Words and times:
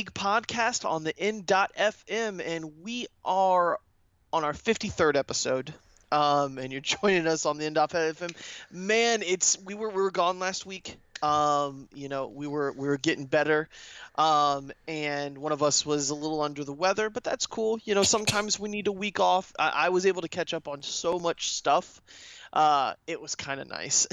Geek 0.00 0.14
Podcast 0.14 0.88
on 0.88 1.04
the 1.04 1.12
N.FM, 1.18 2.40
and 2.42 2.82
we 2.82 3.06
are 3.22 3.78
on 4.32 4.44
our 4.44 4.54
53rd 4.54 5.14
episode. 5.14 5.74
Um, 6.10 6.56
and 6.56 6.72
you're 6.72 6.80
joining 7.02 7.26
us 7.26 7.44
on 7.44 7.58
the 7.58 7.66
N.FM. 7.66 8.34
Man, 8.70 9.22
it's 9.22 9.58
we 9.62 9.74
were 9.74 9.90
we 9.90 10.00
were 10.00 10.10
gone 10.10 10.38
last 10.38 10.64
week. 10.64 10.96
Um, 11.22 11.86
you 11.92 12.08
know, 12.08 12.28
we 12.28 12.46
were 12.46 12.72
we 12.72 12.88
were 12.88 12.96
getting 12.96 13.26
better. 13.26 13.68
Um, 14.14 14.72
and 14.88 15.36
one 15.36 15.52
of 15.52 15.62
us 15.62 15.84
was 15.84 16.08
a 16.08 16.14
little 16.14 16.40
under 16.40 16.64
the 16.64 16.72
weather, 16.72 17.10
but 17.10 17.22
that's 17.22 17.46
cool. 17.46 17.78
You 17.84 17.94
know, 17.94 18.02
sometimes 18.02 18.58
we 18.58 18.70
need 18.70 18.86
a 18.86 18.92
week 18.92 19.20
off. 19.20 19.52
I, 19.58 19.68
I 19.68 19.88
was 19.90 20.06
able 20.06 20.22
to 20.22 20.28
catch 20.28 20.54
up 20.54 20.66
on 20.66 20.80
so 20.80 21.18
much 21.18 21.52
stuff 21.52 22.00
uh, 22.52 22.94
it 23.06 23.20
was 23.20 23.34
kind 23.34 23.60
of 23.60 23.68
nice. 23.68 24.06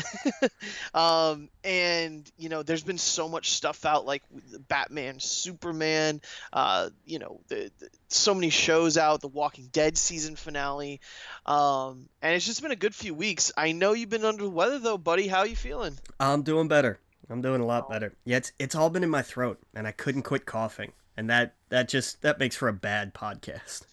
um, 0.93 1.49
and 1.63 2.29
you 2.37 2.49
know, 2.49 2.63
there's 2.63 2.83
been 2.83 2.97
so 2.97 3.27
much 3.27 3.51
stuff 3.51 3.85
out 3.85 4.05
like 4.05 4.23
Batman, 4.67 5.19
Superman, 5.19 6.21
uh, 6.53 6.89
you 7.05 7.19
know, 7.19 7.39
the, 7.47 7.71
the, 7.79 7.89
so 8.09 8.33
many 8.33 8.49
shows 8.49 8.97
out, 8.97 9.21
the 9.21 9.27
Walking 9.27 9.69
Dead 9.71 9.97
season 9.97 10.35
finale, 10.35 11.01
um, 11.45 12.09
and 12.21 12.35
it's 12.35 12.45
just 12.45 12.61
been 12.61 12.71
a 12.71 12.75
good 12.75 12.95
few 12.95 13.13
weeks. 13.13 13.51
I 13.57 13.71
know 13.71 13.93
you've 13.93 14.09
been 14.09 14.25
under 14.25 14.43
the 14.43 14.49
weather 14.49 14.79
though, 14.79 14.97
buddy. 14.97 15.27
How 15.27 15.43
you 15.43 15.55
feeling? 15.55 15.97
I'm 16.19 16.43
doing 16.43 16.67
better. 16.67 16.99
I'm 17.29 17.41
doing 17.41 17.61
a 17.61 17.65
lot 17.65 17.89
better. 17.89 18.13
Yeah, 18.23 18.37
it's 18.37 18.51
it's 18.59 18.75
all 18.75 18.89
been 18.89 19.03
in 19.03 19.09
my 19.09 19.21
throat, 19.21 19.59
and 19.73 19.87
I 19.87 19.91
couldn't 19.91 20.23
quit 20.23 20.45
coughing, 20.45 20.93
and 21.17 21.29
that 21.29 21.55
that 21.69 21.89
just 21.89 22.21
that 22.21 22.39
makes 22.39 22.55
for 22.55 22.67
a 22.67 22.73
bad 22.73 23.13
podcast. 23.13 23.85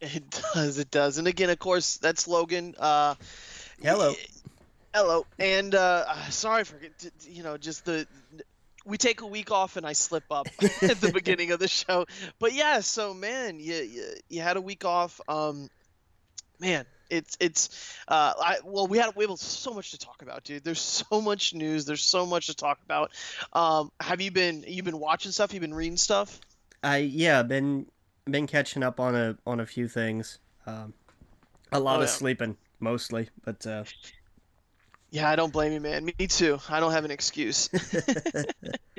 It 0.00 0.40
does. 0.54 0.78
It 0.78 0.90
does. 0.92 1.18
And 1.18 1.26
again, 1.26 1.50
of 1.50 1.58
course, 1.58 1.96
that's 1.96 2.28
Logan. 2.28 2.76
Uh, 2.78 3.16
Hello. 3.82 4.12
Hello. 4.94 5.26
And 5.38 5.74
uh, 5.74 6.14
sorry 6.30 6.64
for 6.64 6.76
you 7.28 7.42
know 7.42 7.56
just 7.56 7.84
the 7.84 8.06
we 8.84 8.96
take 8.96 9.20
a 9.20 9.26
week 9.26 9.50
off 9.50 9.76
and 9.76 9.86
I 9.86 9.92
slip 9.92 10.24
up 10.30 10.48
at 10.82 11.00
the 11.00 11.10
beginning 11.12 11.52
of 11.52 11.60
the 11.60 11.68
show. 11.68 12.06
But 12.38 12.52
yeah, 12.52 12.80
so 12.80 13.14
man, 13.14 13.58
you 13.58 13.74
you, 13.74 14.04
you 14.28 14.40
had 14.42 14.56
a 14.56 14.60
week 14.60 14.84
off. 14.84 15.20
Um, 15.28 15.70
man, 16.58 16.84
it's 17.08 17.36
it's 17.40 17.94
uh, 18.08 18.34
I 18.38 18.58
well 18.64 18.86
we 18.86 18.98
had 18.98 19.16
we 19.16 19.26
have 19.26 19.38
so 19.38 19.72
much 19.72 19.92
to 19.92 19.98
talk 19.98 20.22
about, 20.22 20.44
dude. 20.44 20.62
There's 20.62 20.80
so 20.80 21.20
much 21.20 21.54
news. 21.54 21.86
There's 21.86 22.02
so 22.02 22.26
much 22.26 22.46
to 22.48 22.54
talk 22.54 22.78
about. 22.84 23.12
Um, 23.52 23.90
have 24.00 24.20
you 24.20 24.30
been 24.30 24.64
you 24.66 24.82
been 24.82 24.98
watching 24.98 25.32
stuff? 25.32 25.54
You 25.54 25.60
been 25.60 25.74
reading 25.74 25.96
stuff? 25.96 26.38
I 26.82 26.98
yeah, 26.98 27.42
been 27.42 27.86
been 28.26 28.46
catching 28.46 28.82
up 28.82 29.00
on 29.00 29.14
a 29.14 29.38
on 29.46 29.60
a 29.60 29.66
few 29.66 29.88
things. 29.88 30.38
Um, 30.66 30.92
a 31.72 31.80
lot 31.80 32.00
oh, 32.00 32.02
of 32.02 32.08
yeah. 32.08 32.14
sleeping 32.14 32.56
mostly, 32.80 33.28
but 33.44 33.66
uh... 33.66 33.84
yeah, 35.10 35.28
I 35.28 35.36
don't 35.36 35.52
blame 35.52 35.72
you, 35.72 35.80
man. 35.80 36.04
Me 36.04 36.26
too. 36.26 36.58
I 36.68 36.80
don't 36.80 36.92
have 36.92 37.04
an 37.04 37.10
excuse. 37.10 37.68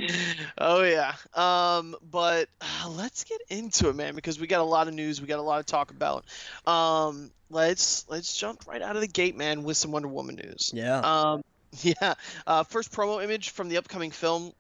oh 0.58 0.84
yeah. 0.84 1.14
Um, 1.34 1.96
but 2.10 2.50
uh, 2.62 2.90
let's 2.96 3.24
get 3.24 3.42
into 3.50 3.90
it, 3.90 3.96
man, 3.96 4.16
because 4.16 4.40
we 4.40 4.48
got 4.48 4.62
a 4.62 4.66
lot 4.66 4.88
of 4.88 4.94
news. 4.94 5.22
We 5.22 5.28
got 5.28 5.40
a 5.40 5.44
lot 5.44 5.66
to 5.66 5.72
talk 5.72 5.92
about. 5.92 6.26
Um, 6.66 7.32
let's 7.50 8.06
let's 8.10 8.36
jump 8.36 8.68
right 8.68 8.82
out 8.82 8.96
of 8.96 9.02
the 9.02 9.08
gate, 9.08 9.36
man, 9.36 9.64
with 9.64 9.78
some 9.78 9.92
Wonder 9.92 10.08
Woman 10.08 10.36
news. 10.36 10.72
Yeah. 10.74 11.00
Um, 11.00 11.44
yeah. 11.82 12.16
Uh, 12.46 12.64
first 12.64 12.92
promo 12.92 13.24
image 13.24 13.50
from 13.52 13.70
the 13.70 13.78
upcoming 13.78 14.12
film 14.12 14.54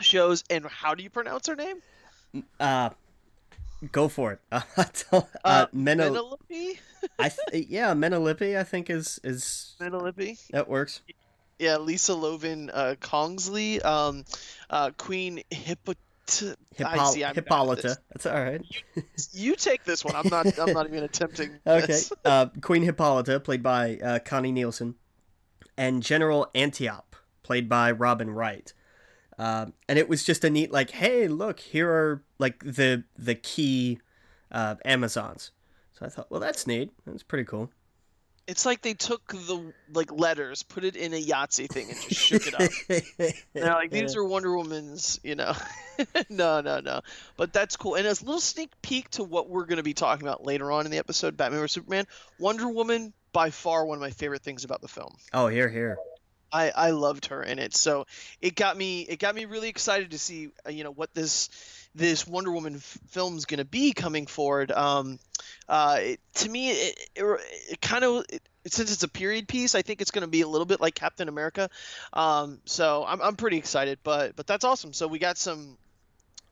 shows, 0.00 0.44
and 0.50 0.66
how 0.66 0.94
do 0.94 1.02
you 1.02 1.10
pronounce 1.10 1.46
her 1.46 1.56
name? 1.56 1.76
Uh, 2.60 2.90
Go 3.92 4.08
for 4.08 4.32
it. 4.32 4.40
Uh, 5.12 5.22
uh, 5.44 5.66
Menelippe? 5.74 6.78
I 7.18 7.30
th- 7.50 7.66
yeah, 7.68 7.94
Menelippe. 7.94 8.58
I 8.58 8.64
think 8.64 8.90
is 8.90 9.20
is 9.22 9.74
Menelippe. 9.80 10.38
That 10.48 10.68
works. 10.68 11.02
Yeah, 11.58 11.76
Lisa 11.78 12.14
Lovin 12.14 12.70
uh, 12.70 12.94
Kongsley, 13.00 13.84
um, 13.84 14.24
uh, 14.70 14.90
Queen 14.96 15.42
Hippo. 15.50 15.94
Hippol- 16.26 17.34
Hippolyta. 17.34 17.96
That's 18.10 18.26
all 18.26 18.34
right. 18.34 18.60
you, 18.96 19.02
you, 19.32 19.54
take 19.54 19.84
this 19.84 20.04
one. 20.04 20.16
I'm 20.16 20.28
not. 20.28 20.58
I'm 20.58 20.72
not 20.72 20.88
even 20.88 21.04
attempting. 21.10 21.60
okay. 21.64 22.00
Uh, 22.24 22.46
Queen 22.60 22.82
Hippolyta, 22.82 23.38
played 23.38 23.62
by 23.62 23.98
uh, 23.98 24.18
Connie 24.18 24.50
Nielsen, 24.50 24.96
and 25.78 26.02
General 26.02 26.50
Antiope, 26.54 27.14
played 27.44 27.68
by 27.68 27.92
Robin 27.92 28.30
Wright. 28.30 28.72
Uh, 29.38 29.66
and 29.88 29.98
it 29.98 30.08
was 30.08 30.24
just 30.24 30.44
a 30.44 30.50
neat 30.50 30.72
like, 30.72 30.90
hey, 30.90 31.28
look, 31.28 31.60
here 31.60 31.90
are 31.90 32.22
like 32.38 32.60
the 32.64 33.04
the 33.16 33.34
key 33.34 33.98
uh, 34.50 34.76
Amazons. 34.84 35.50
So 35.92 36.06
I 36.06 36.08
thought, 36.08 36.30
well, 36.30 36.40
that's 36.40 36.66
neat. 36.66 36.92
That's 37.06 37.22
pretty 37.22 37.44
cool. 37.44 37.70
It's 38.46 38.64
like 38.64 38.80
they 38.80 38.94
took 38.94 39.26
the 39.32 39.72
like 39.92 40.12
letters, 40.12 40.62
put 40.62 40.84
it 40.84 40.94
in 40.94 41.12
a 41.12 41.20
Yahtzee 41.20 41.68
thing, 41.68 41.88
and 41.88 42.00
just 42.00 42.20
shook 42.20 42.46
it 42.46 42.54
up. 42.54 43.34
they're 43.52 43.72
like, 43.72 43.90
these 43.90 44.14
are 44.14 44.24
Wonder 44.24 44.56
Woman's, 44.56 45.18
you 45.24 45.34
know. 45.34 45.52
no, 46.28 46.60
no, 46.60 46.78
no. 46.78 47.00
But 47.36 47.52
that's 47.52 47.76
cool. 47.76 47.96
And 47.96 48.06
as 48.06 48.22
a 48.22 48.24
little 48.24 48.40
sneak 48.40 48.70
peek 48.82 49.10
to 49.10 49.24
what 49.24 49.48
we're 49.50 49.64
going 49.64 49.78
to 49.78 49.82
be 49.82 49.94
talking 49.94 50.26
about 50.26 50.44
later 50.44 50.70
on 50.70 50.84
in 50.84 50.92
the 50.92 50.98
episode, 50.98 51.36
Batman 51.36 51.60
vs 51.60 51.72
Superman, 51.72 52.06
Wonder 52.38 52.68
Woman, 52.68 53.12
by 53.32 53.50
far 53.50 53.84
one 53.84 53.98
of 53.98 54.02
my 54.02 54.10
favorite 54.10 54.42
things 54.42 54.64
about 54.64 54.80
the 54.80 54.88
film. 54.88 55.16
Oh, 55.32 55.48
here, 55.48 55.68
here. 55.68 55.98
I, 56.52 56.70
I 56.70 56.90
loved 56.90 57.26
her 57.26 57.42
in 57.42 57.58
it. 57.58 57.74
So 57.74 58.06
it 58.40 58.54
got 58.54 58.76
me 58.76 59.02
it 59.02 59.18
got 59.18 59.34
me 59.34 59.44
really 59.44 59.68
excited 59.68 60.12
to 60.12 60.18
see 60.18 60.48
uh, 60.66 60.70
you 60.70 60.84
know 60.84 60.92
what 60.92 61.12
this 61.14 61.48
this 61.94 62.26
Wonder 62.26 62.52
Woman 62.52 62.76
f- 62.76 62.98
film 63.08 63.36
is 63.36 63.46
going 63.46 63.58
to 63.58 63.64
be 63.64 63.92
coming 63.92 64.26
forward. 64.26 64.70
Um, 64.70 65.18
uh, 65.68 65.96
it, 66.00 66.20
to 66.34 66.48
me, 66.50 66.70
it, 66.70 67.08
it, 67.16 67.40
it 67.70 67.80
kind 67.80 68.04
of 68.04 68.24
since 68.66 68.92
it's 68.92 69.02
a 69.02 69.08
period 69.08 69.48
piece, 69.48 69.74
I 69.74 69.82
think 69.82 70.00
it's 70.00 70.10
going 70.10 70.22
to 70.24 70.30
be 70.30 70.42
a 70.42 70.48
little 70.48 70.66
bit 70.66 70.80
like 70.80 70.94
Captain 70.94 71.28
America. 71.28 71.70
Um, 72.12 72.60
so 72.64 73.04
I'm, 73.06 73.22
I'm 73.22 73.36
pretty 73.36 73.56
excited, 73.56 73.98
but 74.02 74.36
but 74.36 74.46
that's 74.46 74.64
awesome. 74.64 74.92
So 74.92 75.08
we 75.08 75.18
got 75.18 75.38
some 75.38 75.78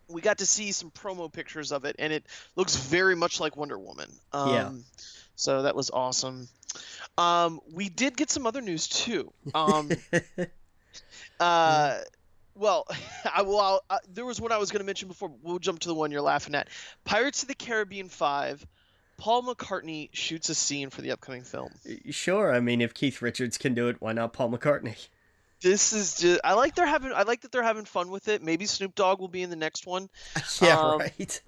we 0.08 0.20
got 0.20 0.38
to 0.38 0.46
see 0.46 0.72
some 0.72 0.90
promo 0.90 1.32
pictures 1.32 1.72
of 1.72 1.84
it, 1.84 1.96
and 1.98 2.12
it 2.12 2.24
looks 2.56 2.76
very 2.76 3.16
much 3.16 3.40
like 3.40 3.56
Wonder 3.56 3.78
Woman. 3.78 4.10
Um, 4.32 4.50
yeah. 4.50 4.70
So 5.36 5.62
that 5.62 5.74
was 5.74 5.90
awesome. 5.90 6.48
Um, 7.16 7.60
we 7.72 7.88
did 7.88 8.16
get 8.16 8.30
some 8.30 8.46
other 8.46 8.60
news 8.60 8.88
too. 8.88 9.32
Um, 9.54 9.90
uh, 11.40 11.98
well, 12.54 12.86
I 13.34 13.42
will. 13.42 13.80
Uh, 13.88 13.98
there 14.12 14.24
was 14.24 14.40
one 14.40 14.52
I 14.52 14.58
was 14.58 14.70
going 14.70 14.80
to 14.80 14.86
mention 14.86 15.08
before. 15.08 15.32
We'll 15.42 15.58
jump 15.58 15.80
to 15.80 15.88
the 15.88 15.94
one 15.94 16.10
you're 16.10 16.20
laughing 16.20 16.54
at. 16.54 16.68
Pirates 17.04 17.42
of 17.42 17.48
the 17.48 17.54
Caribbean 17.54 18.08
Five. 18.08 18.64
Paul 19.16 19.42
McCartney 19.44 20.08
shoots 20.12 20.48
a 20.48 20.56
scene 20.56 20.90
for 20.90 21.00
the 21.00 21.12
upcoming 21.12 21.42
film. 21.42 21.70
Sure, 22.10 22.52
I 22.52 22.58
mean, 22.58 22.80
if 22.80 22.94
Keith 22.94 23.22
Richards 23.22 23.58
can 23.58 23.72
do 23.72 23.86
it, 23.86 24.00
why 24.00 24.12
not 24.12 24.32
Paul 24.32 24.50
McCartney? 24.50 25.06
This 25.60 25.92
is 25.92 26.18
just. 26.18 26.40
I 26.44 26.54
like 26.54 26.74
they're 26.74 26.86
having. 26.86 27.12
I 27.12 27.22
like 27.22 27.42
that 27.42 27.52
they're 27.52 27.62
having 27.62 27.84
fun 27.84 28.10
with 28.10 28.28
it. 28.28 28.42
Maybe 28.42 28.66
Snoop 28.66 28.94
Dogg 28.94 29.20
will 29.20 29.28
be 29.28 29.42
in 29.42 29.50
the 29.50 29.56
next 29.56 29.86
one. 29.86 30.08
Yeah, 30.60 30.78
um, 30.78 30.98
right. 30.98 31.42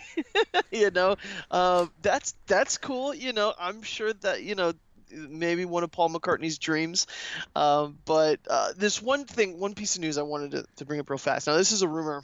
you 0.70 0.90
know, 0.90 1.16
uh, 1.50 1.86
that's 2.02 2.34
that's 2.46 2.78
cool. 2.78 3.14
You 3.14 3.32
know, 3.32 3.54
I'm 3.58 3.82
sure 3.82 4.12
that 4.12 4.42
you 4.42 4.54
know 4.54 4.74
maybe 5.14 5.64
one 5.64 5.82
of 5.84 5.90
Paul 5.90 6.10
McCartney's 6.10 6.58
dreams. 6.58 7.06
Um, 7.54 7.98
but 8.04 8.40
uh, 8.48 8.72
this 8.76 9.00
one 9.02 9.24
thing, 9.24 9.58
one 9.58 9.74
piece 9.74 9.96
of 9.96 10.02
news 10.02 10.18
I 10.18 10.22
wanted 10.22 10.52
to, 10.52 10.64
to 10.76 10.84
bring 10.84 11.00
up 11.00 11.10
real 11.10 11.18
fast. 11.18 11.46
Now, 11.46 11.56
this 11.56 11.72
is 11.72 11.82
a 11.82 11.88
rumor. 11.88 12.22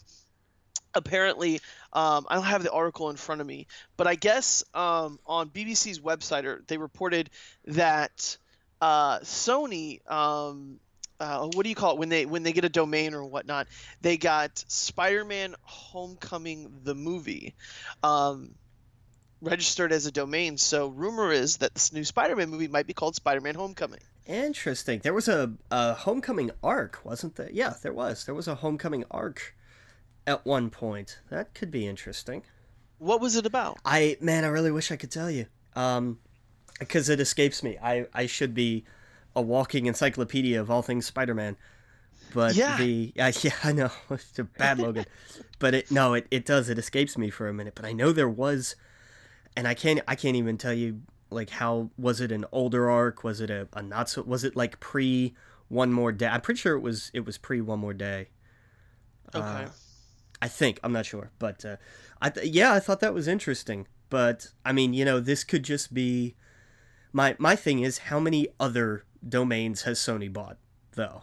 Apparently, 0.92 1.60
um, 1.92 2.26
I 2.28 2.34
don't 2.34 2.44
have 2.44 2.64
the 2.64 2.72
article 2.72 3.10
in 3.10 3.16
front 3.16 3.40
of 3.40 3.46
me, 3.46 3.68
but 3.96 4.08
I 4.08 4.16
guess 4.16 4.64
um, 4.74 5.20
on 5.24 5.48
BBC's 5.48 6.00
website, 6.00 6.44
or 6.44 6.64
they 6.66 6.78
reported 6.78 7.30
that 7.66 8.36
uh, 8.80 9.20
Sony. 9.20 10.00
Uh, 11.20 11.50
what 11.52 11.64
do 11.64 11.68
you 11.68 11.74
call 11.74 11.92
it 11.92 11.98
when 11.98 12.08
they 12.08 12.24
when 12.24 12.42
they 12.42 12.52
get 12.52 12.64
a 12.64 12.70
domain 12.70 13.12
or 13.12 13.24
whatnot? 13.24 13.68
They 14.00 14.16
got 14.16 14.64
Spider-Man: 14.68 15.54
Homecoming 15.62 16.80
the 16.82 16.94
movie. 16.94 17.54
Um, 18.02 18.54
registered 19.42 19.92
as 19.92 20.06
a 20.06 20.12
domain. 20.12 20.56
So 20.56 20.88
rumor 20.88 21.30
is 21.30 21.58
that 21.58 21.74
this 21.74 21.92
new 21.92 22.04
Spider-Man 22.04 22.48
movie 22.48 22.68
might 22.68 22.86
be 22.86 22.94
called 22.94 23.14
Spider-Man: 23.16 23.54
Homecoming. 23.54 24.00
Interesting. 24.26 25.00
There 25.00 25.12
was 25.12 25.28
a, 25.28 25.52
a 25.70 25.92
Homecoming 25.92 26.52
arc, 26.62 27.00
wasn't 27.04 27.36
there? 27.36 27.50
Yeah, 27.52 27.74
there 27.82 27.92
was. 27.92 28.24
There 28.24 28.34
was 28.34 28.48
a 28.48 28.54
Homecoming 28.54 29.04
arc 29.10 29.54
at 30.26 30.46
one 30.46 30.70
point. 30.70 31.18
That 31.30 31.52
could 31.52 31.70
be 31.70 31.86
interesting. 31.86 32.44
What 32.98 33.20
was 33.20 33.36
it 33.36 33.44
about? 33.44 33.78
I 33.84 34.16
man, 34.20 34.44
I 34.44 34.48
really 34.48 34.70
wish 34.70 34.90
I 34.90 34.96
could 34.96 35.10
tell 35.10 35.30
you. 35.30 35.46
Um, 35.76 36.18
because 36.78 37.10
it 37.10 37.20
escapes 37.20 37.62
me. 37.62 37.76
I 37.82 38.06
I 38.14 38.26
should 38.26 38.54
be 38.54 38.84
a 39.36 39.42
walking 39.42 39.86
encyclopedia 39.86 40.60
of 40.60 40.70
all 40.70 40.82
things 40.82 41.06
Spider-Man. 41.06 41.56
But 42.34 42.54
yeah. 42.54 42.76
the 42.76 43.12
uh, 43.18 43.32
yeah, 43.42 43.52
I 43.64 43.72
know 43.72 43.90
it's 44.10 44.38
a 44.38 44.44
bad 44.44 44.78
Logan, 44.78 45.06
but 45.58 45.74
it 45.74 45.90
no, 45.90 46.14
it, 46.14 46.26
it 46.30 46.44
does 46.44 46.68
it 46.68 46.78
escapes 46.78 47.18
me 47.18 47.30
for 47.30 47.48
a 47.48 47.54
minute. 47.54 47.74
But 47.74 47.84
I 47.84 47.92
know 47.92 48.12
there 48.12 48.28
was 48.28 48.76
and 49.56 49.66
I 49.66 49.74
can't 49.74 50.00
I 50.06 50.14
can't 50.14 50.36
even 50.36 50.56
tell 50.56 50.72
you 50.72 51.02
like 51.30 51.50
how 51.50 51.90
was 51.98 52.20
it 52.20 52.32
an 52.32 52.44
older 52.52 52.90
arc? 52.90 53.24
Was 53.24 53.40
it 53.40 53.50
a, 53.50 53.68
a 53.72 53.82
not 53.82 54.08
so? 54.08 54.22
Was 54.22 54.44
it 54.44 54.56
like 54.56 54.80
pre 54.80 55.34
one 55.68 55.92
more 55.92 56.12
day? 56.12 56.26
I'm 56.26 56.40
pretty 56.40 56.58
sure 56.58 56.76
it 56.76 56.80
was 56.80 57.10
it 57.14 57.24
was 57.26 57.38
pre 57.38 57.60
one 57.60 57.78
more 57.78 57.94
day. 57.94 58.28
Okay. 59.34 59.46
Uh, 59.46 59.68
I 60.42 60.48
think 60.48 60.80
I'm 60.82 60.92
not 60.92 61.06
sure, 61.06 61.30
but 61.38 61.64
uh, 61.64 61.76
I 62.20 62.30
th- 62.30 62.52
yeah 62.52 62.72
I 62.72 62.80
thought 62.80 63.00
that 63.00 63.14
was 63.14 63.28
interesting. 63.28 63.86
But 64.08 64.48
I 64.64 64.72
mean, 64.72 64.92
you 64.92 65.04
know, 65.04 65.20
this 65.20 65.44
could 65.44 65.62
just 65.62 65.94
be 65.94 66.34
my 67.12 67.36
my 67.38 67.56
thing 67.56 67.80
is 67.80 67.98
how 67.98 68.20
many 68.20 68.48
other 68.58 69.04
domains 69.26 69.82
has 69.82 69.98
Sony 69.98 70.32
bought 70.32 70.56
though? 70.94 71.22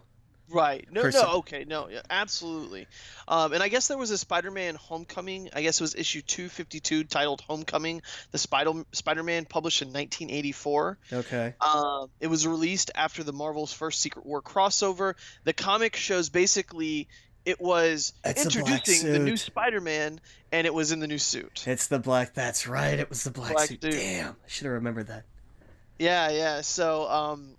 Right. 0.50 0.88
No, 0.90 1.10
no, 1.10 1.24
okay. 1.40 1.66
No, 1.68 1.90
yeah, 1.90 2.02
absolutely. 2.10 2.88
Um, 3.28 3.52
and 3.52 3.62
I 3.62 3.68
guess 3.68 3.90
there 3.90 3.98
was 3.98 4.12
a 4.12 4.18
Spider-Man 4.18 4.76
Homecoming. 4.76 5.50
I 5.54 5.62
guess 5.62 5.82
it 5.82 5.84
was 5.84 5.94
issue 5.94 6.22
252 6.22 7.04
titled 7.04 7.42
Homecoming, 7.42 8.02
the 8.32 8.38
Spider 8.38 8.72
Spider-Man 8.94 9.44
published 9.44 9.82
in 9.82 9.90
1984. 9.90 10.98
Okay. 11.12 11.54
Um, 11.60 12.10
it 12.22 12.28
was 12.28 12.48
released 12.48 12.92
after 12.96 13.24
the 13.24 13.34
Marvel's 13.34 13.74
first 13.74 14.00
Secret 14.00 14.26
War 14.26 14.42
crossover. 14.42 15.16
The 15.44 15.52
comic 15.52 15.98
shows 15.98 16.30
basically 16.30 17.10
it 17.44 17.60
was 17.60 18.14
It's 18.24 18.46
introducing 18.46 19.12
the 19.12 19.20
new. 19.20 19.36
Spider-Man 19.36 20.22
and 20.54 20.66
it 20.66 20.74
was 20.74 20.94
in 20.94 21.02
the 21.02 21.08
new 21.08 21.18
suit. 21.18 21.66
It's 21.68 21.88
the 21.88 22.00
black. 22.00 22.34
That's 22.34 22.68
right. 22.68 22.98
It 22.98 23.10
was 23.10 23.26
the 23.26 23.32
black, 23.32 23.52
Black 23.52 23.68
suit. 23.68 23.82
suit. 23.84 23.92
Damn, 23.92 24.30
I 24.30 24.48
should 24.48 24.64
have 24.66 24.76
remembered 24.76 25.08
that. 25.08 25.24
Yeah, 26.00 26.30
yeah. 26.30 26.62
So, 26.62 27.10
um, 27.10 27.56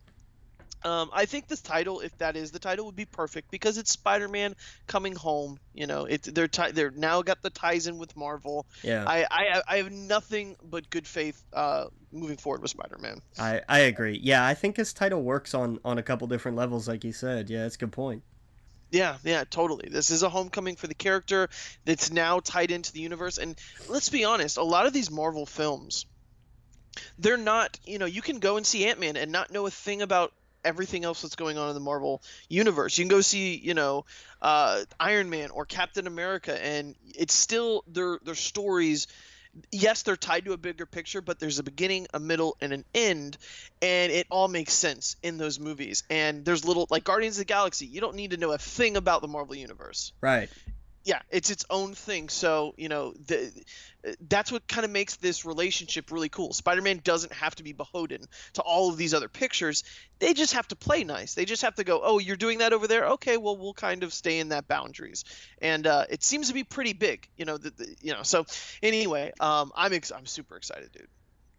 um, 0.84 1.10
I 1.12 1.24
think 1.26 1.48
this 1.48 1.60
title, 1.60 2.00
if 2.00 2.16
that 2.18 2.36
is 2.36 2.50
the 2.50 2.58
title, 2.58 2.86
would 2.86 2.96
be 2.96 3.04
perfect 3.04 3.50
because 3.50 3.78
it's 3.78 3.90
Spider-Man 3.90 4.54
coming 4.86 5.14
home. 5.14 5.58
You 5.74 5.86
know, 5.86 6.04
it, 6.04 6.22
they're 6.34 6.48
ti- 6.48 6.72
they're 6.72 6.90
now 6.90 7.22
got 7.22 7.42
the 7.42 7.50
ties 7.50 7.86
in 7.86 7.98
with 7.98 8.16
Marvel. 8.16 8.66
Yeah, 8.82 9.04
I, 9.06 9.26
I 9.30 9.62
I 9.68 9.76
have 9.78 9.90
nothing 9.90 10.56
but 10.62 10.88
good 10.90 11.06
faith 11.06 11.42
uh, 11.52 11.86
moving 12.12 12.36
forward 12.36 12.62
with 12.62 12.70
Spider-Man. 12.70 13.20
I, 13.38 13.62
I 13.68 13.80
agree. 13.80 14.20
Yeah, 14.22 14.44
I 14.44 14.54
think 14.54 14.76
his 14.76 14.92
title 14.92 15.22
works 15.22 15.54
on 15.54 15.78
on 15.84 15.98
a 15.98 16.02
couple 16.02 16.26
different 16.28 16.56
levels, 16.56 16.88
like 16.88 17.04
you 17.04 17.12
said. 17.12 17.50
Yeah, 17.50 17.62
that's 17.62 17.76
a 17.76 17.78
good 17.78 17.92
point. 17.92 18.22
Yeah, 18.90 19.16
yeah, 19.22 19.44
totally. 19.44 19.88
This 19.90 20.10
is 20.10 20.22
a 20.22 20.30
homecoming 20.30 20.76
for 20.76 20.86
the 20.86 20.94
character 20.94 21.48
that's 21.84 22.10
now 22.10 22.40
tied 22.40 22.70
into 22.70 22.92
the 22.92 23.00
universe. 23.00 23.36
And 23.36 23.58
let's 23.88 24.08
be 24.08 24.24
honest, 24.24 24.56
a 24.56 24.62
lot 24.62 24.86
of 24.86 24.94
these 24.94 25.10
Marvel 25.10 25.44
films, 25.44 26.06
they're 27.18 27.36
not, 27.36 27.78
you 27.84 27.98
know, 27.98 28.06
you 28.06 28.22
can 28.22 28.38
go 28.38 28.56
and 28.56 28.66
see 28.66 28.86
Ant 28.86 28.98
Man 28.98 29.16
and 29.16 29.30
not 29.30 29.52
know 29.52 29.66
a 29.66 29.70
thing 29.70 30.00
about 30.00 30.32
everything 30.64 31.04
else 31.04 31.22
that's 31.22 31.36
going 31.36 31.58
on 31.58 31.68
in 31.68 31.74
the 31.74 31.80
Marvel 31.80 32.22
universe. 32.48 32.98
You 32.98 33.04
can 33.04 33.10
go 33.10 33.20
see, 33.20 33.56
you 33.56 33.74
know, 33.74 34.04
uh, 34.42 34.84
Iron 34.98 35.30
Man 35.30 35.50
or 35.50 35.64
Captain 35.64 36.06
America, 36.06 36.64
and 36.64 36.94
it's 37.14 37.34
still 37.34 37.84
their 37.86 38.18
their 38.24 38.34
stories. 38.34 39.06
Yes, 39.72 40.02
they're 40.02 40.16
tied 40.16 40.44
to 40.44 40.52
a 40.52 40.56
bigger 40.56 40.86
picture, 40.86 41.20
but 41.20 41.40
there's 41.40 41.58
a 41.58 41.62
beginning, 41.62 42.06
a 42.14 42.20
middle, 42.20 42.56
and 42.60 42.72
an 42.72 42.84
end, 42.94 43.38
and 43.82 44.12
it 44.12 44.26
all 44.30 44.46
makes 44.46 44.72
sense 44.72 45.16
in 45.22 45.38
those 45.38 45.58
movies. 45.58 46.04
And 46.10 46.44
there's 46.44 46.64
little 46.64 46.86
like 46.90 47.02
Guardians 47.02 47.36
of 47.36 47.40
the 47.40 47.46
Galaxy. 47.46 47.86
You 47.86 48.00
don't 48.00 48.14
need 48.14 48.32
to 48.32 48.36
know 48.36 48.52
a 48.52 48.58
thing 48.58 48.96
about 48.96 49.22
the 49.22 49.28
Marvel 49.28 49.56
universe 49.56 50.12
Right. 50.20 50.48
Yeah 51.08 51.22
it's 51.30 51.48
its 51.48 51.64
own 51.70 51.94
thing. 51.94 52.28
So 52.28 52.74
you 52.76 52.90
know 52.90 53.14
the, 53.26 53.50
that's 54.28 54.52
what 54.52 54.68
kind 54.68 54.84
of 54.84 54.90
makes 54.90 55.16
this 55.16 55.46
relationship 55.46 56.12
really 56.12 56.28
cool. 56.28 56.52
Spider-man 56.52 57.00
doesn't 57.02 57.32
have 57.32 57.54
to 57.56 57.62
be 57.62 57.72
beholden 57.72 58.26
to 58.52 58.62
all 58.62 58.90
of 58.90 58.98
these 58.98 59.14
other 59.14 59.28
pictures. 59.28 59.84
They 60.18 60.34
just 60.34 60.52
have 60.52 60.68
to 60.68 60.76
play 60.76 61.04
nice. 61.04 61.32
They 61.34 61.46
just 61.46 61.62
have 61.62 61.76
to 61.76 61.84
go 61.84 62.00
oh 62.04 62.18
you're 62.18 62.36
doing 62.36 62.58
that 62.58 62.74
over 62.74 62.86
there? 62.86 63.06
Okay 63.16 63.38
well 63.38 63.56
we'll 63.56 63.72
kind 63.72 64.02
of 64.02 64.12
stay 64.12 64.38
in 64.38 64.50
that 64.50 64.68
boundaries. 64.68 65.24
And 65.62 65.86
uh, 65.86 66.04
it 66.10 66.22
seems 66.22 66.48
to 66.48 66.54
be 66.54 66.62
pretty 66.62 66.92
big 66.92 67.26
you 67.38 67.46
know 67.46 67.56
the, 67.56 67.70
the, 67.70 67.96
you 68.02 68.12
know 68.12 68.22
so 68.22 68.44
anyway 68.82 69.32
um, 69.40 69.72
i'm 69.74 69.94
ex- 69.94 70.12
i'm 70.12 70.26
super 70.26 70.56
excited 70.56 70.92
dude 70.92 71.08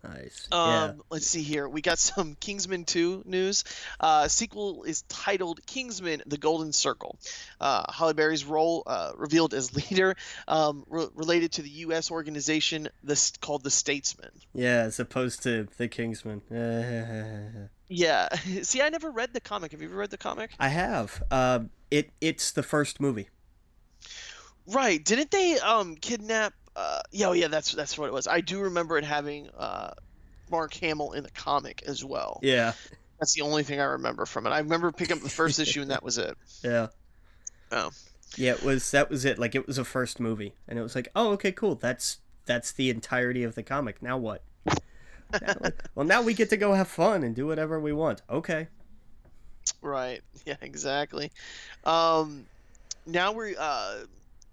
Nice. 0.03 0.47
um, 0.51 0.69
yeah. 0.69 0.91
Let's 1.09 1.27
see 1.27 1.43
here. 1.43 1.67
We 1.67 1.81
got 1.81 1.99
some 1.99 2.35
Kingsman 2.39 2.85
2 2.85 3.23
news. 3.25 3.63
Uh, 3.99 4.27
sequel 4.27 4.83
is 4.83 5.01
titled 5.03 5.65
Kingsman: 5.65 6.23
The 6.25 6.37
Golden 6.37 6.71
Circle. 6.71 7.17
Uh, 7.59 7.91
Halle 7.91 8.13
Berry's 8.13 8.45
role 8.45 8.83
uh, 8.87 9.11
revealed 9.17 9.53
as 9.53 9.75
leader, 9.75 10.15
um, 10.47 10.85
re- 10.89 11.07
related 11.15 11.51
to 11.53 11.61
the 11.61 11.69
U.S. 11.69 12.11
organization 12.11 12.87
this 13.03 13.33
called 13.41 13.63
the 13.63 13.71
Statesman. 13.71 14.31
Yeah, 14.53 14.83
as 14.83 14.99
opposed 14.99 15.43
to 15.43 15.67
the 15.77 15.87
Kingsman. 15.87 16.41
Yeah. 17.89 18.29
See, 18.61 18.81
I 18.81 18.89
never 18.89 19.09
read 19.09 19.33
the 19.33 19.41
comic. 19.41 19.71
Have 19.71 19.81
you 19.81 19.87
ever 19.87 19.97
read 19.97 20.11
the 20.11 20.17
comic? 20.17 20.51
I 20.59 20.69
have. 20.69 21.23
Uh, 21.31 21.61
it 21.89 22.11
it's 22.21 22.51
the 22.51 22.61
first 22.61 22.99
movie. 22.99 23.29
Right. 24.67 25.03
Didn't 25.03 25.31
they 25.31 25.57
um 25.59 25.95
kidnap? 25.95 26.53
Uh, 26.79 27.01
yeah, 27.11 27.27
oh, 27.27 27.31
yeah. 27.33 27.47
That's 27.49 27.73
that's 27.73 27.97
what 27.97 28.07
it 28.07 28.13
was. 28.13 28.25
I 28.27 28.39
do 28.39 28.61
remember 28.61 28.97
it 28.97 29.03
having 29.03 29.49
uh, 29.57 29.91
Mark 30.49 30.73
Hamill 30.75 31.11
in 31.11 31.23
the 31.23 31.31
comic 31.31 31.83
as 31.85 32.05
well. 32.05 32.39
Yeah. 32.41 32.71
That's 33.19 33.33
the 33.33 33.41
only 33.41 33.63
thing 33.63 33.81
I 33.81 33.85
remember 33.85 34.25
from 34.25 34.47
it. 34.47 34.51
I 34.51 34.59
remember 34.59 34.91
picking 34.93 35.17
up 35.17 35.23
the 35.23 35.29
first 35.29 35.59
issue 35.65 35.81
and 35.81 35.91
that 35.91 36.03
was 36.03 36.17
it. 36.17 36.37
Yeah. 36.63 36.87
Oh. 37.73 37.91
Yeah, 38.37 38.51
it 38.53 38.63
was 38.63 38.91
that 38.91 39.09
was 39.09 39.25
it. 39.25 39.37
Like 39.39 39.55
it 39.55 39.67
was 39.67 39.77
a 39.77 39.83
first 39.83 40.19
movie, 40.19 40.53
and 40.67 40.79
it 40.79 40.81
was 40.81 40.95
like, 40.95 41.09
oh, 41.15 41.31
okay, 41.31 41.51
cool. 41.51 41.75
That's 41.75 42.19
that's 42.45 42.71
the 42.71 42.89
entirety 42.89 43.43
of 43.43 43.55
the 43.55 43.63
comic. 43.63 44.01
Now 44.01 44.17
what? 44.17 44.43
Now- 44.65 45.71
well, 45.95 46.05
now 46.05 46.21
we 46.21 46.33
get 46.33 46.49
to 46.51 46.57
go 46.57 46.73
have 46.73 46.87
fun 46.87 47.23
and 47.23 47.35
do 47.35 47.45
whatever 47.45 47.79
we 47.79 47.91
want. 47.91 48.21
Okay. 48.29 48.67
Right. 49.81 50.21
Yeah, 50.45 50.55
exactly. 50.61 51.31
Um, 51.83 52.45
now 53.05 53.33
we're 53.33 53.53
uh, 53.59 54.05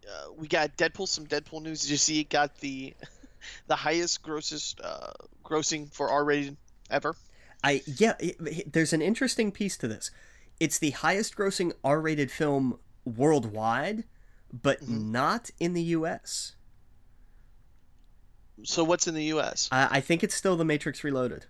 uh, 0.08 0.32
we 0.36 0.48
got 0.48 0.76
Deadpool. 0.76 1.08
Some 1.08 1.26
Deadpool 1.26 1.62
news. 1.62 1.82
Did 1.82 1.90
you 1.90 1.96
see? 1.96 2.20
It 2.20 2.28
got 2.30 2.56
the 2.58 2.94
the 3.66 3.76
highest 3.76 4.22
grossest 4.22 4.80
uh, 4.82 5.12
grossing 5.44 5.92
for 5.92 6.08
R-rated 6.10 6.56
ever. 6.90 7.14
I 7.64 7.82
yeah. 7.86 8.14
It, 8.20 8.36
it- 8.40 8.72
there's 8.72 8.92
an 8.92 9.02
interesting 9.02 9.50
piece 9.52 9.76
to 9.78 9.88
this. 9.88 10.10
It's 10.60 10.78
the 10.78 10.90
highest 10.90 11.36
grossing 11.36 11.72
R-rated 11.84 12.30
film 12.30 12.78
worldwide, 13.04 14.04
but 14.52 14.80
Mhm. 14.82 15.10
not 15.10 15.50
in 15.60 15.74
the 15.74 15.82
U.S. 15.82 16.52
So 18.64 18.84
what's 18.84 19.06
in 19.06 19.14
the 19.14 19.24
U.S.? 19.24 19.68
I, 19.70 19.88
I 19.98 20.00
think 20.00 20.22
it's 20.24 20.34
still 20.34 20.56
The 20.56 20.64
Matrix 20.64 21.04
Reloaded. 21.04 21.46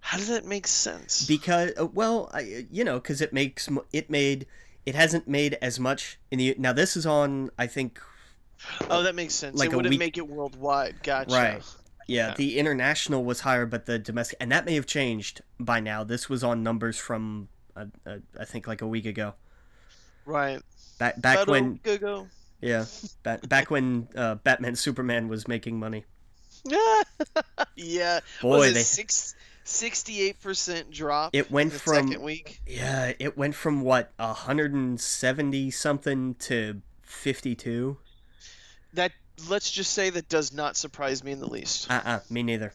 How 0.00 0.18
does 0.18 0.28
that 0.28 0.44
make 0.46 0.66
sense? 0.66 1.26
because 1.26 1.72
uh, 1.78 1.86
well 1.86 2.30
I, 2.32 2.66
you 2.70 2.84
know 2.84 2.98
because 2.98 3.20
it 3.20 3.32
makes 3.34 3.68
it 3.92 4.08
made 4.10 4.46
it 4.86 4.94
hasn't 4.94 5.28
made 5.28 5.56
as 5.62 5.78
much 5.78 6.18
in 6.30 6.38
the 6.38 6.54
now 6.58 6.72
this 6.72 6.96
is 6.96 7.04
on 7.06 7.50
i 7.58 7.66
think 7.66 8.00
oh, 8.90 9.02
that 9.02 9.14
makes 9.14 9.34
sense. 9.34 9.58
like 9.58 9.70
it 9.72 9.76
wouldn't 9.76 9.90
week- 9.90 9.98
make 9.98 10.18
it 10.18 10.28
worldwide. 10.28 11.02
Gotcha. 11.02 11.34
Right. 11.34 11.62
yeah 12.06 12.28
Yeah. 12.28 12.34
the 12.34 12.58
international 12.58 13.24
was 13.24 13.40
higher 13.40 13.66
but 13.66 13.86
the 13.86 13.98
domestic 13.98 14.38
and 14.40 14.50
that 14.52 14.64
may 14.64 14.74
have 14.74 14.86
changed 14.86 15.42
by 15.58 15.80
now 15.80 16.04
this 16.04 16.28
was 16.28 16.42
on 16.44 16.62
numbers 16.62 16.96
from 16.98 17.48
uh, 17.76 17.86
uh, 18.06 18.18
i 18.38 18.44
think 18.44 18.66
like 18.66 18.82
a 18.82 18.86
week 18.86 19.06
ago 19.06 19.34
Right. 20.26 20.60
back 20.98 21.20
back 21.20 21.38
Beto, 21.40 21.46
when 21.50 21.80
go 21.82 21.96
go. 21.98 22.26
yeah 22.60 22.84
back, 23.22 23.48
back 23.48 23.70
when 23.70 24.08
uh, 24.16 24.34
batman 24.36 24.76
superman 24.76 25.28
was 25.28 25.46
making 25.48 25.78
money 25.78 26.04
yeah. 27.76 28.20
boy 28.42 28.58
was 28.58 28.70
it 28.70 28.74
they 28.74 28.82
six, 28.82 29.34
68% 29.64 30.90
drop 30.90 31.34
It 31.34 31.50
went 31.50 31.68
in 31.68 31.72
the 31.74 31.78
from- 31.78 32.08
second 32.08 32.22
week. 32.22 32.60
yeah 32.66 33.12
it 33.18 33.36
went 33.36 33.54
from 33.54 33.82
what 33.82 34.12
170 34.18 35.70
something 35.70 36.34
to 36.36 36.82
52 37.02 37.96
That 38.94 39.12
let's 39.48 39.70
just 39.70 39.92
say 39.92 40.10
that 40.10 40.28
does 40.28 40.52
not 40.52 40.76
surprise 40.76 41.22
me 41.24 41.32
in 41.32 41.40
the 41.40 41.48
least. 41.50 41.90
uh-uh 41.90 42.20
me 42.30 42.42
neither 42.42 42.72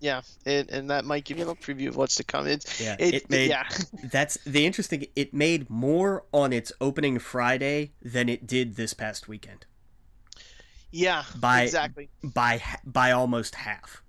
Yeah, 0.00 0.22
and, 0.44 0.68
and 0.70 0.90
that 0.90 1.04
might 1.04 1.24
give 1.24 1.38
you 1.38 1.44
a 1.44 1.46
little 1.46 1.62
preview 1.62 1.88
of 1.88 1.96
what's 1.96 2.16
to 2.16 2.24
come. 2.24 2.46
It's 2.48 2.80
yeah 2.80 2.96
it, 2.98 3.14
it 3.14 3.30
made 3.30 3.50
yeah, 3.50 3.68
That's 4.10 4.36
the 4.44 4.66
interesting. 4.66 5.06
It 5.14 5.32
made 5.32 5.70
more 5.70 6.24
on 6.32 6.52
its 6.52 6.72
opening 6.80 7.18
Friday 7.20 7.92
than 8.02 8.28
it 8.28 8.46
did 8.46 8.74
this 8.76 8.94
past 8.94 9.28
weekend 9.28 9.64
yeah, 10.94 11.22
By- 11.40 11.62
exactly. 11.62 12.10
by 12.22 12.60
by 12.84 13.12
almost 13.12 13.54
half. 13.54 14.02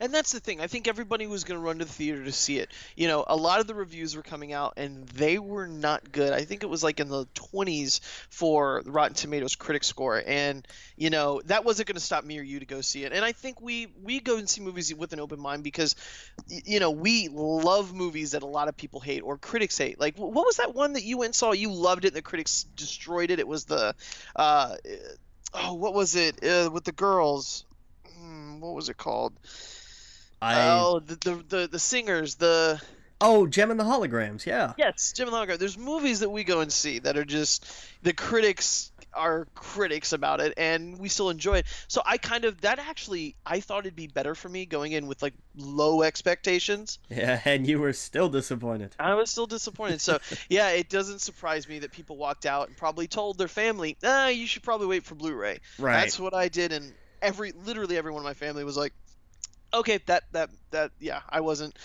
And 0.00 0.12
that's 0.12 0.32
the 0.32 0.40
thing. 0.40 0.60
I 0.60 0.66
think 0.66 0.88
everybody 0.88 1.26
was 1.26 1.44
going 1.44 1.58
to 1.60 1.64
run 1.64 1.78
to 1.78 1.84
the 1.84 1.92
theater 1.92 2.24
to 2.24 2.32
see 2.32 2.58
it. 2.58 2.70
You 2.96 3.08
know, 3.08 3.24
a 3.26 3.36
lot 3.36 3.60
of 3.60 3.66
the 3.66 3.74
reviews 3.74 4.16
were 4.16 4.22
coming 4.22 4.52
out, 4.52 4.74
and 4.76 5.06
they 5.08 5.38
were 5.38 5.66
not 5.66 6.12
good. 6.12 6.32
I 6.32 6.44
think 6.44 6.62
it 6.62 6.66
was 6.66 6.82
like 6.82 7.00
in 7.00 7.08
the 7.08 7.26
20s 7.34 8.00
for 8.30 8.82
Rotten 8.86 9.14
Tomatoes 9.14 9.56
critic 9.56 9.84
score, 9.84 10.22
and 10.24 10.66
you 10.96 11.10
know 11.10 11.40
that 11.46 11.64
wasn't 11.64 11.88
going 11.88 11.96
to 11.96 12.00
stop 12.00 12.24
me 12.24 12.38
or 12.38 12.42
you 12.42 12.60
to 12.60 12.66
go 12.66 12.80
see 12.80 13.04
it. 13.04 13.12
And 13.12 13.24
I 13.24 13.32
think 13.32 13.60
we 13.60 13.88
we 14.02 14.20
go 14.20 14.36
and 14.36 14.48
see 14.48 14.60
movies 14.60 14.94
with 14.94 15.12
an 15.12 15.20
open 15.20 15.40
mind 15.40 15.62
because, 15.64 15.94
you 16.48 16.80
know, 16.80 16.90
we 16.90 17.28
love 17.28 17.94
movies 17.94 18.32
that 18.32 18.42
a 18.42 18.46
lot 18.46 18.68
of 18.68 18.76
people 18.76 19.00
hate 19.00 19.22
or 19.22 19.38
critics 19.38 19.78
hate. 19.78 19.98
Like, 20.00 20.16
what 20.16 20.32
was 20.32 20.56
that 20.56 20.74
one 20.74 20.94
that 20.94 21.04
you 21.04 21.18
went 21.18 21.28
and 21.28 21.34
saw? 21.34 21.52
You 21.52 21.72
loved 21.72 22.04
it, 22.04 22.08
and 22.08 22.16
the 22.16 22.22
critics 22.22 22.64
destroyed 22.76 23.30
it. 23.30 23.38
It 23.38 23.48
was 23.48 23.64
the, 23.64 23.94
uh, 24.36 24.76
oh, 25.54 25.74
what 25.74 25.94
was 25.94 26.16
it 26.16 26.42
uh, 26.44 26.70
with 26.72 26.84
the 26.84 26.92
girls? 26.92 27.64
Hmm, 28.16 28.60
what 28.60 28.74
was 28.74 28.88
it 28.88 28.96
called? 28.96 29.32
I 30.44 30.68
oh, 30.70 31.00
the, 31.00 31.16
the 31.16 31.44
the 31.48 31.68
the 31.68 31.78
singers, 31.78 32.34
the 32.36 32.80
oh 33.20 33.46
Jem 33.46 33.70
and 33.70 33.80
the 33.80 33.84
Holograms. 33.84 34.44
Yeah, 34.44 34.74
yes, 34.76 35.12
Jem 35.12 35.28
and 35.28 35.34
the 35.34 35.38
Holograms. 35.38 35.58
There's 35.58 35.78
movies 35.78 36.20
that 36.20 36.30
we 36.30 36.44
go 36.44 36.60
and 36.60 36.72
see 36.72 36.98
that 37.00 37.16
are 37.16 37.24
just 37.24 37.66
the 38.02 38.12
critics 38.12 38.92
are 39.14 39.46
critics 39.54 40.12
about 40.12 40.40
it, 40.40 40.54
and 40.56 40.98
we 40.98 41.08
still 41.08 41.30
enjoy 41.30 41.58
it. 41.58 41.66
So 41.88 42.02
I 42.04 42.18
kind 42.18 42.44
of 42.44 42.60
that 42.60 42.78
actually 42.78 43.36
I 43.46 43.60
thought 43.60 43.80
it'd 43.80 43.96
be 43.96 44.06
better 44.06 44.34
for 44.34 44.48
me 44.48 44.66
going 44.66 44.92
in 44.92 45.06
with 45.06 45.22
like 45.22 45.34
low 45.56 46.02
expectations. 46.02 46.98
yeah, 47.08 47.40
and 47.46 47.66
you 47.66 47.78
were 47.78 47.92
still 47.92 48.28
disappointed. 48.28 48.94
I 48.98 49.14
was 49.14 49.30
still 49.30 49.46
disappointed. 49.46 50.00
So 50.00 50.18
yeah, 50.48 50.70
it 50.70 50.88
doesn't 50.90 51.20
surprise 51.20 51.68
me 51.68 51.78
that 51.80 51.92
people 51.92 52.16
walked 52.16 52.44
out 52.44 52.68
and 52.68 52.76
probably 52.76 53.06
told 53.06 53.38
their 53.38 53.48
family, 53.48 53.96
"Ah, 54.04 54.28
you 54.28 54.46
should 54.46 54.62
probably 54.62 54.88
wait 54.88 55.04
for 55.04 55.14
Blu-ray." 55.14 55.60
Right. 55.78 56.00
That's 56.00 56.20
what 56.20 56.34
I 56.34 56.48
did, 56.48 56.72
and 56.72 56.92
every 57.22 57.52
literally 57.52 57.96
everyone 57.96 58.20
in 58.20 58.24
my 58.24 58.34
family 58.34 58.64
was 58.64 58.76
like, 58.76 58.92
"Okay, 59.74 59.98
that 60.06 60.24
that 60.32 60.50
that 60.70 60.90
yeah." 61.00 61.20
I 61.28 61.40
wasn't, 61.40 61.76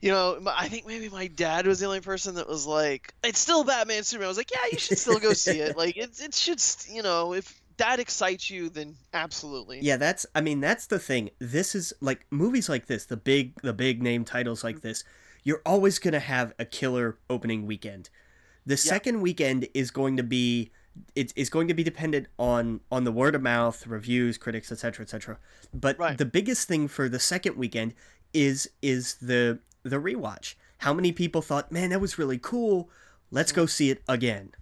you 0.00 0.10
know, 0.10 0.40
I 0.46 0.68
think 0.68 0.86
maybe 0.86 1.08
my 1.08 1.26
dad 1.26 1.66
was 1.66 1.80
the 1.80 1.86
only 1.86 2.00
person 2.00 2.36
that 2.36 2.48
was 2.48 2.66
like, 2.66 3.14
"It's 3.22 3.38
still 3.38 3.64
Batman 3.64 4.04
Superman." 4.04 4.26
I 4.26 4.28
was 4.28 4.36
like, 4.36 4.50
"Yeah, 4.50 4.66
you 4.70 4.78
should 4.78 4.98
still 4.98 5.18
go 5.18 5.32
see 5.32 5.60
it. 5.60 5.76
Like, 5.76 5.96
it 5.96 6.20
it 6.20 6.34
should, 6.34 6.62
you 6.88 7.02
know, 7.02 7.32
if 7.34 7.60
that 7.78 7.98
excites 8.00 8.50
you, 8.50 8.68
then 8.68 8.96
absolutely." 9.12 9.80
Yeah, 9.80 9.96
that's. 9.96 10.26
I 10.34 10.40
mean, 10.40 10.60
that's 10.60 10.86
the 10.86 10.98
thing. 10.98 11.30
This 11.38 11.74
is 11.74 11.92
like 12.00 12.26
movies 12.30 12.68
like 12.68 12.86
this, 12.86 13.06
the 13.06 13.16
big, 13.16 13.60
the 13.62 13.72
big 13.72 14.02
name 14.02 14.24
titles 14.24 14.62
like 14.62 14.76
mm-hmm. 14.76 14.88
this. 14.88 15.04
You're 15.42 15.62
always 15.66 15.98
gonna 15.98 16.20
have 16.20 16.54
a 16.58 16.64
killer 16.64 17.18
opening 17.28 17.66
weekend. 17.66 18.10
The 18.66 18.76
second 18.78 19.20
weekend 19.20 19.68
is 19.74 19.90
going 19.90 20.16
to 20.16 20.22
be 20.22 20.72
it 21.14 21.32
is 21.36 21.50
going 21.50 21.68
to 21.68 21.74
be 21.74 21.82
dependent 21.82 22.26
on 22.38 22.80
on 22.90 23.04
the 23.04 23.12
word 23.12 23.34
of 23.34 23.42
mouth, 23.42 23.86
reviews, 23.86 24.38
critics, 24.38 24.70
etc., 24.70 25.04
etc. 25.04 25.38
But 25.72 25.98
right. 25.98 26.16
the 26.16 26.24
biggest 26.24 26.68
thing 26.68 26.88
for 26.88 27.08
the 27.08 27.20
second 27.20 27.56
weekend 27.56 27.94
is 28.32 28.70
is 28.82 29.14
the 29.16 29.58
the 29.82 29.96
rewatch. 29.96 30.54
How 30.78 30.92
many 30.92 31.12
people 31.12 31.42
thought, 31.42 31.72
"Man, 31.72 31.90
that 31.90 32.00
was 32.00 32.18
really 32.18 32.38
cool. 32.38 32.90
Let's 33.30 33.52
go 33.52 33.66
see 33.66 33.90
it 33.90 34.02
again." 34.08 34.52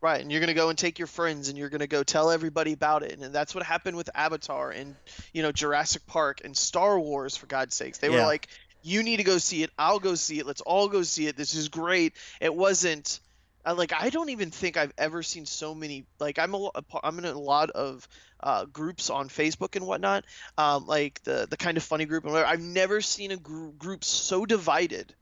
Right, 0.00 0.22
and 0.22 0.32
you're 0.32 0.40
gonna 0.40 0.54
go 0.54 0.70
and 0.70 0.78
take 0.78 0.98
your 0.98 1.06
friends, 1.06 1.48
and 1.48 1.58
you're 1.58 1.68
gonna 1.68 1.86
go 1.86 2.02
tell 2.02 2.30
everybody 2.30 2.72
about 2.72 3.02
it, 3.02 3.18
and 3.18 3.34
that's 3.34 3.54
what 3.54 3.64
happened 3.64 3.96
with 3.96 4.08
Avatar 4.14 4.70
and 4.70 4.96
you 5.32 5.42
know 5.42 5.52
Jurassic 5.52 6.06
Park 6.06 6.40
and 6.44 6.56
Star 6.56 6.98
Wars. 6.98 7.36
For 7.36 7.46
God's 7.46 7.74
sakes, 7.74 7.98
they 7.98 8.08
yeah. 8.08 8.20
were 8.20 8.26
like, 8.26 8.48
"You 8.82 9.02
need 9.02 9.18
to 9.18 9.24
go 9.24 9.38
see 9.38 9.62
it. 9.62 9.70
I'll 9.78 9.98
go 9.98 10.14
see 10.14 10.38
it. 10.38 10.46
Let's 10.46 10.62
all 10.62 10.88
go 10.88 11.02
see 11.02 11.26
it. 11.26 11.36
This 11.36 11.54
is 11.54 11.68
great." 11.68 12.14
It 12.40 12.54
wasn't 12.54 13.20
uh, 13.64 13.74
like 13.74 13.92
I 13.92 14.10
don't 14.10 14.30
even 14.30 14.50
think 14.50 14.76
I've 14.76 14.92
ever 14.96 15.22
seen 15.22 15.46
so 15.46 15.74
many. 15.74 16.04
Like 16.18 16.38
I'm 16.38 16.54
a, 16.54 16.70
I'm 17.02 17.18
in 17.18 17.24
a 17.24 17.38
lot 17.38 17.70
of 17.70 18.06
uh, 18.42 18.64
groups 18.66 19.10
on 19.10 19.28
Facebook 19.28 19.76
and 19.76 19.86
whatnot, 19.86 20.24
um, 20.56 20.86
like 20.86 21.22
the 21.24 21.46
the 21.48 21.56
kind 21.56 21.76
of 21.76 21.82
funny 21.82 22.06
group 22.06 22.24
and 22.24 22.32
whatever. 22.32 22.50
I've 22.50 22.60
never 22.60 23.00
seen 23.00 23.30
a 23.32 23.36
gr- 23.36 23.68
group 23.68 24.04
so 24.04 24.46
divided 24.46 25.14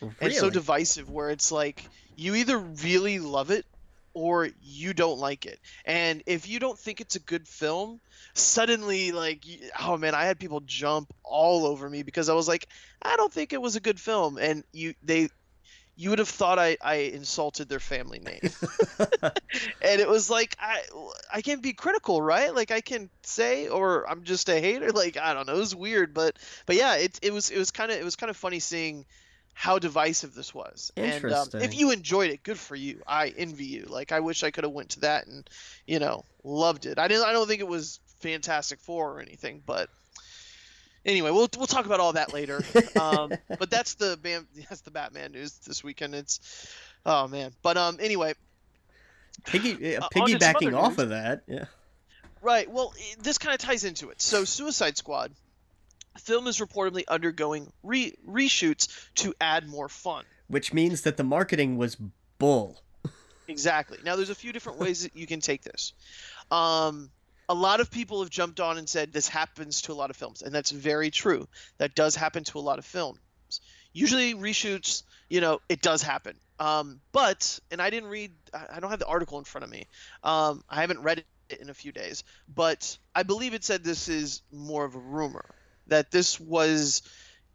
really? 0.00 0.14
and 0.20 0.32
so 0.34 0.50
divisive 0.50 1.10
where 1.10 1.30
it's 1.30 1.52
like 1.52 1.88
you 2.16 2.34
either 2.34 2.58
really 2.58 3.18
love 3.18 3.50
it 3.50 3.64
or 4.12 4.48
you 4.62 4.94
don't 4.94 5.18
like 5.18 5.46
it. 5.46 5.58
And 5.84 6.22
if 6.26 6.48
you 6.48 6.60
don't 6.60 6.78
think 6.78 7.00
it's 7.00 7.16
a 7.16 7.20
good 7.20 7.48
film, 7.48 8.00
suddenly 8.32 9.12
like 9.12 9.44
oh 9.80 9.96
man, 9.96 10.14
I 10.14 10.24
had 10.24 10.38
people 10.38 10.60
jump 10.60 11.12
all 11.22 11.66
over 11.66 11.88
me 11.88 12.02
because 12.02 12.28
I 12.28 12.34
was 12.34 12.48
like, 12.48 12.68
I 13.02 13.16
don't 13.16 13.32
think 13.32 13.52
it 13.52 13.62
was 13.62 13.76
a 13.76 13.80
good 13.80 14.00
film 14.00 14.38
and 14.38 14.64
you 14.72 14.94
they 15.02 15.28
you 15.96 16.10
would 16.10 16.18
have 16.18 16.28
thought 16.28 16.58
I, 16.58 16.76
I 16.82 16.94
insulted 16.94 17.68
their 17.68 17.80
family 17.80 18.18
name. 18.18 18.40
and 19.82 20.00
it 20.00 20.08
was 20.08 20.28
like 20.28 20.56
I 20.58 20.82
I 21.32 21.42
can 21.42 21.60
be 21.60 21.72
critical, 21.72 22.20
right? 22.20 22.54
Like 22.54 22.70
I 22.70 22.80
can 22.80 23.10
say 23.22 23.68
or 23.68 24.08
I'm 24.08 24.24
just 24.24 24.48
a 24.48 24.60
hater. 24.60 24.90
Like 24.94 25.16
I 25.16 25.34
don't 25.34 25.46
know, 25.46 25.54
it 25.54 25.58
was 25.58 25.74
weird, 25.74 26.14
but 26.14 26.38
but 26.66 26.76
yeah, 26.76 26.96
it 26.96 27.18
it 27.22 27.32
was 27.32 27.50
it 27.50 27.58
was 27.58 27.70
kind 27.70 27.90
of 27.90 27.98
it 27.98 28.04
was 28.04 28.16
kind 28.16 28.30
of 28.30 28.36
funny 28.36 28.60
seeing 28.60 29.06
how 29.54 29.78
divisive 29.78 30.34
this 30.34 30.54
was. 30.54 30.92
And 30.96 31.24
um, 31.32 31.48
if 31.54 31.76
you 31.76 31.90
enjoyed 31.90 32.30
it, 32.30 32.42
good 32.42 32.58
for 32.58 32.74
you. 32.74 33.02
I 33.06 33.28
envy 33.28 33.66
you. 33.66 33.86
Like 33.88 34.12
I 34.12 34.20
wish 34.20 34.42
I 34.42 34.50
could 34.50 34.64
have 34.64 34.72
went 34.72 34.90
to 34.90 35.00
that 35.00 35.26
and 35.26 35.48
you 35.86 35.98
know 35.98 36.24
loved 36.42 36.86
it. 36.86 36.98
I 36.98 37.08
didn't. 37.08 37.24
I 37.24 37.32
don't 37.32 37.46
think 37.48 37.60
it 37.60 37.68
was 37.68 38.00
Fantastic 38.20 38.80
Four 38.80 39.12
or 39.12 39.20
anything, 39.20 39.62
but 39.64 39.90
anyway, 41.04 41.30
we'll 41.30 41.48
we'll 41.56 41.66
talk 41.66 41.86
about 41.86 42.00
all 42.00 42.12
that 42.14 42.32
later. 42.32 42.62
Um, 43.00 43.32
but 43.58 43.70
that's 43.70 43.94
the 43.94 44.18
that's 44.68 44.82
the 44.82 44.90
Batman 44.90 45.32
news 45.32 45.52
this 45.66 45.82
weekend. 45.82 46.14
It's 46.14 46.68
oh 47.04 47.26
man. 47.26 47.52
But 47.62 47.76
um 47.76 47.98
anyway, 48.00 48.34
Piggy 49.46 49.96
uh, 49.96 50.08
piggybacking 50.14 50.78
off 50.78 50.92
news. 50.92 50.98
of 51.00 51.08
that, 51.10 51.42
yeah. 51.46 51.64
Right. 52.40 52.70
Well, 52.70 52.94
this 53.20 53.38
kind 53.38 53.54
of 53.54 53.60
ties 53.60 53.84
into 53.84 54.10
it. 54.10 54.20
So, 54.20 54.44
Suicide 54.44 54.96
Squad 54.96 55.32
film 56.18 56.46
is 56.46 56.58
reportedly 56.58 57.04
undergoing 57.08 57.72
re- 57.82 58.14
reshoots 58.28 59.08
to 59.16 59.34
add 59.40 59.66
more 59.66 59.88
fun. 59.88 60.24
Which 60.48 60.72
means 60.72 61.02
that 61.02 61.16
the 61.16 61.24
marketing 61.24 61.78
was 61.78 61.96
bull. 62.38 62.80
exactly. 63.48 63.98
Now, 64.04 64.16
there's 64.16 64.30
a 64.30 64.34
few 64.34 64.52
different 64.52 64.78
ways 64.78 65.02
that 65.04 65.16
you 65.16 65.26
can 65.26 65.40
take 65.40 65.62
this. 65.62 65.94
Um, 66.50 67.10
a 67.48 67.54
lot 67.54 67.80
of 67.80 67.90
people 67.90 68.20
have 68.20 68.30
jumped 68.30 68.60
on 68.60 68.78
and 68.78 68.88
said 68.88 69.12
this 69.12 69.28
happens 69.28 69.82
to 69.82 69.92
a 69.92 69.94
lot 69.94 70.10
of 70.10 70.16
films, 70.16 70.42
and 70.42 70.54
that's 70.54 70.70
very 70.70 71.10
true. 71.10 71.46
That 71.78 71.94
does 71.94 72.14
happen 72.14 72.44
to 72.44 72.58
a 72.58 72.60
lot 72.60 72.78
of 72.78 72.84
films. 72.84 73.18
Usually 73.92 74.34
reshoots, 74.34 75.04
you 75.28 75.40
know, 75.40 75.60
it 75.68 75.80
does 75.80 76.02
happen. 76.02 76.36
Um, 76.58 77.00
but 77.12 77.58
and 77.70 77.80
I 77.82 77.90
didn't 77.90 78.10
read. 78.10 78.32
I 78.52 78.80
don't 78.80 78.90
have 78.90 78.98
the 78.98 79.06
article 79.06 79.38
in 79.38 79.44
front 79.44 79.64
of 79.64 79.70
me. 79.70 79.86
Um, 80.22 80.62
I 80.68 80.80
haven't 80.80 81.02
read 81.02 81.24
it 81.48 81.60
in 81.60 81.70
a 81.70 81.74
few 81.74 81.92
days, 81.92 82.24
but 82.52 82.96
I 83.14 83.22
believe 83.22 83.54
it 83.54 83.64
said 83.64 83.84
this 83.84 84.08
is 84.08 84.42
more 84.52 84.84
of 84.84 84.94
a 84.94 85.00
rumor 85.00 85.54
that 85.88 86.10
this 86.10 86.40
was 86.40 87.02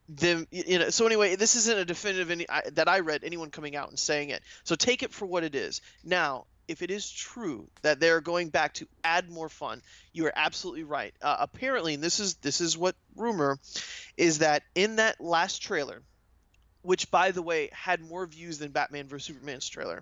them 0.08 0.48
you 0.50 0.80
know 0.80 0.90
so 0.90 1.06
anyway 1.06 1.36
this 1.36 1.56
isn't 1.56 1.78
a 1.78 1.86
definitive 1.86 2.32
any 2.32 2.50
I, 2.50 2.64
that 2.74 2.88
i 2.88 3.02
read 3.02 3.24
anyone 3.24 3.52
coming 3.52 3.76
out 3.76 3.90
and 3.90 4.00
saying 4.00 4.30
it 4.30 4.42
so 4.64 4.74
take 4.74 5.04
it 5.04 5.14
for 5.14 5.28
what 5.28 5.44
it 5.44 5.54
is 5.54 5.82
now 6.04 6.48
if 6.70 6.84
it 6.84 6.92
is 6.92 7.10
true 7.10 7.68
that 7.82 8.00
they're 8.00 8.22
going 8.22 8.50
back 8.50 8.76
to 8.76 8.88
add 9.04 9.30
more 9.30 9.50
fun, 9.50 9.82
you 10.14 10.28
are 10.28 10.34
absolutely 10.36 10.84
right. 10.84 11.14
Uh, 11.22 11.38
apparently, 11.40 11.96
and 11.96 12.04
this 12.04 12.20
is 12.20 12.36
this 12.36 12.62
is 12.62 12.78
what 12.78 12.96
rumor 13.16 13.58
is 14.16 14.38
that 14.38 14.64
in 14.76 14.98
that 14.98 15.20
last 15.20 15.64
trailer, 15.64 16.04
which 16.84 17.10
by 17.10 17.32
the 17.32 17.42
way 17.42 17.70
had 17.74 18.02
more 18.02 18.26
views 18.28 18.60
than 18.60 18.72
Batman 18.72 19.08
vs 19.08 19.26
Superman's 19.26 19.68
trailer. 19.68 20.02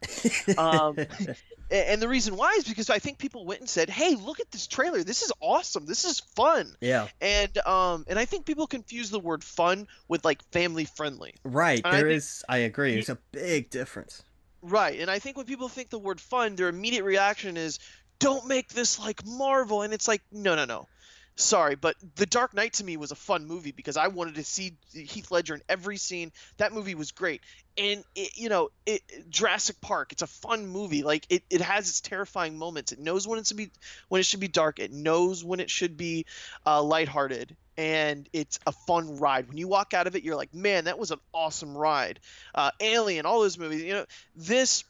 Um, 0.58 0.98
and 1.72 2.02
the 2.02 2.08
reason 2.10 2.36
why 2.36 2.56
is 2.58 2.66
because 2.66 2.90
I 2.90 3.00
think 3.00 3.18
people 3.18 3.46
went 3.46 3.62
and 3.62 3.70
said, 3.70 3.90
"Hey, 3.90 4.16
look 4.16 4.42
at 4.42 4.52
this 4.52 4.68
trailer. 4.68 5.04
This 5.04 5.22
is 5.22 5.32
awesome. 5.40 5.86
This 5.86 6.04
is 6.04 6.20
fun." 6.36 6.76
Yeah. 6.82 7.08
And 7.22 7.58
um 7.60 8.04
and 8.10 8.20
I 8.20 8.26
think 8.26 8.46
people 8.46 8.68
confuse 8.68 9.10
the 9.10 9.22
word 9.22 9.42
fun 9.42 9.88
with 10.10 10.26
like 10.26 10.44
family 10.52 10.84
friendly. 10.84 11.36
Right. 11.46 11.82
And 11.86 11.98
there 11.98 12.10
I 12.10 12.14
is. 12.14 12.44
I 12.50 12.58
agree. 12.58 12.94
There's 12.94 13.10
a 13.10 13.20
big 13.32 13.70
difference. 13.70 14.24
Right. 14.62 15.00
And 15.00 15.10
I 15.10 15.20
think 15.20 15.38
when 15.38 15.46
people 15.46 15.70
think 15.70 15.90
the 15.90 16.00
word 16.00 16.20
fun, 16.20 16.56
their 16.56 16.68
immediate 16.68 17.04
reaction 17.04 17.58
is, 17.58 17.80
don't 18.20 18.48
make 18.48 18.70
this 18.70 19.00
like 19.00 19.26
Marvel. 19.26 19.84
And 19.84 19.94
it's 19.94 20.08
like, 20.08 20.22
no, 20.32 20.56
no, 20.56 20.66
no. 20.66 20.88
Sorry, 21.36 21.76
but 21.76 21.96
The 22.16 22.26
Dark 22.26 22.56
Knight 22.56 22.74
to 22.74 22.84
me 22.84 22.98
was 22.98 23.12
a 23.12 23.16
fun 23.16 23.46
movie 23.46 23.72
because 23.72 23.96
I 23.96 24.08
wanted 24.08 24.36
to 24.36 24.44
see 24.44 24.74
Heath 24.92 25.30
Ledger 25.30 25.54
in 25.54 25.62
every 25.70 25.98
scene. 25.98 26.32
That 26.58 26.74
movie 26.74 26.96
was 26.96 27.12
great. 27.12 27.42
And, 27.78 28.04
it, 28.16 28.38
you 28.38 28.50
know, 28.50 28.70
it, 28.86 29.02
Jurassic 29.30 29.80
Park, 29.82 30.12
it's 30.12 30.24
a 30.24 30.28
fun 30.28 30.66
movie. 30.66 31.04
Like, 31.04 31.28
it, 31.30 31.44
it 31.50 31.62
has 31.62 31.90
its 31.90 32.02
terrifying 32.02 32.58
moments. 32.58 32.92
It 32.92 33.00
knows 33.00 33.28
when, 33.28 33.38
it's 33.38 33.50
to 33.50 33.56
be, 33.56 33.72
when 34.10 34.20
it 34.20 34.26
should 34.26 34.40
be 34.40 34.48
dark, 34.48 34.80
it 34.80 34.92
knows 34.92 35.44
when 35.44 35.60
it 35.60 35.70
should 35.70 35.96
be 35.96 36.26
uh, 36.66 36.82
lighthearted 36.82 37.56
and 37.78 38.28
it's 38.34 38.60
a 38.66 38.72
fun 38.72 39.18
ride. 39.18 39.48
When 39.48 39.58
you 39.58 39.68
walk 39.68 39.94
out 39.94 40.08
of 40.08 40.16
it, 40.16 40.24
you're 40.24 40.36
like, 40.36 40.54
man, 40.54 40.86
that 40.86 40.98
was 40.98 41.12
an 41.12 41.20
awesome 41.34 41.78
ride. 41.78 42.20
Uh, 42.56 42.72
Alien, 42.80 43.26
all 43.26 43.42
those 43.42 43.60
movies. 43.60 43.84
You 43.84 43.94
know, 43.94 44.06
this 44.36 44.84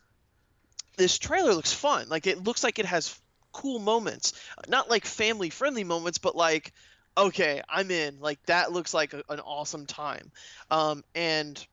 this 0.97 1.17
trailer 1.19 1.53
looks 1.53 1.73
fun. 1.73 2.07
Like 2.09 2.27
it 2.27 2.43
looks 2.43 2.63
like 2.63 2.79
it 2.79 2.85
has 2.85 3.19
cool 3.51 3.79
moments, 3.79 4.33
not 4.67 4.89
like 4.89 5.05
family 5.05 5.49
friendly 5.49 5.83
moments, 5.83 6.17
but 6.17 6.35
like, 6.35 6.73
okay, 7.17 7.61
I'm 7.67 7.91
in. 7.91 8.19
Like 8.19 8.41
that 8.45 8.71
looks 8.71 8.93
like 8.93 9.13
a, 9.13 9.23
an 9.29 9.41
awesome 9.41 9.85
time. 9.85 10.31
Um, 10.71 11.03
and 11.13 11.65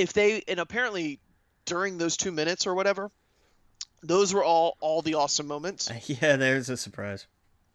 if 0.00 0.12
they 0.12 0.42
and 0.48 0.60
apparently 0.60 1.20
during 1.64 1.98
those 1.98 2.16
two 2.16 2.32
minutes 2.32 2.66
or 2.66 2.74
whatever, 2.74 3.10
those 4.02 4.32
were 4.34 4.44
all 4.44 4.76
all 4.80 5.02
the 5.02 5.14
awesome 5.14 5.46
moments. 5.46 5.90
Yeah, 6.06 6.36
there's 6.36 6.68
a 6.68 6.76
surprise 6.76 7.26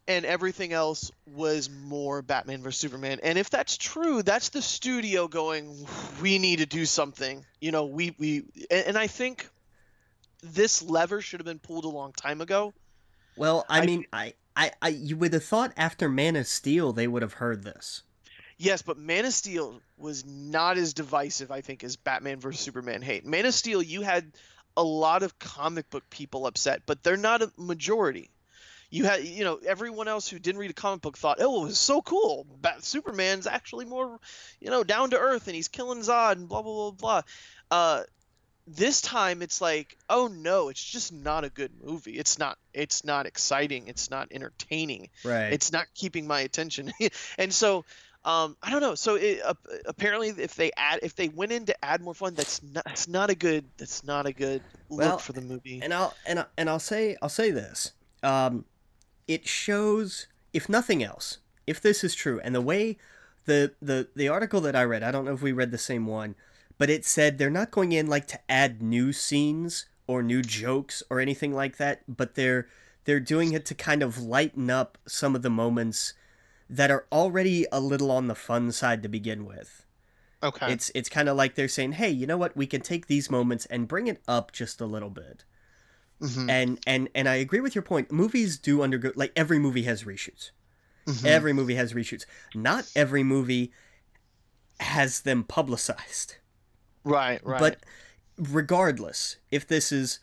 and 0.08 0.24
everything 0.24 0.72
else 0.72 1.10
was 1.26 1.68
more 1.68 2.22
Batman 2.22 2.62
vs 2.62 2.78
Superman. 2.78 3.18
And 3.22 3.38
if 3.38 3.50
that's 3.50 3.76
true, 3.76 4.22
that's 4.22 4.50
the 4.50 4.62
studio 4.62 5.28
going, 5.28 5.86
we 6.22 6.38
need 6.38 6.60
to 6.60 6.66
do 6.66 6.84
something. 6.84 7.44
You 7.60 7.72
know, 7.72 7.86
we 7.86 8.14
we 8.18 8.44
and, 8.70 8.88
and 8.88 8.98
I 8.98 9.06
think 9.06 9.48
this 10.42 10.82
lever 10.82 11.20
should 11.20 11.40
have 11.40 11.46
been 11.46 11.58
pulled 11.58 11.84
a 11.84 11.88
long 11.88 12.12
time 12.12 12.40
ago. 12.40 12.72
Well, 13.36 13.66
I, 13.68 13.80
I 13.80 13.86
mean, 13.86 14.06
I, 14.12 14.34
I, 14.56 14.70
I, 14.80 14.88
you 14.88 15.16
would 15.18 15.32
have 15.34 15.44
thought 15.44 15.72
after 15.76 16.08
Man 16.08 16.36
of 16.36 16.46
Steel 16.46 16.92
they 16.92 17.06
would 17.06 17.22
have 17.22 17.34
heard 17.34 17.64
this. 17.64 18.02
Yes, 18.58 18.82
but 18.82 18.96
Man 18.96 19.26
of 19.26 19.34
Steel 19.34 19.80
was 19.98 20.24
not 20.24 20.78
as 20.78 20.94
divisive, 20.94 21.50
I 21.50 21.60
think, 21.60 21.84
as 21.84 21.96
Batman 21.96 22.40
vs 22.40 22.60
Superman. 22.60 23.02
Hate. 23.02 23.26
Man 23.26 23.44
of 23.44 23.52
Steel, 23.52 23.82
you 23.82 24.00
had 24.00 24.32
a 24.76 24.82
lot 24.82 25.22
of 25.22 25.38
comic 25.38 25.90
book 25.90 26.08
people 26.10 26.46
upset, 26.46 26.82
but 26.86 27.02
they're 27.02 27.16
not 27.16 27.42
a 27.42 27.52
majority. 27.58 28.30
You 28.88 29.04
had 29.04 29.24
you 29.24 29.44
know 29.44 29.58
everyone 29.66 30.06
else 30.06 30.28
who 30.28 30.38
didn't 30.38 30.60
read 30.60 30.70
a 30.70 30.74
comic 30.74 31.00
book 31.00 31.18
thought 31.18 31.38
oh 31.40 31.62
it 31.62 31.66
was 31.66 31.78
so 31.78 32.00
cool. 32.00 32.46
Bat- 32.60 32.84
superman's 32.84 33.46
actually 33.46 33.84
more 33.84 34.20
you 34.60 34.70
know 34.70 34.84
down 34.84 35.10
to 35.10 35.18
earth 35.18 35.48
and 35.48 35.56
he's 35.56 35.68
killing 35.68 36.00
zod 36.00 36.32
and 36.32 36.48
blah 36.48 36.62
blah 36.62 36.90
blah 36.90 36.90
blah. 36.92 37.22
Uh, 37.70 38.02
this 38.68 39.00
time 39.00 39.42
it's 39.42 39.60
like 39.60 39.96
oh 40.08 40.28
no 40.28 40.68
it's 40.68 40.82
just 40.82 41.12
not 41.12 41.42
a 41.44 41.50
good 41.50 41.72
movie. 41.82 42.12
It's 42.12 42.38
not 42.38 42.58
it's 42.72 43.04
not 43.04 43.26
exciting. 43.26 43.88
It's 43.88 44.08
not 44.08 44.28
entertaining. 44.30 45.10
Right. 45.24 45.52
It's 45.52 45.72
not 45.72 45.86
keeping 45.94 46.26
my 46.26 46.40
attention. 46.40 46.92
And 47.38 47.52
so 47.52 47.84
um, 48.26 48.56
I 48.60 48.70
don't 48.70 48.80
know. 48.80 48.96
So 48.96 49.14
it, 49.14 49.40
uh, 49.44 49.54
apparently, 49.86 50.30
if 50.30 50.56
they 50.56 50.72
add, 50.76 50.98
if 51.02 51.14
they 51.14 51.28
went 51.28 51.52
in 51.52 51.64
to 51.66 51.84
add 51.84 52.02
more 52.02 52.12
fun, 52.12 52.34
that's 52.34 52.60
not, 52.62 52.84
that's 52.84 53.06
not 53.06 53.30
a 53.30 53.36
good, 53.36 53.64
that's 53.78 54.02
not 54.02 54.26
a 54.26 54.32
good 54.32 54.62
look 54.90 54.98
well, 54.98 55.18
for 55.18 55.32
the 55.32 55.40
movie. 55.40 55.80
And 55.80 55.94
I'll 55.94 56.12
and 56.26 56.40
I, 56.40 56.44
and 56.58 56.68
I'll 56.68 56.80
say 56.80 57.16
I'll 57.22 57.28
say 57.28 57.52
this. 57.52 57.92
Um, 58.24 58.64
it 59.28 59.46
shows, 59.46 60.26
if 60.52 60.68
nothing 60.68 61.04
else, 61.04 61.38
if 61.68 61.80
this 61.80 62.02
is 62.02 62.16
true, 62.16 62.40
and 62.42 62.52
the 62.52 62.60
way 62.60 62.98
the 63.44 63.72
the 63.80 64.08
the 64.16 64.28
article 64.28 64.60
that 64.62 64.74
I 64.74 64.82
read, 64.82 65.04
I 65.04 65.12
don't 65.12 65.24
know 65.24 65.32
if 65.32 65.42
we 65.42 65.52
read 65.52 65.70
the 65.70 65.78
same 65.78 66.06
one, 66.06 66.34
but 66.78 66.90
it 66.90 67.04
said 67.04 67.38
they're 67.38 67.48
not 67.48 67.70
going 67.70 67.92
in 67.92 68.08
like 68.08 68.26
to 68.26 68.40
add 68.48 68.82
new 68.82 69.12
scenes 69.12 69.86
or 70.08 70.24
new 70.24 70.42
jokes 70.42 71.00
or 71.08 71.20
anything 71.20 71.54
like 71.54 71.76
that, 71.76 72.02
but 72.08 72.34
they're 72.34 72.66
they're 73.04 73.20
doing 73.20 73.52
it 73.52 73.64
to 73.66 73.74
kind 73.74 74.02
of 74.02 74.20
lighten 74.20 74.68
up 74.68 74.98
some 75.06 75.36
of 75.36 75.42
the 75.42 75.50
moments 75.50 76.12
that 76.68 76.90
are 76.90 77.06
already 77.12 77.66
a 77.70 77.80
little 77.80 78.10
on 78.10 78.26
the 78.26 78.34
fun 78.34 78.72
side 78.72 79.02
to 79.02 79.08
begin 79.08 79.44
with. 79.44 79.86
Okay. 80.42 80.72
It's 80.72 80.90
it's 80.94 81.08
kind 81.08 81.28
of 81.28 81.36
like 81.36 81.54
they're 81.54 81.68
saying, 81.68 81.92
"Hey, 81.92 82.10
you 82.10 82.26
know 82.26 82.36
what? 82.36 82.56
We 82.56 82.66
can 82.66 82.80
take 82.80 83.06
these 83.06 83.30
moments 83.30 83.66
and 83.66 83.88
bring 83.88 84.06
it 84.06 84.22
up 84.28 84.52
just 84.52 84.80
a 84.80 84.86
little 84.86 85.10
bit." 85.10 85.44
Mm-hmm. 86.20 86.50
And 86.50 86.80
and 86.86 87.08
and 87.14 87.28
I 87.28 87.36
agree 87.36 87.60
with 87.60 87.74
your 87.74 87.82
point. 87.82 88.12
Movies 88.12 88.58
do 88.58 88.82
undergo 88.82 89.12
like 89.16 89.32
every 89.34 89.58
movie 89.58 89.84
has 89.84 90.04
reshoots. 90.04 90.50
Mm-hmm. 91.06 91.26
Every 91.26 91.52
movie 91.52 91.76
has 91.76 91.92
reshoots. 91.92 92.26
Not 92.54 92.90
every 92.96 93.22
movie 93.22 93.72
has 94.80 95.20
them 95.20 95.44
publicized. 95.44 96.36
Right, 97.04 97.40
right. 97.46 97.60
But 97.60 97.78
regardless, 98.36 99.36
if 99.50 99.66
this 99.66 99.92
is 99.92 100.18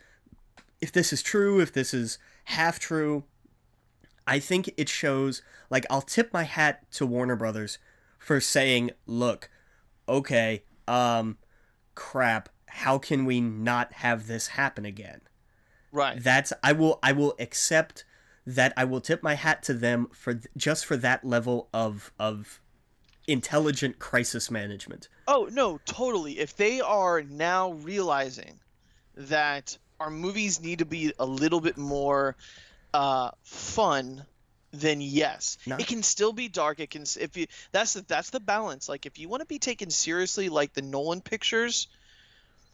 if 0.81 0.91
this 0.91 1.13
is 1.13 1.23
true, 1.23 1.59
if 1.59 1.71
this 1.71 1.93
is 1.93 2.17
half 2.45 2.79
true, 2.79 3.23
I 4.25 4.39
think 4.39 4.73
it 4.77 4.89
shows 4.89 5.41
like 5.69 5.85
I'll 5.89 6.01
tip 6.01 6.33
my 6.33 6.43
hat 6.43 6.89
to 6.93 7.05
Warner 7.05 7.35
Brothers 7.35 7.77
for 8.19 8.39
saying, 8.39 8.91
"Look, 9.05 9.49
okay, 10.07 10.63
um 10.87 11.37
crap, 11.95 12.49
how 12.67 12.97
can 12.97 13.25
we 13.25 13.41
not 13.41 13.93
have 13.93 14.27
this 14.27 14.47
happen 14.47 14.85
again?" 14.85 15.21
Right. 15.91 16.21
That's 16.21 16.53
I 16.63 16.73
will 16.73 16.99
I 17.03 17.11
will 17.11 17.35
accept 17.39 18.05
that 18.45 18.73
I 18.75 18.83
will 18.83 19.01
tip 19.01 19.23
my 19.23 19.35
hat 19.35 19.63
to 19.63 19.73
them 19.73 20.07
for 20.11 20.39
just 20.57 20.85
for 20.85 20.97
that 20.97 21.23
level 21.23 21.69
of 21.73 22.11
of 22.19 22.61
intelligent 23.27 23.99
crisis 23.99 24.51
management. 24.51 25.07
Oh, 25.27 25.47
no, 25.51 25.79
totally. 25.85 26.39
If 26.39 26.57
they 26.57 26.81
are 26.81 27.21
now 27.21 27.71
realizing 27.73 28.59
that 29.15 29.77
our 29.99 30.09
movies 30.09 30.61
need 30.61 30.79
to 30.79 30.85
be 30.85 31.13
a 31.19 31.25
little 31.25 31.61
bit 31.61 31.77
more 31.77 32.35
uh, 32.93 33.31
fun, 33.43 34.25
then 34.71 35.01
yes, 35.01 35.57
No. 35.67 35.77
it 35.77 35.87
can 35.87 36.03
still 36.03 36.33
be 36.33 36.47
dark. 36.47 36.79
It 36.79 36.89
can 36.89 37.03
if 37.19 37.37
you 37.37 37.47
that's 37.71 37.93
the 37.93 38.01
that's 38.07 38.31
the 38.31 38.39
balance. 38.39 38.89
Like 38.89 39.05
if 39.05 39.19
you 39.19 39.29
want 39.29 39.41
to 39.41 39.47
be 39.47 39.59
taken 39.59 39.89
seriously, 39.89 40.49
like 40.49 40.73
the 40.73 40.81
Nolan 40.81 41.21
pictures, 41.21 41.87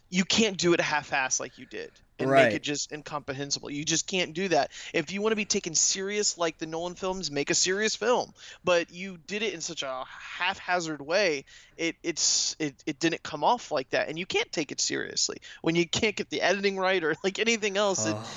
you 0.10 0.24
can't 0.26 0.58
do 0.58 0.74
it 0.74 0.82
half-ass 0.82 1.40
like 1.40 1.58
you 1.58 1.66
did 1.66 1.92
and 2.18 2.30
Right. 2.30 2.46
make 2.48 2.56
it 2.56 2.64
just 2.64 2.92
incomprehensible. 2.92 3.70
You 3.70 3.86
just 3.86 4.08
can't 4.08 4.34
do 4.34 4.48
that. 4.50 4.72
If 4.94 5.12
you 5.12 5.22
want 5.22 5.34
to 5.34 5.36
be 5.38 5.46
taken 5.46 5.76
serious 5.76 6.38
like 6.38 6.58
the 6.58 6.66
Nolan 6.66 6.96
films, 6.96 7.30
make 7.32 7.50
a 7.50 7.56
serious 7.56 7.96
film. 7.96 8.34
But 8.64 8.92
you 8.92 9.18
did 9.28 9.44
it 9.44 9.54
in 9.54 9.62
such 9.62 9.84
a 9.84 10.04
haphazard 10.08 11.02
way. 11.02 11.46
It 11.78 11.96
it's 12.02 12.56
it, 12.60 12.76
it 12.86 13.00
didn't 13.00 13.24
come 13.24 13.44
off 13.44 13.72
like 13.72 13.90
that, 13.92 14.10
and 14.10 14.18
you 14.18 14.26
can't 14.26 14.52
take 14.52 14.72
it 14.72 14.82
seriously 14.82 15.38
when 15.62 15.76
you 15.76 15.88
can't 15.88 16.16
get 16.16 16.30
the 16.30 16.42
editing 16.42 16.78
right 16.78 17.04
or 17.04 17.16
like 17.24 17.40
anything 17.40 17.78
else. 17.78 18.06
It, 18.06 18.16
Oh, 18.18 18.30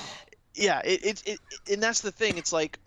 yeah, 0.55 0.81
it, 0.85 1.05
it, 1.05 1.23
it 1.27 1.41
and 1.73 1.83
that's 1.83 2.01
the 2.01 2.13
thing. 2.13 2.39
It's 2.39 2.53
like 2.53 2.79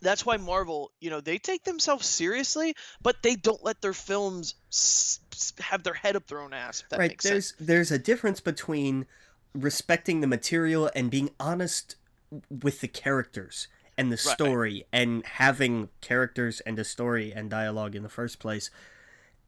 that's 0.00 0.26
why 0.26 0.36
Marvel, 0.36 0.92
you 1.00 1.10
know, 1.10 1.20
they 1.20 1.38
take 1.38 1.64
themselves 1.64 2.06
seriously, 2.06 2.74
but 3.02 3.16
they 3.22 3.36
don't 3.36 3.62
let 3.64 3.80
their 3.80 3.92
films 3.92 4.54
s- 4.70 5.20
s- 5.32 5.52
have 5.60 5.82
their 5.84 5.94
head 5.94 6.16
up 6.16 6.26
their 6.26 6.40
own 6.40 6.52
ass. 6.52 6.82
Right, 6.96 7.10
makes 7.10 7.24
there's 7.24 7.48
sense. 7.48 7.54
there's 7.60 7.90
a 7.90 7.98
difference 7.98 8.40
between 8.40 9.06
respecting 9.54 10.20
the 10.20 10.26
material 10.26 10.90
and 10.94 11.10
being 11.10 11.30
honest 11.38 11.96
with 12.50 12.80
the 12.80 12.88
characters 12.88 13.68
and 13.98 14.10
the 14.10 14.16
Right. 14.24 14.34
story 14.34 14.86
and 14.92 15.24
having 15.26 15.90
characters 16.00 16.60
and 16.60 16.78
a 16.78 16.84
story 16.84 17.32
and 17.32 17.50
dialogue 17.50 17.94
in 17.94 18.02
the 18.02 18.08
first 18.08 18.38
place 18.38 18.70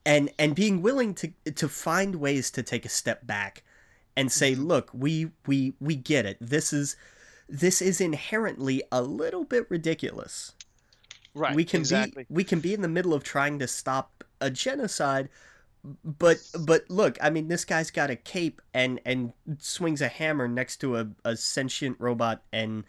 and 0.05 0.31
and 0.39 0.55
being 0.55 0.83
willing 0.83 1.15
to 1.15 1.33
to 1.55 1.69
find 1.69 2.17
ways 2.17 2.51
to 2.51 2.63
take 2.63 2.85
a 2.85 2.89
step 2.91 3.27
back 3.27 3.63
and 4.17 4.31
say 4.31 4.55
Mhm. 4.55 4.67
look 4.67 4.91
we 4.93 5.31
we 5.47 5.75
we 5.81 5.97
get 5.97 6.27
it 6.27 6.37
this 6.41 6.73
is 6.73 6.97
this 7.49 7.83
is 7.83 8.01
inherently 8.01 8.83
a 8.93 9.03
little 9.03 9.45
bit 9.45 9.71
ridiculous 9.71 10.53
Right. 11.37 11.55
we 11.55 11.65
can 11.65 11.81
exactly. 11.81 12.23
be 12.25 12.27
we 12.35 12.45
can 12.45 12.61
be 12.61 12.73
in 12.75 12.81
the 12.83 12.89
middle 12.89 13.13
of 13.13 13.25
trying 13.25 13.59
to 13.59 13.67
stop 13.67 14.23
a 14.41 14.51
genocide 14.51 15.29
but 16.05 16.39
but 16.61 16.85
look 16.89 17.19
i 17.21 17.29
mean 17.29 17.49
this 17.49 17.65
guy's 17.65 17.91
got 17.91 18.09
a 18.09 18.17
cape 18.17 18.63
and 18.73 19.01
and 19.05 19.33
swings 19.59 20.01
a 20.01 20.09
hammer 20.09 20.47
next 20.49 20.77
to 20.79 20.97
a, 20.97 21.09
a 21.25 21.37
sentient 21.37 21.97
robot 21.99 22.43
and 22.53 22.85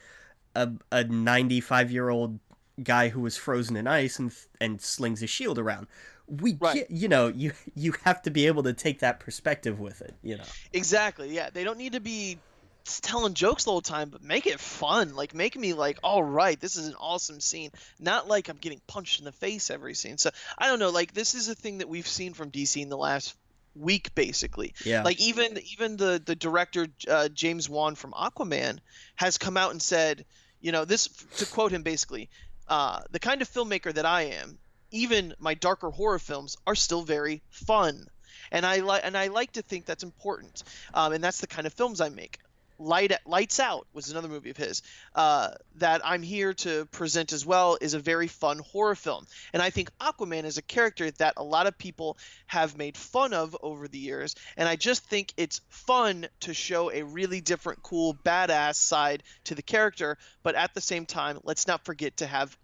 a, 0.55 0.69
a 0.91 1.03
95 1.03 1.91
year 1.91 2.09
old 2.09 2.39
guy 2.83 3.09
who 3.09 3.19
was 3.21 3.35
frozen 3.35 3.75
in 3.75 3.87
ice 3.87 4.19
and 4.19 4.31
and 4.61 4.79
slings 4.79 5.23
a 5.23 5.27
shield 5.27 5.57
around 5.57 5.87
we 6.27 6.55
Right. 6.59 6.75
get 6.75 6.91
you 6.91 7.07
know 7.07 7.27
you 7.27 7.51
you 7.75 7.93
have 8.03 8.21
to 8.21 8.29
be 8.31 8.45
able 8.47 8.63
to 8.63 8.73
take 8.73 8.99
that 8.99 9.19
perspective 9.19 9.79
with 9.79 10.01
it 10.01 10.13
you 10.23 10.37
know 10.37 10.43
Exactly. 10.71 11.33
Yeah, 11.33 11.49
they 11.51 11.63
don't 11.63 11.77
need 11.77 11.93
to 11.93 11.99
be 11.99 12.37
telling 12.85 13.33
jokes 13.33 13.63
the 13.63 13.71
whole 13.71 13.81
time, 13.81 14.09
but 14.09 14.21
make 14.23 14.45
it 14.45 14.59
fun. 14.59 15.15
Like 15.15 15.33
make 15.33 15.57
me 15.57 15.73
like, 15.73 15.99
all 16.03 16.23
right, 16.23 16.59
this 16.59 16.75
is 16.75 16.87
an 16.87 16.95
awesome 16.99 17.39
scene. 17.39 17.71
Not 17.99 18.27
like 18.27 18.49
I'm 18.49 18.57
getting 18.57 18.81
punched 18.87 19.19
in 19.19 19.25
the 19.25 19.31
face 19.31 19.69
every 19.69 19.95
scene. 19.95 20.17
So 20.17 20.29
I 20.57 20.67
don't 20.67 20.79
know. 20.79 20.91
Like 20.91 21.13
this 21.13 21.33
is 21.33 21.49
a 21.49 21.55
thing 21.55 21.79
that 21.79 21.89
we've 21.89 22.07
seen 22.07 22.33
from 22.33 22.51
DC 22.51 22.81
in 22.81 22.89
the 22.89 22.97
last 22.97 23.35
week, 23.75 24.13
basically. 24.15 24.73
yeah 24.83 25.03
Like 25.03 25.19
even 25.19 25.59
even 25.71 25.97
the 25.97 26.21
the 26.23 26.35
director 26.35 26.87
uh, 27.09 27.29
James 27.29 27.69
Wan 27.69 27.95
from 27.95 28.11
Aquaman 28.11 28.79
has 29.15 29.37
come 29.37 29.57
out 29.57 29.71
and 29.71 29.81
said, 29.81 30.25
you 30.61 30.71
know, 30.71 30.85
this 30.85 31.07
to 31.37 31.45
quote 31.45 31.71
him 31.71 31.83
basically, 31.83 32.29
uh, 32.67 33.01
the 33.11 33.19
kind 33.19 33.41
of 33.41 33.49
filmmaker 33.49 33.93
that 33.93 34.05
I 34.05 34.23
am, 34.23 34.57
even 34.91 35.33
my 35.39 35.53
darker 35.53 35.89
horror 35.89 36.19
films 36.19 36.57
are 36.65 36.75
still 36.75 37.03
very 37.03 37.41
fun, 37.49 38.07
and 38.51 38.65
I 38.65 38.77
like 38.77 39.01
and 39.03 39.17
I 39.17 39.27
like 39.27 39.53
to 39.53 39.61
think 39.61 39.85
that's 39.85 40.03
important, 40.03 40.63
um, 40.93 41.13
and 41.13 41.23
that's 41.23 41.41
the 41.41 41.47
kind 41.47 41.67
of 41.67 41.73
films 41.73 42.01
I 42.01 42.09
make. 42.09 42.39
Light 42.77 43.13
Lights 43.25 43.59
Out 43.59 43.87
was 43.93 44.11
another 44.11 44.27
movie 44.27 44.49
of 44.49 44.57
his 44.57 44.81
uh, 45.13 45.51
that 45.75 46.01
I'm 46.03 46.21
here 46.21 46.53
to 46.53 46.85
present 46.85 47.33
as 47.33 47.45
well 47.45 47.77
is 47.79 47.93
a 47.93 47.99
very 47.99 48.27
fun 48.27 48.59
horror 48.59 48.95
film, 48.95 49.25
and 49.53 49.61
I 49.61 49.69
think 49.69 49.89
Aquaman 49.99 50.43
is 50.43 50.57
a 50.57 50.61
character 50.61 51.11
that 51.11 51.35
a 51.37 51.43
lot 51.43 51.67
of 51.67 51.77
people 51.77 52.17
have 52.47 52.77
made 52.77 52.97
fun 52.97 53.33
of 53.33 53.55
over 53.61 53.87
the 53.87 53.97
years, 53.97 54.35
and 54.57 54.67
I 54.67 54.75
just 54.75 55.05
think 55.05 55.33
it's 55.37 55.61
fun 55.69 56.27
to 56.41 56.53
show 56.53 56.91
a 56.91 57.03
really 57.03 57.41
different, 57.41 57.81
cool, 57.81 58.13
badass 58.13 58.75
side 58.75 59.23
to 59.45 59.55
the 59.55 59.61
character, 59.61 60.17
but 60.43 60.55
at 60.55 60.73
the 60.73 60.81
same 60.81 61.05
time, 61.05 61.39
let's 61.43 61.67
not 61.67 61.85
forget 61.85 62.17
to 62.17 62.27
have 62.27 62.55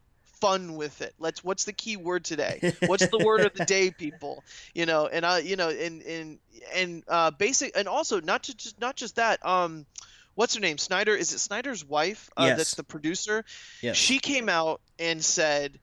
fun 0.41 0.75
with 0.75 1.01
it. 1.01 1.13
Let's 1.19 1.43
what's 1.43 1.63
the 1.65 1.73
key 1.73 1.95
word 1.97 2.25
today? 2.25 2.73
What's 2.87 3.07
the 3.07 3.19
word 3.19 3.41
of 3.41 3.53
the 3.53 3.63
day, 3.65 3.91
people? 3.91 4.43
You 4.73 4.85
know, 4.85 5.07
and 5.07 5.25
I, 5.25 5.39
you 5.39 5.55
know, 5.55 5.69
and 5.69 6.01
and 6.01 6.39
and 6.75 7.03
uh, 7.07 7.31
basic, 7.31 7.71
and 7.77 7.87
also 7.87 8.19
not 8.19 8.43
to 8.43 8.55
just 8.57 8.81
not 8.81 8.95
just 8.95 9.15
that. 9.15 9.45
Um, 9.45 9.85
what's 10.35 10.55
her 10.55 10.59
name? 10.61 10.77
Snyder. 10.77 11.15
Is 11.15 11.31
it 11.33 11.39
Snyder's 11.39 11.85
wife? 11.85 12.29
Uh, 12.35 12.45
Yes. 12.47 12.57
That's 12.57 12.75
the 12.75 12.83
producer. 12.83 13.45
yes. 13.81 13.95
She 13.95 14.19
came 14.19 14.49
out 14.49 14.81
and 14.99 15.23
said, 15.23 15.79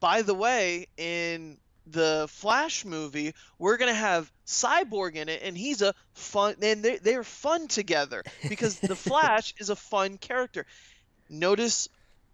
by 0.00 0.22
the 0.22 0.34
way, 0.34 0.86
in 0.96 1.58
the 1.88 2.26
Flash 2.30 2.84
movie, 2.84 3.34
we're 3.58 3.76
gonna 3.76 3.94
have 3.94 4.30
Cyborg 4.46 5.14
in 5.16 5.28
it, 5.28 5.42
and 5.42 5.56
he's 5.58 5.82
a 5.82 5.94
fun, 6.14 6.54
and 6.62 6.82
they 6.82 6.96
they're 6.98 7.24
fun 7.24 7.68
together 7.68 8.22
because 8.48 8.78
the 8.78 8.96
Flash 9.08 9.54
is 9.58 9.68
a 9.70 9.76
fun 9.76 10.16
character. 10.18 10.64
Notice 11.28 11.88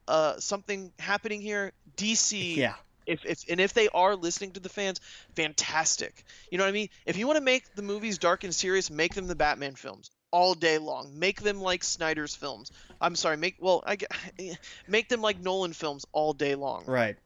uh, 0.09 0.39
something 0.39 0.93
happening 0.99 1.41
here. 1.41 1.73
DC, 1.97 2.57
yeah 2.57 2.75
if, 3.07 3.25
if 3.25 3.45
and 3.49 3.61
if 3.61 3.73
they 3.73 3.89
are 3.89 4.17
listening 4.17 4.53
to 4.53 4.61
the 4.61 4.69
fans, 4.69 5.01
fantastic. 5.35 6.25
You 6.51 6.59
know 6.59 6.65
what 6.65 6.71
I 6.71 6.73
mean? 6.73 6.89
If 7.07 7.17
you 7.17 7.27
want 7.27 7.39
to 7.39 7.45
make 7.45 7.75
the 7.75 7.83
movies 7.83 8.19
dark 8.19 8.45
and 8.45 8.55
serious, 8.55 8.91
make 8.91 9.15
them 9.15 9.27
the 9.27 9.35
Batman 9.35 9.75
films 9.75 10.11
all 10.31 10.55
day 10.55 10.79
long. 10.79 11.19
Make 11.19 11.41
them 11.41 11.61
like 11.61 11.85
Snyder's 11.85 12.35
films. 12.35 12.71
I'm 13.01 13.17
sorry, 13.17 13.37
make 13.37 13.57
well, 13.61 13.83
I 13.87 13.97
get, 13.97 14.11
make 14.89 15.09
them 15.09 15.21
like 15.21 15.41
Nolan 15.41 15.73
films 15.73 16.07
all 16.13 16.33
day 16.33 16.55
long. 16.55 16.85
right 16.87 17.17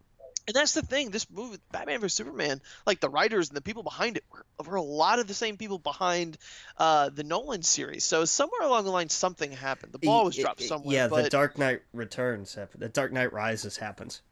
And 0.46 0.54
that's 0.54 0.74
the 0.74 0.82
thing. 0.82 1.10
This 1.10 1.26
movie, 1.30 1.58
Batman 1.72 2.00
vs 2.00 2.14
Superman, 2.14 2.60
like 2.86 3.00
the 3.00 3.08
writers 3.08 3.48
and 3.48 3.56
the 3.56 3.60
people 3.60 3.82
behind 3.82 4.16
it 4.16 4.24
were, 4.32 4.44
were 4.64 4.76
a 4.76 4.82
lot 4.82 5.18
of 5.18 5.26
the 5.26 5.34
same 5.34 5.56
people 5.56 5.78
behind 5.78 6.38
uh, 6.78 7.08
the 7.08 7.24
Nolan 7.24 7.62
series. 7.62 8.04
So 8.04 8.24
somewhere 8.24 8.62
along 8.62 8.84
the 8.84 8.92
line, 8.92 9.08
something 9.08 9.50
happened. 9.50 9.92
The 9.92 9.98
ball 9.98 10.24
was 10.24 10.36
dropped 10.36 10.62
somewhere. 10.62 10.94
yeah 10.94 11.08
but 11.08 11.24
the 11.24 11.30
dark 11.30 11.58
knight 11.58 11.82
returns 11.92 12.54
happen 12.54 12.80
the 12.80 12.88
dark 12.88 13.12
knight 13.12 13.32
rises 13.32 13.76
happens 13.76 14.22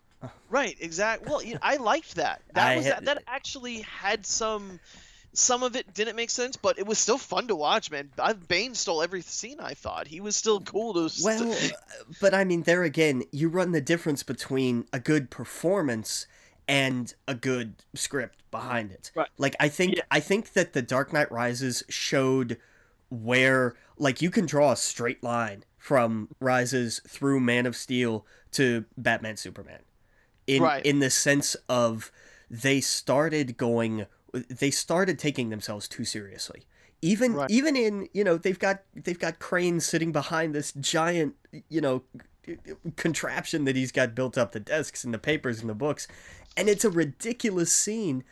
Right, 0.49 0.77
exactly. 0.81 1.29
Well, 1.29 1.43
you 1.43 1.55
know, 1.55 1.61
I 1.63 1.77
liked 1.77 2.17
that. 2.17 2.41
That 2.55 2.73
I 2.73 2.77
was 2.77 2.87
ha- 2.87 2.93
that, 2.95 3.05
that 3.05 3.23
actually 3.27 3.81
had 3.83 4.25
some. 4.25 4.81
Some 5.35 5.63
of 5.63 5.75
it 5.77 5.93
didn't 5.95 6.17
make 6.17 6.31
sense, 6.31 6.57
but 6.57 6.79
it 6.79 6.87
was 6.87 6.99
still 6.99 7.19
fun 7.19 7.49
to 7.49 7.57
watch, 7.57 7.91
man. 7.91 8.11
I, 8.19 8.33
Bane 8.35 8.75
stole 8.75 9.03
every 9.03 9.21
scene. 9.21 9.59
I 9.61 9.75
thought 9.75 10.07
he 10.07 10.21
was 10.21 10.37
still 10.37 10.61
cool 10.61 10.95
to. 10.95 11.09
st- 11.09 11.41
Well, 11.41 11.53
uh, 11.73 12.05
but 12.21 12.35
I 12.35 12.45
mean, 12.45 12.63
there 12.63 12.85
again, 12.85 13.25
you 13.33 13.49
run 13.49 13.73
the 13.73 13.81
difference 13.81 14.23
between 14.23 14.87
a 14.93 15.01
good 15.01 15.31
performance 15.31 16.27
and 16.69 17.13
a 17.29 17.35
good 17.35 17.75
script 17.95 18.43
behind 18.51 18.91
it. 18.93 19.11
Right. 19.15 19.29
Like 19.37 19.55
I 19.61 19.69
think 19.69 19.97
Yeah. 19.97 20.03
I 20.11 20.21
think 20.21 20.53
that 20.55 20.73
the 20.73 20.83
Dark 20.83 21.13
Knight 21.13 21.31
Rises 21.31 21.83
showed 21.89 22.59
where 23.11 23.75
like 23.99 24.23
you 24.23 24.31
can 24.31 24.47
draw 24.47 24.73
a 24.73 24.77
straight 24.77 25.23
line 25.23 25.65
from 25.77 26.29
Rises 26.41 27.01
through 27.07 27.41
Man 27.41 27.67
of 27.67 27.77
Steel 27.77 28.25
to 28.53 28.85
Batman 28.97 29.37
Superman. 29.37 29.81
In 30.47 30.63
Right. 30.63 30.85
in 30.87 30.99
the 31.01 31.11
sense 31.11 31.55
of 31.69 32.11
they 32.51 32.81
started 32.81 33.57
going 33.57 34.07
they 34.49 34.71
started 34.71 35.19
taking 35.19 35.49
themselves 35.51 35.87
too 35.89 36.05
seriously 36.05 36.65
even 37.03 37.35
Right. 37.35 37.51
even 37.51 37.77
in 37.77 38.09
you 38.13 38.25
know 38.25 38.37
they've 38.37 38.59
got 38.59 38.83
they've 38.95 39.19
got 39.19 39.39
cranes 39.39 39.85
sitting 39.85 40.11
behind 40.13 40.55
this 40.55 40.73
giant 40.73 41.35
you 41.69 41.81
know 41.81 42.03
contraption 42.97 43.65
that 43.65 43.77
he's 43.77 43.93
got 43.93 44.15
built 44.15 44.37
up 44.37 44.53
the 44.53 44.61
desks 44.61 45.05
and 45.05 45.13
the 45.15 45.19
papers 45.19 45.61
and 45.61 45.69
the 45.71 45.75
books 45.75 46.07
and 46.57 46.69
it's 46.69 46.85
a 46.85 46.91
ridiculous 46.91 47.73
scene 47.73 48.25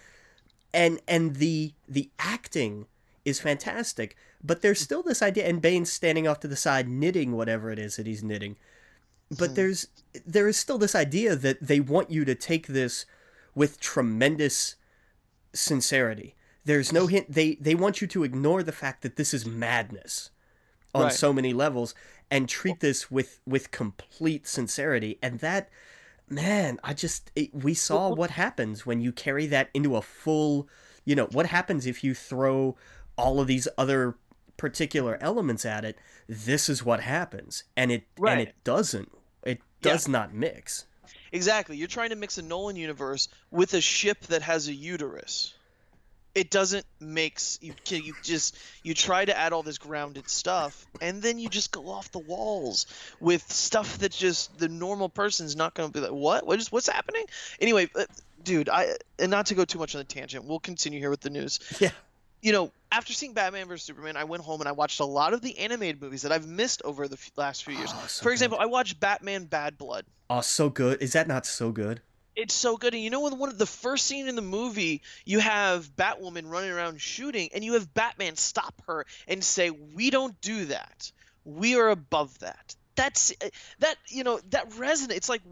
and 0.75 1.01
and 1.09 1.37
the 1.37 1.73
the 1.89 2.11
acting 2.19 2.87
is 3.25 3.41
fantastic 3.41 4.17
but 4.45 4.61
there's 4.63 4.81
still 4.81 5.03
this 5.03 5.23
idea 5.23 5.47
and 5.47 5.63
Bane's 5.63 5.93
standing 5.93 6.27
off 6.27 6.41
to 6.41 6.49
the 6.49 6.57
side 6.57 6.89
knitting 6.89 7.33
whatever 7.33 7.71
it 7.71 7.79
is 7.79 7.97
that 7.97 8.07
he's 8.07 8.23
knitting 8.23 8.57
but 9.31 9.51
Mhm. 9.51 9.55
there's 9.55 9.87
there 10.27 10.49
is 10.49 10.57
still 10.57 10.79
this 10.79 10.95
idea 10.95 11.35
that 11.37 11.59
they 11.61 11.81
want 11.81 12.11
you 12.11 12.25
to 12.25 12.35
take 12.35 12.67
this 12.67 13.07
with 13.55 13.81
tremendous 13.81 14.77
sincerity. 15.55 16.35
There's 16.65 16.93
no 16.93 17.07
hint 17.07 17.31
they 17.33 17.57
they 17.57 17.75
want 17.75 18.01
you 18.01 18.07
to 18.09 18.25
ignore 18.25 18.63
the 18.63 18.73
fact 18.73 19.03
that 19.03 19.17
this 19.17 19.35
is 19.35 19.45
madness 19.47 20.31
on 20.95 21.05
Right. 21.05 21.13
so 21.13 21.33
many 21.33 21.53
levels 21.53 21.95
and 22.31 22.49
treat 22.49 22.81
this 22.81 23.11
with 23.11 23.41
with 23.47 23.71
complete 23.71 24.47
sincerity. 24.47 25.19
And 25.23 25.41
that 25.41 25.69
man 26.29 26.79
i 26.83 26.95
just 26.95 27.31
it, 27.37 27.53
we 27.55 27.75
saw 27.75 28.09
what 28.15 28.31
happens 28.31 28.87
when 28.87 29.01
you 29.01 29.13
carry 29.13 29.47
that 29.47 29.69
into 29.75 29.97
a 29.97 30.01
full 30.03 30.67
you 31.05 31.15
know 31.15 31.27
what 31.33 31.47
happens 31.47 31.85
if 31.87 32.03
you 32.05 32.15
throw 32.15 32.77
all 33.19 33.41
of 33.41 33.47
these 33.49 33.69
other 33.77 34.17
particular 34.57 35.19
elements 35.21 35.65
at 35.67 35.85
it? 35.85 35.99
This 36.29 36.69
is 36.69 36.85
what 36.85 37.01
happens. 37.01 37.65
And 37.77 37.91
it 37.91 38.05
and 38.25 38.41
it 38.41 38.55
doesn't 38.65 39.11
it 39.45 39.59
Yeah. 39.83 39.93
does 39.93 40.07
not 40.09 40.33
mix 40.33 40.87
Exactly. 41.33 41.77
You're 41.77 41.89
trying 41.89 42.11
to 42.11 42.17
mix 42.17 42.39
a 42.39 42.43
Nolan 42.43 42.77
universe 42.77 43.29
with 43.51 43.75
a 43.75 43.81
ship 43.81 44.21
that 44.27 44.43
has 44.43 44.69
a 44.69 44.75
uterus. 44.75 45.55
It 46.35 46.51
doesn't 46.51 46.87
mix. 46.99 47.59
You 47.61 47.75
you 47.89 48.15
just 48.23 48.57
you 48.83 48.95
try 48.95 49.25
to 49.25 49.37
add 49.37 49.53
all 49.53 49.63
this 49.63 49.77
grounded 49.77 50.31
stuff, 50.31 50.87
and 51.01 51.21
then 51.21 51.39
you 51.39 51.51
just 51.51 51.73
go 51.73 51.91
off 51.91 52.11
the 52.11 52.21
walls 52.21 52.87
with 53.21 53.51
stuff 53.53 53.99
that 53.99 54.13
just 54.13 54.59
the 54.59 54.69
normal 54.69 55.11
person's 55.11 55.57
not 55.57 55.75
going 55.75 55.91
to 55.91 55.93
be 55.93 56.01
like, 56.01 56.13
what? 56.13 56.47
What 56.47 56.59
is 56.59 56.73
what's 56.73 56.89
happening? 56.89 57.25
Anyway, 57.61 57.91
uh, 57.95 58.05
dude, 58.43 58.71
I 58.71 58.97
and 59.19 59.31
not 59.31 59.47
to 59.47 59.55
go 59.55 59.67
too 59.67 59.79
much 59.79 59.95
on 59.95 60.01
a 60.01 60.05
tangent. 60.05 60.45
We'll 60.47 60.59
continue 60.59 61.01
here 61.01 61.11
with 61.11 61.21
the 61.21 61.31
news. 61.31 61.61
yeah 61.81 61.91
you 62.43 62.53
know, 62.53 62.71
after 62.91 63.13
seeing 63.13 63.33
Batman 63.33 63.69
vs 63.69 63.85
Superman, 63.87 64.17
I 64.17 64.25
went 64.25 64.43
home 64.43 64.61
and 64.61 64.69
I 64.69 64.73
watched 64.73 65.01
a 65.01 65.05
lot 65.05 65.33
of 65.33 65.41
the 65.41 65.59
animated 65.59 66.03
movies 66.03 66.23
that 66.23 66.33
I've 66.33 66.47
missed 66.47 66.83
over 66.85 67.09
the 67.09 67.15
f- 67.15 67.31
last 67.37 67.65
few 67.65 67.75
years. 67.75 67.91
Oh, 67.95 68.05
so 68.09 68.23
For 68.23 68.29
good. 68.29 68.33
example, 68.33 68.59
I 68.61 68.67
watched 68.67 69.01
Batman 69.01 69.45
Bad 69.47 69.79
Blood. 69.79 70.05
oh 70.29 70.41
so 70.43 70.69
good 70.69 71.01
is 71.01 71.13
that 71.15 71.29
not 71.29 71.47
so 71.47 71.73
good 71.73 72.01
It's 72.35 72.55
so 72.55 72.77
good, 72.77 72.95
and 72.95 73.03
you 73.03 73.11
know 73.11 73.21
when 73.21 73.39
one 73.39 73.51
of 73.51 73.59
the 73.59 73.67
first 73.67 74.07
scene 74.07 74.27
in 74.29 74.37
the 74.37 74.43
movie, 74.43 75.03
you 75.25 75.39
have 75.41 75.95
Batwoman 75.97 76.51
running 76.51 76.71
around 76.71 77.01
shooting, 77.01 77.51
and 77.55 77.63
you 77.65 77.75
have 77.75 77.93
Batman 77.95 78.37
stop 78.37 78.75
her 78.87 79.05
and 79.29 79.45
say, 79.45 79.69
"We 79.71 80.11
don't 80.11 80.39
do 80.41 80.65
that. 80.67 81.13
We 81.45 81.77
are 81.79 81.91
above 81.91 82.39
that." 82.41 82.75
That's 82.95 83.33
uh, 83.45 83.49
that 83.81 83.97
you 84.09 84.25
know 84.25 84.41
that 84.51 84.71
resonates. 84.71 85.17
It's 85.17 85.29
like, 85.29 85.43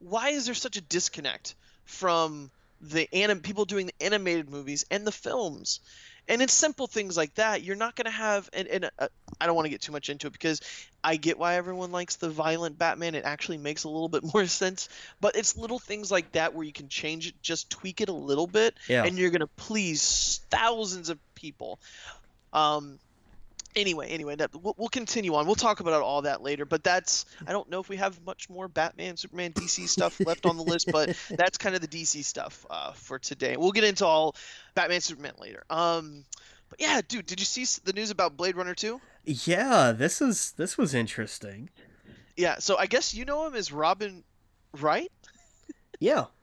why 0.00 0.30
is 0.30 0.46
there 0.46 0.54
such 0.56 0.76
a 0.76 0.80
disconnect 0.80 1.54
from 1.84 2.50
the 2.82 3.08
anim 3.14 3.40
people 3.40 3.64
doing 3.64 3.86
the 3.86 4.04
animated 4.04 4.50
movies 4.50 4.84
and 4.90 5.06
the 5.06 5.12
films? 5.12 5.80
And 6.28 6.40
it's 6.40 6.52
simple 6.52 6.86
things 6.86 7.16
like 7.16 7.34
that. 7.34 7.62
You're 7.62 7.74
not 7.74 7.96
going 7.96 8.04
to 8.04 8.12
have, 8.12 8.48
and, 8.52 8.68
and 8.68 8.90
uh, 8.98 9.08
I 9.40 9.46
don't 9.46 9.56
want 9.56 9.66
to 9.66 9.70
get 9.70 9.80
too 9.80 9.90
much 9.90 10.08
into 10.08 10.28
it 10.28 10.32
because 10.32 10.60
I 11.02 11.16
get 11.16 11.36
why 11.36 11.56
everyone 11.56 11.90
likes 11.90 12.16
the 12.16 12.30
violent 12.30 12.78
Batman. 12.78 13.16
It 13.16 13.24
actually 13.24 13.58
makes 13.58 13.82
a 13.84 13.88
little 13.88 14.08
bit 14.08 14.22
more 14.34 14.46
sense. 14.46 14.88
But 15.20 15.34
it's 15.34 15.56
little 15.56 15.80
things 15.80 16.12
like 16.12 16.32
that 16.32 16.54
where 16.54 16.64
you 16.64 16.72
can 16.72 16.88
change 16.88 17.26
it, 17.26 17.34
just 17.42 17.70
tweak 17.70 18.00
it 18.00 18.08
a 18.08 18.14
little 18.14 18.46
bit, 18.46 18.74
yeah 18.88 19.04
and 19.04 19.18
you're 19.18 19.30
going 19.30 19.40
to 19.40 19.46
please 19.48 20.40
thousands 20.50 21.08
of 21.08 21.18
people. 21.34 21.80
Um, 22.52 22.98
anyway, 23.76 24.08
anyway, 24.10 24.36
that, 24.36 24.50
we'll, 24.54 24.74
we'll 24.76 24.88
continue 24.88 25.34
on. 25.34 25.46
We'll 25.46 25.54
talk 25.54 25.80
about 25.80 26.02
all 26.02 26.22
that 26.22 26.42
later. 26.42 26.64
But 26.64 26.84
that's, 26.84 27.24
I 27.46 27.52
don't 27.52 27.68
know 27.70 27.80
if 27.80 27.88
we 27.88 27.96
have 27.96 28.24
much 28.24 28.48
more 28.50 28.68
Batman, 28.68 29.16
Superman, 29.16 29.52
DC 29.52 29.88
stuff 29.88 30.20
left 30.20 30.46
on 30.46 30.56
the 30.56 30.62
list, 30.62 30.90
but 30.92 31.16
that's 31.30 31.58
kind 31.58 31.74
of 31.74 31.80
the 31.80 31.88
DC 31.88 32.24
stuff 32.24 32.66
uh, 32.70 32.92
for 32.92 33.18
today. 33.18 33.56
We'll 33.56 33.72
get 33.72 33.84
into 33.84 34.06
all 34.06 34.36
Batman, 34.74 35.00
Superman 35.00 35.34
later. 35.38 35.64
Um, 35.70 36.24
but 36.70 36.80
yeah, 36.80 37.00
dude, 37.06 37.26
did 37.26 37.40
you 37.40 37.46
see 37.46 37.66
the 37.84 37.92
news 37.92 38.10
about 38.10 38.36
Blade 38.36 38.56
Runner 38.56 38.74
2? 38.74 39.00
yeah 39.24 39.92
this 39.92 40.20
is 40.20 40.50
this 40.56 40.76
was 40.76 40.94
interesting 40.94 41.70
Yeah, 42.36 42.56
so 42.58 42.76
I 42.76 42.86
guess 42.86 43.14
you 43.14 43.24
know 43.24 43.46
him 43.46 43.54
as 43.54 43.70
Robin 43.70 44.24
right? 44.80 45.12
yeah 46.00 46.24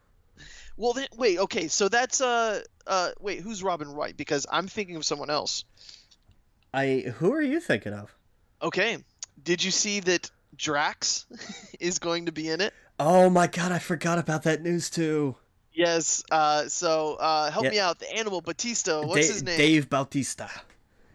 Well, 0.78 0.94
then, 0.94 1.08
wait, 1.18 1.40
okay, 1.40 1.68
so 1.68 1.90
that's, 1.90 2.22
uh, 2.22 2.62
uh, 2.88 3.10
wait, 3.20 3.42
who's 3.42 3.62
Robin 3.62 3.92
Wright? 3.92 4.16
Because 4.16 4.46
I'm 4.50 4.70
thinking 4.70 4.96
of 4.96 5.04
someone 5.04 5.30
else. 5.30 5.66
I 6.74 7.04
who 7.18 7.34
are 7.34 7.42
you 7.42 7.60
thinking 7.60 7.94
of 7.94 8.16
Okay, 8.62 8.98
did 9.42 9.64
you 9.64 9.72
see 9.72 10.02
that 10.02 10.30
Drax 10.58 11.26
is 11.80 12.00
going 12.00 12.26
to 12.26 12.34
be 12.34 12.50
in 12.50 12.60
it? 12.60 12.74
Oh 13.00 13.30
my 13.30 13.48
god, 13.48 13.72
I 13.72 13.80
forgot 13.80 14.20
about 14.20 14.44
that 14.44 14.62
news 14.62 14.90
too. 14.90 15.38
Yes, 15.72 16.22
uh, 16.30 16.68
so, 16.68 17.16
uh, 17.16 17.50
help 17.52 17.64
Yeah. 17.66 17.70
me 17.72 17.80
out, 17.80 18.00
the 18.00 18.14
animal 18.14 18.42
Batista, 18.42 19.06
what's 19.06 19.28
Da- 19.28 19.34
his 19.34 19.44
name? 19.44 19.58
Dave 19.58 19.90
Bautista. 19.90 20.50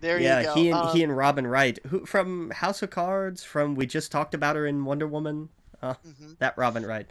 there 0.00 0.18
yeah, 0.18 0.40
you 0.40 0.46
go. 0.46 0.54
he 0.54 0.70
and 0.70 0.78
Um, 0.80 0.96
he 0.96 1.02
and 1.04 1.14
Robin 1.14 1.46
Wright, 1.46 1.78
who 1.88 2.06
from 2.06 2.50
House 2.50 2.82
of 2.82 2.88
Cards, 2.88 3.44
from 3.44 3.74
we 3.74 3.84
just 3.84 4.10
talked 4.10 4.32
about 4.32 4.56
her 4.56 4.66
in 4.66 4.86
Wonder 4.86 5.06
Woman. 5.06 5.50
mhm. 5.82 6.38
That 6.38 6.56
Robin 6.56 6.86
Wright. 6.86 7.08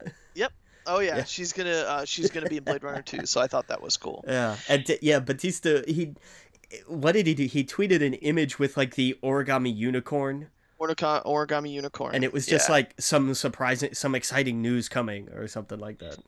Yep. 0.34 0.52
Oh 0.86 0.98
yeah, 1.00 1.18
Yeah. 1.18 1.24
she's 1.24 1.52
gonna, 1.52 1.70
uh, 1.70 2.04
she's 2.06 2.30
gonna 2.30 2.48
be 2.48 2.56
in 2.56 2.64
Blade 2.64 2.82
Runner 2.82 3.02
too. 3.02 3.26
so 3.26 3.40
I 3.40 3.46
thought 3.48 3.68
that 3.68 3.80
was 3.82 3.96
cool. 3.98 4.24
Yeah, 4.28 4.56
and 4.68 4.98
yeah, 5.02 5.18
Batista. 5.20 5.82
He, 5.86 6.14
what 6.86 7.12
did 7.12 7.26
he 7.26 7.34
do? 7.34 7.44
He 7.44 7.64
tweeted 7.64 8.04
an 8.04 8.14
image 8.14 8.58
with 8.58 8.76
like 8.76 8.94
the 8.94 9.18
origami 9.22 9.74
unicorn, 9.74 10.48
Origami, 10.80 11.24
origami 11.24 11.70
unicorn. 11.72 12.14
and 12.14 12.24
it 12.24 12.32
was 12.32 12.46
just 12.46 12.68
Yeah. 12.68 12.74
like 12.74 12.94
some 12.98 13.32
surprising, 13.34 13.94
some 13.94 14.14
exciting 14.14 14.60
news 14.60 14.88
coming 14.88 15.28
or 15.30 15.46
something 15.48 15.78
like 15.78 15.98
that. 15.98 16.18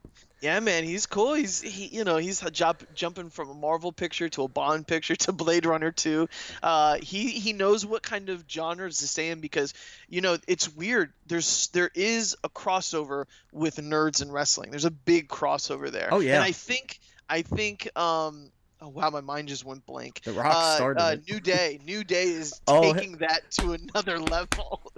Yeah, 0.41 0.61
man, 0.61 0.85
he's 0.85 1.07
cool. 1.07 1.33
He's 1.35 1.61
he, 1.63 1.87
you 1.87 2.05
know, 2.05 2.19
he's 2.19 2.41
jump, 2.53 2.85
jumping 2.95 3.31
from 3.31 3.49
a 3.51 3.55
Marvel 3.55 3.91
picture 3.91 4.29
to 4.31 4.43
a 4.43 4.49
Bond 4.49 4.87
picture 4.87 5.17
to 5.17 5.33
Blade 5.45 5.65
Runner 5.67 5.91
2. 5.91 6.29
Uh, 6.63 6.99
he 7.03 7.31
he 7.31 7.53
knows 7.55 7.85
what 7.87 8.03
kind 8.03 8.29
of 8.29 8.45
genres 8.49 8.99
to 8.99 9.09
stay 9.09 9.31
in 9.31 9.41
because 9.41 9.73
you 10.09 10.21
know 10.21 10.37
it's 10.47 10.69
weird. 10.75 11.13
There's 11.27 11.69
there 11.69 11.91
is 11.95 12.37
a 12.45 12.51
crossover 12.51 13.25
with 13.53 13.77
nerds 13.77 14.21
and 14.23 14.33
wrestling. 14.33 14.71
There's 14.71 14.85
a 14.85 14.91
big 14.91 15.29
crossover 15.29 15.91
there. 15.91 16.09
Oh, 16.13 16.21
yeah. 16.21 16.35
And 16.37 16.45
I 16.45 16.53
think 16.53 17.01
I 17.29 17.41
think 17.43 17.89
um 17.99 18.51
oh 18.81 18.89
wow 18.89 19.11
my 19.11 19.21
mind 19.21 19.49
just 19.49 19.65
went 19.65 19.85
blank. 19.87 20.21
The 20.25 20.33
Rock 20.33 20.55
Uh, 20.55 20.77
started 20.77 21.01
uh. 21.03 21.17
New 21.29 21.41
Day. 21.41 21.79
New 21.87 22.05
Day 22.05 22.25
is 22.25 22.61
Oh, 22.67 22.83
he- 22.83 22.93
taking 22.93 23.17
that 23.19 23.51
to 23.53 23.73
another 23.73 24.19
level. 24.35 24.93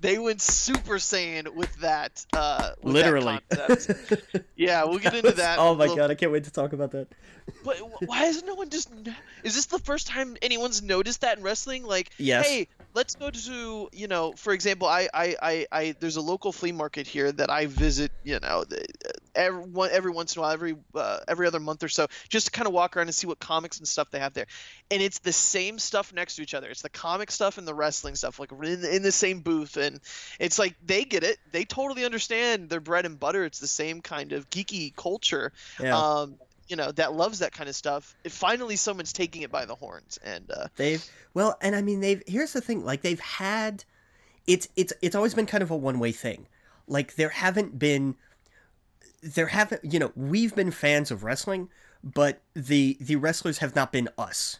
they 0.00 0.18
went 0.18 0.40
Super 0.42 0.94
Saiyan 0.96 1.54
with 1.54 1.74
that. 1.76 2.24
Uh, 2.32 2.72
with 2.82 2.94
that 2.94 3.00
Literally. 3.04 3.38
concept. 3.50 4.26
Yeah, 4.56 4.84
we'll 4.84 4.98
get 4.98 5.14
into 5.14 5.32
that. 5.32 5.58
oh 5.58 5.74
my 5.74 5.80
little- 5.84 5.96
god, 5.96 6.10
I 6.10 6.14
can't 6.14 6.32
wait 6.32 6.44
to 6.44 6.50
talk 6.50 6.72
about 6.72 6.90
that. 6.92 7.08
But 7.62 7.78
wh- 7.78 8.06
why 8.08 8.18
has 8.24 8.42
no 8.42 8.54
one 8.54 8.70
just? 8.70 8.90
Is 9.42 9.54
this 9.54 9.66
the 9.66 9.78
first 9.78 10.06
time 10.06 10.36
anyone's 10.42 10.82
noticed 10.82 11.22
that 11.22 11.38
in 11.38 11.44
wrestling? 11.44 11.84
Like, 11.84 12.10
Yes. 12.18 12.44
hey, 12.44 12.68
let's 12.94 13.14
go 13.14 13.30
to 13.30 13.88
you 13.92 14.06
know, 14.08 14.34
for 14.36 14.52
example, 14.52 14.86
I 14.86 15.08
I 15.12 15.36
I, 15.42 15.66
I 15.72 15.94
there's 16.00 16.16
a 16.16 16.20
local 16.22 16.52
flea 16.52 16.72
market 16.72 17.06
here 17.06 17.32
that 17.32 17.50
I 17.50 17.66
visit. 17.66 18.12
You 18.22 18.38
know, 18.40 18.64
every 19.34 19.64
every 19.90 20.10
once 20.12 20.34
in 20.36 20.40
a 20.40 20.42
while, 20.42 20.52
every 20.52 20.76
uh, 20.94 21.18
every 21.28 21.46
other 21.46 21.60
month 21.60 21.82
or 21.82 21.88
so, 21.88 22.06
just 22.28 22.46
to 22.46 22.52
kind 22.52 22.66
of 22.66 22.72
walk 22.72 22.96
around 22.96 23.06
and 23.08 23.14
see 23.14 23.26
what 23.26 23.38
comics 23.38 23.78
and 23.78 23.88
stuff 23.88 24.10
they 24.10 24.18
have 24.18 24.34
there. 24.34 24.46
And 24.90 25.02
it's 25.02 25.18
the 25.20 25.32
same 25.32 25.78
stuff 25.78 26.12
next 26.12 26.36
to 26.36 26.42
each 26.42 26.54
other. 26.54 26.68
It's 26.68 26.82
the 26.82 26.90
comic 26.90 27.30
stuff 27.30 27.58
and 27.58 27.66
the 27.66 27.74
wrestling 27.74 28.14
stuff, 28.14 28.38
like 28.38 28.52
in, 28.52 28.84
in 28.84 29.02
the 29.02 29.12
same 29.12 29.40
booth. 29.40 29.76
And 29.76 30.00
it's 30.38 30.58
like 30.58 30.76
they 30.84 31.04
get 31.04 31.24
it. 31.24 31.38
They 31.50 31.64
totally 31.64 32.04
understand 32.04 32.68
their 32.68 32.80
bread 32.80 33.06
and 33.06 33.18
butter. 33.18 33.44
It's 33.44 33.58
the 33.60 33.66
same 33.66 34.00
kind 34.00 34.32
of 34.32 34.48
geeky 34.50 34.94
culture 34.94 35.52
Yeah, 35.78 35.96
um, 35.96 36.36
you 36.68 36.76
know, 36.76 36.92
that 36.92 37.12
loves 37.14 37.38
that 37.40 37.52
kind 37.52 37.68
of 37.68 37.74
stuff. 37.74 38.14
It, 38.24 38.32
finally, 38.32 38.76
someone's 38.76 39.12
taking 39.12 39.42
it 39.42 39.50
by 39.50 39.64
the 39.64 39.74
horns, 39.74 40.18
and 40.24 40.50
uh, 40.50 40.68
they've 40.76 41.04
well, 41.34 41.56
and 41.60 41.74
I 41.76 41.82
mean 41.82 42.00
they've. 42.00 42.22
Here's 42.26 42.52
the 42.52 42.60
thing, 42.60 42.84
like 42.84 43.02
they've 43.02 43.20
had, 43.20 43.84
it's 44.46 44.68
it's 44.76 44.92
it's 45.02 45.14
always 45.14 45.34
been 45.34 45.46
kind 45.46 45.62
of 45.62 45.70
a 45.70 45.76
one 45.76 45.98
way 45.98 46.12
thing. 46.12 46.46
Like 46.86 47.16
there 47.16 47.30
haven't 47.30 47.78
been, 47.78 48.16
there 49.22 49.46
haven't 49.46 49.80
you 49.84 49.98
know 49.98 50.12
we've 50.16 50.54
been 50.54 50.70
fans 50.70 51.10
of 51.10 51.24
wrestling, 51.24 51.68
but 52.02 52.40
the 52.54 52.96
the 53.00 53.16
wrestlers 53.16 53.58
have 53.58 53.74
not 53.74 53.92
been 53.92 54.08
us. 54.18 54.58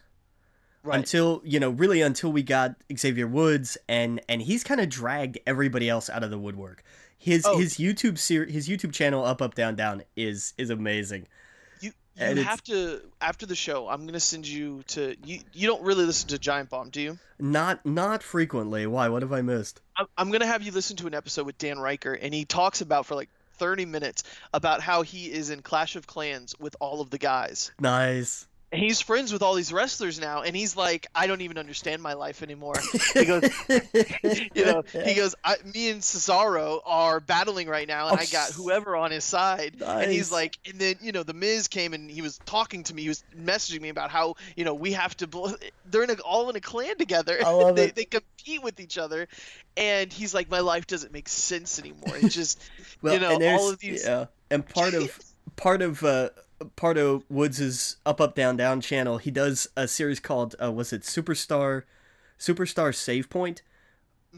right, 0.83 0.99
until 0.99 1.43
you 1.45 1.61
know 1.61 1.71
really 1.71 2.01
until 2.03 2.33
we 2.33 2.43
got 2.43 2.77
Xavier 2.97 3.27
Woods 3.27 3.77
and 3.89 4.21
and 4.29 4.43
he's 4.43 4.65
kind 4.65 4.81
of 4.81 4.89
dragged 4.89 5.39
everybody 5.47 5.89
else 5.89 6.09
out 6.11 6.23
of 6.23 6.31
the 6.31 6.39
woodwork. 6.39 6.83
His 7.19 7.45
Oh. 7.47 7.57
his 7.59 7.77
YouTube 7.79 8.19
ser- 8.19 8.45
his 8.47 8.69
YouTube 8.69 8.93
channel 8.93 9.25
up 9.25 9.41
up 9.41 9.55
down 9.55 9.77
down 9.77 10.03
is 10.17 10.53
is 10.59 10.69
amazing. 10.71 11.27
You 12.17 12.27
and 12.27 12.39
have 12.39 12.63
to 12.65 13.03
after 13.21 13.45
the 13.45 13.57
show. 13.57 13.89
I'm 13.89 14.07
gonna 14.07 14.21
send 14.21 14.47
you 14.47 14.83
to 14.89 15.17
you. 15.25 15.41
You 15.53 15.67
don't 15.67 15.83
really 15.83 16.05
listen 16.05 16.29
to 16.29 16.39
Giant 16.39 16.71
Bomb, 16.71 16.91
do 16.91 17.01
you? 17.01 17.19
Not 17.41 17.85
not 17.85 18.23
frequently. 18.23 18.87
Why? 18.87 19.09
What 19.09 19.23
have 19.23 19.33
I 19.33 19.43
missed? 19.43 19.81
I'm, 19.97 20.07
I'm 20.17 20.31
gonna 20.31 20.47
have 20.47 20.63
you 20.63 20.71
listen 20.71 20.97
to 20.99 21.07
an 21.07 21.15
episode 21.15 21.47
with 21.47 21.59
Dan 21.59 21.77
Ryckert, 21.77 22.19
and 22.23 22.33
he 22.33 22.45
talks 22.45 22.81
about 22.81 23.07
for 23.07 23.17
like 23.17 23.31
30 23.57 23.85
minutes 23.87 24.23
about 24.53 24.81
how 24.81 25.03
he 25.03 25.33
is 25.33 25.51
in 25.51 25.63
Clash 25.63 25.97
of 25.97 26.07
Clans 26.07 26.55
with 26.59 26.77
all 26.81 27.01
of 27.01 27.11
the 27.11 27.19
guys. 27.19 27.73
Nice 27.81 28.47
he's 28.75 29.01
friends 29.01 29.33
with 29.33 29.43
all 29.43 29.55
these 29.55 29.73
wrestlers 29.73 30.21
now 30.21 30.43
and 30.43 30.55
he's 30.57 30.77
like 30.77 31.07
i 31.15 31.27
don't 31.27 31.41
even 31.41 31.59
understand 31.59 32.03
my 32.03 32.15
life 32.15 32.43
anymore. 32.43 32.75
He 33.15 33.27
goes 33.27 33.43
you 33.69 34.65
know 34.65 34.83
he 34.93 35.15
goes 35.15 35.35
me 35.73 35.91
and 35.91 36.01
cesaro 36.01 36.81
are 36.85 37.21
battling 37.21 37.69
right 37.69 37.87
now 37.87 38.09
and 38.09 38.19
oh, 38.19 38.21
i 38.21 38.27
got 38.27 38.51
whoever 38.51 38.97
on 38.97 39.11
his 39.11 39.25
side. 39.25 39.77
Nice. 39.79 40.05
and 40.05 40.13
he's 40.13 40.33
like 40.33 40.59
and 40.69 40.79
then 40.79 40.97
you 41.01 41.13
know 41.13 41.23
the 41.23 41.35
miz 41.35 41.69
came 41.69 41.93
and 41.95 42.11
he 42.11 42.23
was 42.23 42.39
talking 42.45 42.83
to 42.85 42.95
me 42.95 43.03
he 43.03 43.09
was 43.09 43.23
messaging 43.39 43.81
me 43.81 43.89
about 43.89 44.11
how 44.11 44.35
you 44.57 44.65
know 44.65 44.75
we 44.75 44.93
have 44.93 45.17
to 45.19 45.27
bl- 45.27 45.55
they're 45.87 46.03
in 46.03 46.11
a, 46.11 46.15
all 46.15 46.51
in 46.51 46.57
a 46.57 46.61
clan 46.61 46.97
together. 46.99 47.39
I 47.45 47.51
love 47.51 47.77
they, 47.77 47.87
it. 47.87 47.95
they 47.95 48.05
compete 48.05 48.63
with 48.63 48.81
each 48.81 48.99
other. 48.99 49.29
And 49.77 50.13
he's 50.13 50.35
like 50.35 50.51
my 50.51 50.61
life 50.61 50.87
doesn't 50.87 51.13
make 51.13 51.29
sense 51.29 51.79
anymore. 51.79 52.17
It 52.17 52.29
just 52.29 52.63
well, 53.03 53.15
you 53.15 53.21
know 53.21 53.39
all 53.57 53.71
of 53.71 53.79
these 53.79 54.05
yeah 54.05 54.27
and 54.51 54.67
part 54.67 54.95
of 54.95 55.19
part 55.57 55.83
of 55.83 56.03
uh 56.03 56.31
part 56.77 56.99
of 56.99 57.25
Woods's 57.29 57.97
Up 58.07 58.21
Up 58.21 58.35
Down 58.35 58.57
Down 58.57 58.81
channel, 58.81 59.19
he 59.19 59.31
does 59.31 59.69
a 59.77 59.89
series 59.89 60.21
called 60.21 60.55
uh, 60.63 60.73
was 60.73 60.93
it 60.93 61.03
Superstar 61.03 61.83
Superstar 62.39 62.95
Save 62.95 63.31
Point? 63.31 63.63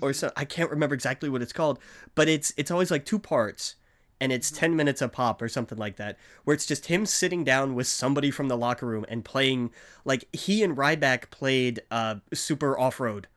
Or 0.01 0.13
so 0.13 0.31
I 0.37 0.45
can't 0.45 0.71
remember 0.71 0.95
exactly 0.95 1.29
what 1.29 1.43
it's 1.43 1.53
called, 1.53 1.79
but 2.15 2.29
it's 2.29 2.53
it's 2.57 2.71
always 2.71 2.91
like 2.91 3.05
two 3.05 3.19
parts 3.19 3.77
and 4.21 4.33
it's 4.33 4.51
mm-hmm. 4.51 4.61
10 4.61 4.77
minutes 4.77 5.03
a 5.03 5.09
pop 5.09 5.43
or 5.43 5.49
something 5.49 5.79
like 5.79 5.97
that 5.97 6.19
where 6.45 6.55
it's 6.55 6.67
just 6.67 6.87
him 6.87 7.07
sitting 7.07 7.45
down 7.45 7.75
with 7.75 7.87
somebody 7.87 8.31
from 8.31 8.49
the 8.49 8.57
locker 8.57 8.87
room 8.87 9.05
and 9.09 9.25
playing 9.25 9.71
like 10.05 10.27
he 10.33 10.63
and 10.63 10.77
Ryback 10.77 11.31
played 11.31 11.83
uh 11.91 12.17
super 12.33 12.79
off-road 12.79 13.29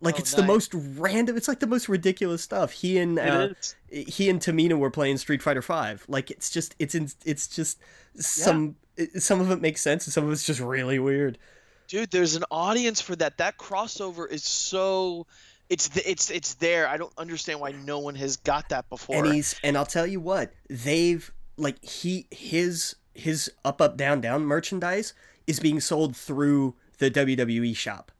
like 0.00 0.16
oh, 0.16 0.18
it's 0.18 0.32
nice. 0.32 0.40
the 0.40 0.46
most 0.46 0.74
random. 0.74 1.36
It's 1.36 1.48
like 1.48 1.60
the 1.60 1.66
most 1.66 1.88
ridiculous 1.88 2.42
stuff. 2.42 2.72
He 2.72 2.98
and 2.98 3.18
uh, 3.18 3.48
he 3.88 4.30
and 4.30 4.40
Tamina 4.40 4.78
were 4.78 4.90
playing 4.90 5.18
Street 5.18 5.42
Fighter 5.42 5.62
Five. 5.62 6.04
Like 6.08 6.30
it's 6.30 6.50
just 6.50 6.74
it's 6.78 6.94
in, 6.94 7.10
it's 7.24 7.46
just 7.46 7.78
some 8.16 8.76
yeah. 8.96 9.06
some 9.18 9.40
of 9.40 9.50
it 9.50 9.60
makes 9.60 9.80
sense 9.80 10.06
and 10.06 10.12
some 10.12 10.24
of 10.24 10.32
it's 10.32 10.44
just 10.44 10.60
really 10.60 10.98
weird. 10.98 11.38
Dude, 11.88 12.10
there's 12.10 12.36
an 12.36 12.44
audience 12.50 13.00
for 13.00 13.16
that. 13.16 13.38
That 13.38 13.58
crossover 13.58 14.30
is 14.30 14.44
so 14.44 15.26
it's 15.68 15.90
it's 16.06 16.30
it's 16.30 16.54
there. 16.54 16.88
I 16.88 16.96
don't 16.96 17.12
understand 17.18 17.60
why 17.60 17.72
no 17.72 17.98
one 17.98 18.14
has 18.14 18.36
got 18.36 18.70
that 18.70 18.88
before. 18.88 19.24
And 19.24 19.34
he's 19.34 19.54
and 19.62 19.76
I'll 19.76 19.86
tell 19.86 20.06
you 20.06 20.20
what 20.20 20.52
they've 20.68 21.30
like 21.56 21.82
he 21.84 22.26
his 22.30 22.96
his 23.14 23.50
up 23.64 23.80
up 23.80 23.96
down 23.96 24.20
down 24.20 24.44
merchandise 24.44 25.14
is 25.46 25.60
being 25.60 25.80
sold 25.80 26.16
through 26.16 26.74
the 26.98 27.10
WWE 27.10 27.76
shop. 27.76 28.12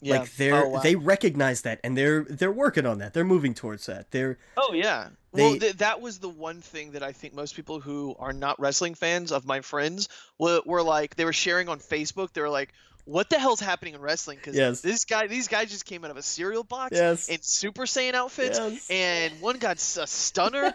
Yeah. 0.00 0.20
Like 0.20 0.34
they're 0.36 0.64
oh, 0.64 0.68
wow. 0.68 0.80
they 0.80 0.96
recognize 0.96 1.62
that 1.62 1.80
and 1.84 1.96
they're 1.96 2.24
they're 2.24 2.52
working 2.52 2.86
on 2.86 2.98
that. 2.98 3.14
They're 3.14 3.24
moving 3.24 3.54
towards 3.54 3.86
that. 3.86 4.10
They're 4.10 4.38
Oh 4.56 4.72
yeah. 4.72 5.08
They, 5.32 5.42
well, 5.42 5.58
th- 5.58 5.76
that 5.76 6.00
was 6.00 6.18
the 6.18 6.28
one 6.28 6.60
thing 6.60 6.92
that 6.92 7.04
I 7.04 7.12
think 7.12 7.34
most 7.34 7.54
people 7.54 7.78
who 7.78 8.16
are 8.18 8.32
not 8.32 8.58
wrestling 8.58 8.94
fans 8.94 9.30
of 9.30 9.46
my 9.46 9.60
friends 9.60 10.08
were, 10.38 10.60
were 10.66 10.82
like 10.82 11.14
they 11.14 11.24
were 11.24 11.32
sharing 11.32 11.68
on 11.68 11.78
Facebook. 11.78 12.32
They 12.32 12.40
were 12.40 12.48
like, 12.48 12.72
what 13.04 13.30
the 13.30 13.38
hell's 13.38 13.60
happening 13.60 13.94
in 13.94 14.00
wrestling? 14.00 14.38
Because 14.38 14.56
yes. 14.56 14.80
this 14.80 15.04
guy, 15.04 15.26
these 15.26 15.48
guys 15.48 15.70
just 15.70 15.84
came 15.84 16.04
out 16.04 16.10
of 16.10 16.16
a 16.16 16.22
cereal 16.22 16.64
box 16.64 16.96
yes. 16.96 17.28
in 17.28 17.38
Super 17.42 17.82
Saiyan 17.82 18.14
outfits, 18.14 18.58
yes. 18.58 18.90
and 18.90 19.40
one 19.40 19.58
got 19.58 19.76
a 19.76 20.06
stunner. 20.06 20.74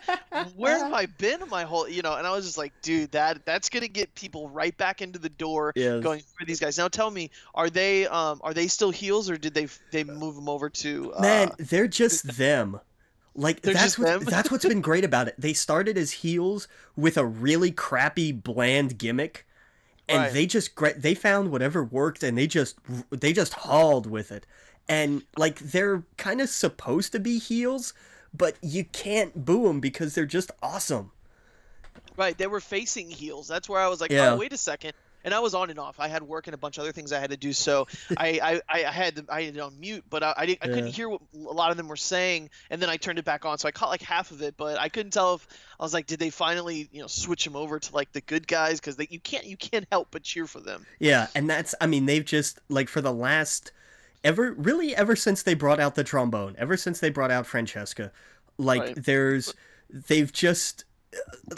Where 0.56 0.78
have 0.78 0.94
I 0.94 1.06
been 1.06 1.42
my 1.50 1.64
whole, 1.64 1.88
you 1.88 2.02
know? 2.02 2.16
And 2.16 2.26
I 2.26 2.32
was 2.32 2.46
just 2.46 2.58
like, 2.58 2.74
dude, 2.82 3.12
that 3.12 3.46
that's 3.46 3.70
gonna 3.70 3.88
get 3.88 4.16
people 4.16 4.50
right 4.50 4.76
back 4.76 5.02
into 5.02 5.20
the 5.20 5.30
door 5.30 5.74
yes. 5.76 6.04
going 6.04 6.22
for 6.38 6.46
these 6.46 6.60
guys. 6.60 6.78
Now 6.78 6.88
tell 6.88 7.10
me, 7.10 7.32
are 7.54 7.70
they 7.70 8.08
um 8.08 8.42
are 8.44 8.54
they 8.54 8.68
still 8.68 8.92
heels 8.92 9.30
or 9.30 9.38
did 9.38 9.54
they 9.54 9.68
they 9.92 10.04
move 10.04 10.36
them 10.36 10.50
over 10.50 10.70
to? 10.70 11.14
Uh, 11.14 11.22
Man, 11.22 11.52
they're 11.58 11.88
just 11.88 12.38
them. 12.38 12.80
Like 13.38 13.62
They're 13.62 13.74
that's 13.74 14.00
what, 14.00 14.26
that's 14.26 14.50
what's 14.50 14.66
been 14.66 14.82
great 14.82 15.04
about 15.04 15.28
it. 15.28 15.36
They 15.38 15.52
started 15.54 15.98
as 15.98 16.12
heels 16.12 16.70
with 16.96 17.18
a 17.18 17.26
really 17.26 17.72
crappy 17.72 18.32
bland 18.32 18.98
gimmick 18.98 19.45
and 20.08 20.20
right. 20.20 20.34
they 20.34 20.46
just 20.46 20.72
they 20.98 21.15
found 21.15 21.52
whatever 21.52 21.84
worked 21.84 22.24
and 22.24 22.38
they 22.38 22.48
just 22.48 22.78
they 23.10 23.34
just 23.34 23.54
hauled 23.54 24.10
with 24.10 24.32
it 24.32 24.46
and 24.88 25.24
like 25.38 25.60
they're 25.60 26.04
kind 26.18 26.41
of 26.41 26.50
supposed 26.50 27.12
to 27.12 27.20
be 27.20 27.39
heels 27.39 27.94
but 28.34 28.56
you 28.62 28.84
can't 28.86 29.46
boo 29.46 29.63
them 29.63 29.80
because 29.80 30.15
they're 30.15 30.26
just 30.26 30.52
awesome 30.62 31.12
right 32.18 32.38
they 32.38 32.48
were 32.48 32.60
facing 32.60 33.10
heels 33.10 33.48
that's 33.48 33.68
where 33.68 33.82
i 33.82 33.88
was 33.88 34.02
like 34.02 34.12
oh, 34.12 34.15
yeah. 34.15 34.34
oh 34.34 34.38
wait 34.38 34.54
a 34.54 34.58
second 34.58 34.94
and 35.26 35.34
I 35.34 35.40
was 35.40 35.54
on 35.54 35.70
and 35.70 35.80
off. 35.80 36.00
I 36.00 36.08
had 36.08 36.24
work 36.24 36.48
and 36.48 36.54
a 36.54 36.58
bunch 36.58 36.78
of 36.78 36.84
other 36.84 36.94
things 36.94 37.12
I 37.12 37.20
had 37.20 37.32
to 37.32 37.38
do, 37.38 37.52
so 37.52 37.88
I, 38.18 38.62
I, 38.70 38.86
I 38.86 38.92
had 38.92 39.26
I 39.28 39.42
had 39.42 39.58
it 39.58 39.60
on 39.60 39.78
mute, 39.78 40.06
but 40.10 40.24
I 40.24 40.34
I, 40.38 40.46
didn't, 40.46 40.64
I 40.64 40.68
couldn't 40.68 40.88
hear 40.88 41.10
what 41.10 41.22
a 41.34 41.38
lot 41.38 41.72
of 41.72 41.78
them 41.78 41.90
were 41.90 41.98
saying, 41.98 42.52
and 42.70 42.82
then 42.82 42.90
I 42.90 42.96
turned 42.96 43.20
it 43.20 43.26
back 43.26 43.44
on, 43.44 43.58
so 43.58 43.68
I 43.68 43.72
caught 43.72 43.90
like 43.90 44.04
half 44.04 44.32
of 44.32 44.42
it, 44.42 44.56
but 44.56 44.80
I 44.80 44.88
couldn't 44.88 45.12
tell 45.12 45.34
if 45.34 45.48
I 45.80 45.84
was 45.84 45.94
like, 45.94 46.06
did 46.06 46.20
they 46.20 46.30
finally 46.30 46.88
you 46.92 47.02
know 47.02 47.08
switch 47.08 47.44
them 47.44 47.56
over 47.56 47.80
to 47.80 47.94
like 47.94 48.12
the 48.14 48.22
good 48.22 48.48
guys 48.48 48.80
because 48.80 48.98
you 49.10 49.20
can't 49.20 49.46
you 49.46 49.58
can't 49.58 49.86
help 49.92 50.10
but 50.12 50.24
cheer 50.24 50.46
for 50.46 50.62
them. 50.62 50.86
Yeah, 51.00 51.28
and 51.36 51.50
that's 51.50 51.76
I 51.82 51.88
mean 51.88 52.06
they've 52.06 52.24
just 52.24 52.60
like 52.70 52.88
for 52.88 53.02
the 53.02 53.14
last 53.14 53.72
ever 54.24 54.54
really 54.54 54.96
ever 54.96 55.16
since 55.16 55.44
they 55.44 55.56
brought 55.56 55.80
out 55.80 55.96
the 55.96 56.04
trombone, 56.04 56.56
ever 56.58 56.78
since 56.78 57.00
they 57.00 57.10
brought 57.10 57.32
out 57.32 57.48
Francesca, 57.48 58.12
like 58.58 58.82
right. 58.82 59.04
there's 59.04 59.54
they've 59.90 60.32
just 60.32 60.86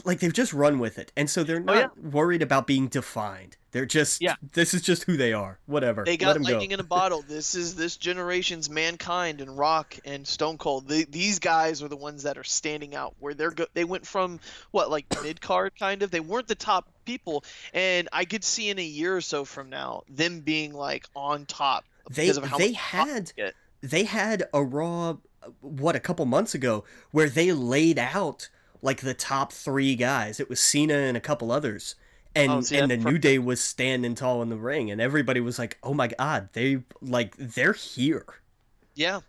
like 0.03 0.19
they've 0.19 0.33
just 0.33 0.53
run 0.53 0.79
with 0.79 0.97
it. 0.97 1.11
And 1.15 1.29
so 1.29 1.43
they're 1.43 1.59
not 1.59 1.75
oh, 1.75 1.79
yeah. 1.79 2.09
worried 2.11 2.41
about 2.41 2.67
being 2.67 2.87
defined. 2.87 3.57
They're 3.71 3.85
just 3.85 4.21
yeah. 4.21 4.35
this 4.53 4.73
is 4.73 4.81
just 4.81 5.03
who 5.03 5.17
they 5.17 5.33
are. 5.33 5.59
Whatever. 5.65 6.03
They 6.03 6.17
got 6.17 6.39
lightning 6.41 6.69
go. 6.69 6.73
in 6.75 6.79
a 6.79 6.83
bottle. 6.97 7.21
This 7.21 7.55
is 7.55 7.75
this 7.75 7.97
generation's 7.97 8.69
mankind 8.69 9.41
and 9.41 9.57
rock 9.57 9.97
and 10.05 10.25
stone 10.25 10.57
cold. 10.57 10.87
The, 10.87 11.05
these 11.05 11.39
guys 11.39 11.83
are 11.83 11.87
the 11.87 11.97
ones 11.97 12.23
that 12.23 12.37
are 12.37 12.43
standing 12.43 12.95
out 12.95 13.15
where 13.19 13.33
they're 13.33 13.51
go- 13.51 13.67
they 13.73 13.83
went 13.83 14.07
from 14.07 14.39
what 14.71 14.89
like 14.89 15.05
mid 15.21 15.41
card 15.41 15.73
kind 15.77 16.01
of? 16.01 16.11
They 16.11 16.19
weren't 16.19 16.47
the 16.47 16.55
top 16.55 16.87
people. 17.05 17.43
And 17.73 18.09
i 18.11 18.25
could 18.25 18.43
see 18.43 18.69
in 18.69 18.79
a 18.79 18.83
year 18.83 19.15
or 19.15 19.21
so 19.21 19.45
from 19.45 19.69
now 19.69 20.03
them 20.09 20.41
being 20.41 20.73
like 20.73 21.07
on 21.15 21.45
top 21.45 21.85
they 22.09 22.31
they 22.57 22.73
had 22.73 23.31
they 23.81 24.03
had 24.03 24.43
a 24.53 24.63
raw 24.63 25.15
what 25.61 25.95
a 25.95 25.99
couple 25.99 26.25
months 26.25 26.53
ago 26.53 26.83
where 27.11 27.29
they 27.29 27.51
laid 27.51 27.99
out 27.99 28.49
like 28.81 29.01
the 29.01 29.13
top 29.13 29.51
three 29.51 29.95
guys. 29.95 30.39
It 30.39 30.49
was 30.49 30.59
Cena 30.59 30.95
and 30.95 31.17
a 31.17 31.21
couple 31.21 31.51
others. 31.51 31.95
And 32.35 32.51
oh, 32.51 32.61
and 32.71 32.91
the 32.91 32.97
New 32.97 33.17
Day 33.17 33.39
was 33.39 33.59
standing 33.59 34.13
tall 34.13 34.41
in 34.43 34.49
the 34.49 34.57
ring 34.57 34.91
and 34.91 35.01
everybody 35.01 35.39
was 35.39 35.57
like, 35.57 35.77
"Oh 35.81 35.93
my 35.93 36.07
god, 36.07 36.49
they 36.53 36.83
like 37.01 37.35
they're 37.37 37.73
here." 37.73 38.25
Yeah. 38.95 39.21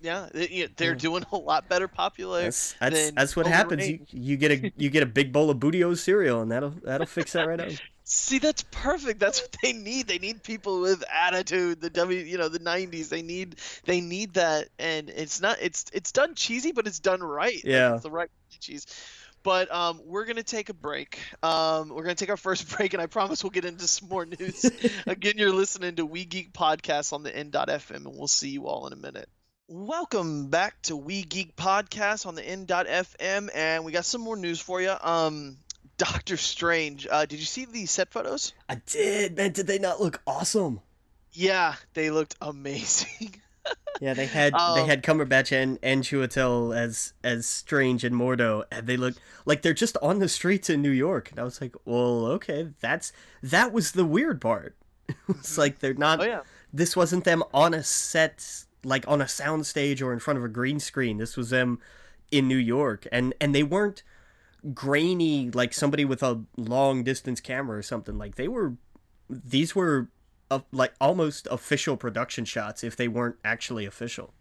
Yeah, 0.00 0.28
they're 0.76 0.94
doing 0.94 1.24
a 1.32 1.36
lot 1.36 1.68
better 1.68 1.88
popular. 1.88 2.42
That's 2.42 2.74
that's, 2.78 3.10
that's 3.12 3.34
what 3.34 3.46
happens. 3.46 3.88
You, 3.88 4.00
you 4.12 4.36
get 4.36 4.52
a 4.52 4.72
you 4.76 4.90
get 4.90 5.02
a 5.02 5.06
big 5.06 5.32
bowl 5.32 5.50
of 5.50 5.58
Booty-O's 5.58 6.02
cereal, 6.02 6.42
and 6.42 6.50
that'll 6.50 6.74
that'll 6.84 7.06
fix 7.06 7.32
that 7.32 7.48
right 7.48 7.60
out. 7.60 7.80
See, 8.08 8.38
that's 8.38 8.62
perfect. 8.70 9.18
That's 9.18 9.42
what 9.42 9.56
they 9.60 9.72
need. 9.72 10.06
They 10.06 10.18
need 10.18 10.44
people 10.44 10.80
with 10.80 11.02
attitude. 11.12 11.80
The 11.80 11.90
W, 11.90 12.20
you 12.20 12.38
know, 12.38 12.48
the 12.48 12.60
'90s. 12.60 13.08
They 13.08 13.22
need 13.22 13.56
they 13.84 14.00
need 14.00 14.34
that, 14.34 14.68
and 14.78 15.10
it's 15.10 15.40
not. 15.40 15.58
It's 15.60 15.86
it's 15.92 16.12
done 16.12 16.36
cheesy, 16.36 16.70
but 16.70 16.86
it's 16.86 17.00
done 17.00 17.20
right. 17.20 17.60
Yeah, 17.64 17.94
it's 17.94 18.04
the 18.04 18.12
right 18.12 18.30
cheese. 18.60 18.86
But 19.42 19.74
um, 19.74 20.00
we're 20.04 20.24
gonna 20.24 20.44
take 20.44 20.68
a 20.68 20.74
break. 20.74 21.18
Um, 21.42 21.88
we're 21.88 22.04
gonna 22.04 22.14
take 22.14 22.30
our 22.30 22.36
first 22.36 22.76
break, 22.76 22.94
and 22.94 23.02
I 23.02 23.06
promise 23.06 23.42
we'll 23.42 23.50
get 23.50 23.64
into 23.64 23.88
some 23.88 24.08
more 24.08 24.24
news. 24.24 24.64
Again, 25.08 25.34
you're 25.36 25.52
listening 25.52 25.96
to 25.96 26.06
We 26.06 26.24
Geek 26.24 26.52
Podcast 26.52 27.12
on 27.12 27.24
the 27.24 27.36
N.FM, 27.36 27.90
and 27.90 28.06
we'll 28.06 28.28
see 28.28 28.50
you 28.50 28.68
all 28.68 28.86
in 28.86 28.92
a 28.92 28.96
minute. 28.96 29.28
Welcome 29.66 30.46
back 30.46 30.80
to 30.82 30.96
We 30.96 31.24
Geek 31.24 31.56
Podcast 31.56 32.24
on 32.24 32.36
the 32.36 32.48
N.FM, 32.48 33.48
and 33.52 33.84
we 33.84 33.90
got 33.90 34.04
some 34.04 34.20
more 34.20 34.36
news 34.36 34.60
for 34.60 34.80
you. 34.80 34.94
Um, 35.00 35.56
Doctor 35.98 36.36
Strange. 36.36 37.06
Uh, 37.10 37.26
did 37.26 37.38
you 37.38 37.46
see 37.46 37.64
the 37.64 37.86
set 37.86 38.10
photos? 38.10 38.52
I 38.68 38.80
did, 38.86 39.36
man. 39.36 39.52
Did 39.52 39.66
they 39.66 39.78
not 39.78 40.00
look 40.00 40.20
awesome? 40.26 40.80
Yeah, 41.32 41.74
they 41.94 42.10
looked 42.10 42.36
amazing. 42.40 43.36
yeah, 44.00 44.14
they 44.14 44.26
had 44.26 44.54
um, 44.54 44.76
they 44.76 44.86
had 44.86 45.02
Cumberbatch 45.02 45.52
and 45.52 45.78
and 45.82 46.02
Chiwetel 46.02 46.76
as 46.76 47.12
as 47.22 47.46
Strange 47.46 48.04
and 48.04 48.14
Mordo, 48.14 48.64
and 48.70 48.86
they 48.86 48.96
look 48.96 49.14
like 49.44 49.62
they're 49.62 49.74
just 49.74 49.96
on 50.02 50.18
the 50.18 50.28
streets 50.28 50.70
in 50.70 50.82
New 50.82 50.90
York. 50.90 51.30
And 51.30 51.40
I 51.40 51.44
was 51.44 51.60
like, 51.60 51.74
well, 51.84 52.26
okay, 52.26 52.68
that's 52.80 53.12
that 53.42 53.72
was 53.72 53.92
the 53.92 54.04
weird 54.04 54.40
part. 54.40 54.76
it's 55.08 55.52
mm-hmm. 55.52 55.60
like 55.60 55.78
they're 55.78 55.94
not. 55.94 56.20
Oh 56.20 56.24
yeah. 56.24 56.40
This 56.72 56.96
wasn't 56.96 57.24
them 57.24 57.42
on 57.54 57.72
a 57.74 57.82
set, 57.82 58.64
like 58.84 59.06
on 59.08 59.20
a 59.20 59.26
soundstage 59.26 60.02
or 60.02 60.12
in 60.12 60.18
front 60.18 60.38
of 60.38 60.44
a 60.44 60.48
green 60.48 60.80
screen. 60.80 61.18
This 61.18 61.36
was 61.36 61.50
them 61.50 61.80
in 62.30 62.48
New 62.48 62.56
York, 62.56 63.06
and 63.12 63.34
and 63.40 63.54
they 63.54 63.62
weren't 63.62 64.02
grainy 64.74 65.50
like 65.50 65.72
somebody 65.72 66.04
with 66.04 66.22
a 66.22 66.42
long 66.56 67.02
distance 67.02 67.40
camera 67.40 67.78
or 67.78 67.82
something. 67.82 68.18
Like 68.18 68.36
they 68.36 68.48
were, 68.48 68.74
these 69.28 69.74
were 69.74 70.08
uh, 70.50 70.60
like 70.72 70.94
almost 71.00 71.48
official 71.50 71.96
production 71.96 72.44
shots 72.44 72.84
if 72.84 72.96
they 72.96 73.08
weren't 73.08 73.36
actually 73.44 73.86
official. 73.86 74.32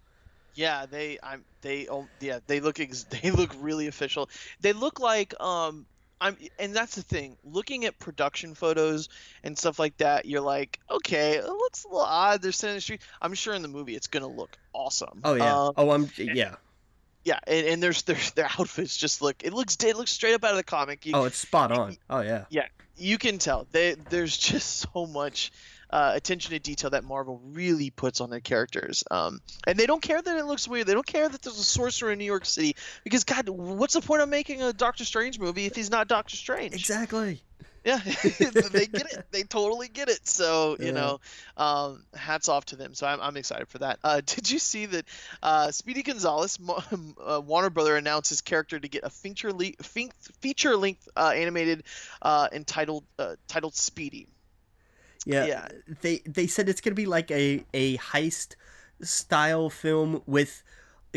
Yeah, 0.55 0.85
they 0.85 1.19
I'm 1.21 1.43
they 1.61 1.87
oh 1.87 2.07
yeah 2.21 2.39
they 2.47 2.59
look 2.59 2.79
ex- 2.79 3.03
they 3.21 3.31
look 3.31 3.51
really 3.59 3.87
official. 3.87 4.29
They 4.61 4.73
look 4.73 4.99
like 4.99 5.39
um 5.39 5.85
I'm 6.21 6.37
and 6.57 6.73
that's 6.73 6.95
the 6.95 7.01
thing. 7.01 7.35
Looking 7.43 7.85
at 7.85 7.99
production 7.99 8.55
photos 8.55 9.09
and 9.43 9.57
stuff 9.57 9.79
like 9.79 9.97
that, 9.97 10.25
you're 10.25 10.41
like, 10.41 10.79
okay, 10.89 11.33
it 11.33 11.45
looks 11.45 11.83
a 11.83 11.87
little 11.87 12.01
odd. 12.01 12.41
They're 12.41 12.53
sitting 12.53 12.71
in 12.71 12.77
the 12.77 12.81
street. 12.81 13.01
I'm 13.21 13.33
sure 13.33 13.53
in 13.53 13.61
the 13.61 13.67
movie 13.67 13.95
it's 13.95 14.07
gonna 14.07 14.27
look 14.27 14.57
awesome. 14.73 15.19
Oh 15.23 15.33
yeah. 15.33 15.53
Um, 15.53 15.73
oh, 15.75 15.89
I'm 15.91 16.09
yeah 16.17 16.55
yeah, 17.25 17.39
and, 17.47 17.67
and 17.67 17.83
there's 17.83 18.03
their 18.03 18.17
their 18.35 18.45
outfits 18.59 18.95
just 18.95 19.21
look 19.21 19.43
it 19.43 19.51
looks 19.51 19.75
it 19.83 19.97
looks 19.97 20.11
straight 20.11 20.35
up 20.35 20.43
out 20.45 20.51
of 20.51 20.57
the 20.57 20.63
comic. 20.63 21.05
You, 21.05 21.13
oh, 21.15 21.25
it's 21.25 21.37
spot 21.37 21.71
on. 21.71 21.97
Oh 22.09 22.21
yeah. 22.21 22.45
Yeah, 22.49 22.67
you 22.95 23.17
can 23.17 23.39
tell. 23.39 23.67
They, 23.71 23.95
there's 24.09 24.37
just 24.37 24.87
so 24.93 25.05
much 25.05 25.51
uh, 25.89 26.13
attention 26.15 26.51
to 26.51 26.59
detail 26.59 26.91
that 26.91 27.03
Marvel 27.03 27.41
really 27.51 27.89
puts 27.89 28.21
on 28.21 28.29
their 28.29 28.39
characters. 28.39 29.03
Um, 29.09 29.41
and 29.67 29.77
they 29.77 29.85
don't 29.85 30.01
care 30.01 30.21
that 30.21 30.37
it 30.37 30.45
looks 30.45 30.67
weird. 30.67 30.87
They 30.87 30.93
don't 30.93 31.05
care 31.05 31.27
that 31.27 31.41
there's 31.41 31.59
a 31.59 31.63
sorcerer 31.63 32.11
in 32.11 32.19
New 32.19 32.25
York 32.25 32.45
City 32.45 32.75
because 33.03 33.23
God, 33.23 33.49
what's 33.49 33.93
the 33.93 34.01
point 34.01 34.21
of 34.21 34.29
making 34.29 34.61
a 34.61 34.73
Doctor 34.73 35.05
Strange 35.05 35.39
movie 35.39 35.65
if 35.65 35.75
he's 35.75 35.89
not 35.89 36.07
Doctor 36.07 36.35
Strange? 36.35 36.75
Exactly. 36.75 37.41
Yeah, 37.85 37.99
they 38.39 38.87
get 38.87 39.13
it. 39.13 39.25
They 39.29 39.43
totally 39.43 39.87
get 39.87 40.09
it. 40.09 40.27
So 40.27 40.75
you 40.79 40.87
yeah. 40.87 40.91
know, 40.91 41.19
um, 41.55 42.03
hats 42.15 42.49
off 42.49 42.65
to 42.65 42.75
them. 42.75 42.95
So 42.95 43.05
I'm, 43.05 43.21
I'm 43.21 43.37
excited 43.37 43.67
for 43.67 43.77
that. 43.77 43.99
Uh, 44.03 44.21
did 44.25 44.49
you 44.49 44.57
see 44.57 44.87
that 44.87 45.05
uh, 45.43 45.69
Speedy 45.69 46.01
Gonzalez, 46.01 46.57
uh, 47.23 47.41
Warner 47.45 47.69
Brother, 47.69 47.95
announced 47.95 48.29
his 48.29 48.41
character 48.41 48.79
to 48.79 48.87
get 48.87 49.03
a 49.03 49.11
feature 49.11 49.53
le- 49.53 49.73
feature 50.41 50.75
length 50.75 51.07
uh, 51.15 51.31
animated 51.35 51.83
uh, 52.23 52.47
entitled 52.51 53.03
uh, 53.19 53.35
titled 53.47 53.75
Speedy. 53.75 54.27
Yeah, 55.27 55.45
yeah. 55.45 55.67
They 56.01 56.23
they 56.25 56.47
said 56.47 56.67
it's 56.67 56.81
gonna 56.81 56.95
be 56.95 57.05
like 57.05 57.29
a 57.29 57.63
a 57.75 57.97
heist 57.97 58.55
style 59.01 59.69
film 59.69 60.23
with 60.25 60.63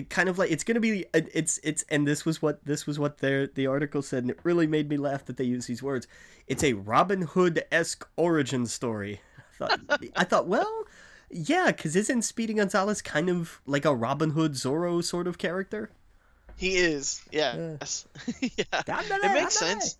kind 0.03 0.29
of 0.29 0.39
like 0.39 0.51
it's 0.51 0.65
gonna 0.65 0.81
be 0.81 1.05
it's 1.15 1.59
it's 1.63 1.85
and 1.89 2.07
this 2.07 2.25
was 2.25 2.41
what 2.41 2.65
this 2.65 2.87
was 2.87 2.99
what 2.99 3.19
their 3.19 3.47
the 3.47 3.67
article 3.67 4.03
said 4.03 4.23
and 4.23 4.31
it 4.31 4.39
really 4.43 4.67
made 4.67 4.89
me 4.89 4.97
laugh 4.97 5.25
that 5.25 5.37
they 5.37 5.45
use 5.45 5.67
these 5.67 5.83
words 5.83 6.07
it's 6.47 6.63
a 6.63 6.73
robin 6.75 7.23
hood 7.23 7.65
esque 7.73 8.09
origin 8.17 8.67
story 8.67 9.21
i 9.39 9.67
thought 9.67 9.81
i 10.17 10.25
thought 10.25 10.47
well 10.47 10.85
yeah 11.31 11.67
because 11.67 11.97
isn't 11.97 12.23
speedy 12.23 12.55
gonzalez 12.55 13.03
kind 13.03 13.29
of 13.29 13.61
like 13.67 13.85
a 13.85 13.95
robin 13.95 14.31
hood 14.31 14.53
zorro 14.53 15.03
sort 15.03 15.27
of 15.27 15.39
character 15.39 15.91
he 16.57 16.77
is 16.77 17.23
yeah 17.31 17.75
yes 17.81 18.07
yeah 18.41 18.65
it 18.89 19.33
makes 19.33 19.59
sense 19.59 19.97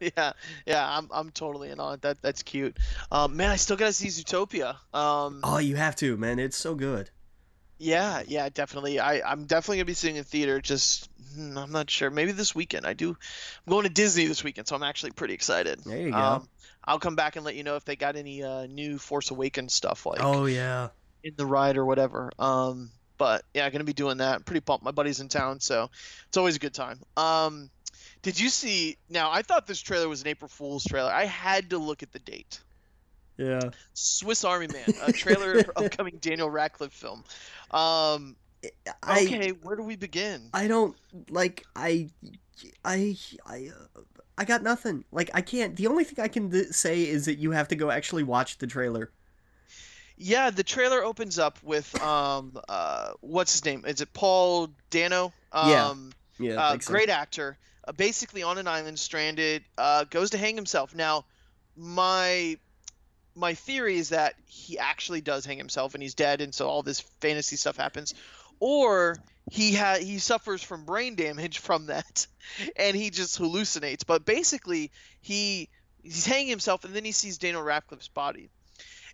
yeah, 0.00 0.32
yeah, 0.64 0.96
I'm, 0.96 1.08
I'm 1.12 1.30
totally 1.30 1.68
in 1.68 1.78
on 1.78 1.94
it. 1.94 2.00
That 2.02 2.22
that's 2.22 2.42
cute. 2.42 2.78
Um, 3.12 3.36
man, 3.36 3.50
I 3.50 3.56
still 3.56 3.76
gotta 3.76 3.92
see 3.92 4.08
Zootopia. 4.08 4.76
Um, 4.94 5.40
oh, 5.44 5.58
you 5.58 5.76
have 5.76 5.94
to, 5.96 6.16
man. 6.16 6.38
It's 6.38 6.56
so 6.56 6.74
good. 6.74 7.10
Yeah, 7.80 8.22
yeah, 8.26 8.50
definitely. 8.50 9.00
I 9.00 9.22
I'm 9.22 9.46
definitely 9.46 9.78
gonna 9.78 9.86
be 9.86 9.94
seeing 9.94 10.16
in 10.16 10.24
theater. 10.24 10.60
Just 10.60 11.08
hmm, 11.34 11.56
I'm 11.56 11.72
not 11.72 11.88
sure. 11.88 12.10
Maybe 12.10 12.32
this 12.32 12.54
weekend. 12.54 12.86
I 12.86 12.92
do. 12.92 13.08
I'm 13.08 13.70
going 13.70 13.84
to 13.84 13.90
Disney 13.90 14.26
this 14.26 14.44
weekend, 14.44 14.68
so 14.68 14.76
I'm 14.76 14.82
actually 14.82 15.12
pretty 15.12 15.32
excited. 15.32 15.80
There 15.84 15.98
you 15.98 16.10
go. 16.10 16.18
Um, 16.18 16.48
I'll 16.84 16.98
come 16.98 17.16
back 17.16 17.36
and 17.36 17.44
let 17.44 17.54
you 17.54 17.64
know 17.64 17.76
if 17.76 17.86
they 17.86 17.96
got 17.96 18.16
any 18.16 18.42
uh, 18.42 18.66
new 18.66 18.98
Force 18.98 19.30
Awakens 19.30 19.72
stuff 19.72 20.04
like. 20.04 20.22
Oh 20.22 20.44
yeah. 20.44 20.88
In 21.24 21.32
the 21.36 21.46
ride 21.46 21.78
or 21.78 21.86
whatever. 21.86 22.30
Um, 22.38 22.90
but 23.16 23.44
yeah, 23.54 23.64
I'm 23.64 23.72
gonna 23.72 23.84
be 23.84 23.94
doing 23.94 24.18
that. 24.18 24.34
I'm 24.34 24.42
Pretty 24.42 24.60
pumped. 24.60 24.84
My 24.84 24.90
buddy's 24.90 25.20
in 25.20 25.28
town, 25.28 25.60
so 25.60 25.88
it's 26.28 26.36
always 26.36 26.56
a 26.56 26.60
good 26.60 26.74
time. 26.74 27.00
Um, 27.16 27.70
did 28.20 28.38
you 28.38 28.50
see? 28.50 28.98
Now 29.08 29.30
I 29.30 29.40
thought 29.40 29.66
this 29.66 29.80
trailer 29.80 30.06
was 30.06 30.20
an 30.20 30.28
April 30.28 30.50
Fool's 30.50 30.84
trailer. 30.84 31.10
I 31.10 31.24
had 31.24 31.70
to 31.70 31.78
look 31.78 32.02
at 32.02 32.12
the 32.12 32.18
date. 32.18 32.60
Yeah. 33.40 33.70
Swiss 33.94 34.44
Army 34.44 34.66
Man, 34.66 34.84
a 35.02 35.12
trailer 35.12 35.62
for 35.62 35.72
upcoming 35.84 36.18
Daniel 36.20 36.50
Radcliffe 36.50 36.92
film. 36.92 37.24
Um, 37.70 38.36
I, 39.02 39.24
okay, 39.24 39.50
where 39.50 39.76
do 39.76 39.82
we 39.82 39.96
begin? 39.96 40.50
I 40.52 40.68
don't 40.68 40.94
like. 41.30 41.64
I, 41.74 42.10
I, 42.84 43.16
I, 43.46 43.70
uh, 43.96 44.00
I 44.36 44.44
got 44.44 44.62
nothing. 44.62 45.04
Like 45.10 45.30
I 45.32 45.40
can't. 45.40 45.74
The 45.74 45.86
only 45.86 46.04
thing 46.04 46.22
I 46.22 46.28
can 46.28 46.50
th- 46.50 46.68
say 46.68 47.02
is 47.02 47.24
that 47.24 47.36
you 47.36 47.52
have 47.52 47.68
to 47.68 47.76
go 47.76 47.90
actually 47.90 48.24
watch 48.24 48.58
the 48.58 48.66
trailer. 48.66 49.10
Yeah, 50.18 50.50
the 50.50 50.62
trailer 50.62 51.02
opens 51.02 51.38
up 51.38 51.58
with 51.62 51.98
um, 52.02 52.60
uh, 52.68 53.12
what's 53.20 53.52
his 53.52 53.64
name? 53.64 53.86
Is 53.86 54.02
it 54.02 54.12
Paul 54.12 54.68
Dano? 54.90 55.32
Um, 55.50 56.12
yeah. 56.38 56.50
Yeah. 56.50 56.62
Uh, 56.62 56.76
great 56.76 57.08
so. 57.08 57.14
actor. 57.14 57.58
Uh, 57.88 57.92
basically 57.92 58.42
on 58.42 58.58
an 58.58 58.68
island, 58.68 58.98
stranded, 58.98 59.64
uh, 59.78 60.04
goes 60.04 60.30
to 60.30 60.38
hang 60.38 60.56
himself. 60.56 60.94
Now, 60.94 61.24
my 61.74 62.58
my 63.40 63.54
theory 63.54 63.96
is 63.96 64.10
that 64.10 64.34
he 64.46 64.78
actually 64.78 65.20
does 65.20 65.44
hang 65.44 65.58
himself 65.58 65.94
and 65.94 66.02
he's 66.02 66.14
dead, 66.14 66.40
and 66.40 66.54
so 66.54 66.68
all 66.68 66.82
this 66.82 67.00
fantasy 67.20 67.56
stuff 67.56 67.76
happens, 67.76 68.14
or 68.60 69.16
he 69.50 69.74
ha- 69.74 69.98
he 70.00 70.18
suffers 70.18 70.62
from 70.62 70.84
brain 70.84 71.16
damage 71.16 71.58
from 71.58 71.86
that, 71.86 72.26
and 72.76 72.96
he 72.96 73.10
just 73.10 73.38
hallucinates. 73.38 74.06
But 74.06 74.24
basically, 74.24 74.92
he 75.20 75.68
he's 76.02 76.26
hanging 76.26 76.48
himself, 76.48 76.84
and 76.84 76.94
then 76.94 77.04
he 77.04 77.12
sees 77.12 77.38
Daniel 77.38 77.62
Radcliffe's 77.62 78.08
body 78.08 78.50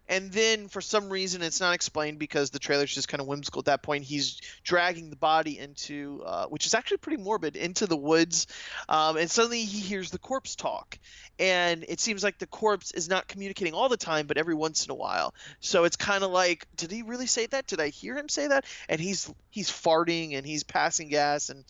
and 0.08 0.30
then 0.32 0.68
for 0.68 0.80
some 0.80 1.08
reason 1.08 1.42
it's 1.42 1.60
not 1.60 1.74
explained 1.74 2.18
because 2.18 2.50
the 2.50 2.58
trailer's 2.58 2.94
just 2.94 3.08
kind 3.08 3.20
of 3.20 3.26
whimsical 3.26 3.60
at 3.60 3.66
that 3.66 3.82
point. 3.82 4.04
He's 4.04 4.40
dragging 4.62 5.10
the 5.10 5.16
body 5.16 5.58
into 5.58 6.22
uh, 6.24 6.46
which 6.46 6.66
is 6.66 6.74
actually 6.74 6.98
pretty 6.98 7.22
morbid 7.22 7.56
into 7.56 7.86
the 7.86 7.96
woods 7.96 8.46
um, 8.88 9.16
and 9.16 9.30
suddenly 9.30 9.64
he 9.64 9.80
hears 9.80 10.10
the 10.10 10.18
corpse 10.18 10.56
talk. 10.56 10.98
And 11.38 11.84
it 11.88 12.00
seems 12.00 12.24
like 12.24 12.38
the 12.38 12.46
corpse 12.46 12.92
is 12.92 13.08
not 13.08 13.28
communicating 13.28 13.74
all 13.74 13.88
the 13.88 13.96
time 13.96 14.26
but 14.26 14.38
every 14.38 14.54
once 14.54 14.84
in 14.86 14.90
a 14.90 14.94
while. 14.94 15.34
So 15.60 15.84
it's 15.84 15.96
kind 15.96 16.24
of 16.24 16.30
like 16.30 16.66
did 16.76 16.90
he 16.90 17.02
really 17.02 17.26
say 17.26 17.46
that? 17.46 17.66
Did 17.66 17.80
i 17.80 17.88
hear 17.88 18.16
him 18.16 18.28
say 18.28 18.48
that? 18.48 18.64
And 18.88 19.00
he's 19.00 19.32
he's 19.50 19.70
farting 19.70 20.36
and 20.36 20.46
he's 20.46 20.64
passing 20.64 21.08
gas 21.08 21.50
and 21.50 21.64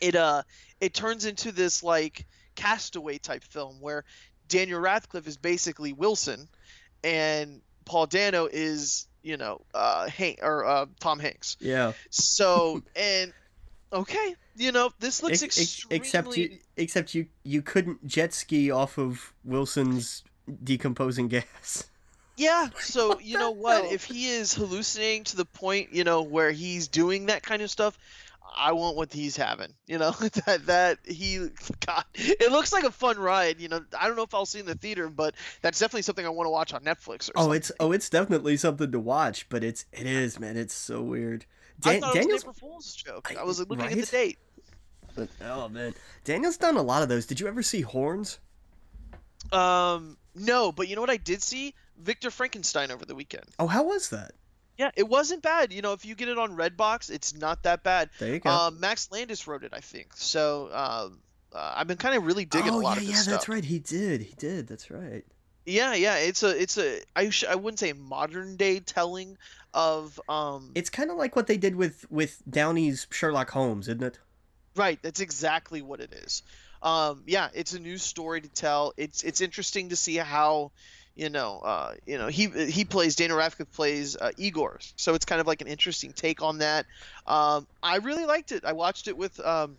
it 0.00 0.16
uh 0.16 0.42
it 0.80 0.94
turns 0.94 1.24
into 1.24 1.52
this 1.52 1.82
like 1.82 2.26
castaway 2.54 3.18
type 3.18 3.44
film 3.44 3.80
where 3.80 4.04
daniel 4.48 4.80
radcliffe 4.80 5.26
is 5.26 5.36
basically 5.36 5.92
wilson 5.92 6.48
and 7.04 7.60
Paul 7.84 8.06
Dano 8.06 8.48
is 8.50 9.06
you 9.22 9.36
know 9.36 9.60
uh 9.74 10.08
Hank 10.08 10.40
or 10.42 10.64
uh, 10.64 10.86
Tom 11.00 11.18
Hanks. 11.18 11.56
Yeah. 11.60 11.92
So 12.10 12.82
and 12.96 13.32
okay, 13.92 14.34
you 14.56 14.72
know 14.72 14.90
this 14.98 15.22
looks 15.22 15.42
ex- 15.42 15.58
extremely... 15.58 15.96
except 15.96 16.36
you 16.36 16.58
except 16.76 17.14
you 17.14 17.26
you 17.44 17.62
couldn't 17.62 18.06
jet 18.06 18.32
ski 18.32 18.70
off 18.70 18.98
of 18.98 19.32
Wilson's 19.44 20.24
decomposing 20.62 21.28
gas. 21.28 21.84
Yeah, 22.36 22.68
so 22.80 23.20
you 23.20 23.38
know 23.38 23.52
what? 23.52 23.92
If 23.92 24.04
he 24.04 24.28
is 24.28 24.52
hallucinating 24.54 25.24
to 25.24 25.36
the 25.36 25.44
point, 25.44 25.92
you 25.92 26.04
know, 26.04 26.22
where 26.22 26.50
he's 26.50 26.88
doing 26.88 27.26
that 27.26 27.42
kind 27.42 27.62
of 27.62 27.70
stuff, 27.70 27.98
I 28.56 28.72
want 28.72 28.96
what 28.96 29.12
he's 29.12 29.36
having. 29.36 29.74
You 29.86 29.98
know 29.98 30.10
that 30.46 30.66
that 30.66 30.98
he 31.04 31.48
God, 31.86 32.04
it 32.14 32.50
looks 32.50 32.72
like 32.72 32.84
a 32.84 32.90
fun 32.90 33.18
ride. 33.18 33.60
You 33.60 33.68
know, 33.68 33.84
I 33.98 34.06
don't 34.06 34.16
know 34.16 34.22
if 34.22 34.34
I'll 34.34 34.46
see 34.46 34.60
in 34.60 34.66
the 34.66 34.74
theater, 34.74 35.08
but 35.08 35.34
that's 35.62 35.78
definitely 35.78 36.02
something 36.02 36.24
I 36.24 36.30
want 36.30 36.46
to 36.46 36.50
watch 36.50 36.72
on 36.72 36.82
Netflix. 36.82 37.30
oh, 37.34 37.42
something. 37.42 37.56
it's 37.56 37.72
oh, 37.80 37.92
it's 37.92 38.08
definitely 38.08 38.56
something 38.56 38.90
to 38.92 39.00
watch. 39.00 39.48
But 39.48 39.64
it's 39.64 39.86
it 39.92 40.06
is 40.06 40.38
man, 40.38 40.56
it's 40.56 40.74
so 40.74 41.02
weird. 41.02 41.46
Dan- 41.80 41.96
I 41.96 42.00
thought 42.00 42.14
Daniel's... 42.14 42.42
it 42.42 42.46
was 42.46 42.56
April 42.56 42.70
Fool's 42.72 42.94
joke. 42.94 43.32
I, 43.36 43.40
I 43.40 43.44
was 43.44 43.58
looking 43.58 43.78
right? 43.78 43.92
at 43.92 43.98
the 43.98 44.06
date. 44.06 44.38
But, 45.14 45.28
oh 45.42 45.68
man, 45.68 45.94
Daniel's 46.24 46.56
done 46.56 46.76
a 46.76 46.82
lot 46.82 47.02
of 47.02 47.08
those. 47.08 47.26
Did 47.26 47.40
you 47.40 47.46
ever 47.46 47.62
see 47.62 47.82
Horns? 47.82 48.38
Um, 49.52 50.16
no, 50.34 50.72
but 50.72 50.88
you 50.88 50.94
know 50.94 51.00
what 51.00 51.10
I 51.10 51.16
did 51.16 51.42
see? 51.42 51.74
Victor 51.98 52.30
Frankenstein 52.30 52.90
over 52.90 53.04
the 53.04 53.14
weekend. 53.14 53.44
Oh, 53.58 53.66
how 53.66 53.84
was 53.84 54.10
that? 54.10 54.32
Yeah, 54.78 54.90
it 54.96 55.08
wasn't 55.08 55.42
bad. 55.42 55.72
You 55.72 55.82
know, 55.82 55.92
if 55.92 56.04
you 56.04 56.14
get 56.14 56.28
it 56.28 56.38
on 56.38 56.56
Redbox, 56.56 57.10
it's 57.10 57.34
not 57.34 57.62
that 57.62 57.82
bad. 57.82 58.10
There 58.18 58.34
you 58.34 58.40
go. 58.40 58.50
Um, 58.50 58.80
Max 58.80 59.10
Landis 59.12 59.46
wrote 59.46 59.62
it, 59.62 59.72
I 59.72 59.80
think. 59.80 60.12
So 60.14 60.68
um, 60.72 61.20
uh, 61.52 61.74
I've 61.76 61.86
been 61.86 61.96
kind 61.96 62.16
of 62.16 62.26
really 62.26 62.44
digging 62.44 62.72
oh, 62.72 62.80
a 62.80 62.82
lot 62.82 62.96
yeah, 62.96 63.02
of 63.02 63.06
this 63.06 63.16
yeah, 63.16 63.22
stuff. 63.22 63.32
that's 63.32 63.48
right. 63.48 63.64
He 63.64 63.78
did. 63.78 64.22
He 64.22 64.34
did. 64.36 64.66
That's 64.66 64.90
right. 64.90 65.24
Yeah, 65.64 65.94
yeah. 65.94 66.16
It's 66.16 66.42
a, 66.42 66.60
it's 66.60 66.76
a. 66.76 67.00
I 67.14 67.30
sh- 67.30 67.44
I 67.48 67.54
wouldn't 67.54 67.78
say 67.78 67.92
modern 67.92 68.56
day 68.56 68.80
telling 68.80 69.38
of. 69.72 70.20
Um. 70.28 70.72
It's 70.74 70.90
kind 70.90 71.10
of 71.10 71.16
like 71.16 71.36
what 71.36 71.46
they 71.46 71.56
did 71.56 71.76
with 71.76 72.10
with 72.10 72.42
Downey's 72.48 73.06
Sherlock 73.10 73.50
Holmes, 73.50 73.88
isn't 73.88 74.02
it? 74.02 74.18
Right. 74.74 74.98
That's 75.02 75.20
exactly 75.20 75.82
what 75.82 76.00
it 76.00 76.12
is. 76.12 76.42
Um. 76.82 77.22
Yeah. 77.26 77.48
It's 77.54 77.74
a 77.74 77.78
new 77.78 77.96
story 77.96 78.40
to 78.40 78.48
tell. 78.48 78.92
It's 78.96 79.22
it's 79.22 79.40
interesting 79.40 79.90
to 79.90 79.96
see 79.96 80.16
how 80.16 80.72
you 81.16 81.30
know, 81.30 81.60
uh, 81.60 81.94
you 82.06 82.18
know, 82.18 82.26
he 82.26 82.48
he 82.48 82.84
plays 82.84 83.14
Dana 83.14 83.36
Radcliffe 83.36 83.70
plays 83.72 84.16
uh, 84.16 84.32
Igor, 84.36 84.80
so 84.96 85.14
it's 85.14 85.24
kind 85.24 85.40
of 85.40 85.46
like 85.46 85.60
an 85.60 85.68
interesting 85.68 86.12
take 86.12 86.42
on 86.42 86.58
that. 86.58 86.86
Um, 87.26 87.66
I 87.82 87.96
really 87.98 88.26
liked 88.26 88.50
it. 88.52 88.64
I 88.64 88.72
watched 88.72 89.06
it 89.06 89.16
with 89.16 89.38
um, 89.40 89.76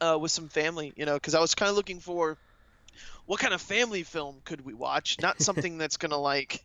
uh, 0.00 0.18
with 0.20 0.30
some 0.30 0.48
family, 0.48 0.92
you 0.96 1.04
know, 1.04 1.14
because 1.14 1.34
I 1.34 1.40
was 1.40 1.54
kind 1.54 1.68
of 1.68 1.76
looking 1.76 2.00
for 2.00 2.38
what 3.26 3.38
kind 3.38 3.52
of 3.52 3.60
family 3.60 4.02
film 4.02 4.36
could 4.44 4.64
we 4.64 4.72
watch, 4.72 5.18
not 5.20 5.42
something 5.42 5.78
that's 5.78 5.98
gonna 5.98 6.18
like. 6.18 6.64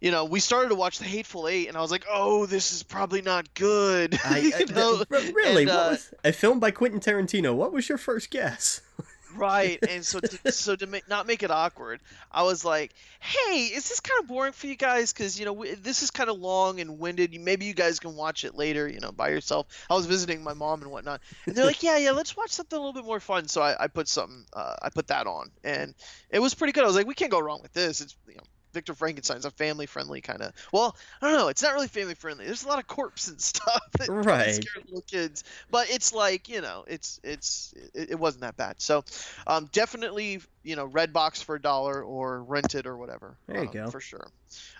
You 0.00 0.10
know, 0.10 0.26
we 0.26 0.40
started 0.40 0.68
to 0.68 0.74
watch 0.74 0.98
The 0.98 1.06
Hateful 1.06 1.48
Eight, 1.48 1.68
and 1.68 1.78
I 1.78 1.80
was 1.80 1.90
like, 1.90 2.04
"Oh, 2.10 2.44
this 2.44 2.72
is 2.72 2.82
probably 2.82 3.22
not 3.22 3.54
good." 3.54 4.18
I, 4.22 4.38
you 4.58 4.66
know? 4.66 5.02
really, 5.08 5.62
and, 5.62 5.70
uh, 5.70 5.88
was, 5.92 6.12
a 6.24 6.32
film 6.32 6.60
by 6.60 6.72
Quentin 6.72 7.00
Tarantino. 7.00 7.54
What 7.54 7.72
was 7.72 7.88
your 7.88 7.96
first 7.96 8.30
guess? 8.30 8.82
right 9.36 9.78
and 9.88 10.04
so 10.04 10.20
to, 10.20 10.52
so 10.52 10.76
to 10.76 10.86
make, 10.86 11.08
not 11.08 11.26
make 11.26 11.42
it 11.42 11.50
awkward 11.50 12.00
i 12.30 12.42
was 12.42 12.64
like 12.64 12.94
hey 13.20 13.62
is 13.62 13.88
this 13.88 14.00
kind 14.00 14.20
of 14.20 14.28
boring 14.28 14.52
for 14.52 14.66
you 14.66 14.76
guys? 14.76 15.12
Because 15.12 15.38
you 15.38 15.46
know 15.46 15.64
this 15.80 16.02
is 16.02 16.10
kind 16.10 16.28
of 16.28 16.38
long 16.38 16.80
and 16.80 16.98
winded 16.98 17.38
maybe 17.40 17.64
you 17.64 17.74
guys 17.74 17.98
can 17.98 18.14
watch 18.14 18.44
it 18.44 18.54
later 18.54 18.86
you 18.88 19.00
know 19.00 19.12
by 19.12 19.28
yourself. 19.28 19.66
I 19.88 19.94
was 19.94 20.06
visiting 20.06 20.42
my 20.42 20.54
mom 20.54 20.82
and 20.82 20.90
whatnot 20.90 21.20
and 21.46 21.54
they're 21.54 21.64
like 21.64 21.82
yeah 21.82 21.96
yeah 21.96 22.10
let's 22.12 22.36
watch 22.36 22.50
something 22.50 22.76
a 22.76 22.80
little 22.80 22.92
bit 22.92 23.04
more 23.04 23.20
fun. 23.20 23.48
So 23.48 23.62
i, 23.62 23.84
I 23.84 23.86
put 23.88 24.08
something 24.08 24.44
uh, 24.52 24.76
i 24.82 24.90
put 24.90 25.08
that 25.08 25.26
on 25.26 25.50
and 25.62 25.94
it 26.30 26.38
was 26.38 26.54
pretty 26.54 26.72
good. 26.72 26.84
I 26.84 26.86
was 26.86 26.96
like 26.96 27.06
we 27.06 27.14
can't 27.14 27.30
go 27.30 27.40
wrong 27.40 27.60
with 27.62 27.72
this. 27.72 28.00
It's 28.00 28.16
you 28.28 28.34
know 28.34 28.42
Victor 28.74 28.94
Frankenstein's 28.94 29.44
a 29.44 29.50
family 29.50 29.86
friendly 29.86 30.20
kind 30.20 30.42
of. 30.42 30.52
Well, 30.72 30.96
I 31.22 31.30
don't 31.30 31.38
know. 31.38 31.48
It's 31.48 31.62
not 31.62 31.72
really 31.72 31.88
family 31.88 32.14
friendly. 32.14 32.44
There's 32.44 32.64
a 32.64 32.68
lot 32.68 32.78
of 32.78 32.86
corpse 32.86 33.28
and 33.28 33.40
stuff 33.40 33.82
that 33.98 34.10
right. 34.10 34.54
scare 34.54 34.82
little 34.84 35.04
kids. 35.10 35.44
But 35.70 35.88
it's 35.90 36.12
like 36.12 36.48
you 36.48 36.60
know, 36.60 36.84
it's 36.86 37.20
it's 37.24 37.72
it, 37.94 38.10
it 38.10 38.18
wasn't 38.18 38.42
that 38.42 38.56
bad. 38.56 38.82
So, 38.82 39.04
um, 39.46 39.68
definitely 39.72 40.42
you 40.62 40.76
know, 40.76 40.88
Redbox 40.88 41.44
for 41.44 41.54
a 41.54 41.62
dollar 41.62 42.02
or 42.02 42.42
rent 42.42 42.74
it 42.74 42.86
or 42.86 42.96
whatever. 42.96 43.36
There 43.46 43.62
you 43.62 43.68
um, 43.68 43.72
go. 43.72 43.90
For 43.90 44.00
sure. 44.00 44.26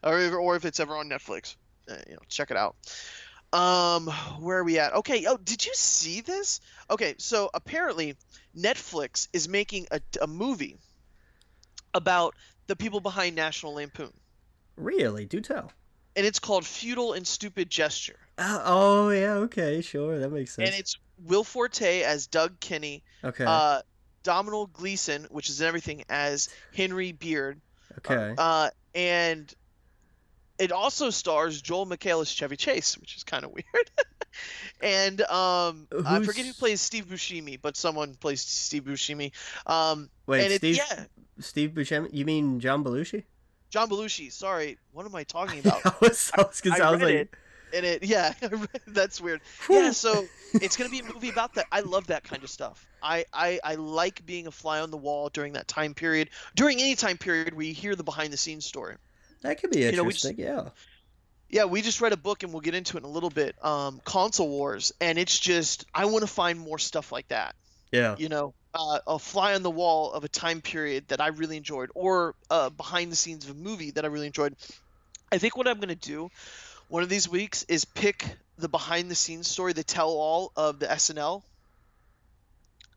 Or 0.03 0.18
if, 0.18 0.32
or 0.32 0.57
if 0.57 0.64
it's 0.64 0.80
ever 0.80 0.97
on 0.97 1.09
Netflix, 1.09 1.57
uh, 1.88 1.95
you 2.09 2.14
know, 2.14 2.20
check 2.28 2.51
it 2.51 2.57
out. 2.57 2.76
Um, 3.53 4.09
where 4.40 4.59
are 4.59 4.64
we 4.64 4.80
at? 4.80 4.95
Okay. 4.95 5.26
Oh, 5.26 5.36
did 5.36 5.64
you 5.64 5.72
see 5.74 6.20
this? 6.20 6.61
Okay, 6.90 7.14
so 7.18 7.51
apparently 7.55 8.16
Netflix 8.57 9.28
is 9.32 9.49
making 9.49 9.86
a, 9.92 10.01
a 10.20 10.26
movie 10.26 10.76
about 11.95 12.34
the 12.66 12.76
people 12.76 13.00
behind 13.00 13.36
National 13.36 13.74
Lampoon. 13.74 14.12
Really? 14.76 15.24
Do 15.24 15.40
tell. 15.40 15.72
And 16.16 16.24
it's 16.24 16.38
called 16.38 16.64
Futile 16.64 17.12
and 17.12 17.26
Stupid 17.26 17.70
Gesture. 17.70 18.18
Uh, 18.38 18.62
oh 18.64 19.10
yeah, 19.10 19.34
okay, 19.34 19.80
sure, 19.80 20.18
that 20.18 20.30
makes 20.30 20.54
sense. 20.54 20.68
And 20.68 20.78
it's 20.78 20.96
Will 21.24 21.44
Forte 21.44 22.02
as 22.02 22.26
Doug 22.26 22.58
Kenney. 22.60 23.02
Okay. 23.22 23.44
Uh, 23.46 23.82
Domhnall 24.22 24.66
Gleeson, 24.68 25.26
which 25.30 25.50
is 25.50 25.60
everything, 25.60 26.04
as 26.08 26.48
Henry 26.74 27.12
Beard. 27.12 27.60
okay. 27.98 28.34
Uh, 28.36 28.70
and 28.94 29.52
it 30.58 30.72
also 30.72 31.10
stars 31.10 31.60
Joel 31.60 31.86
McHale 31.86 32.22
as 32.22 32.28
Chevy 32.30 32.56
Chase, 32.56 32.96
which 32.98 33.16
is 33.16 33.24
kind 33.24 33.44
of 33.44 33.52
weird. 33.54 33.90
And 34.80 35.20
um, 35.22 35.87
I 36.07 36.22
forget 36.22 36.47
who 36.47 36.53
plays 36.53 36.80
Steve 36.80 37.07
Buscemi, 37.07 37.59
but 37.61 37.76
someone 37.76 38.14
plays 38.14 38.41
Steve 38.41 38.85
Buscemi. 38.85 39.32
Um, 39.66 40.11
Wait, 40.26 40.51
it, 40.51 40.59
Steve 40.59 40.76
yeah, 40.76 41.05
Steve 41.39 41.70
Buscemi? 41.70 42.09
You 42.12 42.24
mean 42.24 42.61
John 42.61 42.85
Belushi? 42.85 43.24
John 43.70 43.89
Belushi. 43.89 44.30
Sorry, 44.30 44.78
what 44.93 45.07
am 45.07 45.14
I 45.14 45.24
talking 45.24 45.59
about? 45.64 45.85
I 45.85 45.93
was, 46.01 46.30
I 46.37 46.43
was, 46.43 46.62
I 46.70 46.78
I 46.78 46.91
was 46.91 47.01
like, 47.01 47.14
it, 47.14 47.35
and 47.74 47.85
it, 47.85 48.05
yeah, 48.05 48.32
that's 48.87 49.20
weird. 49.20 49.41
Yeah, 49.68 49.91
so 49.91 50.26
it's 50.55 50.76
gonna 50.76 50.91
be 50.91 51.01
a 51.01 51.05
movie 51.05 51.28
about 51.28 51.55
that. 51.55 51.66
I 51.72 51.80
love 51.80 52.07
that 52.07 52.24
kind 52.24 52.43
of 52.43 52.51
stuff. 52.51 52.87
I, 53.03 53.24
I 53.32 53.61
I 53.64 53.74
like 53.74 54.24
being 54.24 54.47
a 54.47 54.51
fly 54.51 54.80
on 54.80 54.91
the 54.91 54.97
wall 54.97 55.28
during 55.28 55.55
that 55.55 55.68
time 55.68 55.95
period, 55.95 56.30
during 56.55 56.80
any 56.80 56.95
time 56.95 57.18
period 57.18 57.55
where 57.55 57.66
you 57.66 57.74
hear 57.74 57.97
the 57.97 58.05
behind 58.05 58.32
the 58.32 58.37
scenes 58.37 58.64
story. 58.64 58.97
that 59.43 59.61
could 59.61 59.70
be 59.70 59.80
you 59.80 59.93
know, 59.93 60.05
we 60.05 60.09
interesting. 60.09 60.37
yeah. 60.39 60.68
Yeah, 61.55 61.66
we 61.66 61.82
just 61.82 62.00
read 62.00 62.12
a 62.12 62.16
book 62.16 62.42
and 62.42 62.52
we'll 62.52 62.62
get 62.62 62.74
into 62.74 62.96
it 62.96 63.05
in 63.05 63.05
a 63.05 63.12
little 63.12 63.30
bit. 63.30 63.55
Um, 63.64 64.00
Console 64.05 64.48
Wars, 64.48 64.92
and 65.00 65.20
it's 65.20 65.38
just 65.38 65.86
I 65.94 66.07
want 66.07 66.22
to 66.22 66.26
find 66.26 66.59
more 66.59 66.80
stuff 66.80 67.12
like 67.12 67.28
that. 67.28 67.55
Yeah. 67.92 68.16
You 68.18 68.28
know, 68.28 68.55
uh, 68.74 68.98
a 69.07 69.20
fly 69.20 69.55
on 69.55 69.62
the 69.62 69.70
wall 69.70 70.11
of 70.11 70.24
a 70.24 70.28
time 70.28 70.62
period 70.62 71.07
that 71.09 71.20
I 71.20 71.28
really 71.28 71.57
enjoyed, 71.57 71.90
or 71.94 72.34
uh, 72.50 72.70
behind 72.70 73.12
the 73.12 73.16
scenes 73.16 73.44
of 73.44 73.52
a 73.52 73.55
movie 73.55 73.92
that 73.92 74.05
I 74.05 74.09
really 74.09 74.26
enjoyed. 74.26 74.57
I 75.30 75.38
think 75.38 75.57
what 75.57 75.68
I'm 75.68 75.78
gonna 75.78 75.94
do 75.94 76.28
one 76.88 77.05
of 77.05 77.09
these 77.09 77.28
weeks 77.28 77.64
is 77.68 77.84
pick 77.84 78.26
the 78.59 78.68
behind 78.68 79.09
the 79.09 79.14
scenes 79.14 79.46
story, 79.46 79.74
the 79.74 79.84
tell 79.84 80.11
all 80.11 80.50
of 80.57 80.80
the 80.80 80.86
SNL. 80.86 81.44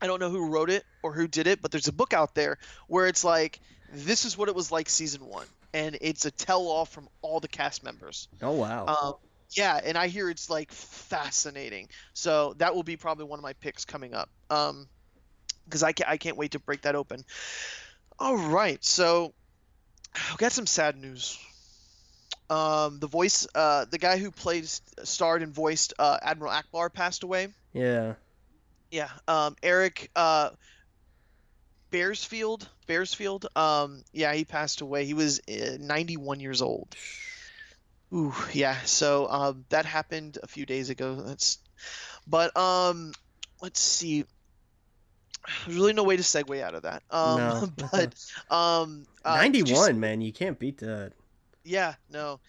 I 0.02 0.08
don't 0.08 0.18
know 0.18 0.30
who 0.30 0.48
wrote 0.48 0.70
it 0.70 0.82
or 1.04 1.12
who 1.12 1.28
did 1.28 1.46
it, 1.46 1.62
but 1.62 1.70
there's 1.70 1.86
a 1.86 1.92
book 1.92 2.12
out 2.12 2.34
there 2.34 2.58
where 2.88 3.06
it's 3.06 3.22
like 3.22 3.60
this 3.92 4.24
is 4.24 4.36
what 4.36 4.48
it 4.48 4.56
was 4.56 4.72
like 4.72 4.88
season 4.88 5.28
one, 5.28 5.46
and 5.74 5.98
it's 6.00 6.24
a 6.24 6.30
tell 6.30 6.66
all 6.68 6.84
from 6.84 7.08
all 7.22 7.40
the 7.40 7.48
cast 7.48 7.84
members. 7.84 8.28
Oh 8.42 8.52
wow. 8.52 8.86
Um, 8.86 9.14
yeah, 9.50 9.80
and 9.82 9.96
I 9.96 10.08
hear 10.08 10.28
it's 10.28 10.50
like 10.50 10.72
fascinating. 10.72 11.88
So 12.12 12.54
that 12.58 12.74
will 12.74 12.82
be 12.82 12.96
probably 12.96 13.24
one 13.24 13.38
of 13.38 13.42
my 13.42 13.54
picks 13.54 13.84
coming 13.84 14.14
up. 14.14 14.28
Um, 14.50 14.88
because 15.64 15.82
I 15.82 15.92
can't, 15.92 16.08
I 16.08 16.16
can't 16.16 16.36
wait 16.36 16.52
to 16.52 16.58
break 16.58 16.82
that 16.82 16.94
open. 16.94 17.24
All 18.18 18.36
right, 18.36 18.82
so 18.82 19.34
we 20.30 20.36
got 20.38 20.52
some 20.52 20.66
sad 20.66 20.96
news. 20.96 21.38
Um, 22.50 22.98
the 22.98 23.06
voice, 23.06 23.46
uh, 23.54 23.84
the 23.84 23.98
guy 23.98 24.16
who 24.16 24.30
played, 24.30 24.66
starred, 24.66 25.42
and 25.42 25.54
voiced 25.54 25.92
uh, 25.98 26.18
Admiral 26.22 26.52
Ackbar 26.52 26.92
passed 26.92 27.22
away. 27.22 27.48
yeah. 27.72 28.14
Yeah, 28.90 29.10
um, 29.28 29.54
Erik 29.62 30.10
uh, 30.16 30.48
Bauersfeld, 31.92 32.66
Bauersfeld. 32.88 33.44
Um, 33.56 34.02
yeah, 34.12 34.32
he 34.34 34.44
passed 34.44 34.80
away. 34.80 35.04
He 35.04 35.14
was 35.14 35.40
uh, 35.48 35.76
91 35.78 36.40
years 36.40 36.62
old. 36.62 36.94
Ooh, 38.12 38.34
yeah. 38.52 38.76
So 38.84 39.28
um, 39.28 39.64
that 39.68 39.84
happened 39.84 40.38
a 40.42 40.46
few 40.46 40.64
days 40.66 40.90
ago. 40.90 41.14
That's, 41.14 41.58
but 42.26 42.56
um, 42.56 43.12
let's 43.60 43.78
see. 43.80 44.24
There's 45.66 45.76
really 45.78 45.92
no 45.92 46.02
way 46.04 46.16
to 46.16 46.22
segue 46.22 46.60
out 46.62 46.74
of 46.74 46.82
that. 46.82 47.02
Um, 47.10 47.36
No. 47.38 47.68
but 47.92 48.14
um, 48.50 49.04
uh, 49.24 49.40
did 49.48 49.68
you 49.68 49.74
91, 49.74 50.00
man. 50.00 50.20
You 50.20 50.32
can't 50.32 50.58
beat 50.58 50.78
that. 50.78 51.12
yeah, 51.64 51.94
no. 52.10 52.40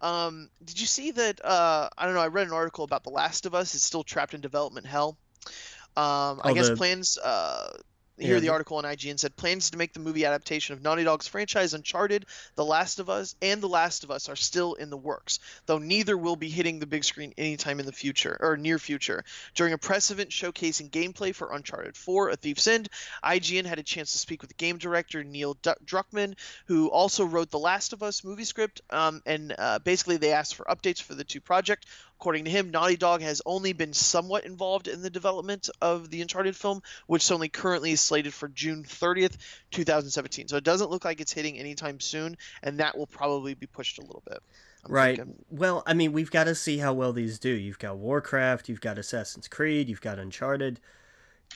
Um, 0.00 0.48
did 0.64 0.80
you 0.80 0.86
see 0.86 1.10
that? 1.10 1.44
Uh, 1.44 1.88
I 1.98 2.04
don't 2.06 2.14
know. 2.14 2.20
I 2.20 2.28
read 2.28 2.46
an 2.46 2.52
article 2.52 2.84
about 2.84 3.02
The 3.02 3.10
Last 3.10 3.46
of 3.46 3.54
Us 3.56 3.74
is 3.74 3.82
still 3.82 4.04
trapped 4.04 4.32
in 4.34 4.40
development 4.40 4.86
hell. 4.86 5.18
Um, 5.96 6.40
I 6.44 6.50
Oh, 6.50 6.54
guess 6.54 6.68
the- 6.68 6.76
plans. 6.76 7.18
Uh, 7.18 7.70
here, 8.20 8.34
the 8.36 8.46
the- 8.46 8.52
article 8.52 8.76
on 8.76 8.84
IGN 8.84 9.18
said 9.18 9.36
plans 9.36 9.70
to 9.70 9.78
make 9.78 9.92
the 9.92 10.00
movie 10.00 10.24
adaptation 10.24 10.74
of 10.74 10.82
Naughty 10.82 11.04
Dog's 11.04 11.26
franchise 11.26 11.74
Uncharted, 11.74 12.26
The 12.54 12.64
Last 12.64 12.98
of 12.98 13.08
Us, 13.10 13.34
and 13.42 13.62
The 13.62 13.68
Last 13.68 14.04
of 14.04 14.10
Us 14.10 14.28
are 14.28 14.36
still 14.36 14.74
in 14.74 14.90
the 14.90 14.96
works, 14.96 15.38
though 15.66 15.78
neither 15.78 16.16
will 16.16 16.36
be 16.36 16.48
hitting 16.48 16.78
the 16.78 16.86
big 16.86 17.04
screen 17.04 17.34
anytime 17.38 17.80
in 17.80 17.86
the 17.86 17.92
future 17.92 18.36
or 18.40 18.56
near 18.56 18.78
future. 18.78 19.24
During 19.54 19.72
a 19.72 19.78
press 19.78 20.10
event 20.10 20.30
showcasing 20.30 20.90
gameplay 20.90 21.34
for 21.34 21.52
Uncharted 21.52 21.96
4: 21.96 22.30
A 22.30 22.36
Thief's 22.36 22.66
End, 22.66 22.88
IGN 23.24 23.66
had 23.66 23.78
a 23.78 23.82
chance 23.82 24.12
to 24.12 24.18
speak 24.18 24.42
with 24.42 24.56
game 24.56 24.78
director 24.78 25.24
Neil 25.24 25.54
D- 25.54 25.70
Druckmann, 25.84 26.34
who 26.66 26.88
also 26.88 27.24
wrote 27.24 27.50
the 27.50 27.58
Last 27.58 27.92
of 27.92 28.02
Us 28.02 28.24
movie 28.24 28.44
script. 28.44 28.80
Um, 28.90 29.22
and 29.26 29.54
uh, 29.58 29.78
basically, 29.80 30.16
they 30.16 30.32
asked 30.32 30.54
for 30.54 30.64
updates 30.64 31.02
for 31.02 31.14
the 31.14 31.24
two 31.24 31.40
project. 31.40 31.86
According 32.20 32.46
to 32.46 32.50
him, 32.50 32.70
Naughty 32.70 32.96
Dog 32.96 33.22
has 33.22 33.40
only 33.46 33.72
been 33.72 33.92
somewhat 33.92 34.44
involved 34.44 34.88
in 34.88 35.02
the 35.02 35.10
development 35.10 35.70
of 35.80 36.10
the 36.10 36.20
Uncharted 36.20 36.56
film, 36.56 36.82
which 37.06 37.22
is 37.22 37.30
only 37.30 37.48
currently 37.48 37.92
is 37.92 38.00
slated 38.00 38.34
for 38.34 38.48
June 38.48 38.82
30th, 38.82 39.36
2017. 39.70 40.48
So 40.48 40.56
it 40.56 40.64
doesn't 40.64 40.90
look 40.90 41.04
like 41.04 41.20
it's 41.20 41.32
hitting 41.32 41.56
anytime 41.56 42.00
soon, 42.00 42.36
and 42.64 42.80
that 42.80 42.98
will 42.98 43.06
probably 43.06 43.54
be 43.54 43.66
pushed 43.66 43.98
a 43.98 44.02
little 44.02 44.24
bit. 44.28 44.42
I'm 44.84 44.92
right. 44.92 45.16
thinking. 45.16 45.44
Well, 45.48 45.84
I 45.86 45.94
mean, 45.94 46.12
we've 46.12 46.30
got 46.30 46.44
to 46.44 46.56
see 46.56 46.78
how 46.78 46.92
well 46.92 47.12
these 47.12 47.38
do. 47.38 47.50
You've 47.50 47.78
got 47.78 47.98
Warcraft, 47.98 48.68
you've 48.68 48.80
got 48.80 48.98
Assassin's 48.98 49.46
Creed, 49.46 49.88
you've 49.88 50.00
got 50.00 50.18
Uncharted. 50.18 50.80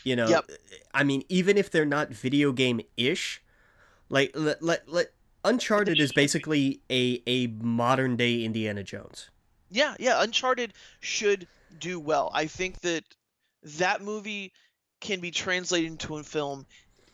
You 0.04 0.14
know, 0.14 0.28
Yep. 0.28 0.50
I 0.94 1.02
mean, 1.02 1.24
even 1.28 1.56
if 1.56 1.72
they're 1.72 1.84
not 1.84 2.10
video 2.10 2.52
game 2.52 2.80
ish, 2.96 3.42
like 4.08 4.30
let, 4.36 4.62
let, 4.62 4.88
let 4.88 5.08
Uncharted 5.44 5.98
is 5.98 6.12
basically 6.12 6.82
a 6.88 7.20
a 7.26 7.48
modern 7.48 8.14
day 8.14 8.44
Indiana 8.44 8.84
Jones. 8.84 9.28
Yeah, 9.72 9.94
yeah, 9.98 10.22
Uncharted 10.22 10.74
should 11.00 11.48
do 11.80 11.98
well. 11.98 12.30
I 12.32 12.46
think 12.46 12.80
that 12.80 13.04
that 13.78 14.02
movie 14.02 14.52
can 15.00 15.20
be 15.20 15.30
translated 15.30 15.90
into 15.90 16.16
a 16.16 16.22
film 16.22 16.66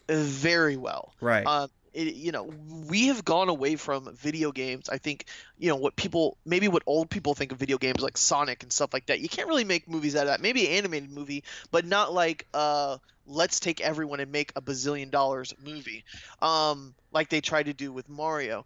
very 0.08 0.76
well. 0.76 1.14
Right. 1.20 1.46
Um, 1.46 1.70
it, 1.94 2.14
you 2.14 2.32
know, 2.32 2.52
we 2.88 3.06
have 3.06 3.24
gone 3.24 3.48
away 3.48 3.76
from 3.76 4.14
video 4.14 4.52
games. 4.52 4.88
I 4.88 4.98
think, 4.98 5.24
you 5.58 5.68
know, 5.68 5.76
what 5.76 5.96
people 5.96 6.36
maybe 6.44 6.68
what 6.68 6.82
old 6.86 7.08
people 7.08 7.34
think 7.34 7.52
of 7.52 7.58
video 7.58 7.78
games 7.78 8.00
like 8.00 8.16
Sonic 8.16 8.62
and 8.62 8.72
stuff 8.72 8.92
like 8.92 9.06
that. 9.06 9.20
You 9.20 9.28
can't 9.28 9.48
really 9.48 9.64
make 9.64 9.88
movies 9.88 10.16
out 10.16 10.22
of 10.22 10.28
that. 10.28 10.40
Maybe 10.40 10.66
an 10.66 10.72
animated 10.72 11.10
movie, 11.10 11.44
but 11.70 11.86
not 11.86 12.12
like 12.12 12.46
uh, 12.52 12.98
let's 13.26 13.60
take 13.60 13.80
everyone 13.80 14.20
and 14.20 14.32
make 14.32 14.52
a 14.56 14.62
bazillion 14.62 15.10
dollars 15.10 15.54
movie, 15.64 16.04
um, 16.42 16.94
like 17.12 17.28
they 17.28 17.40
tried 17.40 17.66
to 17.66 17.74
do 17.74 17.92
with 17.92 18.08
Mario. 18.08 18.64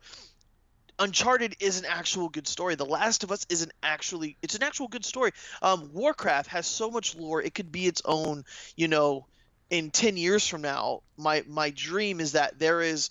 Uncharted 0.98 1.56
is 1.60 1.78
an 1.78 1.84
actual 1.86 2.28
good 2.28 2.46
story. 2.46 2.74
The 2.74 2.84
Last 2.84 3.24
of 3.24 3.32
Us 3.32 3.46
is 3.48 3.62
an 3.62 3.72
actually 3.82 4.36
it's 4.42 4.54
an 4.54 4.62
actual 4.62 4.88
good 4.88 5.04
story. 5.04 5.32
Um, 5.60 5.90
Warcraft 5.92 6.48
has 6.50 6.66
so 6.66 6.90
much 6.90 7.14
lore; 7.14 7.42
it 7.42 7.54
could 7.54 7.72
be 7.72 7.86
its 7.86 8.02
own. 8.04 8.44
You 8.76 8.88
know, 8.88 9.26
in 9.70 9.90
ten 9.90 10.16
years 10.16 10.46
from 10.46 10.62
now, 10.62 11.02
my 11.16 11.44
my 11.48 11.70
dream 11.70 12.20
is 12.20 12.32
that 12.32 12.58
there 12.58 12.82
is, 12.82 13.10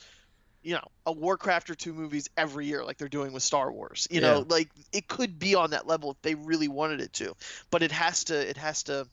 you 0.62 0.74
know, 0.74 0.88
a 1.06 1.12
Warcraft 1.12 1.70
or 1.70 1.76
two 1.76 1.94
movies 1.94 2.30
every 2.38 2.68
year, 2.68 2.86
like 2.86 2.98
they're 2.98 3.08
doing 3.08 3.34
with 3.34 3.44
Star 3.44 3.72
Wars. 3.72 4.08
You 4.12 4.22
know, 4.22 4.46
like 4.48 4.70
it 4.94 5.08
could 5.08 5.40
be 5.40 5.56
on 5.56 5.72
that 5.72 5.88
level 5.88 6.12
if 6.12 6.22
they 6.22 6.36
really 6.36 6.68
wanted 6.68 7.02
it 7.02 7.14
to, 7.14 7.36
but 7.72 7.84
it 7.84 7.92
has 7.92 8.26
to 8.26 8.50
it 8.50 8.58
has 8.58 8.84
to 8.84 9.08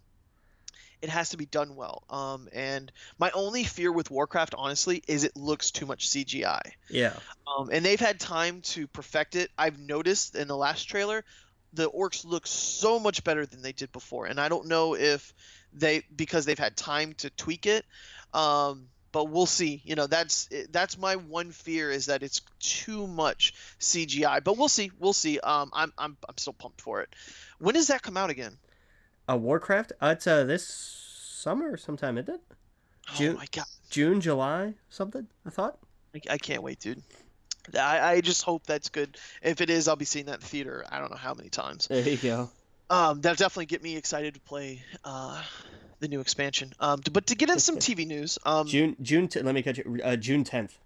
it 1.03 1.09
has 1.09 1.31
to 1.31 1.37
be 1.37 1.47
done 1.47 1.77
well. 1.77 2.03
Um, 2.11 2.49
and 2.53 2.91
my 3.19 3.31
only 3.33 3.65
fear 3.65 3.93
with 3.93 4.11
Warcraft, 4.11 4.55
honestly, 4.57 5.03
is 5.07 5.25
it 5.25 5.37
looks 5.37 5.71
too 5.71 5.87
much 5.87 6.09
CGI. 6.09 6.73
yeah. 6.89 7.15
Um, 7.47 7.71
and 7.73 7.85
they've 7.85 8.01
had 8.01 8.21
time 8.21 8.61
to 8.63 8.87
perfect 8.87 9.37
it. 9.37 9.51
I've 9.57 9.79
noticed 9.79 10.35
in 10.35 10.49
the 10.49 10.57
last 10.57 10.85
trailer, 10.85 11.25
the 11.73 11.91
orcs 11.91 12.25
look 12.25 12.47
so 12.47 12.99
much 12.99 13.25
better 13.25 13.47
than 13.47 13.63
they 13.63 13.73
did 13.73 13.93
before, 13.93 14.27
and 14.27 14.41
I 14.41 14.49
don't 14.49 14.69
know 14.69 14.95
if 14.95 15.35
they 15.73 16.03
because 16.15 16.45
they've 16.45 16.59
had 16.59 16.77
time 16.77 17.13
to 17.19 17.31
tweak 17.31 17.67
it. 17.67 17.85
Um, 18.33 18.89
but 19.13 19.31
we'll 19.31 19.47
see. 19.47 19.81
You 19.85 19.95
know, 19.95 20.07
that's 20.07 20.49
that's 20.71 20.99
my 20.99 21.17
one 21.17 21.51
fear 21.51 21.91
is 21.91 22.07
that 22.07 22.23
it's 22.23 22.43
too 22.61 23.07
much 23.07 23.55
CGI. 23.81 24.43
But 24.45 24.59
we'll 24.59 24.69
see. 24.69 24.91
We'll 24.99 25.13
see. 25.13 25.39
Um, 25.41 25.71
I'm 25.73 25.93
I'm 25.97 26.17
I'm 26.29 26.37
still 26.37 26.53
pumped 26.53 26.81
for 26.81 27.01
it. 27.03 27.09
When 27.59 27.75
does 27.75 27.89
that 27.89 28.03
come 28.03 28.17
out 28.17 28.31
again? 28.31 28.57
A 29.29 29.37
Warcraft. 29.37 29.93
Uh, 30.01 30.15
it's 30.17 30.27
uh, 30.27 30.45
this 30.45 30.67
summer 30.67 31.77
sometime, 31.77 32.19
isn't 32.19 32.35
it? 32.35 32.41
Oh 33.11 33.15
June- 33.17 33.37
my 33.37 33.47
god, 33.53 33.67
June, 33.91 34.21
July, 34.21 34.75
something. 34.91 35.27
I 35.47 35.51
thought. 35.51 35.79
I, 36.15 36.21
I 36.31 36.39
can't 36.39 36.63
wait, 36.63 36.81
dude. 36.81 37.03
I, 37.79 38.01
I 38.13 38.21
just 38.23 38.43
hope 38.43 38.65
that's 38.67 38.89
good. 38.89 39.19
If 39.43 39.61
it 39.61 39.69
is, 39.69 39.89
I'll 39.89 39.97
be 39.97 40.07
seeing 40.07 40.27
that 40.27 40.37
in 40.37 40.41
theater. 40.41 40.85
I 40.91 40.99
don't 40.99 41.11
know 41.11 41.19
how 41.19 41.35
many 41.35 41.51
times. 41.51 41.87
There 41.89 42.01
you 42.09 42.17
go. 42.17 42.51
Um, 42.89 43.21
that'll 43.21 43.37
definitely 43.37 43.67
get 43.67 43.83
me 43.83 43.97
excited 43.97 44.33
to 44.35 44.41
play 44.41 44.83
uh, 45.05 45.43
the 46.01 46.09
new 46.09 46.21
expansion. 46.21 46.73
Um, 46.81 47.03
to, 47.03 47.11
but 47.11 47.27
to 47.27 47.35
get 47.35 47.51
in 47.51 47.59
some 47.59 47.77
TV 47.77 48.07
news, 48.07 48.39
um, 48.47 48.67
June 48.67 48.97
June. 49.03 49.29
T- 49.29 49.43
let 49.43 49.55
me 49.55 49.61
catch 49.63 49.77
you. 49.79 50.01
Uh, 50.03 50.17
June 50.17 50.45
tenth. 50.45 50.79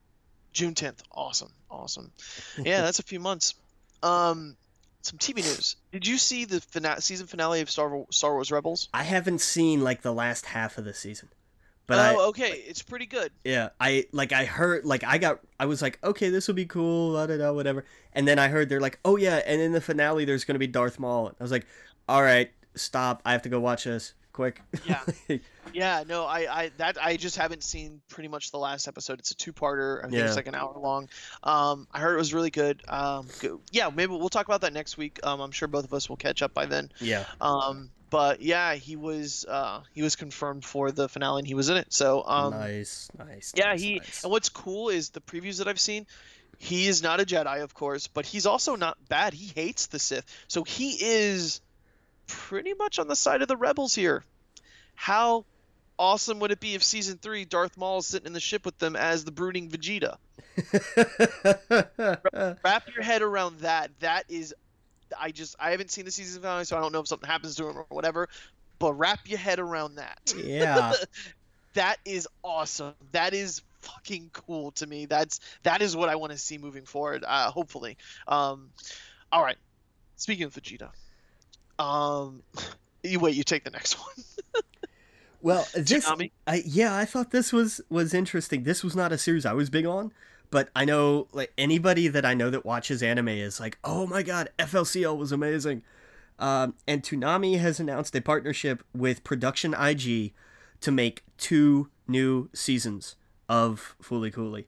June 0.52 0.74
tenth. 0.74 1.02
Awesome, 1.12 1.52
awesome. 1.70 2.10
Yeah, 2.58 2.82
that's 2.82 2.98
a 2.98 3.04
few 3.04 3.20
months. 3.20 3.54
Um, 4.02 4.56
some 5.02 5.18
TV 5.18 5.36
news. 5.36 5.76
Did 5.92 6.06
you 6.06 6.18
see 6.18 6.44
the 6.44 6.60
fina- 6.60 7.00
season 7.00 7.26
finale 7.26 7.60
of 7.60 7.70
Star 7.70 8.04
Star 8.10 8.32
Wars 8.32 8.50
Rebels? 8.50 8.88
I 8.94 9.02
haven't 9.02 9.40
seen 9.40 9.82
like 9.82 10.02
the 10.02 10.12
last 10.12 10.46
half 10.46 10.78
of 10.78 10.84
the 10.84 10.94
season. 10.94 11.28
But 11.86 11.98
oh, 11.98 12.20
I, 12.20 12.24
okay, 12.28 12.50
it's 12.66 12.82
pretty 12.82 13.06
good. 13.06 13.32
Yeah, 13.44 13.70
I 13.80 14.06
like 14.12 14.32
I 14.32 14.44
heard 14.44 14.84
like 14.84 15.02
I 15.04 15.18
got 15.18 15.40
I 15.58 15.66
was 15.66 15.82
like, 15.82 15.98
okay, 16.02 16.30
this 16.30 16.46
will 16.46 16.54
be 16.54 16.64
cool, 16.64 17.14
da 17.14 17.26
da 17.26 17.36
da, 17.38 17.52
whatever. 17.52 17.84
And 18.12 18.26
then 18.26 18.38
I 18.38 18.48
heard 18.48 18.68
they're 18.68 18.80
like, 18.80 19.00
oh 19.04 19.16
yeah, 19.16 19.42
and 19.44 19.60
in 19.60 19.72
the 19.72 19.80
finale 19.80 20.24
there's 20.24 20.44
gonna 20.44 20.60
be 20.60 20.68
Darth 20.68 20.98
Maul. 20.98 21.32
I 21.38 21.42
was 21.42 21.50
like, 21.50 21.66
all 22.08 22.22
right, 22.22 22.50
stop, 22.76 23.20
I 23.24 23.32
have 23.32 23.42
to 23.42 23.48
go 23.48 23.58
watch 23.58 23.84
this 23.84 24.14
quick. 24.32 24.62
Yeah, 24.86 25.00
yeah, 25.72 26.04
no, 26.06 26.24
I 26.24 26.62
I 26.62 26.70
that 26.78 26.98
I 27.02 27.16
just 27.16 27.36
haven't 27.36 27.62
seen 27.62 28.00
pretty 28.08 28.28
much 28.28 28.50
the 28.50 28.58
last 28.58 28.88
episode. 28.88 29.18
It's 29.18 29.30
a 29.30 29.36
two-parter. 29.36 30.00
I 30.00 30.02
think 30.02 30.14
yeah. 30.14 30.26
it's 30.26 30.36
like 30.36 30.46
an 30.46 30.54
hour 30.54 30.76
long. 30.78 31.08
Um, 31.42 31.86
I 31.92 32.00
heard 32.00 32.14
it 32.14 32.18
was 32.18 32.34
really 32.34 32.50
good. 32.50 32.82
Um, 32.88 33.28
good. 33.40 33.58
yeah, 33.70 33.90
maybe 33.94 34.12
we'll 34.12 34.28
talk 34.28 34.46
about 34.46 34.62
that 34.62 34.72
next 34.72 34.96
week. 34.96 35.20
Um, 35.22 35.40
I'm 35.40 35.52
sure 35.52 35.68
both 35.68 35.84
of 35.84 35.94
us 35.94 36.08
will 36.08 36.16
catch 36.16 36.42
up 36.42 36.52
by 36.54 36.66
then. 36.66 36.90
Yeah. 37.00 37.24
Um, 37.40 37.90
but 38.12 38.42
yeah, 38.42 38.74
he 38.74 38.96
was 38.96 39.46
uh, 39.48 39.80
he 39.94 40.02
was 40.02 40.16
confirmed 40.16 40.66
for 40.66 40.92
the 40.92 41.08
finale 41.08 41.38
and 41.38 41.48
he 41.48 41.54
was 41.54 41.70
in 41.70 41.78
it. 41.78 41.92
So 41.92 42.22
um, 42.26 42.52
nice, 42.52 43.08
nice. 43.18 43.54
Yeah, 43.56 43.68
nice, 43.68 43.80
he 43.80 43.98
nice. 44.00 44.22
and 44.22 44.30
what's 44.30 44.50
cool 44.50 44.90
is 44.90 45.10
the 45.10 45.20
previews 45.20 45.58
that 45.58 45.68
I've 45.68 45.80
seen. 45.80 46.06
He 46.58 46.86
is 46.86 47.02
not 47.02 47.20
a 47.20 47.24
Jedi, 47.24 47.62
of 47.62 47.72
course, 47.72 48.08
but 48.08 48.26
he's 48.26 48.44
also 48.44 48.76
not 48.76 48.98
bad. 49.08 49.32
He 49.32 49.50
hates 49.54 49.86
the 49.86 49.98
Sith, 49.98 50.26
so 50.46 50.62
he 50.62 50.90
is 50.90 51.62
pretty 52.26 52.74
much 52.74 52.98
on 52.98 53.08
the 53.08 53.16
side 53.16 53.40
of 53.40 53.48
the 53.48 53.56
rebels 53.56 53.94
here. 53.94 54.22
How 54.94 55.46
awesome 55.98 56.40
would 56.40 56.50
it 56.50 56.60
be 56.60 56.74
if 56.74 56.82
season 56.82 57.18
three 57.18 57.44
Darth 57.44 57.76
Maul 57.76 57.98
is 57.98 58.06
sitting 58.06 58.26
in 58.26 58.32
the 58.32 58.40
ship 58.40 58.64
with 58.64 58.78
them 58.78 58.96
as 58.96 59.24
the 59.24 59.32
brooding 59.32 59.68
Vegeta? 59.68 60.16
Wrap 62.64 62.88
your 62.94 63.02
head 63.02 63.22
around 63.22 63.60
that. 63.60 63.90
That 64.00 64.24
is 64.28 64.54
I 65.18 65.30
just 65.30 65.56
I 65.58 65.70
haven't 65.70 65.90
seen 65.90 66.04
the 66.04 66.10
season 66.10 66.42
finale, 66.42 66.64
so 66.64 66.76
I 66.76 66.80
don't 66.80 66.92
know 66.92 67.00
if 67.00 67.08
something 67.08 67.28
happens 67.28 67.56
to 67.56 67.68
him 67.68 67.78
or 67.78 67.86
whatever. 67.88 68.28
But 68.78 68.94
wrap 68.94 69.28
your 69.28 69.38
head 69.38 69.60
around 69.60 69.96
that. 69.96 70.34
Yeah. 70.36 70.94
that 71.74 71.98
is 72.04 72.28
awesome. 72.42 72.94
That 73.12 73.34
is 73.34 73.62
fucking 73.80 74.30
cool 74.32 74.72
to 74.72 74.86
me. 74.86 75.06
That's 75.06 75.40
that 75.62 75.82
is 75.82 75.96
what 75.96 76.08
I 76.08 76.16
want 76.16 76.32
to 76.32 76.38
see 76.38 76.58
moving 76.58 76.84
forward. 76.84 77.24
Uh, 77.26 77.50
hopefully. 77.50 77.96
Um, 78.26 78.70
all 79.30 79.42
right. 79.42 79.58
Speaking 80.16 80.44
of 80.44 80.54
Vegeta, 80.54 80.90
um, 81.78 82.42
you 83.02 83.20
wait. 83.20 83.36
You 83.36 83.44
take 83.44 83.64
the 83.64 83.70
next 83.70 83.94
one. 83.94 84.24
Well, 85.42 85.66
this, 85.74 86.10
I, 86.46 86.62
yeah, 86.64 86.96
I 86.96 87.04
thought 87.04 87.30
this 87.30 87.52
was 87.52 87.80
was 87.90 88.14
interesting. 88.14 88.62
This 88.62 88.82
was 88.82 88.96
not 88.96 89.12
a 89.12 89.18
series 89.18 89.44
I 89.44 89.52
was 89.52 89.68
big 89.68 89.86
on, 89.86 90.12
but 90.50 90.70
I 90.74 90.84
know 90.84 91.28
like 91.32 91.52
anybody 91.58 92.08
that 92.08 92.24
I 92.24 92.34
know 92.34 92.50
that 92.50 92.64
watches 92.64 93.02
anime 93.02 93.28
is 93.28 93.60
like, 93.60 93.78
oh 93.84 94.06
my 94.06 94.22
god, 94.22 94.50
FLCL 94.58 95.16
was 95.16 95.32
amazing. 95.32 95.82
Um, 96.38 96.74
and 96.88 97.02
Toonami 97.02 97.58
has 97.58 97.78
announced 97.78 98.16
a 98.16 98.20
partnership 98.20 98.82
with 98.94 99.22
Production 99.22 99.74
IG 99.74 100.32
to 100.80 100.90
make 100.90 101.22
two 101.38 101.88
new 102.08 102.48
seasons 102.52 103.16
of 103.48 103.94
Fooly 104.02 104.32
Cooly. 104.32 104.66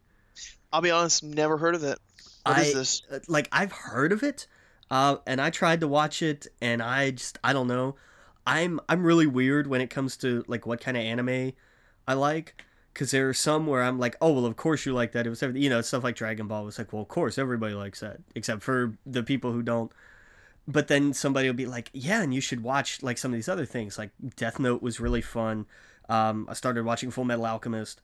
I'll 0.72 0.80
be 0.80 0.90
honest, 0.90 1.22
never 1.22 1.56
heard 1.56 1.74
of 1.74 1.84
it. 1.84 1.98
What 2.44 2.58
I, 2.58 2.62
is 2.62 2.74
this? 2.74 3.02
Uh, 3.10 3.18
like 3.28 3.48
I've 3.52 3.72
heard 3.72 4.12
of 4.12 4.22
it, 4.22 4.46
uh, 4.90 5.16
and 5.26 5.40
I 5.40 5.50
tried 5.50 5.80
to 5.80 5.88
watch 5.88 6.22
it, 6.22 6.46
and 6.60 6.82
I 6.82 7.12
just 7.12 7.38
I 7.42 7.52
don't 7.52 7.68
know. 7.68 7.96
I'm 8.46 8.80
I'm 8.88 9.04
really 9.04 9.26
weird 9.26 9.66
when 9.66 9.80
it 9.80 9.90
comes 9.90 10.16
to 10.18 10.44
like 10.46 10.66
what 10.66 10.80
kind 10.80 10.96
of 10.96 11.02
anime 11.02 11.52
I 12.06 12.14
like 12.14 12.62
because 12.92 13.10
there 13.10 13.28
are 13.28 13.34
some 13.34 13.66
where 13.66 13.82
I'm 13.82 13.98
like, 13.98 14.16
oh 14.20 14.32
well, 14.32 14.46
of 14.46 14.56
course 14.56 14.86
you 14.86 14.94
like 14.94 15.12
that. 15.12 15.26
It 15.26 15.30
was 15.30 15.42
everything, 15.42 15.62
you 15.62 15.70
know 15.70 15.80
stuff 15.80 16.04
like 16.04 16.16
Dragon 16.16 16.46
Ball. 16.46 16.64
was 16.64 16.78
like, 16.78 16.92
well, 16.92 17.02
of 17.02 17.08
course 17.08 17.38
everybody 17.38 17.74
likes 17.74 18.00
that, 18.00 18.18
except 18.34 18.62
for 18.62 18.96
the 19.04 19.22
people 19.22 19.52
who 19.52 19.62
don't. 19.62 19.90
But 20.66 20.88
then 20.88 21.12
somebody 21.12 21.48
will 21.48 21.54
be 21.54 21.66
like, 21.66 21.90
yeah, 21.92 22.22
and 22.22 22.32
you 22.32 22.40
should 22.40 22.62
watch 22.62 23.02
like 23.02 23.18
some 23.18 23.32
of 23.32 23.36
these 23.36 23.48
other 23.48 23.66
things. 23.66 23.98
Like 23.98 24.10
Death 24.36 24.58
Note 24.58 24.82
was 24.82 25.00
really 25.00 25.20
fun. 25.20 25.66
Um, 26.08 26.46
I 26.48 26.54
started 26.54 26.84
watching 26.84 27.10
Full 27.10 27.24
Metal 27.24 27.44
Alchemist, 27.44 28.00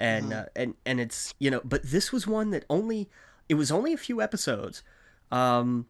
and 0.00 0.26
mm-hmm. 0.26 0.40
uh, 0.40 0.44
and 0.56 0.74
and 0.84 1.00
it's 1.00 1.34
you 1.38 1.50
know, 1.50 1.60
but 1.64 1.82
this 1.84 2.12
was 2.12 2.26
one 2.26 2.50
that 2.50 2.64
only 2.68 3.08
it 3.48 3.54
was 3.54 3.70
only 3.70 3.92
a 3.92 3.98
few 3.98 4.20
episodes, 4.20 4.82
um, 5.30 5.86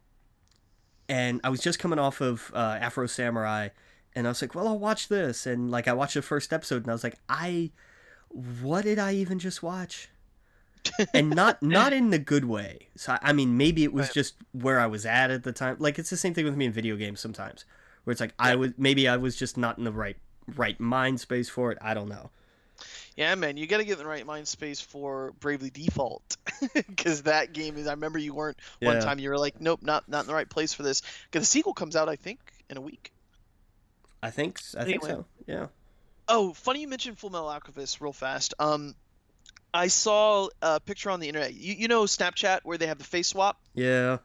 and 1.09 1.41
I 1.43 1.49
was 1.49 1.61
just 1.61 1.79
coming 1.79 1.99
off 1.99 2.21
of 2.21 2.51
uh, 2.53 2.77
Afro 2.79 3.07
Samurai, 3.07 3.69
and 4.15 4.27
I 4.27 4.31
was 4.31 4.41
like, 4.41 4.55
well, 4.55 4.67
I'll 4.67 4.79
watch 4.79 5.07
this, 5.07 5.45
and 5.45 5.71
like 5.71 5.87
I 5.87 5.93
watched 5.93 6.15
the 6.15 6.21
first 6.21 6.53
episode, 6.53 6.83
and 6.83 6.89
I 6.89 6.93
was 6.93 7.03
like, 7.03 7.17
I 7.29 7.71
what 8.29 8.83
did 8.83 8.99
I 8.99 9.13
even 9.13 9.39
just 9.39 9.61
watch? 9.61 10.09
and 11.13 11.29
not 11.29 11.61
not 11.63 11.93
in 11.93 12.09
the 12.09 12.19
good 12.19 12.45
way. 12.45 12.87
So 12.95 13.17
I 13.21 13.33
mean, 13.33 13.57
maybe 13.57 13.83
it 13.83 13.93
was 13.93 14.07
right. 14.07 14.13
just 14.13 14.35
where 14.51 14.79
I 14.79 14.87
was 14.87 15.05
at 15.05 15.31
at 15.31 15.43
the 15.43 15.53
time. 15.53 15.77
Like 15.79 15.97
it's 15.97 16.09
the 16.09 16.17
same 16.17 16.33
thing 16.33 16.45
with 16.45 16.57
me 16.57 16.65
in 16.65 16.71
video 16.71 16.95
games 16.95 17.19
sometimes, 17.19 17.65
where 18.03 18.11
it's 18.11 18.21
like 18.21 18.33
yeah. 18.39 18.47
I 18.47 18.55
was 18.55 18.71
maybe 18.77 19.07
I 19.07 19.17
was 19.17 19.35
just 19.35 19.57
not 19.57 19.77
in 19.77 19.83
the 19.85 19.91
right 19.91 20.17
right 20.55 20.79
mind 20.79 21.19
space 21.19 21.49
for 21.49 21.71
it. 21.71 21.77
I 21.81 21.93
don't 21.93 22.09
know. 22.09 22.31
Yeah, 23.15 23.35
man, 23.35 23.57
you 23.57 23.67
got 23.67 23.77
to 23.77 23.85
get 23.85 23.93
in 23.93 23.99
the 23.99 24.07
right 24.07 24.25
mind 24.25 24.47
space 24.47 24.81
for 24.81 25.33
Bravely 25.39 25.69
Default, 25.69 26.35
because 26.73 27.23
that 27.23 27.53
game 27.53 27.77
is. 27.77 27.87
I 27.87 27.91
remember 27.91 28.17
you 28.17 28.33
weren't 28.33 28.57
yeah. 28.81 28.89
one 28.89 29.01
time. 29.01 29.19
You 29.19 29.29
were 29.29 29.37
like, 29.37 29.61
nope, 29.61 29.81
not 29.83 30.09
not 30.09 30.21
in 30.21 30.27
the 30.27 30.33
right 30.33 30.49
place 30.49 30.73
for 30.73 30.83
this. 30.83 31.03
Because 31.25 31.43
the 31.43 31.51
sequel 31.51 31.73
comes 31.73 31.95
out, 31.95 32.09
I 32.09 32.15
think, 32.15 32.39
in 32.69 32.77
a 32.77 32.81
week. 32.81 33.13
I 34.23 34.29
think 34.29 34.59
I 34.75 34.81
anyway. 34.81 34.91
think 34.91 35.03
so. 35.03 35.25
Yeah. 35.45 35.67
Oh, 36.29 36.53
funny 36.53 36.79
you 36.79 36.87
mentioned 36.87 37.17
Full 37.17 37.29
Metal 37.29 37.49
Alchemist 37.49 37.99
real 37.99 38.13
fast. 38.13 38.53
Um, 38.57 38.95
I 39.73 39.87
saw 39.87 40.47
a 40.61 40.79
picture 40.79 41.09
on 41.09 41.19
the 41.19 41.27
internet. 41.27 41.53
You, 41.53 41.73
you 41.73 41.87
know 41.89 42.03
Snapchat 42.03 42.61
where 42.63 42.77
they 42.77 42.87
have 42.87 42.97
the 42.97 43.03
face 43.03 43.27
swap? 43.27 43.59
Yeah. 43.73 44.19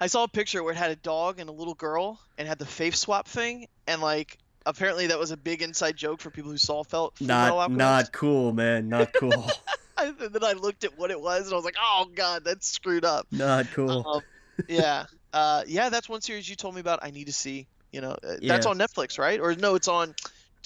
I 0.00 0.06
saw 0.06 0.22
a 0.22 0.28
picture 0.28 0.62
where 0.62 0.72
it 0.72 0.76
had 0.76 0.92
a 0.92 0.96
dog 0.96 1.40
and 1.40 1.50
a 1.50 1.52
little 1.52 1.74
girl 1.74 2.20
and 2.38 2.46
had 2.46 2.60
the 2.60 2.66
face 2.66 3.00
swap 3.00 3.26
thing 3.26 3.66
and 3.88 4.00
like 4.00 4.38
apparently 4.64 5.08
that 5.08 5.18
was 5.18 5.32
a 5.32 5.36
big 5.36 5.60
inside 5.60 5.96
joke 5.96 6.20
for 6.20 6.30
people 6.30 6.52
who 6.52 6.56
saw 6.56 6.84
felt 6.84 7.20
not 7.20 7.70
not 7.72 8.12
cool, 8.12 8.52
man. 8.52 8.88
Not 8.88 9.12
cool. 9.14 9.50
and 9.98 10.16
then 10.18 10.44
I 10.44 10.52
looked 10.52 10.84
at 10.84 10.96
what 10.96 11.10
it 11.10 11.20
was 11.20 11.46
and 11.46 11.52
I 11.52 11.56
was 11.56 11.64
like, 11.64 11.76
"Oh 11.82 12.06
god, 12.14 12.44
that's 12.44 12.68
screwed 12.68 13.04
up." 13.04 13.26
Not 13.32 13.66
cool. 13.72 14.06
Um, 14.06 14.22
yeah. 14.68 15.06
Uh, 15.32 15.62
yeah, 15.66 15.88
that's 15.88 16.08
one 16.08 16.20
series 16.20 16.48
you 16.48 16.56
told 16.56 16.74
me 16.74 16.80
about. 16.80 17.00
I 17.02 17.10
need 17.10 17.26
to 17.26 17.32
see. 17.32 17.66
You 17.92 18.00
know, 18.00 18.16
uh, 18.22 18.36
yeah. 18.40 18.52
that's 18.52 18.66
on 18.66 18.78
Netflix, 18.78 19.18
right? 19.18 19.40
Or 19.40 19.54
no, 19.54 19.74
it's 19.74 19.88
on 19.88 20.14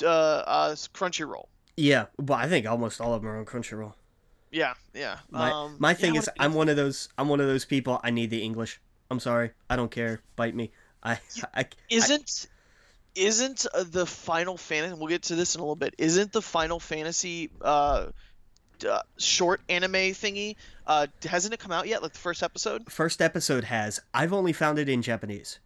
uh, 0.03 0.07
uh, 0.07 0.75
Crunchyroll. 0.95 1.47
Yeah, 1.77 2.07
well, 2.19 2.39
I 2.39 2.49
think 2.49 2.67
almost 2.67 3.01
all 3.01 3.15
of 3.15 3.23
them 3.23 3.31
are 3.31 3.39
on 3.39 3.45
Crunchyroll. 3.45 3.95
Yeah, 4.51 4.75
yeah. 4.95 5.19
My, 5.31 5.51
um, 5.51 5.77
my 5.79 5.95
thing 5.95 6.15
yeah, 6.15 6.21
is, 6.21 6.31
I'm 6.39 6.55
one 6.55 6.69
of 6.69 6.77
those. 6.77 7.09
I'm 7.19 7.29
one 7.29 7.41
of 7.41 7.47
those 7.47 7.65
people. 7.65 8.01
I 8.05 8.11
need 8.11 8.31
the 8.31 8.43
English. 8.43 8.81
I'm 9.11 9.21
sorry. 9.21 9.51
I 9.69 9.77
don't 9.77 9.91
care. 9.91 10.21
Bite 10.37 10.55
me. 10.55 10.71
I. 11.03 11.19
I 11.55 11.67
isn't. 11.91 12.47
I, 12.47 12.51
isn't 13.17 13.67
uh, 13.73 13.85
the 13.89 14.07
Final 14.07 14.57
Fantasy? 14.57 14.95
We'll 14.97 15.09
get 15.09 15.23
to 15.25 15.37
this 15.37 15.55
in 15.55 15.61
a 15.61 15.65
little 15.65 15.77
bit. 15.77 15.95
Isn't 15.99 16.33
the 16.33 16.43
Final 16.43 16.81
Fantasy 16.81 17.51
uh, 17.61 18.07
uh, 18.89 19.01
short 19.19 19.61
anime 19.69 19.93
thingy? 19.93 20.57
Uh, 20.87 21.07
hasn't 21.25 21.55
it 21.55 21.61
come 21.61 21.73
out 21.73 21.87
yet? 21.87 22.03
Like 22.03 22.13
the 22.13 22.19
first 22.19 22.43
episode? 22.43 22.91
First 22.91 23.23
episode 23.23 23.65
has. 23.65 24.01
I've 24.13 24.33
only 24.33 24.53
found 24.53 24.79
it 24.79 24.89
in 24.89 25.03
Japanese. 25.03 25.59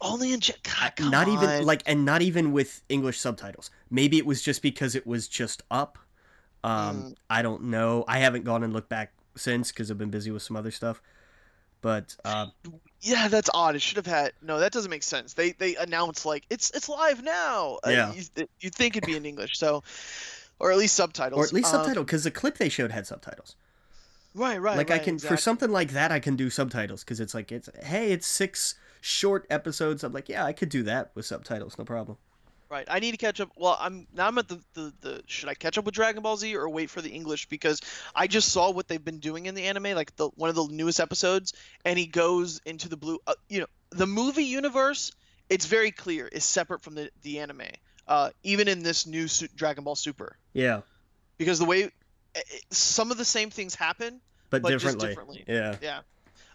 Only 0.00 0.32
in 0.32 0.40
God, 0.62 0.92
not 1.10 1.28
on. 1.28 1.34
even 1.34 1.66
like, 1.66 1.82
and 1.86 2.04
not 2.04 2.22
even 2.22 2.52
with 2.52 2.82
English 2.88 3.18
subtitles. 3.18 3.70
Maybe 3.90 4.18
it 4.18 4.26
was 4.26 4.42
just 4.42 4.60
because 4.60 4.94
it 4.94 5.06
was 5.06 5.28
just 5.28 5.62
up. 5.70 5.98
Um, 6.62 7.02
mm. 7.02 7.14
I 7.30 7.42
don't 7.42 7.64
know. 7.64 8.04
I 8.08 8.18
haven't 8.18 8.44
gone 8.44 8.62
and 8.62 8.72
looked 8.72 8.88
back 8.88 9.12
since 9.36 9.70
because 9.70 9.90
I've 9.90 9.98
been 9.98 10.10
busy 10.10 10.30
with 10.30 10.42
some 10.42 10.56
other 10.56 10.70
stuff. 10.70 11.00
But 11.80 12.16
uh, 12.24 12.46
yeah, 13.00 13.28
that's 13.28 13.50
odd. 13.52 13.76
It 13.76 13.82
should 13.82 13.98
have 13.98 14.06
had 14.06 14.32
no. 14.40 14.58
That 14.58 14.72
doesn't 14.72 14.90
make 14.90 15.02
sense. 15.02 15.34
They 15.34 15.52
they 15.52 15.76
announced 15.76 16.24
like 16.24 16.44
it's 16.48 16.70
it's 16.70 16.88
live 16.88 17.22
now. 17.22 17.78
Uh, 17.86 17.90
yeah, 17.90 18.08
uh, 18.08 18.12
you, 18.14 18.48
you 18.60 18.70
think 18.70 18.96
it'd 18.96 19.06
be 19.06 19.16
in 19.16 19.26
English, 19.26 19.58
so 19.58 19.82
or 20.58 20.72
at 20.72 20.78
least 20.78 20.94
subtitles, 20.94 21.38
or 21.38 21.44
at 21.44 21.52
least 21.52 21.74
um, 21.74 21.80
subtitle 21.82 22.04
because 22.04 22.24
the 22.24 22.30
clip 22.30 22.56
they 22.56 22.70
showed 22.70 22.90
had 22.90 23.06
subtitles. 23.06 23.56
Right, 24.34 24.60
right. 24.60 24.76
Like 24.76 24.88
right, 24.88 25.00
I 25.00 25.04
can 25.04 25.14
exactly. 25.14 25.36
for 25.36 25.40
something 25.42 25.70
like 25.70 25.92
that, 25.92 26.10
I 26.10 26.20
can 26.20 26.36
do 26.36 26.48
subtitles 26.48 27.04
because 27.04 27.20
it's 27.20 27.34
like 27.34 27.52
it's 27.52 27.68
hey, 27.82 28.12
it's 28.12 28.26
six 28.26 28.76
short 29.04 29.46
episodes. 29.50 30.02
I'm 30.02 30.14
like, 30.14 30.30
yeah, 30.30 30.46
I 30.46 30.54
could 30.54 30.70
do 30.70 30.82
that 30.84 31.10
with 31.14 31.26
subtitles, 31.26 31.76
no 31.76 31.84
problem. 31.84 32.16
Right. 32.70 32.86
I 32.88 33.00
need 33.00 33.10
to 33.10 33.18
catch 33.18 33.38
up. 33.38 33.50
Well, 33.54 33.76
I'm 33.78 34.06
now 34.14 34.26
I'm 34.26 34.38
at 34.38 34.48
the, 34.48 34.58
the, 34.72 34.92
the 35.02 35.22
should 35.26 35.50
I 35.50 35.54
catch 35.54 35.76
up 35.76 35.84
with 35.84 35.94
Dragon 35.94 36.22
Ball 36.22 36.38
Z 36.38 36.56
or 36.56 36.68
wait 36.70 36.88
for 36.88 37.02
the 37.02 37.10
English 37.10 37.46
because 37.46 37.82
I 38.14 38.26
just 38.26 38.48
saw 38.48 38.70
what 38.70 38.88
they've 38.88 39.04
been 39.04 39.18
doing 39.18 39.44
in 39.44 39.54
the 39.54 39.64
anime, 39.64 39.94
like 39.94 40.16
the 40.16 40.28
one 40.36 40.48
of 40.48 40.56
the 40.56 40.66
newest 40.68 40.98
episodes, 40.98 41.52
and 41.84 41.98
he 41.98 42.06
goes 42.06 42.62
into 42.64 42.88
the 42.88 42.96
blue. 42.96 43.18
Uh, 43.26 43.34
you 43.48 43.60
know, 43.60 43.66
the 43.90 44.06
movie 44.06 44.44
universe. 44.44 45.12
It's 45.50 45.66
very 45.66 45.90
clear 45.90 46.26
is 46.26 46.42
separate 46.42 46.82
from 46.82 46.94
the 46.94 47.10
the 47.22 47.40
anime. 47.40 47.68
Uh, 48.08 48.30
even 48.42 48.66
in 48.66 48.82
this 48.82 49.06
new 49.06 49.28
Su- 49.28 49.48
Dragon 49.54 49.84
Ball 49.84 49.94
Super. 49.94 50.36
Yeah. 50.54 50.80
Because 51.36 51.58
the 51.58 51.66
way 51.66 51.90
it, 52.34 52.64
some 52.70 53.10
of 53.10 53.18
the 53.18 53.24
same 53.24 53.50
things 53.50 53.74
happen, 53.74 54.20
but, 54.48 54.62
but 54.62 54.70
differently. 54.70 55.08
differently. 55.08 55.44
Yeah. 55.46 55.76
Yeah. 55.82 56.00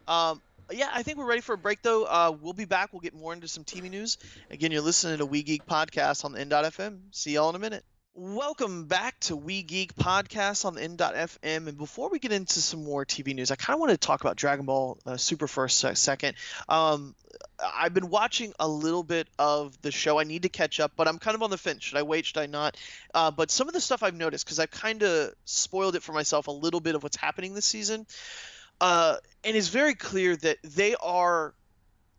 Um, 0.08 0.42
yeah, 0.72 0.90
I 0.94 1.04
think 1.04 1.18
we're 1.18 1.26
ready 1.26 1.42
for 1.42 1.54
a 1.54 1.58
break 1.58 1.82
though. 1.82 2.04
Uh, 2.04 2.36
we'll 2.40 2.54
be 2.54 2.66
back. 2.66 2.94
We'll 2.94 3.02
get 3.02 3.14
more 3.14 3.34
into 3.34 3.48
some 3.48 3.64
TV 3.64 3.90
news. 3.90 4.18
Again, 4.50 4.72
you're 4.72 4.82
listening 4.82 5.18
to 5.20 5.26
We 5.26 5.44
Geek 5.44 5.66
Podcast 5.66 6.26
on 6.26 6.34
the 6.34 6.40
N.FM. 6.42 7.00
See 7.12 7.34
y'all 7.34 7.50
in 7.50 7.56
a 7.56 7.60
minute. 7.60 7.84
Welcome 8.16 8.86
back 8.86 9.18
to 9.22 9.36
We 9.36 9.64
Geek 9.64 9.96
Podcast 9.96 10.66
on 10.66 10.76
the 10.76 10.84
N.FM. 10.84 11.68
And 11.68 11.78
before 11.78 12.10
we 12.10 12.20
get 12.20 12.32
into 12.32 12.60
some 12.60 12.84
more 12.84 13.06
TV 13.06 13.34
news, 13.34 13.50
I 13.50 13.56
kind 13.56 13.76
of 13.76 13.80
want 13.80 13.92
to 13.92 13.98
talk 13.98 14.22
about 14.22 14.36
Dragon 14.36 14.66
Ball 14.66 14.98
uh, 15.06 15.16
Super 15.16 15.48
for 15.48 15.66
a 15.66 15.70
second. 15.70 16.36
Um, 16.68 17.16
I've 17.64 17.94
been 17.94 18.10
watching 18.10 18.54
a 18.60 18.68
little 18.68 19.04
bit 19.04 19.28
of 19.38 19.80
the 19.82 19.92
show. 19.92 20.20
I 20.20 20.24
need 20.24 20.44
to 20.44 20.50
catch 20.50 20.80
up, 20.80 20.94
but 20.96 21.08
I'm 21.08 21.18
kind 21.18 21.36
of 21.36 21.44
on 21.44 21.50
the 21.50 21.58
fence. 21.58 21.84
Should 21.84 21.98
I 21.98 22.04
wait? 22.04 22.26
Should 22.26 22.40
I 22.40 22.48
not? 22.48 22.78
Uh, 23.14 23.32
but 23.32 23.52
some 23.52 23.68
of 23.68 23.74
the 23.74 23.82
stuff 23.82 24.04
I've 24.04 24.16
noticed, 24.16 24.46
because 24.46 24.60
I've 24.60 24.72
kind 24.72 25.02
of 25.04 25.34
spoiled 25.46 25.96
it 25.96 26.04
for 26.04 26.12
myself 26.12 26.48
a 26.48 26.52
little 26.52 26.82
bit 26.82 26.96
of 26.96 27.04
what's 27.04 27.18
happening 27.18 27.54
this 27.54 27.66
season. 27.66 28.06
Uh, 28.82 29.18
and 29.44 29.56
it's 29.56 29.68
very 29.70 29.96
clear 29.96 30.36
that 30.38 30.58
they 30.64 30.96
are 30.96 31.54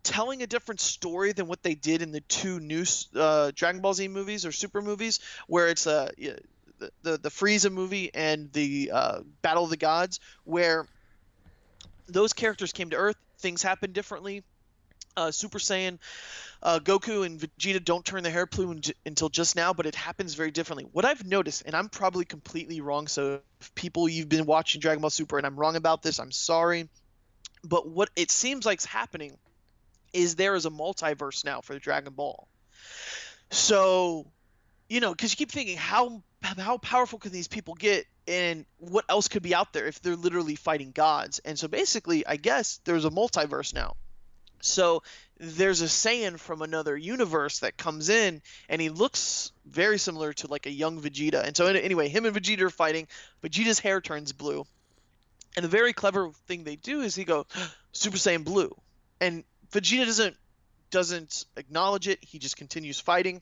telling 0.03 0.43
a 0.43 0.47
different 0.47 0.81
story 0.81 1.33
than 1.33 1.47
what 1.47 1.63
they 1.63 1.75
did 1.75 2.03
in 2.03 2.11
the 2.11 2.21
two 2.21 2.61
new 2.61 2.85
uh, 3.15 3.51
Dragon 3.55 3.81
Ball 3.81 3.95
Z 3.95 4.09
movies 4.09 4.47
or 4.47 4.53
Super 4.53 4.83
movies, 4.83 5.21
where 5.47 5.69
it's 5.69 5.87
a 5.87 6.11
the 6.79 6.91
the, 7.03 7.19
the 7.19 7.29
Frieza 7.29 7.71
movie 7.71 8.11
and 8.15 8.53
the 8.53 8.91
uh, 8.93 9.21
Battle 9.43 9.65
of 9.65 9.71
the 9.71 9.77
Gods, 9.77 10.21
where 10.45 10.87
those 12.09 12.33
characters 12.33 12.73
came 12.73 12.91
to 12.91 12.97
Earth, 12.97 13.17
things 13.39 13.63
happened 13.63 13.93
differently. 13.93 14.43
Uh, 15.17 15.31
Super 15.31 15.59
Saiyan, 15.59 15.99
uh, 16.63 16.79
Goku 16.79 17.25
and 17.25 17.41
Vegeta 17.41 17.83
don't 17.83 18.05
turn 18.05 18.23
the 18.23 18.31
hair 18.31 18.47
blue 18.47 18.79
until 19.07 19.29
just 19.29 19.57
now, 19.57 19.73
but 19.73 19.87
it 19.87 19.95
happens 19.95 20.35
very 20.35 20.51
differently. 20.51 20.87
What 20.93 21.05
I've 21.05 21.25
noticed, 21.25 21.63
and 21.65 21.75
I'm 21.75 21.89
probably 21.89 22.25
completely 22.25 22.81
wrong, 22.81 23.09
so 23.09 23.41
if 23.61 23.75
people 23.75 24.09
you've 24.09 24.29
been 24.29 24.47
watching 24.47 24.81
Dragon 24.81 25.01
Ball 25.01 25.11
Super 25.11 25.39
and 25.39 25.47
I'm 25.47 25.57
wrong 25.57 25.77
about 25.77 26.03
this, 26.03 26.19
I'm 26.19 26.33
sorry. 26.33 26.89
But 27.65 27.89
what 27.89 28.11
it 28.17 28.31
seems 28.31 28.67
like's 28.67 28.85
happening 28.85 29.37
is 30.13 30.35
there 30.35 30.55
is 30.55 30.67
a 30.67 30.71
multiverse 30.71 31.45
now 31.45 31.61
for 31.61 31.73
the 31.73 31.81
Dragon 31.81 32.13
Ball. 32.13 32.49
So, 33.51 34.27
you 34.89 35.01
know, 35.01 35.13
because 35.13 35.33
you 35.33 35.37
keep 35.37 35.51
thinking 35.51 35.77
how 35.77 36.23
how 36.43 36.79
powerful 36.79 37.19
can 37.19 37.33
these 37.33 37.49
people 37.49 37.75
get, 37.75 38.07
and 38.27 38.65
what 38.79 39.05
else 39.09 39.29
could 39.29 39.43
be 39.43 39.55
out 39.55 39.73
there 39.73 39.87
if 39.87 40.01
they're 40.01 40.17
literally 40.17 40.57
fighting 40.57 40.91
gods? 40.91 41.39
And 41.45 41.59
so 41.59 41.69
basically, 41.69 42.27
I 42.27 42.37
guess 42.37 42.81
there's 42.85 43.05
a 43.05 43.11
multiverse 43.11 43.75
now. 43.75 43.97
So 44.63 45.03
there's 45.39 45.81
a 45.81 45.87
Saiyan 45.87 46.39
from 46.39 46.61
another 46.63 46.97
universe 46.97 47.61
that 47.61 47.77
comes 47.77 48.09
in, 48.09 48.43
and 48.69 48.81
he 48.81 48.91
looks 48.91 49.53
very 49.65 49.99
similar 49.99 50.33
to 50.35 50.49
like 50.49 50.67
a 50.67 50.71
young 50.71 51.01
Vegeta. 51.01 51.43
And 51.45 51.57
so 51.57 51.67
anyway, 51.67 52.09
him 52.09 52.27
and 52.27 52.37
Vegeta 52.37 52.63
are 52.63 52.71
fighting. 52.71 53.09
Vegeta's 53.43 53.79
hair 53.79 54.01
turns 54.01 54.33
blue, 54.33 54.67
and 55.57 55.65
the 55.65 55.69
very 55.69 55.93
clever 55.93 56.31
thing 56.47 56.65
they 56.65 56.77
do 56.77 57.01
is 57.01 57.15
he 57.15 57.25
go 57.25 57.47
Super 57.93 58.17
Saiyan 58.17 58.45
Blue, 58.45 58.75
and 59.21 59.45
Vegeta 59.73 60.07
doesn't 60.07 60.37
doesn't 60.91 61.47
acknowledge 61.57 62.09
it. 62.09 62.19
He 62.23 62.39
just 62.39 62.57
continues 62.57 63.01
fighting. 63.01 63.41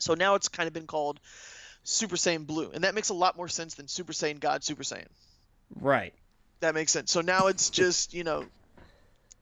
So 0.00 0.14
now 0.14 0.34
it's 0.34 0.48
kind 0.48 0.66
of 0.66 0.72
been 0.72 0.86
called 0.86 1.20
Super 1.84 2.16
Saiyan 2.16 2.46
Blue, 2.46 2.70
and 2.72 2.84
that 2.84 2.94
makes 2.94 3.10
a 3.10 3.14
lot 3.14 3.36
more 3.36 3.48
sense 3.48 3.74
than 3.74 3.88
Super 3.88 4.12
Saiyan 4.12 4.40
God 4.40 4.64
Super 4.64 4.82
Saiyan. 4.82 5.08
Right. 5.80 6.14
That 6.60 6.74
makes 6.74 6.92
sense. 6.92 7.12
So 7.12 7.20
now 7.20 7.46
it's 7.46 7.70
just 7.70 8.14
you 8.14 8.24
know, 8.24 8.44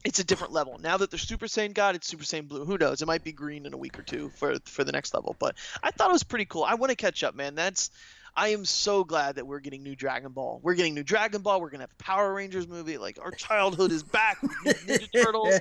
it's 0.06 0.20
a 0.20 0.24
different 0.24 0.52
level. 0.52 0.78
Now 0.80 0.96
that 0.98 1.10
they're 1.10 1.18
Super 1.18 1.46
Saiyan 1.46 1.74
God, 1.74 1.96
it's 1.96 2.06
Super 2.06 2.22
Saiyan 2.22 2.46
Blue. 2.46 2.64
Who 2.64 2.78
knows? 2.78 3.02
It 3.02 3.06
might 3.06 3.24
be 3.24 3.32
green 3.32 3.66
in 3.66 3.74
a 3.74 3.76
week 3.76 3.98
or 3.98 4.02
two 4.02 4.30
for 4.30 4.54
for 4.64 4.84
the 4.84 4.92
next 4.92 5.12
level. 5.12 5.34
But 5.36 5.56
I 5.82 5.90
thought 5.90 6.10
it 6.10 6.12
was 6.12 6.22
pretty 6.22 6.44
cool. 6.44 6.62
I 6.62 6.74
want 6.74 6.90
to 6.90 6.96
catch 6.96 7.24
up, 7.24 7.34
man. 7.34 7.56
That's 7.56 7.90
I 8.36 8.48
am 8.48 8.64
so 8.64 9.02
glad 9.02 9.34
that 9.34 9.48
we're 9.48 9.58
getting 9.58 9.82
new 9.82 9.96
Dragon 9.96 10.30
Ball. 10.30 10.60
We're 10.62 10.74
getting 10.74 10.94
new 10.94 11.02
Dragon 11.02 11.42
Ball. 11.42 11.60
We're 11.60 11.70
gonna 11.70 11.82
have 11.82 11.92
a 11.98 12.02
Power 12.02 12.32
Rangers 12.32 12.68
movie. 12.68 12.98
Like 12.98 13.18
our 13.20 13.32
childhood 13.32 13.90
is 13.90 14.04
back. 14.04 14.40
Ninja 14.40 15.10
Turtles. 15.24 15.58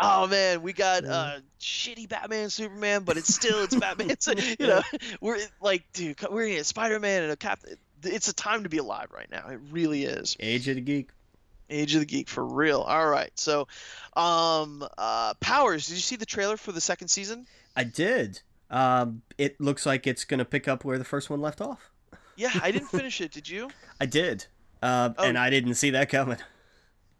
Oh 0.00 0.28
man, 0.28 0.62
we 0.62 0.72
got 0.72 1.04
uh 1.04 1.38
shitty 1.58 2.08
Batman, 2.08 2.50
Superman, 2.50 3.02
but 3.02 3.16
it's 3.16 3.34
still 3.34 3.64
it's 3.64 3.74
Batman. 3.74 4.08
So, 4.20 4.32
you 4.32 4.66
know, 4.66 4.82
we're 5.20 5.38
like, 5.60 5.84
dude, 5.92 6.20
we're 6.22 6.42
gonna 6.44 6.56
get 6.56 6.66
Spider 6.66 7.00
Man 7.00 7.24
and 7.24 7.32
a 7.32 7.36
Cap. 7.36 7.60
It's 8.04 8.28
a 8.28 8.32
time 8.32 8.62
to 8.62 8.68
be 8.68 8.78
alive 8.78 9.08
right 9.10 9.30
now. 9.30 9.48
It 9.48 9.58
really 9.72 10.04
is. 10.04 10.36
Age 10.38 10.68
of 10.68 10.76
the 10.76 10.82
Geek. 10.82 11.10
Age 11.70 11.94
of 11.94 12.00
the 12.00 12.06
Geek 12.06 12.28
for 12.28 12.44
real. 12.44 12.80
All 12.80 13.08
right. 13.08 13.30
So, 13.38 13.68
um, 14.16 14.86
uh, 14.96 15.34
Powers. 15.40 15.86
Did 15.86 15.94
you 15.94 16.00
see 16.00 16.16
the 16.16 16.26
trailer 16.26 16.56
for 16.56 16.72
the 16.72 16.80
second 16.80 17.08
season? 17.08 17.46
I 17.76 17.84
did. 17.84 18.40
Um, 18.70 19.22
it 19.38 19.60
looks 19.60 19.86
like 19.86 20.06
it's 20.06 20.24
gonna 20.24 20.44
pick 20.44 20.68
up 20.68 20.84
where 20.84 20.98
the 20.98 21.04
first 21.04 21.30
one 21.30 21.40
left 21.40 21.60
off. 21.60 21.90
Yeah, 22.36 22.50
I 22.62 22.70
didn't 22.70 22.88
finish 22.90 23.20
it. 23.20 23.32
Did 23.32 23.48
you? 23.48 23.70
I 24.00 24.06
did, 24.06 24.46
uh, 24.82 25.10
oh. 25.16 25.24
and 25.24 25.38
I 25.38 25.50
didn't 25.50 25.74
see 25.74 25.90
that 25.90 26.08
coming. 26.08 26.38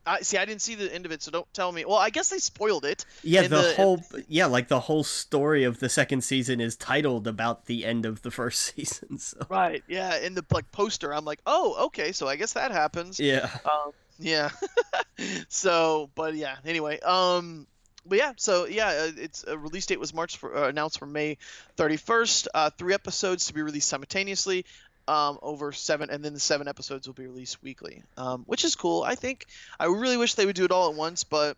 I 0.08 0.20
see. 0.22 0.38
I 0.38 0.44
didn't 0.44 0.62
see 0.62 0.74
the 0.74 0.92
end 0.92 1.06
of 1.06 1.12
it, 1.12 1.22
so 1.22 1.30
don't 1.30 1.52
tell 1.52 1.70
me. 1.70 1.84
Well, 1.84 1.96
I 1.96 2.10
guess 2.10 2.30
they 2.30 2.38
spoiled 2.38 2.84
it. 2.84 3.04
Yeah, 3.22 3.42
the, 3.42 3.48
the, 3.48 3.74
whole 3.76 4.02
yeah, 4.26 4.46
like 4.46 4.68
the 4.68 4.80
whole 4.80 5.04
story 5.04 5.64
of 5.64 5.80
the 5.80 5.88
second 5.88 6.22
season 6.22 6.60
is 6.60 6.76
titled 6.76 7.26
about 7.26 7.66
the 7.66 7.84
end 7.84 8.06
of 8.06 8.22
the 8.22 8.30
first 8.30 8.60
season. 8.74 9.18
So. 9.18 9.46
Right. 9.48 9.82
Yeah. 9.86 10.18
In 10.18 10.34
the 10.34 10.44
like 10.50 10.70
poster, 10.72 11.14
I'm 11.14 11.24
like, 11.24 11.40
oh, 11.46 11.86
okay, 11.86 12.12
so 12.12 12.26
I 12.26 12.36
guess 12.36 12.54
that 12.54 12.70
happens. 12.70 13.20
Yeah. 13.20 13.50
Um, 13.64 13.92
yeah. 14.18 14.50
so, 15.48 16.10
but 16.14 16.34
yeah. 16.34 16.56
Anyway, 16.64 17.00
um, 17.00 17.66
but 18.06 18.18
yeah, 18.18 18.32
so 18.36 18.66
yeah, 18.66 18.88
uh, 18.88 19.10
its 19.16 19.44
a 19.46 19.56
release 19.56 19.86
date 19.86 20.00
was 20.00 20.14
March 20.14 20.36
for, 20.38 20.56
uh, 20.56 20.68
announced 20.68 20.98
for 20.98 21.06
May 21.06 21.38
31st. 21.76 22.46
Uh, 22.54 22.70
three 22.70 22.94
episodes 22.94 23.46
to 23.46 23.54
be 23.54 23.62
released 23.62 23.88
simultaneously 23.88 24.64
um, 25.06 25.38
over 25.42 25.72
seven, 25.72 26.10
and 26.10 26.24
then 26.24 26.34
the 26.34 26.40
seven 26.40 26.68
episodes 26.68 27.06
will 27.06 27.14
be 27.14 27.26
released 27.26 27.62
weekly, 27.62 28.02
um, 28.16 28.44
which 28.46 28.64
is 28.64 28.76
cool. 28.76 29.02
I 29.02 29.14
think 29.14 29.46
I 29.78 29.86
really 29.86 30.16
wish 30.16 30.34
they 30.34 30.46
would 30.46 30.56
do 30.56 30.64
it 30.64 30.70
all 30.70 30.90
at 30.90 30.96
once, 30.96 31.24
but 31.24 31.56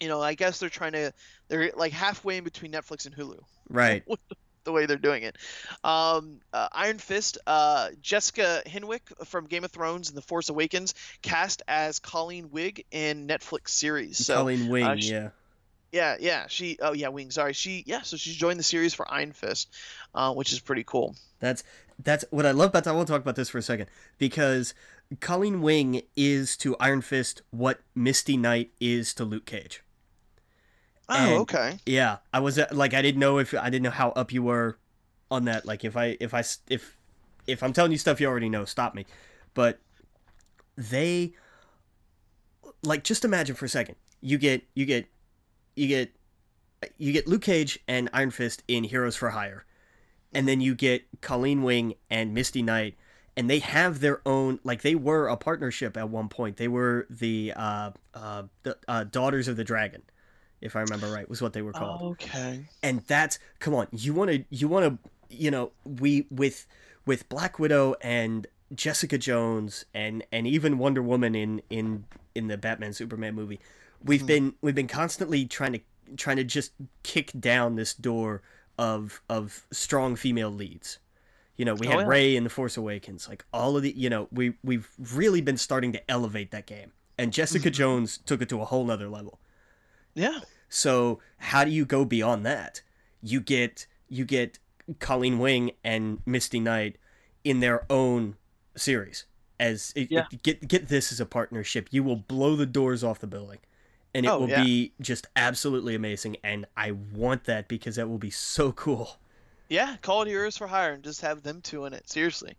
you 0.00 0.08
know, 0.08 0.20
I 0.20 0.34
guess 0.34 0.58
they're 0.58 0.68
trying 0.68 0.92
to 0.92 1.12
they're 1.48 1.72
like 1.76 1.92
halfway 1.92 2.36
in 2.36 2.44
between 2.44 2.72
Netflix 2.72 3.06
and 3.06 3.14
Hulu. 3.14 3.40
Right. 3.68 4.04
the 4.64 4.72
way 4.72 4.86
they're 4.86 4.96
doing 4.96 5.22
it. 5.22 5.36
Um, 5.84 6.40
uh, 6.52 6.68
Iron 6.72 6.98
Fist, 6.98 7.38
uh, 7.46 7.90
Jessica 8.00 8.62
Henwick 8.66 9.26
from 9.26 9.46
Game 9.46 9.64
of 9.64 9.70
Thrones 9.70 10.08
and 10.08 10.16
The 10.16 10.22
Force 10.22 10.48
Awakens, 10.48 10.94
cast 11.22 11.62
as 11.68 11.98
Colleen 11.98 12.50
Wing 12.50 12.78
in 12.90 13.26
Netflix 13.26 13.70
series. 13.70 14.24
So, 14.24 14.36
Colleen 14.36 14.68
Wing, 14.68 14.84
uh, 14.84 14.96
she, 14.96 15.12
yeah. 15.12 15.28
Yeah, 15.92 16.16
yeah. 16.18 16.46
She, 16.48 16.78
oh 16.80 16.92
yeah, 16.92 17.08
Wing. 17.08 17.30
Sorry, 17.30 17.52
she, 17.52 17.84
yeah. 17.86 18.00
So 18.00 18.16
she's 18.16 18.34
joined 18.34 18.58
the 18.58 18.64
series 18.64 18.94
for 18.94 19.10
Iron 19.12 19.32
Fist, 19.32 19.68
uh, 20.14 20.32
which 20.32 20.52
is 20.52 20.58
pretty 20.58 20.84
cool. 20.84 21.14
That's 21.38 21.62
that's 22.02 22.24
what 22.30 22.46
I 22.46 22.52
love 22.52 22.70
about 22.70 22.84
that. 22.84 22.90
I 22.90 22.94
want 22.94 23.08
to 23.08 23.12
talk 23.12 23.20
about 23.20 23.36
this 23.36 23.50
for 23.50 23.58
a 23.58 23.62
second 23.62 23.88
because 24.16 24.74
Colleen 25.20 25.60
Wing 25.60 26.02
is 26.16 26.56
to 26.58 26.76
Iron 26.80 27.02
Fist 27.02 27.42
what 27.50 27.80
Misty 27.94 28.38
Knight 28.38 28.70
is 28.80 29.12
to 29.14 29.24
Luke 29.24 29.44
Cage. 29.44 29.82
Oh, 31.08 31.14
and, 31.16 31.40
okay. 31.40 31.78
Yeah, 31.86 32.18
I 32.32 32.40
was 32.40 32.58
uh, 32.58 32.66
like, 32.72 32.94
I 32.94 33.02
didn't 33.02 33.20
know 33.20 33.38
if 33.38 33.54
I 33.54 33.70
didn't 33.70 33.82
know 33.82 33.90
how 33.90 34.10
up 34.10 34.32
you 34.32 34.42
were 34.42 34.78
on 35.30 35.44
that. 35.46 35.66
Like, 35.66 35.84
if 35.84 35.96
I 35.96 36.16
if 36.20 36.34
I 36.34 36.42
if 36.68 36.96
if 37.46 37.62
I'm 37.62 37.72
telling 37.72 37.92
you 37.92 37.98
stuff 37.98 38.20
you 38.20 38.26
already 38.26 38.48
know, 38.48 38.64
stop 38.64 38.94
me. 38.94 39.06
But 39.54 39.80
they 40.76 41.34
like 42.82 43.04
just 43.04 43.24
imagine 43.24 43.56
for 43.56 43.64
a 43.64 43.68
second. 43.68 43.96
You 44.20 44.38
get 44.38 44.62
you 44.74 44.86
get 44.86 45.06
you 45.76 45.88
get 45.88 46.12
you 46.98 47.12
get 47.12 47.26
Luke 47.26 47.42
Cage 47.42 47.78
and 47.86 48.08
Iron 48.12 48.30
Fist 48.30 48.62
in 48.68 48.84
Heroes 48.84 49.16
for 49.16 49.30
Hire 49.30 49.66
and 50.34 50.48
then 50.48 50.60
you 50.60 50.74
get 50.74 51.04
Colleen 51.20 51.62
Wing 51.62 51.94
and 52.10 52.34
Misty 52.34 52.62
Knight, 52.62 52.96
and 53.36 53.48
they 53.48 53.58
have 53.60 54.00
their 54.00 54.20
own 54.26 54.58
like 54.64 54.82
they 54.82 54.94
were 54.94 55.28
a 55.28 55.36
partnership 55.36 55.96
at 55.96 56.08
one 56.08 56.28
point. 56.28 56.56
They 56.56 56.68
were 56.68 57.06
the 57.10 57.52
uh, 57.54 57.90
uh, 58.14 58.44
the 58.62 58.78
uh, 58.88 59.04
Daughters 59.04 59.48
of 59.48 59.56
the 59.56 59.64
Dragon, 59.64 60.02
if 60.62 60.76
I 60.76 60.80
remember 60.80 61.08
right, 61.08 61.28
was 61.28 61.42
what 61.42 61.52
they 61.52 61.62
were 61.62 61.72
called. 61.72 62.02
okay. 62.12 62.64
And 62.82 63.02
that's 63.06 63.38
come 63.58 63.74
on, 63.74 63.88
you 63.92 64.14
want 64.14 64.30
to 64.30 64.44
you 64.50 64.68
want 64.68 64.86
to 64.86 65.10
you 65.34 65.50
know 65.50 65.72
we 65.84 66.26
with 66.30 66.66
with 67.06 67.28
Black 67.28 67.58
Widow 67.58 67.94
and 68.00 68.46
Jessica 68.74 69.18
Jones 69.18 69.84
and 69.92 70.24
and 70.32 70.46
even 70.46 70.78
Wonder 70.78 71.02
Woman 71.02 71.34
in 71.34 71.62
in 71.68 72.04
in 72.34 72.48
the 72.48 72.56
Batman 72.56 72.92
Superman 72.92 73.34
movie, 73.34 73.60
we've 74.04 74.20
mm-hmm. 74.20 74.26
been 74.26 74.54
we've 74.62 74.74
been 74.74 74.88
constantly 74.88 75.44
trying 75.46 75.72
to 75.72 75.80
trying 76.16 76.36
to 76.36 76.44
just 76.44 76.72
kick 77.02 77.32
down 77.38 77.76
this 77.76 77.94
door 77.94 78.42
of 78.78 79.20
of 79.28 79.66
strong 79.70 80.16
female 80.16 80.50
leads. 80.50 80.98
You 81.56 81.66
know, 81.66 81.74
we 81.74 81.86
had 81.86 81.96
oh, 81.96 82.00
yeah. 82.00 82.06
Rey 82.06 82.36
in 82.36 82.44
The 82.44 82.50
Force 82.50 82.76
Awakens. 82.76 83.28
Like 83.28 83.44
all 83.52 83.76
of 83.76 83.82
the, 83.82 83.92
you 83.92 84.08
know, 84.08 84.26
we 84.32 84.54
we've 84.64 84.88
really 85.12 85.40
been 85.40 85.58
starting 85.58 85.92
to 85.92 86.10
elevate 86.10 86.50
that 86.50 86.66
game. 86.66 86.92
And 87.18 87.32
Jessica 87.32 87.68
mm-hmm. 87.68 87.74
Jones 87.74 88.18
took 88.18 88.40
it 88.40 88.48
to 88.48 88.60
a 88.60 88.64
whole 88.64 88.84
nother 88.84 89.08
level. 89.08 89.38
Yeah. 90.14 90.40
So 90.68 91.20
how 91.38 91.64
do 91.64 91.70
you 91.70 91.84
go 91.84 92.04
beyond 92.04 92.46
that? 92.46 92.82
You 93.22 93.40
get 93.40 93.86
you 94.08 94.24
get 94.24 94.58
Colleen 94.98 95.38
Wing 95.38 95.72
and 95.84 96.20
Misty 96.26 96.60
Knight 96.60 96.96
in 97.44 97.60
their 97.60 97.84
own 97.90 98.36
series. 98.76 99.26
As 99.60 99.92
it, 99.94 100.10
yeah. 100.10 100.24
it, 100.32 100.42
get 100.42 100.66
get 100.66 100.88
this 100.88 101.12
as 101.12 101.20
a 101.20 101.26
partnership, 101.26 101.88
you 101.90 102.02
will 102.02 102.16
blow 102.16 102.56
the 102.56 102.66
doors 102.66 103.04
off 103.04 103.20
the 103.20 103.26
building 103.26 103.58
and 104.14 104.26
it 104.26 104.28
oh, 104.28 104.40
will 104.40 104.48
yeah. 104.48 104.62
be 104.62 104.92
just 105.00 105.26
absolutely 105.36 105.94
amazing 105.94 106.36
and 106.44 106.66
i 106.76 106.90
want 106.90 107.44
that 107.44 107.66
because 107.66 107.96
that 107.96 108.06
will 108.06 108.18
be 108.18 108.28
so 108.28 108.70
cool 108.70 109.16
yeah 109.70 109.96
call 110.02 110.20
it 110.20 110.28
heroes 110.28 110.54
for 110.54 110.66
hire 110.66 110.92
and 110.92 111.02
just 111.02 111.22
have 111.22 111.42
them 111.42 111.62
two 111.62 111.86
in 111.86 111.94
it 111.94 112.06
seriously 112.10 112.54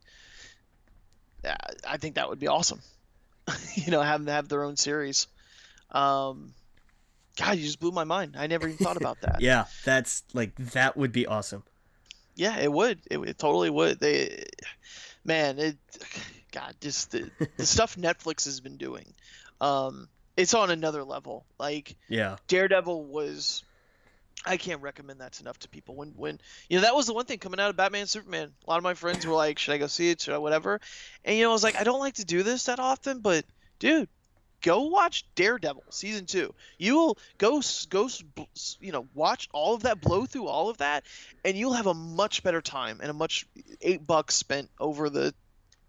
i 1.88 1.97
think 1.97 2.16
that 2.16 2.28
would 2.28 2.39
be 2.39 2.47
awesome 2.47 2.82
you 3.76 3.91
know, 3.91 4.01
have 4.01 4.24
them 4.24 4.34
have 4.34 4.47
their 4.47 4.64
own 4.64 4.76
series. 4.76 5.28
Um, 5.91 6.54
God, 7.38 7.58
you 7.58 7.64
just 7.64 7.80
blew 7.80 7.92
my 7.92 8.04
mind. 8.04 8.36
I 8.38 8.48
never 8.48 8.68
even 8.68 8.84
thought 8.84 8.98
about 8.98 9.22
that. 9.22 9.42
yeah, 9.42 9.66
that's 9.86 10.24
like 10.34 10.56
that 10.56 10.96
would 10.96 11.12
be 11.12 11.26
awesome. 11.26 11.64
Yeah, 12.36 12.58
it 12.58 12.72
would. 12.72 13.00
It, 13.10 13.20
it 13.20 13.38
totally 13.38 13.70
would. 13.70 14.00
They, 14.00 14.46
man, 15.24 15.60
it. 15.60 15.78
God, 16.52 16.76
just 16.82 17.12
the, 17.12 17.30
the 17.58 17.66
stuff 17.66 17.96
Netflix 17.96 18.46
has 18.46 18.60
been 18.60 18.78
doing. 18.78 19.14
Um, 19.62 20.08
it's 20.38 20.54
on 20.54 20.70
another 20.72 21.04
level. 21.04 21.46
Like, 21.60 21.96
yeah, 22.08 22.38
Daredevil 22.48 23.06
was. 23.06 23.64
I 24.46 24.58
can't 24.58 24.82
recommend 24.82 25.22
that 25.22 25.40
enough 25.40 25.58
to 25.60 25.70
people. 25.70 25.96
When 25.96 26.10
when 26.18 26.40
you 26.70 26.78
know 26.78 26.82
that 26.82 26.96
was 26.96 27.06
the 27.08 27.14
one 27.14 27.26
thing 27.26 27.40
coming 27.40 27.60
out 27.60 27.70
of 27.70 27.78
Batman 27.78 28.08
Superman. 28.08 28.52
A 28.68 28.70
lot 28.70 28.78
of 28.78 28.84
my 28.84 28.94
friends 28.94 29.26
were 29.26 29.34
like, 29.34 29.58
"Should 29.58 29.74
I 29.74 29.78
go 29.78 29.88
see 29.88 30.10
it? 30.10 30.22
Should 30.22 30.34
I 30.34 30.38
whatever?" 30.40 30.82
And 31.24 31.38
you 31.38 31.44
know, 31.44 31.50
I 31.50 31.54
was 31.54 31.64
like, 31.64 31.80
I 31.80 31.84
don't 31.84 32.00
like 32.00 32.16
to 32.16 32.26
do 32.26 32.44
this 32.44 32.66
that 32.66 32.80
often, 32.80 33.20
but 33.20 33.46
dude, 33.80 34.10
go 34.64 34.84
watch 34.84 35.26
Daredevil 35.36 35.84
season 35.91 36.26
two. 36.26 36.55
You 36.80 36.95
will 36.95 37.18
go 37.38 37.61
go 37.89 38.09
you 38.80 38.91
know 38.91 39.05
watch 39.14 39.47
all 39.53 39.76
of 39.76 39.84
that, 39.84 40.01
blow 40.01 40.26
through 40.26 40.47
all 40.47 40.70
of 40.70 40.78
that, 40.78 41.03
and 41.45 41.55
you'll 41.55 41.74
have 41.74 41.86
a 41.86 41.93
much 41.93 42.41
better 42.41 42.61
time 42.61 42.97
and 43.01 43.11
a 43.11 43.14
much 43.14 43.45
eight 43.82 44.07
bucks 44.07 44.36
spent 44.36 44.72
over 44.80 45.11
the 45.11 45.36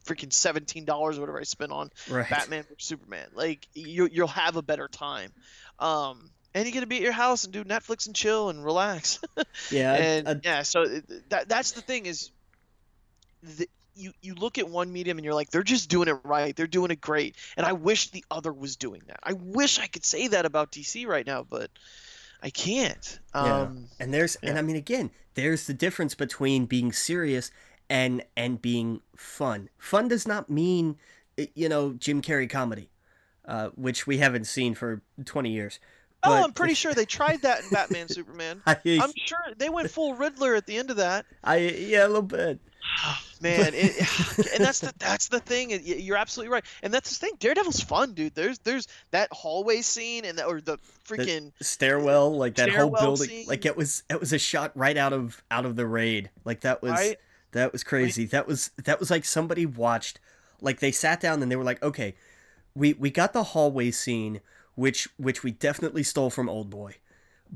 freaking 0.05 0.33
seventeen 0.33 0.85
dollars 0.85 1.19
whatever 1.19 1.41
I 1.41 1.45
spent 1.45 1.73
on 1.73 1.91
right. 2.11 2.29
Batman 2.29 2.65
or 2.71 2.77
Superman. 2.77 3.29
Like 3.35 3.67
you 3.73 4.09
you'll 4.13 4.27
have 4.29 4.57
a 4.57 4.63
better 4.63 4.89
time. 4.89 5.33
Um, 5.79 6.31
and 6.53 6.67
you 6.67 6.73
get 6.73 6.81
to 6.81 6.87
be 6.87 6.97
at 6.97 7.03
your 7.03 7.13
house 7.13 7.45
and 7.45 7.53
do 7.53 7.65
Netflix 7.65 8.07
and 8.07 8.15
chill 8.15 8.49
and 8.49 8.65
relax. 8.65 9.19
yeah, 9.71 9.95
and 9.95 10.29
I, 10.29 10.41
yeah. 10.43 10.63
So 10.63 10.85
that 11.31 11.49
that's 11.49 11.73
the 11.73 11.81
thing 11.81 12.07
is, 12.07 12.31
the, 13.43 13.69
you 13.97 14.13
you 14.21 14.35
look 14.35 14.59
at 14.59 14.69
one 14.69 14.93
medium 14.93 15.19
and 15.19 15.25
you're 15.25 15.35
like, 15.35 15.51
they're 15.51 15.63
just 15.63 15.89
doing 15.89 16.09
it 16.09 16.17
right. 16.25 16.55
They're 16.55 16.67
doing 16.67 16.91
it 16.91 17.01
great. 17.01 17.37
And 17.57 17.67
I 17.67 17.73
wish 17.73 18.11
the 18.11 18.25
other 18.31 18.53
was 18.53 18.77
doing 18.77 19.03
that. 19.07 19.21
I 19.23 19.35
wish 19.35 19.79
I 19.79 19.87
could 19.87 20.05
say 20.05 20.29
that 20.29 20.45
about 20.45 20.73
DC 20.73 21.07
right 21.07 21.27
now, 21.27 21.47
but 21.49 21.71
I 22.43 22.51
can't. 22.51 23.19
Yeah. 23.35 23.63
Um, 23.63 23.87
and 23.99 24.13
there's 24.13 24.37
yeah. 24.43 24.51
and 24.51 24.59
I 24.59 24.63
mean 24.63 24.77
again, 24.77 25.11
there's 25.35 25.67
the 25.67 25.75
difference 25.75 26.15
between 26.15 26.67
being 26.67 26.93
serious 26.93 27.51
and 27.89 28.23
and 28.37 28.61
being 28.61 29.01
fun. 29.17 29.69
Fun 29.79 30.09
does 30.09 30.27
not 30.27 30.51
mean 30.51 30.97
you 31.55 31.69
know 31.69 31.93
Jim 31.93 32.21
Carrey 32.23 32.49
comedy, 32.49 32.91
uh, 33.47 33.69
which 33.75 34.07
we 34.07 34.19
haven't 34.19 34.45
seen 34.45 34.75
for 34.75 35.03
20 35.25 35.51
years. 35.51 35.79
Oh, 36.23 36.31
but... 36.31 36.41
Oh, 36.41 36.45
I'm 36.45 36.53
pretty 36.53 36.75
sure 36.75 36.95
they 36.95 37.05
tried 37.05 37.43
that 37.43 37.65
in 37.65 37.71
Batman 37.71 38.09
Superman. 38.11 38.63
I, 38.67 38.77
am 38.85 39.13
sure 39.17 39.39
they 39.57 39.69
went 39.69 39.91
full 39.91 40.15
Riddler 40.15 40.55
at 40.55 40.67
the 40.67 40.77
end 40.77 40.91
of 40.91 40.97
that. 40.97 41.27
I 41.43 41.57
yeah, 41.59 42.07
a 42.07 42.09
little 42.09 42.23
bit. 42.23 42.61
Man, 43.45 43.75
it, 43.75 43.97
and 44.55 44.65
that's 44.65 44.81
the 44.81 44.93
that's 44.99 45.29
the 45.29 45.39
thing. 45.39 45.79
You're 45.85 46.17
absolutely 46.17 46.51
right, 46.51 46.65
and 46.83 46.93
that's 46.93 47.11
the 47.11 47.27
thing. 47.27 47.35
Daredevil's 47.39 47.81
fun, 47.81 48.15
dude. 48.15 48.35
There's 48.35 48.59
there's 48.61 48.89
that 49.11 49.29
hallway 49.33 49.83
scene 49.83 50.25
and 50.25 50.39
that, 50.39 50.47
or 50.47 50.63
the 50.63 50.79
freaking 51.07 51.53
the 51.59 51.65
stairwell, 51.65 52.35
like 52.35 52.55
that 52.55 52.71
whole 52.71 52.91
building. 52.91 53.29
Scene. 53.29 53.47
Like 53.47 53.67
it 53.67 53.77
was 53.77 54.03
it 54.09 54.19
was 54.19 54.33
a 54.33 54.39
shot 54.39 54.73
right 54.75 54.97
out 54.97 55.13
of 55.13 55.43
out 55.51 55.67
of 55.67 55.77
the 55.77 55.87
raid. 55.87 56.31
Like 56.47 56.63
that 56.63 56.81
was 56.81 56.93
right? 56.93 57.19
that 57.53 57.73
was 57.73 57.85
crazy. 57.85 58.23
Right? 58.23 58.31
That 58.31 58.47
was 58.47 58.71
that 58.83 58.99
was 58.99 59.11
like 59.11 59.27
somebody 59.27 59.67
watched. 59.67 60.21
Like 60.63 60.81
they 60.81 60.93
sat 60.93 61.21
down 61.21 61.43
and 61.43 61.53
they 61.53 61.57
were 61.57 61.65
like, 61.65 61.83
okay, 61.83 62.15
we 62.75 62.95
we 62.95 63.11
got 63.11 63.35
the 63.35 63.45
hallway 63.45 63.91
scene, 63.91 64.41
which 64.75 65.07
which 65.19 65.43
we 65.43 65.51
definitely 65.51 66.03
stole 66.03 66.31
from 66.31 66.49
Old 66.49 66.71
Boy, 66.71 66.97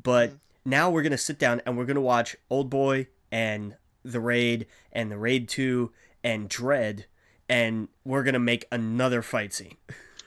but. 0.00 0.30
Mm. 0.30 0.38
Now 0.64 0.90
we're 0.90 1.02
gonna 1.02 1.16
sit 1.16 1.38
down 1.38 1.62
and 1.64 1.78
we're 1.78 1.86
gonna 1.86 2.02
watch 2.02 2.36
Old 2.50 2.68
Boy 2.68 3.06
and 3.32 3.74
the 4.12 4.20
raid 4.20 4.66
and 4.92 5.10
the 5.10 5.18
raid 5.18 5.48
2 5.48 5.90
and 6.24 6.48
Dredd 6.48 7.04
and 7.48 7.88
we're 8.04 8.22
gonna 8.22 8.38
make 8.38 8.66
another 8.70 9.22
fight 9.22 9.52
scene 9.52 9.76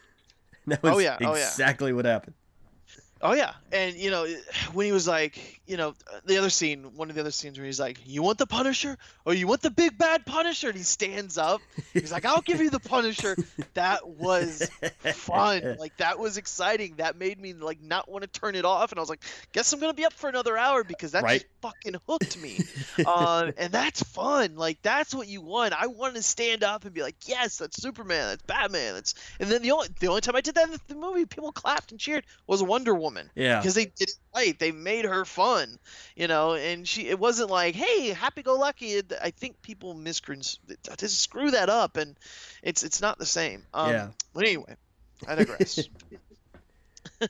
that 0.67 0.79
oh, 0.83 0.89
was 0.89 0.97
oh, 0.97 0.99
yeah. 0.99 1.17
exactly 1.19 1.85
oh, 1.85 1.89
yeah. 1.89 1.95
what 1.95 2.05
happened 2.05 2.35
Oh 3.23 3.33
yeah, 3.33 3.53
and 3.71 3.95
you 3.95 4.09
know 4.09 4.25
when 4.73 4.87
he 4.87 4.91
was 4.91 5.07
like, 5.07 5.60
you 5.71 5.77
know, 5.77 5.93
the 6.25 6.37
other 6.37 6.49
scene, 6.49 6.95
one 6.95 7.09
of 7.09 7.15
the 7.15 7.21
other 7.21 7.31
scenes 7.31 7.57
where 7.57 7.65
he's 7.65 7.79
like, 7.79 7.97
"You 8.05 8.23
want 8.23 8.37
the 8.37 8.47
Punisher, 8.47 8.97
or 9.25 9.33
you 9.33 9.47
want 9.47 9.61
the 9.61 9.69
big 9.69 9.97
bad 9.97 10.25
Punisher?" 10.25 10.67
And 10.69 10.77
he 10.77 10.83
stands 10.83 11.37
up. 11.37 11.61
He's 11.93 12.11
like, 12.11 12.25
"I'll 12.25 12.41
give 12.41 12.59
you 12.59 12.69
the 12.69 12.79
Punisher." 12.79 13.37
That 13.73 14.07
was 14.07 14.69
fun. 15.13 15.77
Like 15.79 15.95
that 15.97 16.19
was 16.19 16.37
exciting. 16.37 16.95
That 16.97 17.15
made 17.15 17.39
me 17.39 17.53
like 17.53 17.81
not 17.81 18.09
want 18.11 18.23
to 18.23 18.27
turn 18.39 18.55
it 18.55 18.65
off. 18.65 18.91
And 18.91 18.99
I 18.99 19.01
was 19.01 19.09
like, 19.09 19.23
"Guess 19.53 19.71
I'm 19.71 19.79
gonna 19.79 19.93
be 19.93 20.03
up 20.03 20.13
for 20.13 20.29
another 20.29 20.57
hour 20.57 20.83
because 20.83 21.13
that 21.13 21.23
right? 21.23 21.41
just 21.41 21.45
fucking 21.61 21.95
hooked 22.07 22.41
me." 22.41 22.59
uh, 23.05 23.51
and 23.57 23.71
that's 23.71 24.03
fun. 24.03 24.57
Like 24.57 24.81
that's 24.81 25.15
what 25.15 25.27
you 25.27 25.41
want. 25.41 25.73
I 25.73 25.87
wanted 25.87 26.15
to 26.15 26.23
stand 26.23 26.63
up 26.63 26.83
and 26.83 26.93
be 26.93 27.01
like, 27.01 27.15
"Yes, 27.25 27.59
that's 27.59 27.81
Superman. 27.81 28.27
That's 28.27 28.43
Batman." 28.43 28.95
That's 28.95 29.15
and 29.39 29.49
then 29.49 29.61
the 29.61 29.71
only 29.71 29.87
the 29.99 30.07
only 30.07 30.21
time 30.21 30.35
I 30.35 30.41
did 30.41 30.55
that 30.55 30.69
in 30.69 30.77
the 30.87 30.95
movie, 30.95 31.25
people 31.25 31.53
clapped 31.53 31.91
and 31.91 31.99
cheered 31.99 32.25
was 32.45 32.61
Wonder 32.61 32.93
Woman 32.93 33.11
woman. 33.11 33.31
Yeah. 33.35 33.59
Because 33.59 33.75
they 33.75 33.85
did 33.85 34.09
it 34.09 34.15
right. 34.35 34.57
They 34.57 34.71
made 34.71 35.05
her 35.05 35.25
fun, 35.25 35.60
you 36.15 36.27
know, 36.27 36.53
and 36.53 36.87
she 36.87 37.07
it 37.07 37.19
wasn't 37.19 37.49
like, 37.49 37.75
hey, 37.75 38.09
happy 38.09 38.41
go 38.43 38.55
lucky. 38.55 39.01
I 39.21 39.31
think 39.31 39.61
people 39.61 39.93
miscreants 39.93 40.59
just 40.97 41.19
screw 41.19 41.51
that 41.51 41.69
up 41.69 41.97
and 41.97 42.17
it's 42.63 42.83
it's 42.83 43.01
not 43.01 43.17
the 43.19 43.25
same. 43.25 43.65
Um, 43.73 43.91
yeah. 43.91 44.07
But 44.33 44.45
anyway, 44.45 44.75
I 45.27 45.35
digress. 45.35 45.79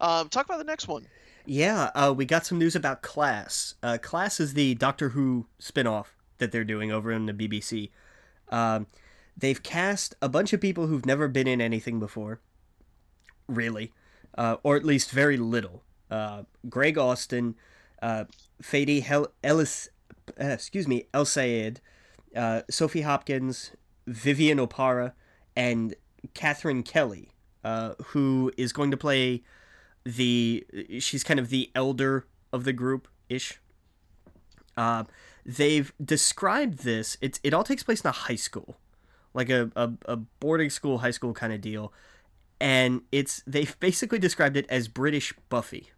um, 0.00 0.28
talk 0.28 0.46
about 0.46 0.58
the 0.58 0.64
next 0.64 0.88
one. 0.88 1.06
Yeah, 1.44 1.90
uh, 1.94 2.12
we 2.14 2.26
got 2.26 2.44
some 2.44 2.58
news 2.58 2.76
about 2.76 3.00
Class. 3.02 3.74
Uh, 3.82 3.96
Class 4.00 4.38
is 4.38 4.54
the 4.54 4.74
Doctor 4.74 5.10
Who 5.10 5.46
spinoff 5.60 6.06
that 6.38 6.52
they're 6.52 6.64
doing 6.64 6.92
over 6.92 7.10
in 7.10 7.26
the 7.26 7.32
BBC. 7.32 7.90
Um, 8.50 8.86
they've 9.36 9.62
cast 9.62 10.14
a 10.20 10.28
bunch 10.28 10.52
of 10.52 10.60
people 10.60 10.86
who've 10.86 11.06
never 11.06 11.26
been 11.26 11.46
in 11.46 11.60
anything 11.60 12.00
before. 12.00 12.40
Really 13.46 13.92
uh, 14.38 14.56
or 14.62 14.76
at 14.76 14.84
least 14.84 15.10
very 15.10 15.36
little. 15.36 15.82
Uh, 16.10 16.42
Greg 16.68 16.98
Austin, 16.98 17.54
uh, 18.02 18.24
Hel- 18.62 19.32
Ellis, 19.42 19.88
uh, 20.40 20.44
excuse 20.46 20.88
me, 20.88 21.04
El 21.12 21.24
Sayed, 21.24 21.80
uh, 22.34 22.62
Sophie 22.70 23.02
Hopkins, 23.02 23.72
Vivian 24.06 24.58
Oparah, 24.58 25.12
and 25.56 25.94
Katherine 26.34 26.82
Kelly, 26.82 27.30
uh, 27.64 27.94
who 28.06 28.52
is 28.56 28.72
going 28.72 28.90
to 28.90 28.96
play 28.96 29.42
the. 30.04 30.66
She's 30.98 31.24
kind 31.24 31.40
of 31.40 31.50
the 31.50 31.70
elder 31.74 32.26
of 32.52 32.64
the 32.64 32.72
group 32.72 33.08
ish. 33.28 33.60
Uh, 34.76 35.04
they've 35.44 35.92
described 36.02 36.84
this. 36.84 37.16
It's 37.20 37.40
it 37.42 37.52
all 37.52 37.64
takes 37.64 37.82
place 37.82 38.00
in 38.02 38.08
a 38.08 38.12
high 38.12 38.36
school, 38.36 38.76
like 39.34 39.50
a, 39.50 39.70
a, 39.76 39.92
a 40.06 40.16
boarding 40.16 40.70
school, 40.70 40.98
high 40.98 41.10
school 41.10 41.34
kind 41.34 41.52
of 41.52 41.60
deal 41.60 41.92
and 42.60 43.02
it's 43.12 43.42
they've 43.46 43.78
basically 43.80 44.18
described 44.18 44.56
it 44.56 44.66
as 44.68 44.88
British 44.88 45.32
Buffy. 45.48 45.90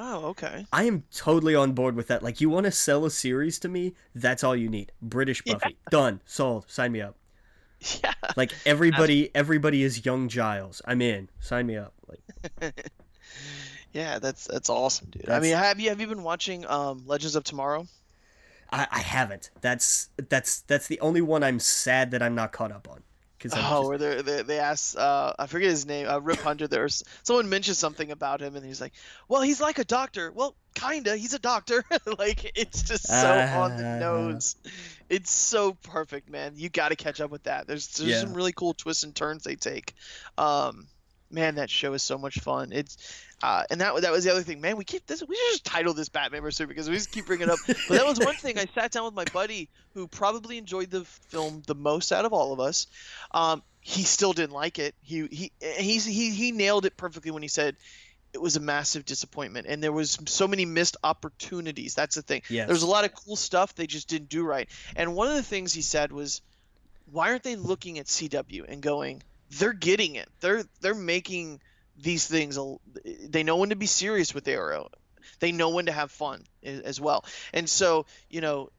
Oh, 0.00 0.26
okay. 0.26 0.64
I 0.72 0.84
am 0.84 1.02
totally 1.12 1.56
on 1.56 1.72
board 1.72 1.96
with 1.96 2.06
that. 2.06 2.22
Like, 2.22 2.40
you 2.40 2.48
want 2.48 2.66
to 2.66 2.70
sell 2.70 3.04
a 3.04 3.10
series 3.10 3.58
to 3.58 3.68
me? 3.68 3.94
That's 4.14 4.44
all 4.44 4.54
you 4.54 4.68
need. 4.68 4.92
British 5.02 5.42
Buffy. 5.42 5.70
Yeah. 5.70 5.90
Done. 5.90 6.20
Sold. 6.24 6.66
Sign 6.68 6.92
me 6.92 7.00
up. 7.00 7.16
Yeah. 8.02 8.12
Like 8.36 8.52
everybody, 8.66 9.30
everybody 9.34 9.82
is 9.82 10.04
young 10.04 10.28
Giles. 10.28 10.82
I'm 10.84 11.00
in. 11.00 11.28
Sign 11.40 11.66
me 11.66 11.76
up. 11.76 11.94
Like. 12.08 12.90
yeah, 13.92 14.18
that's 14.18 14.46
that's 14.46 14.68
awesome, 14.68 15.08
dude. 15.10 15.22
That's... 15.26 15.38
I 15.38 15.40
mean, 15.40 15.56
have 15.56 15.78
you 15.78 15.88
have 15.90 16.00
you 16.00 16.08
been 16.08 16.24
watching 16.24 16.66
um, 16.66 17.04
Legends 17.06 17.36
of 17.36 17.44
Tomorrow? 17.44 17.86
I, 18.70 18.86
I 18.90 18.98
haven't. 18.98 19.50
That's 19.60 20.08
that's 20.28 20.62
that's 20.62 20.88
the 20.88 20.98
only 21.00 21.20
one 21.20 21.44
I'm 21.44 21.60
sad 21.60 22.10
that 22.10 22.22
I'm 22.22 22.34
not 22.34 22.52
caught 22.52 22.72
up 22.72 22.88
on. 22.90 23.02
Oh, 23.52 23.88
where 23.88 23.98
they 23.98 24.42
they 24.42 24.58
asked 24.58 24.96
uh, 24.96 25.32
I 25.38 25.46
forget 25.46 25.70
his 25.70 25.86
name 25.86 26.08
uh, 26.08 26.18
Rip 26.18 26.38
Hunter. 26.38 26.66
There's 26.66 27.04
someone 27.22 27.48
mentioned 27.48 27.76
something 27.76 28.10
about 28.10 28.40
him, 28.40 28.56
and 28.56 28.64
he's 28.64 28.80
like, 28.80 28.92
"Well, 29.28 29.42
he's 29.42 29.60
like 29.60 29.78
a 29.78 29.84
doctor." 29.84 30.32
Well, 30.32 30.54
kinda. 30.74 31.16
He's 31.16 31.34
a 31.34 31.38
doctor. 31.38 31.84
like 32.18 32.52
it's 32.56 32.82
just 32.82 33.06
so 33.06 33.14
uh... 33.14 33.60
on 33.60 33.76
the 33.76 33.86
uh-huh. 33.86 33.98
nose. 33.98 34.56
It's 35.08 35.30
so 35.30 35.74
perfect, 35.74 36.28
man. 36.28 36.54
You 36.56 36.68
got 36.68 36.88
to 36.88 36.96
catch 36.96 37.20
up 37.20 37.30
with 37.30 37.44
that. 37.44 37.66
There's 37.66 37.86
there's 37.96 38.10
yeah. 38.10 38.20
some 38.20 38.34
really 38.34 38.52
cool 38.52 38.74
twists 38.74 39.04
and 39.04 39.14
turns 39.14 39.44
they 39.44 39.56
take. 39.56 39.94
Um, 40.36 40.86
man, 41.30 41.56
that 41.56 41.70
show 41.70 41.92
is 41.92 42.02
so 42.02 42.18
much 42.18 42.38
fun. 42.40 42.72
It's 42.72 42.96
uh, 43.42 43.64
and 43.70 43.80
that 43.80 44.00
that 44.02 44.12
was 44.12 44.24
the 44.24 44.30
other 44.30 44.42
thing, 44.42 44.60
man. 44.60 44.76
We 44.76 44.84
keep 44.84 45.06
this. 45.06 45.22
We 45.26 45.36
should 45.36 45.52
just 45.52 45.64
title 45.64 45.94
this 45.94 46.08
Batman 46.08 46.42
vs 46.42 46.66
because 46.66 46.88
we 46.88 46.96
just 46.96 47.12
keep 47.12 47.26
bringing 47.26 47.48
it 47.48 47.50
up. 47.50 47.58
But 47.66 47.96
that 47.96 48.06
was 48.06 48.18
one 48.18 48.34
thing. 48.34 48.58
I 48.58 48.66
sat 48.74 48.92
down 48.92 49.04
with 49.04 49.14
my 49.14 49.24
buddy 49.32 49.68
who 49.94 50.08
probably 50.08 50.58
enjoyed 50.58 50.90
the 50.90 51.04
film 51.04 51.62
the 51.66 51.74
most 51.74 52.12
out 52.12 52.24
of 52.24 52.32
all 52.32 52.52
of 52.52 52.60
us. 52.60 52.86
Um, 53.30 53.62
he 53.80 54.02
still 54.02 54.32
didn't 54.32 54.52
like 54.52 54.78
it. 54.78 54.94
He 55.02 55.26
he 55.30 55.52
he's, 55.60 56.04
he 56.04 56.30
he 56.30 56.52
nailed 56.52 56.84
it 56.84 56.96
perfectly 56.96 57.30
when 57.30 57.42
he 57.42 57.48
said 57.48 57.76
it 58.32 58.40
was 58.40 58.56
a 58.56 58.60
massive 58.60 59.04
disappointment 59.04 59.66
and 59.66 59.82
there 59.82 59.92
was 59.92 60.18
so 60.26 60.46
many 60.46 60.64
missed 60.66 60.96
opportunities. 61.02 61.94
That's 61.94 62.14
the 62.14 62.22
thing. 62.22 62.42
Yes. 62.50 62.66
There's 62.66 62.82
a 62.82 62.86
lot 62.86 63.04
of 63.04 63.14
cool 63.14 63.36
stuff 63.36 63.74
they 63.74 63.86
just 63.86 64.08
didn't 64.08 64.28
do 64.28 64.44
right. 64.44 64.68
And 64.96 65.14
one 65.14 65.28
of 65.28 65.34
the 65.34 65.42
things 65.42 65.72
he 65.72 65.82
said 65.82 66.12
was, 66.12 66.42
why 67.10 67.30
aren't 67.30 67.42
they 67.42 67.56
looking 67.56 67.98
at 67.98 68.06
CW 68.06 68.66
and 68.68 68.82
going? 68.82 69.22
They're 69.50 69.72
getting 69.72 70.16
it. 70.16 70.28
They're 70.40 70.64
they're 70.80 70.94
making 70.94 71.60
these 72.00 72.26
things 72.26 72.58
they 73.04 73.42
know 73.42 73.56
when 73.56 73.70
to 73.70 73.76
be 73.76 73.86
serious 73.86 74.32
with 74.32 74.46
arrow 74.46 74.88
they 75.40 75.50
know 75.50 75.70
when 75.70 75.86
to 75.86 75.92
have 75.92 76.12
fun 76.12 76.44
as 76.62 77.00
well 77.00 77.24
and 77.52 77.68
so 77.68 78.06
you 78.30 78.40
know 78.40 78.70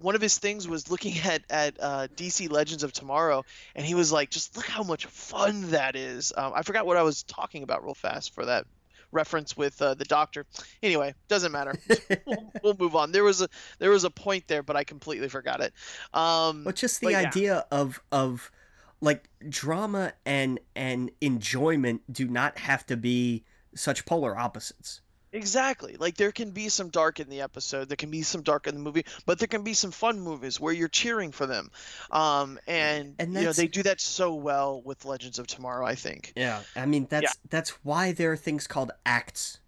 one 0.00 0.14
of 0.14 0.20
his 0.20 0.38
things 0.38 0.68
was 0.68 0.90
looking 0.90 1.18
at 1.24 1.42
at 1.50 1.76
uh, 1.80 2.08
DC 2.16 2.50
Legends 2.50 2.82
of 2.82 2.92
Tomorrow, 2.92 3.44
and 3.74 3.84
he 3.84 3.94
was 3.94 4.12
like, 4.12 4.30
"Just 4.30 4.56
look 4.56 4.66
how 4.66 4.82
much 4.82 5.06
fun 5.06 5.70
that 5.70 5.96
is." 5.96 6.32
Um, 6.36 6.52
I 6.54 6.62
forgot 6.62 6.86
what 6.86 6.96
I 6.96 7.02
was 7.02 7.22
talking 7.22 7.62
about 7.62 7.84
real 7.84 7.94
fast 7.94 8.34
for 8.34 8.44
that 8.46 8.66
reference 9.10 9.56
with 9.56 9.80
uh, 9.80 9.94
the 9.94 10.04
Doctor. 10.04 10.46
Anyway, 10.82 11.14
doesn't 11.28 11.52
matter. 11.52 11.74
we'll, 12.26 12.52
we'll, 12.62 12.76
move 12.78 12.94
on. 12.94 13.12
There 13.12 13.24
was 13.24 13.42
a 13.42 13.48
there 13.78 13.90
was 13.90 14.04
a 14.04 14.10
point 14.10 14.46
there, 14.48 14.62
but 14.62 14.76
I 14.76 14.84
completely 14.84 15.28
forgot 15.28 15.60
it. 15.60 15.72
Um, 16.12 16.64
but 16.64 16.76
just 16.76 17.00
the 17.00 17.14
idea 17.14 17.66
yeah. 17.70 17.78
of 17.78 18.00
of 18.12 18.50
like 19.00 19.28
drama 19.48 20.12
and 20.26 20.60
and 20.74 21.10
enjoyment 21.20 22.02
do 22.12 22.26
not 22.26 22.58
have 22.58 22.84
to 22.86 22.96
be 22.96 23.44
such 23.74 24.04
polar 24.06 24.36
opposites. 24.36 25.00
Exactly. 25.30 25.96
Like 25.98 26.16
there 26.16 26.32
can 26.32 26.52
be 26.52 26.70
some 26.70 26.88
dark 26.88 27.20
in 27.20 27.28
the 27.28 27.42
episode, 27.42 27.88
there 27.88 27.96
can 27.96 28.10
be 28.10 28.22
some 28.22 28.42
dark 28.42 28.66
in 28.66 28.74
the 28.74 28.80
movie, 28.80 29.04
but 29.26 29.38
there 29.38 29.48
can 29.48 29.62
be 29.62 29.74
some 29.74 29.90
fun 29.90 30.20
movies 30.20 30.58
where 30.58 30.72
you're 30.72 30.88
cheering 30.88 31.32
for 31.32 31.46
them. 31.46 31.70
Um, 32.10 32.58
and, 32.66 33.14
and 33.18 33.34
you 33.34 33.42
know 33.42 33.52
they 33.52 33.68
do 33.68 33.82
that 33.82 34.00
so 34.00 34.34
well 34.34 34.80
with 34.82 35.04
Legends 35.04 35.38
of 35.38 35.46
Tomorrow. 35.46 35.86
I 35.86 35.94
think. 35.94 36.32
Yeah, 36.34 36.62
I 36.74 36.86
mean 36.86 37.06
that's 37.10 37.24
yeah. 37.24 37.48
that's 37.50 37.70
why 37.84 38.12
there 38.12 38.32
are 38.32 38.36
things 38.36 38.66
called 38.66 38.90
acts 39.04 39.58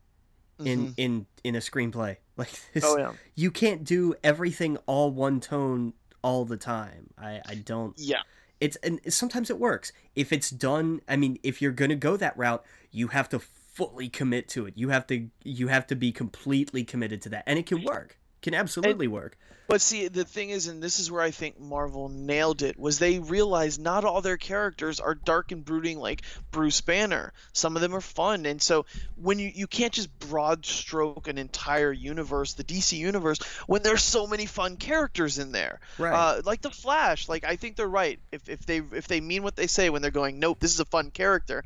in 0.58 0.86
mm-hmm. 0.86 0.92
in 0.96 1.26
in 1.44 1.54
a 1.56 1.60
screenplay. 1.60 2.16
Like 2.40 2.58
this, 2.72 2.84
oh 2.86 2.96
yeah, 2.96 3.12
you 3.34 3.50
can't 3.50 3.84
do 3.84 4.14
everything 4.24 4.78
all 4.86 5.10
one 5.10 5.40
tone 5.40 5.92
all 6.22 6.46
the 6.46 6.56
time. 6.56 7.10
I 7.18 7.42
I 7.46 7.54
don't. 7.56 7.92
Yeah. 7.98 8.22
It's 8.60 8.76
and 8.76 9.00
sometimes 9.08 9.50
it 9.50 9.58
works 9.58 9.92
if 10.14 10.32
it's 10.32 10.50
done. 10.50 11.00
I 11.08 11.16
mean, 11.16 11.38
if 11.42 11.62
you're 11.62 11.72
gonna 11.72 11.96
go 11.96 12.16
that 12.16 12.36
route, 12.36 12.64
you 12.90 13.08
have 13.08 13.28
to 13.30 13.38
fully 13.38 14.08
commit 14.08 14.48
to 14.48 14.66
it. 14.66 14.74
You 14.76 14.90
have 14.90 15.06
to 15.08 15.28
you 15.42 15.68
have 15.68 15.86
to 15.88 15.96
be 15.96 16.12
completely 16.12 16.84
committed 16.84 17.22
to 17.22 17.28
that, 17.30 17.44
and 17.46 17.58
it 17.58 17.66
can 17.66 17.82
work. 17.82 18.18
Can 18.42 18.54
absolutely 18.54 19.06
and, 19.06 19.14
work. 19.14 19.36
But 19.70 19.80
see, 19.80 20.08
the 20.08 20.24
thing 20.24 20.50
is, 20.50 20.66
and 20.66 20.82
this 20.82 20.98
is 20.98 21.12
where 21.12 21.22
I 21.22 21.30
think 21.30 21.60
Marvel 21.60 22.08
nailed 22.08 22.62
it, 22.62 22.76
was 22.76 22.98
they 22.98 23.20
realized 23.20 23.80
not 23.80 24.04
all 24.04 24.20
their 24.20 24.36
characters 24.36 24.98
are 24.98 25.14
dark 25.14 25.52
and 25.52 25.64
brooding 25.64 26.00
like 26.00 26.22
Bruce 26.50 26.80
Banner. 26.80 27.32
Some 27.52 27.76
of 27.76 27.82
them 27.82 27.94
are 27.94 28.00
fun, 28.00 28.46
and 28.46 28.60
so 28.60 28.84
when 29.14 29.38
you 29.38 29.48
you 29.54 29.68
can't 29.68 29.92
just 29.92 30.10
broad 30.18 30.66
stroke 30.66 31.28
an 31.28 31.38
entire 31.38 31.92
universe, 31.92 32.54
the 32.54 32.64
DC 32.64 32.98
universe, 32.98 33.38
when 33.68 33.84
there's 33.84 34.02
so 34.02 34.26
many 34.26 34.46
fun 34.46 34.76
characters 34.76 35.38
in 35.38 35.52
there. 35.52 35.78
Right. 35.98 36.14
Uh, 36.14 36.42
like 36.44 36.62
the 36.62 36.70
Flash. 36.70 37.28
Like 37.28 37.44
I 37.44 37.54
think 37.54 37.76
they're 37.76 37.86
right 37.86 38.18
if 38.32 38.48
if 38.48 38.66
they 38.66 38.78
if 38.78 39.06
they 39.06 39.20
mean 39.20 39.44
what 39.44 39.54
they 39.54 39.68
say 39.68 39.88
when 39.88 40.02
they're 40.02 40.10
going, 40.10 40.40
nope, 40.40 40.58
this 40.58 40.74
is 40.74 40.80
a 40.80 40.84
fun 40.84 41.12
character 41.12 41.62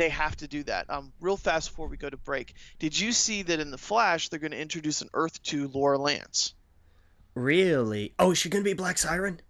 they 0.00 0.08
have 0.08 0.36
to 0.36 0.48
do 0.48 0.62
that. 0.64 0.88
Um, 0.88 1.12
real 1.20 1.36
fast 1.36 1.70
before 1.70 1.86
we 1.86 1.96
go 1.96 2.08
to 2.08 2.16
break, 2.16 2.54
did 2.78 2.98
you 2.98 3.12
see 3.12 3.42
that 3.42 3.60
in 3.60 3.70
the 3.70 3.78
Flash 3.78 4.28
they're 4.28 4.38
going 4.38 4.52
to 4.52 4.60
introduce 4.60 5.02
an 5.02 5.10
Earth 5.14 5.42
Two 5.42 5.68
Laurel 5.68 6.02
Lance? 6.02 6.54
Really? 7.34 8.14
Oh, 8.18 8.32
is 8.32 8.38
she 8.38 8.48
going 8.48 8.64
to 8.64 8.68
be 8.68 8.74
Black 8.74 8.98
Siren? 8.98 9.40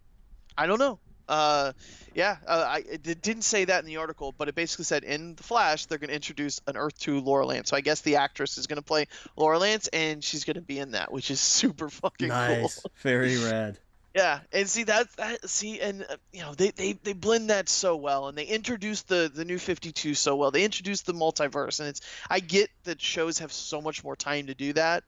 I 0.59 0.67
don't 0.67 0.79
know. 0.79 0.99
Uh, 1.29 1.73
yeah, 2.13 2.39
uh, 2.45 2.65
I 2.67 2.79
it 2.91 3.23
didn't 3.23 3.43
say 3.43 3.65
that 3.65 3.79
in 3.79 3.87
the 3.87 3.99
article, 3.99 4.35
but 4.37 4.49
it 4.49 4.57
basically 4.57 4.85
said 4.85 5.05
in 5.05 5.37
the 5.37 5.45
Flash 5.45 5.87
they're 5.87 5.99
going 5.99 6.09
to 6.09 6.15
introduce 6.15 6.61
an 6.67 6.77
Earth 6.77 6.99
Two 6.99 7.21
Laurel 7.21 7.49
Lance. 7.49 7.71
So 7.71 7.77
I 7.77 7.81
guess 7.81 8.01
the 8.01 8.17
actress 8.17 8.59
is 8.59 8.67
going 8.67 8.79
to 8.79 8.83
play 8.83 9.07
Laurel 9.37 9.61
Lance, 9.61 9.87
and 9.93 10.25
she's 10.25 10.43
going 10.43 10.57
to 10.57 10.61
be 10.61 10.81
in 10.81 10.91
that, 10.93 11.13
which 11.13 11.31
is 11.31 11.41
super 11.61 11.89
fucking 11.89 12.29
nice. 12.29 12.81
cool. 12.81 12.91
Very 13.03 13.37
rad. 13.39 13.79
Yeah, 14.15 14.41
and 14.53 14.69
see 14.69 14.85
that 14.85 15.07
that 15.19 15.49
see 15.49 15.81
and 15.81 16.03
uh, 16.03 16.17
you 16.33 16.41
know 16.41 16.53
they, 16.55 16.73
they 16.73 16.95
they 16.95 17.13
blend 17.13 17.51
that 17.51 17.69
so 17.69 17.95
well, 17.95 18.27
and 18.27 18.37
they 18.37 18.45
introduce 18.45 19.03
the 19.03 19.31
the 19.33 19.45
new 19.45 19.59
Fifty 19.59 19.93
Two 19.93 20.15
so 20.15 20.35
well. 20.35 20.51
They 20.51 20.65
introduce 20.65 21.03
the 21.03 21.13
multiverse, 21.15 21.79
and 21.79 21.89
it's 21.89 22.01
I 22.29 22.41
get 22.41 22.71
that 22.85 23.01
shows 23.01 23.39
have 23.39 23.53
so 23.53 23.81
much 23.81 24.03
more 24.03 24.17
time 24.17 24.49
to 24.49 24.55
do 24.55 24.73
that, 24.73 25.05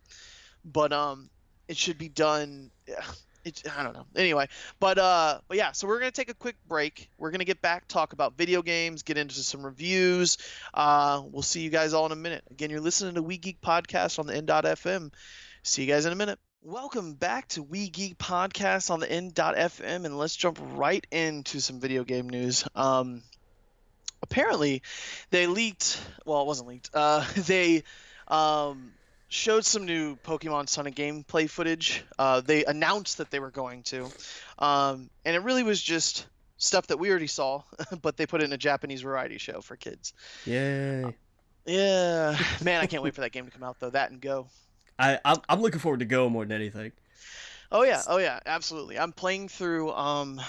but 0.64 0.92
um, 0.92 1.30
it 1.66 1.76
should 1.76 1.98
be 1.98 2.09
done. 2.09 2.70
It, 3.44 3.61
I 3.76 3.82
don't 3.82 3.92
know. 3.92 4.07
Anyway, 4.14 4.46
but 4.78 4.98
uh, 4.98 5.40
but 5.48 5.57
yeah, 5.57 5.72
so 5.72 5.88
we're 5.88 5.98
gonna 5.98 6.12
take 6.12 6.30
a 6.30 6.34
quick 6.34 6.55
break. 6.68 7.11
We're 7.18 7.32
gonna 7.32 7.44
get 7.44 7.61
back, 7.61 7.88
talk 7.88 8.12
about 8.12 8.36
video 8.36 8.62
games, 8.62 9.03
get 9.03 9.18
into 9.18 9.34
some 9.34 9.66
reviews. 9.66 10.38
Uh, 10.72 11.22
we'll 11.28 11.42
see 11.42 11.62
you 11.62 11.70
guys 11.70 11.92
all 11.92 12.07
in 12.07 12.12
a 12.12 12.14
minute. 12.14 12.44
Again, 12.53 12.70
you're 12.70 12.78
listening 12.78 13.16
to 13.16 13.22
We 13.24 13.38
Geek 13.38 13.61
Podcast 13.61 14.20
on 14.20 14.28
the 14.28 14.36
N.FM. 14.36 15.11
See 15.64 15.82
you 15.82 15.88
guys 15.88 16.07
in 16.07 16.12
a 16.12 16.14
minute. 16.14 16.38
Welcome 16.64 17.14
back 17.14 17.48
to 17.48 17.62
We 17.64 17.88
Geek 17.88 18.18
Podcast 18.18 18.92
on 18.92 19.00
the 19.00 19.10
N.FM, 19.10 20.04
and 20.04 20.16
let's 20.16 20.36
jump 20.36 20.60
right 20.74 21.04
into 21.10 21.60
some 21.60 21.80
video 21.80 22.04
game 22.04 22.28
news. 22.28 22.62
Um, 22.76 23.24
apparently, 24.22 24.82
they 25.30 25.48
leaked. 25.48 26.00
Well, 26.24 26.40
it 26.42 26.46
wasn't 26.46 26.68
leaked. 26.68 26.90
Uh, 26.94 27.24
they 27.36 27.82
um, 28.28 28.92
showed 29.28 29.64
some 29.64 29.86
new 29.86 30.14
Pokemon 30.14 30.68
Sun 30.68 30.86
and 30.86 30.94
gameplay 30.94 31.50
footage. 31.50 32.04
Uh, 32.16 32.42
they 32.42 32.64
announced 32.64 33.18
that 33.18 33.32
they 33.32 33.40
were 33.40 33.50
going 33.50 33.82
to, 33.84 34.08
um, 34.60 35.10
and 35.24 35.34
it 35.34 35.42
really 35.42 35.64
was 35.64 35.82
just 35.82 36.26
stuff 36.58 36.86
that 36.86 36.98
we 37.00 37.10
already 37.10 37.26
saw, 37.26 37.64
but 38.02 38.16
they 38.16 38.24
put 38.24 38.40
it 38.40 38.44
in 38.44 38.52
a 38.52 38.56
Japanese 38.56 39.00
variety 39.00 39.38
show 39.38 39.62
for 39.62 39.74
kids. 39.74 40.12
Yay! 40.46 41.02
Uh, 41.02 41.10
yeah, 41.66 42.38
man, 42.62 42.80
I 42.80 42.86
can't 42.86 43.02
wait 43.02 43.16
for 43.16 43.22
that 43.22 43.32
game 43.32 43.46
to 43.46 43.50
come 43.50 43.64
out 43.64 43.80
though. 43.80 43.90
That 43.90 44.12
and 44.12 44.20
Go. 44.20 44.46
I 44.99 45.18
I'm, 45.24 45.38
I'm 45.49 45.61
looking 45.61 45.80
forward 45.80 46.01
to 46.01 46.07
Go 46.07 46.28
more 46.28 46.45
than 46.45 46.53
anything. 46.53 46.93
Oh 47.70 47.82
yeah, 47.82 48.03
oh 48.07 48.18
yeah, 48.18 48.38
absolutely. 48.45 48.99
I'm 48.99 49.12
playing 49.12 49.49
through 49.49 49.93
um, 49.93 50.40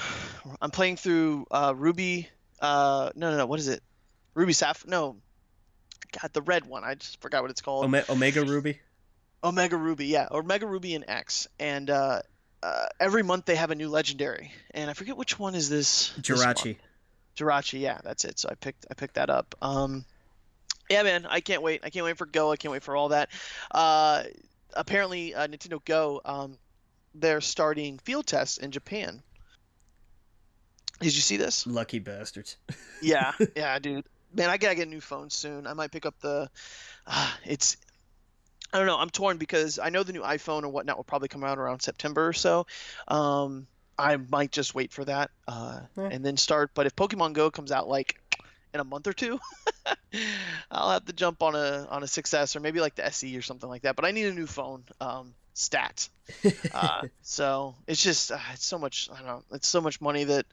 I'm 0.62 0.72
playing 0.72 0.98
through 0.98 1.48
uh, 1.52 1.74
Ruby. 1.76 2.28
Uh, 2.60 3.12
no, 3.16 3.32
no, 3.32 3.38
no. 3.38 3.46
What 3.46 3.60
is 3.60 3.68
it? 3.68 3.82
Ruby 4.34 4.54
Sapphire? 4.54 4.90
No, 4.90 5.18
God, 6.20 6.34
the 6.34 6.42
red 6.42 6.66
one. 6.66 6.84
I 6.84 6.96
just 6.96 7.22
forgot 7.22 7.42
what 7.42 7.52
it's 7.52 7.62
called. 7.62 7.86
Ome- 7.86 8.04
Omega 8.10 8.44
Ruby. 8.44 8.80
Omega 9.44 9.76
Ruby, 9.76 10.06
yeah, 10.06 10.28
Omega 10.32 10.66
Ruby 10.66 10.96
and 10.96 11.04
X, 11.08 11.50
and 11.60 11.90
uh, 11.90 12.22
uh, 12.62 12.86
every 13.00 13.24
month 13.24 13.46
they 13.46 13.56
have 13.56 13.72
a 13.72 13.76
new 13.76 13.90
legendary, 13.90 14.54
and 14.72 14.90
I 14.90 14.94
forget 14.94 15.18
which 15.18 15.38
one 15.38 15.54
is 15.54 15.70
this. 15.70 16.14
Jirachi. 16.22 16.78
Jirachi, 17.36 17.82
yeah, 17.82 18.00
that's 18.04 18.24
it. 18.26 18.40
So 18.40 18.50
I 18.50 18.56
picked 18.56 18.86
I 18.90 18.94
picked 18.94 19.16
that 19.16 19.30
up. 19.30 19.56
Um, 19.62 20.06
yeah, 20.90 21.04
man, 21.04 21.26
I 21.30 21.40
can't 21.40 21.62
wait. 21.62 21.82
I 21.84 21.90
can't 21.90 22.06
wait 22.06 22.18
for 22.18 22.26
Go. 22.26 22.52
I 22.52 22.58
can't 22.58 22.72
wait 22.72 22.84
for 22.84 22.96
all 22.96 23.10
that. 23.10 23.30
Uh, 23.72 24.24
apparently, 24.74 25.34
uh, 25.34 25.48
Nintendo 25.48 25.84
Go, 25.84 26.22
um, 26.26 26.58
they're 27.16 27.42
starting 27.42 28.00
field 28.00 28.26
tests 28.26 28.58
in 28.58 28.72
Japan. 28.72 29.22
Did 31.00 31.16
you 31.16 31.22
see 31.22 31.38
this? 31.38 31.68
Lucky 31.68 32.00
bastards. 32.00 32.58
yeah, 33.02 33.34
yeah, 33.56 33.78
dude. 33.80 34.06
Man, 34.34 34.50
I 34.50 34.58
gotta 34.58 34.76
get 34.76 34.88
a 34.88 34.90
new 34.90 35.02
phone 35.02 35.30
soon. 35.30 35.68
I 35.68 35.74
might 35.74 35.92
pick 35.92 36.06
up 36.06 36.16
the. 36.22 36.50
Uh, 37.06 37.32
it's. 37.46 37.78
I 38.72 38.80
don't 38.80 38.88
know. 38.88 38.98
I'm 38.98 39.10
torn 39.10 39.38
because 39.38 39.78
I 39.78 39.90
know 39.90 40.02
the 40.02 40.14
new 40.14 40.24
iPhone 40.24 40.64
or 40.64 40.70
whatnot 40.70 40.98
will 40.98 41.04
probably 41.04 41.28
come 41.28 41.44
out 41.44 41.60
around 41.60 41.82
September 41.82 42.28
or 42.28 42.34
so. 42.34 42.66
Um, 43.08 43.68
I 43.98 44.18
might 44.18 44.52
just 44.52 44.74
wait 44.74 44.92
for 44.92 45.06
that 45.06 45.30
uh, 45.48 45.82
yeah. 45.96 46.10
and 46.12 46.26
then 46.26 46.38
start. 46.38 46.72
But 46.74 46.88
if 46.88 46.96
Pokemon 46.96 47.34
Go 47.34 47.52
comes 47.52 47.72
out 47.72 47.88
like 47.88 48.20
in 48.74 48.80
a 48.80 48.84
month 48.84 49.08
or 49.08 49.14
two, 49.14 49.40
I'll 50.72 50.92
have 50.92 51.06
to 51.06 51.14
jump 51.14 51.44
on 51.44 51.56
a 51.56 51.88
on 51.90 52.04
a 52.04 52.06
6S 52.06 52.56
or 52.56 52.60
maybe 52.60 52.80
like 52.80 52.96
the 52.96 53.06
SE 53.06 53.38
or 53.38 53.42
something 53.42 53.70
like 53.70 53.84
that. 53.84 53.96
But 53.96 54.06
I 54.06 54.12
need 54.12 54.26
a 54.26 54.34
new 54.34 54.48
phone. 54.48 54.84
Um, 55.00 55.34
stat. 55.54 56.10
Uh, 56.74 57.04
so 57.22 57.76
it's 57.88 58.02
just 58.02 58.32
uh, 58.32 58.38
it's 58.54 58.66
so 58.66 58.80
much. 58.80 59.08
I 59.14 59.18
don't 59.18 59.28
know. 59.28 59.44
It's 59.52 59.68
so 59.68 59.80
much 59.80 60.02
money 60.02 60.24
that 60.24 60.46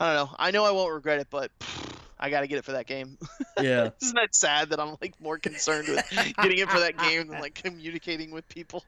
I 0.00 0.06
don't 0.14 0.26
know. 0.26 0.36
I 0.36 0.50
know 0.50 0.64
I 0.64 0.72
won't 0.72 0.92
regret 0.92 1.20
it, 1.20 1.28
but. 1.30 1.56
Pff, 1.58 1.94
I 2.18 2.30
got 2.30 2.40
to 2.40 2.46
get 2.46 2.58
it 2.58 2.64
for 2.64 2.72
that 2.72 2.86
game. 2.86 3.18
Yeah. 3.60 3.90
Isn't 4.02 4.16
that 4.16 4.34
sad 4.34 4.70
that 4.70 4.80
I'm 4.80 4.96
like 5.00 5.14
more 5.20 5.38
concerned 5.38 5.86
with 5.86 6.04
getting 6.10 6.58
it 6.58 6.68
for 6.68 6.80
that 6.80 6.98
game 6.98 7.28
than 7.28 7.40
like 7.40 7.54
communicating 7.54 8.32
with 8.32 8.48
people? 8.48 8.82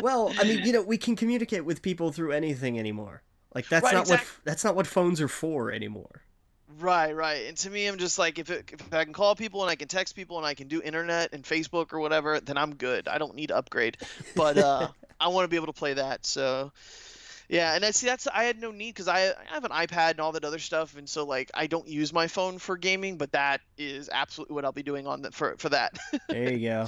well, 0.00 0.32
I 0.38 0.44
mean, 0.44 0.64
you 0.64 0.72
know, 0.72 0.80
we 0.80 0.96
can 0.96 1.16
communicate 1.16 1.66
with 1.66 1.82
people 1.82 2.12
through 2.12 2.32
anything 2.32 2.78
anymore. 2.78 3.22
Like 3.54 3.68
that's 3.68 3.84
right, 3.84 3.92
not 3.92 4.00
exactly. 4.04 4.26
what 4.26 4.44
that's 4.44 4.64
not 4.64 4.74
what 4.74 4.86
phones 4.86 5.20
are 5.20 5.28
for 5.28 5.70
anymore. 5.70 6.22
Right, 6.78 7.14
right. 7.14 7.46
And 7.46 7.56
to 7.58 7.70
me, 7.70 7.86
I'm 7.86 7.98
just 7.98 8.18
like, 8.18 8.38
if, 8.38 8.50
it, 8.50 8.70
if 8.72 8.92
I 8.92 9.04
can 9.04 9.12
call 9.12 9.34
people 9.34 9.62
and 9.62 9.70
I 9.70 9.76
can 9.76 9.88
text 9.88 10.14
people 10.14 10.36
and 10.36 10.46
I 10.46 10.54
can 10.54 10.68
do 10.68 10.82
internet 10.82 11.32
and 11.32 11.42
Facebook 11.42 11.92
or 11.92 12.00
whatever, 12.00 12.40
then 12.40 12.58
I'm 12.58 12.74
good. 12.74 13.08
I 13.08 13.18
don't 13.18 13.34
need 13.34 13.48
to 13.48 13.56
upgrade. 13.56 13.96
But 14.34 14.58
uh, 14.58 14.88
I 15.20 15.28
want 15.28 15.44
to 15.44 15.48
be 15.48 15.56
able 15.56 15.66
to 15.66 15.72
play 15.72 15.94
that. 15.94 16.26
So, 16.26 16.72
yeah. 17.48 17.74
And 17.74 17.84
I 17.84 17.92
see 17.92 18.06
that's 18.06 18.26
I 18.26 18.44
had 18.44 18.60
no 18.60 18.72
need 18.72 18.90
because 18.90 19.08
I, 19.08 19.28
I 19.28 19.54
have 19.54 19.64
an 19.64 19.70
iPad 19.70 20.12
and 20.12 20.20
all 20.20 20.32
that 20.32 20.44
other 20.44 20.58
stuff, 20.58 20.96
and 20.96 21.08
so 21.08 21.24
like 21.24 21.50
I 21.54 21.66
don't 21.66 21.88
use 21.88 22.12
my 22.12 22.26
phone 22.26 22.58
for 22.58 22.76
gaming, 22.76 23.16
but 23.16 23.32
that 23.32 23.60
is 23.78 24.10
absolutely 24.12 24.54
what 24.54 24.64
I'll 24.64 24.72
be 24.72 24.82
doing 24.82 25.06
on 25.06 25.22
the, 25.22 25.30
for 25.30 25.56
for 25.58 25.68
that. 25.70 25.96
there 26.28 26.52
you 26.52 26.68
go. 26.68 26.86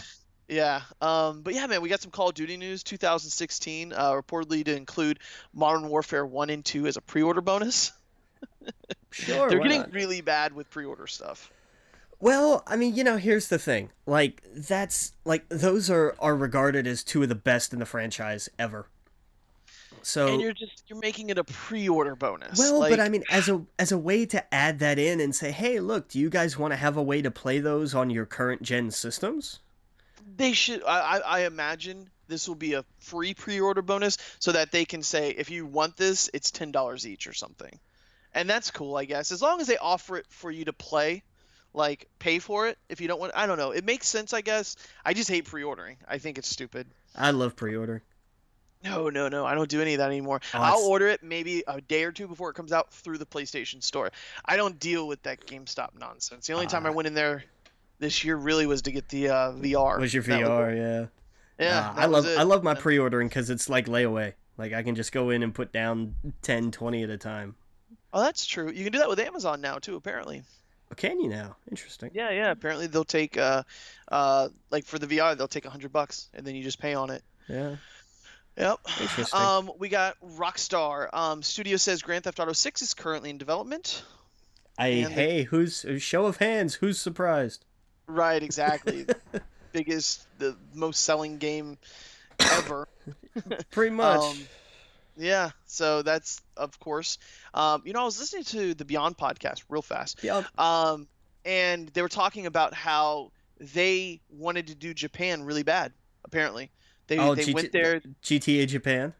Yeah. 0.48 0.80
Um, 1.00 1.42
but 1.42 1.54
yeah, 1.54 1.66
man, 1.66 1.82
we 1.82 1.88
got 1.88 2.00
some 2.00 2.10
Call 2.10 2.30
of 2.30 2.34
Duty 2.34 2.56
news 2.56 2.82
2016, 2.82 3.92
uh, 3.92 4.12
reportedly 4.12 4.64
to 4.64 4.74
include 4.74 5.18
Modern 5.52 5.88
Warfare 5.88 6.24
1 6.24 6.48
and 6.48 6.64
2 6.64 6.86
as 6.86 6.96
a 6.96 7.02
pre 7.02 7.22
order 7.22 7.42
bonus. 7.42 7.92
Sure. 9.10 9.48
They're 9.48 9.60
getting 9.60 9.80
not? 9.80 9.92
really 9.92 10.20
bad 10.20 10.52
with 10.52 10.70
pre-order 10.70 11.06
stuff. 11.06 11.50
Well, 12.20 12.62
I 12.66 12.76
mean, 12.76 12.94
you 12.94 13.04
know, 13.04 13.16
here's 13.16 13.48
the 13.48 13.58
thing. 13.58 13.90
Like 14.06 14.42
that's 14.54 15.12
like 15.24 15.48
those 15.48 15.90
are 15.90 16.14
are 16.18 16.36
regarded 16.36 16.86
as 16.86 17.04
two 17.04 17.22
of 17.22 17.28
the 17.28 17.34
best 17.34 17.72
in 17.72 17.78
the 17.78 17.86
franchise 17.86 18.48
ever. 18.58 18.88
So 20.02 20.28
And 20.28 20.40
you're 20.40 20.52
just 20.52 20.84
you're 20.88 20.98
making 20.98 21.30
it 21.30 21.38
a 21.38 21.44
pre-order 21.44 22.16
bonus. 22.16 22.58
Well, 22.58 22.80
like, 22.80 22.90
but 22.90 23.00
I 23.00 23.08
mean 23.08 23.24
as 23.30 23.48
a 23.48 23.62
as 23.78 23.92
a 23.92 23.98
way 23.98 24.26
to 24.26 24.54
add 24.54 24.78
that 24.80 24.98
in 24.98 25.20
and 25.20 25.34
say, 25.34 25.52
"Hey, 25.52 25.80
look, 25.80 26.08
do 26.08 26.18
you 26.18 26.30
guys 26.30 26.58
want 26.58 26.72
to 26.72 26.76
have 26.76 26.96
a 26.96 27.02
way 27.02 27.22
to 27.22 27.30
play 27.30 27.60
those 27.60 27.94
on 27.94 28.10
your 28.10 28.26
current 28.26 28.62
gen 28.62 28.90
systems?" 28.90 29.60
They 30.36 30.52
should 30.52 30.82
I 30.84 30.98
I, 30.98 31.18
I 31.18 31.40
imagine 31.46 32.10
this 32.26 32.48
will 32.48 32.54
be 32.54 32.74
a 32.74 32.84
free 32.98 33.34
pre-order 33.34 33.82
bonus 33.82 34.18
so 34.38 34.52
that 34.52 34.70
they 34.70 34.84
can 34.84 35.02
say 35.02 35.30
if 35.30 35.50
you 35.50 35.66
want 35.66 35.96
this, 35.96 36.30
it's 36.34 36.50
ten 36.50 36.72
dollars 36.72 37.06
each 37.06 37.26
or 37.26 37.32
something, 37.32 37.78
and 38.38 38.48
that's 38.48 38.70
cool, 38.70 38.96
I 38.96 39.04
guess. 39.04 39.32
As 39.32 39.42
long 39.42 39.60
as 39.60 39.66
they 39.66 39.76
offer 39.76 40.16
it 40.16 40.26
for 40.28 40.48
you 40.50 40.64
to 40.66 40.72
play, 40.72 41.24
like 41.74 42.08
pay 42.20 42.38
for 42.38 42.68
it 42.68 42.78
if 42.88 43.00
you 43.00 43.08
don't 43.08 43.18
want. 43.18 43.32
I 43.34 43.46
don't 43.46 43.58
know. 43.58 43.72
It 43.72 43.84
makes 43.84 44.06
sense, 44.06 44.32
I 44.32 44.42
guess. 44.42 44.76
I 45.04 45.12
just 45.12 45.28
hate 45.28 45.44
pre-ordering. 45.44 45.96
I 46.06 46.18
think 46.18 46.38
it's 46.38 46.48
stupid. 46.48 46.86
I 47.16 47.32
love 47.32 47.56
pre-ordering. 47.56 48.02
No, 48.84 49.10
no, 49.10 49.28
no. 49.28 49.44
I 49.44 49.56
don't 49.56 49.68
do 49.68 49.82
any 49.82 49.94
of 49.94 49.98
that 49.98 50.06
anymore. 50.06 50.40
Oh, 50.54 50.58
I'll 50.60 50.84
order 50.84 51.08
it 51.08 51.24
maybe 51.24 51.64
a 51.66 51.80
day 51.80 52.04
or 52.04 52.12
two 52.12 52.28
before 52.28 52.48
it 52.50 52.54
comes 52.54 52.70
out 52.72 52.92
through 52.92 53.18
the 53.18 53.26
PlayStation 53.26 53.82
Store. 53.82 54.12
I 54.44 54.56
don't 54.56 54.78
deal 54.78 55.08
with 55.08 55.20
that 55.24 55.44
GameStop 55.44 55.98
nonsense. 55.98 56.46
The 56.46 56.52
only 56.52 56.66
uh, 56.66 56.70
time 56.70 56.86
I 56.86 56.90
ah. 56.90 56.92
went 56.92 57.08
in 57.08 57.14
there 57.14 57.42
this 57.98 58.22
year 58.22 58.36
really 58.36 58.66
was 58.66 58.82
to 58.82 58.92
get 58.92 59.08
the 59.08 59.30
uh, 59.30 59.52
VR. 59.52 59.98
Was 59.98 60.14
your 60.14 60.22
VR? 60.22 60.68
Was, 60.68 60.78
yeah. 60.78 61.06
Yeah. 61.58 61.88
Uh, 61.88 61.94
I 61.96 62.06
love 62.06 62.24
I 62.24 62.44
love 62.44 62.62
my 62.62 62.74
pre-ordering 62.74 63.26
because 63.26 63.50
it's 63.50 63.68
like 63.68 63.86
layaway. 63.86 64.34
Like 64.56 64.72
I 64.72 64.84
can 64.84 64.94
just 64.94 65.10
go 65.10 65.30
in 65.30 65.42
and 65.42 65.52
put 65.52 65.72
down 65.72 66.14
10, 66.42 66.70
20 66.70 67.02
at 67.02 67.10
a 67.10 67.18
time. 67.18 67.56
Oh, 68.12 68.20
that's 68.20 68.46
true. 68.46 68.70
You 68.70 68.84
can 68.84 68.92
do 68.92 68.98
that 68.98 69.08
with 69.08 69.20
Amazon 69.20 69.60
now 69.60 69.78
too. 69.78 69.96
Apparently. 69.96 70.42
Oh, 70.90 70.94
can 70.94 71.20
you 71.20 71.28
now? 71.28 71.56
Interesting. 71.70 72.10
Yeah, 72.14 72.30
yeah. 72.30 72.50
Apparently 72.50 72.86
they'll 72.86 73.04
take 73.04 73.36
uh, 73.36 73.62
uh, 74.10 74.48
like 74.70 74.86
for 74.86 74.98
the 74.98 75.06
VR 75.06 75.36
they'll 75.36 75.48
take 75.48 75.66
a 75.66 75.70
hundred 75.70 75.92
bucks 75.92 76.28
and 76.34 76.46
then 76.46 76.54
you 76.54 76.62
just 76.62 76.78
pay 76.78 76.94
on 76.94 77.10
it. 77.10 77.22
Yeah. 77.48 77.76
Yep. 78.56 78.80
Interesting. 79.00 79.40
Um, 79.40 79.70
we 79.78 79.88
got 79.88 80.16
Rockstar. 80.20 81.14
Um, 81.14 81.42
studio 81.42 81.76
says 81.76 82.02
Grand 82.02 82.24
Theft 82.24 82.40
Auto 82.40 82.52
Six 82.52 82.82
is 82.82 82.94
currently 82.94 83.30
in 83.30 83.38
development. 83.38 84.02
I 84.78 84.90
hey, 84.90 85.42
who's 85.42 85.84
show 85.98 86.26
of 86.26 86.36
hands? 86.36 86.74
Who's 86.74 86.98
surprised? 86.98 87.64
Right, 88.06 88.42
exactly. 88.42 89.06
Biggest, 89.72 90.26
the 90.38 90.56
most 90.72 91.02
selling 91.02 91.38
game 91.38 91.78
ever. 92.38 92.88
Pretty 93.70 93.94
much. 93.94 94.20
Um, 94.20 94.38
yeah, 95.18 95.50
so 95.66 96.02
that's 96.02 96.40
of 96.56 96.78
course. 96.80 97.18
Um, 97.54 97.82
you 97.84 97.92
know, 97.92 98.02
I 98.02 98.04
was 98.04 98.18
listening 98.18 98.44
to 98.44 98.74
the 98.74 98.84
Beyond 98.84 99.18
podcast 99.18 99.64
real 99.68 99.82
fast. 99.82 100.22
Yeah. 100.22 100.42
Um, 100.56 101.08
and 101.44 101.88
they 101.88 102.02
were 102.02 102.08
talking 102.08 102.46
about 102.46 102.74
how 102.74 103.32
they 103.58 104.20
wanted 104.30 104.68
to 104.68 104.74
do 104.74 104.94
Japan 104.94 105.42
really 105.42 105.62
bad. 105.62 105.92
Apparently, 106.24 106.70
they 107.06 107.18
oh, 107.18 107.34
they 107.34 107.44
G- 107.44 107.54
went 107.54 107.72
there. 107.72 108.00
GTA 108.22 108.68
Japan. 108.68 109.14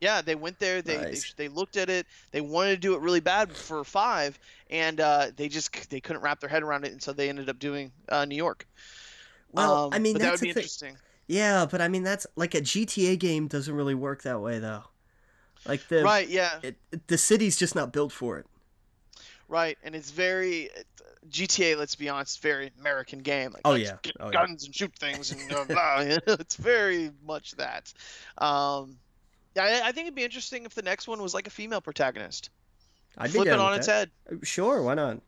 Yeah, 0.00 0.20
they 0.20 0.34
went 0.34 0.58
there. 0.58 0.82
They, 0.82 0.96
nice. 0.96 1.32
they, 1.34 1.44
they 1.44 1.48
looked 1.48 1.76
at 1.76 1.88
it. 1.88 2.06
They 2.32 2.40
wanted 2.40 2.70
to 2.70 2.76
do 2.78 2.94
it 2.94 3.00
really 3.00 3.20
bad 3.20 3.52
for 3.52 3.84
five, 3.84 4.38
and 4.68 5.00
uh, 5.00 5.28
they 5.36 5.48
just 5.48 5.90
they 5.90 6.00
couldn't 6.00 6.22
wrap 6.22 6.40
their 6.40 6.48
head 6.48 6.62
around 6.62 6.84
it, 6.84 6.92
and 6.92 7.00
so 7.00 7.12
they 7.12 7.28
ended 7.28 7.48
up 7.48 7.58
doing 7.58 7.92
uh, 8.08 8.24
New 8.24 8.36
York. 8.36 8.66
Well, 9.52 9.86
um, 9.86 9.90
I 9.92 9.98
mean, 9.98 10.18
that 10.18 10.32
would 10.32 10.40
be 10.40 10.48
interesting. 10.48 10.96
Yeah, 11.28 11.66
but 11.70 11.80
I 11.80 11.88
mean, 11.88 12.02
that's 12.02 12.26
like 12.34 12.54
a 12.54 12.60
GTA 12.60 13.18
game 13.18 13.46
doesn't 13.46 13.74
really 13.74 13.94
work 13.94 14.22
that 14.24 14.40
way, 14.40 14.58
though. 14.58 14.82
Like 15.66 15.86
the 15.88 16.02
right, 16.02 16.28
yeah, 16.28 16.58
it, 16.62 16.76
the 17.06 17.18
city's 17.18 17.56
just 17.56 17.74
not 17.74 17.92
built 17.92 18.12
for 18.12 18.38
it. 18.38 18.46
Right, 19.48 19.78
and 19.84 19.94
it's 19.94 20.10
very 20.10 20.70
GTA. 21.30 21.76
Let's 21.76 21.94
be 21.94 22.08
honest, 22.08 22.42
very 22.42 22.72
American 22.80 23.20
game. 23.20 23.52
Like, 23.52 23.62
oh 23.64 23.74
yeah, 23.74 23.96
oh, 24.18 24.30
guns 24.30 24.64
yeah. 24.64 24.66
and 24.66 24.74
shoot 24.74 24.92
things 24.98 25.30
and 25.30 25.48
blah, 25.48 25.64
blah. 25.64 25.98
it's 26.26 26.56
very 26.56 27.10
much 27.24 27.52
that. 27.52 27.92
Um, 28.38 28.96
yeah, 29.54 29.82
I, 29.84 29.88
I, 29.88 29.92
think 29.92 30.06
it'd 30.06 30.14
be 30.14 30.24
interesting 30.24 30.64
if 30.64 30.74
the 30.74 30.82
next 30.82 31.06
one 31.06 31.22
was 31.22 31.34
like 31.34 31.46
a 31.46 31.50
female 31.50 31.80
protagonist. 31.80 32.50
I'd 33.18 33.30
flip 33.30 33.46
it 33.46 33.52
on 33.52 33.74
its 33.74 33.86
head. 33.86 34.10
Uh, 34.30 34.36
sure, 34.42 34.82
why 34.82 34.94
not? 34.94 35.20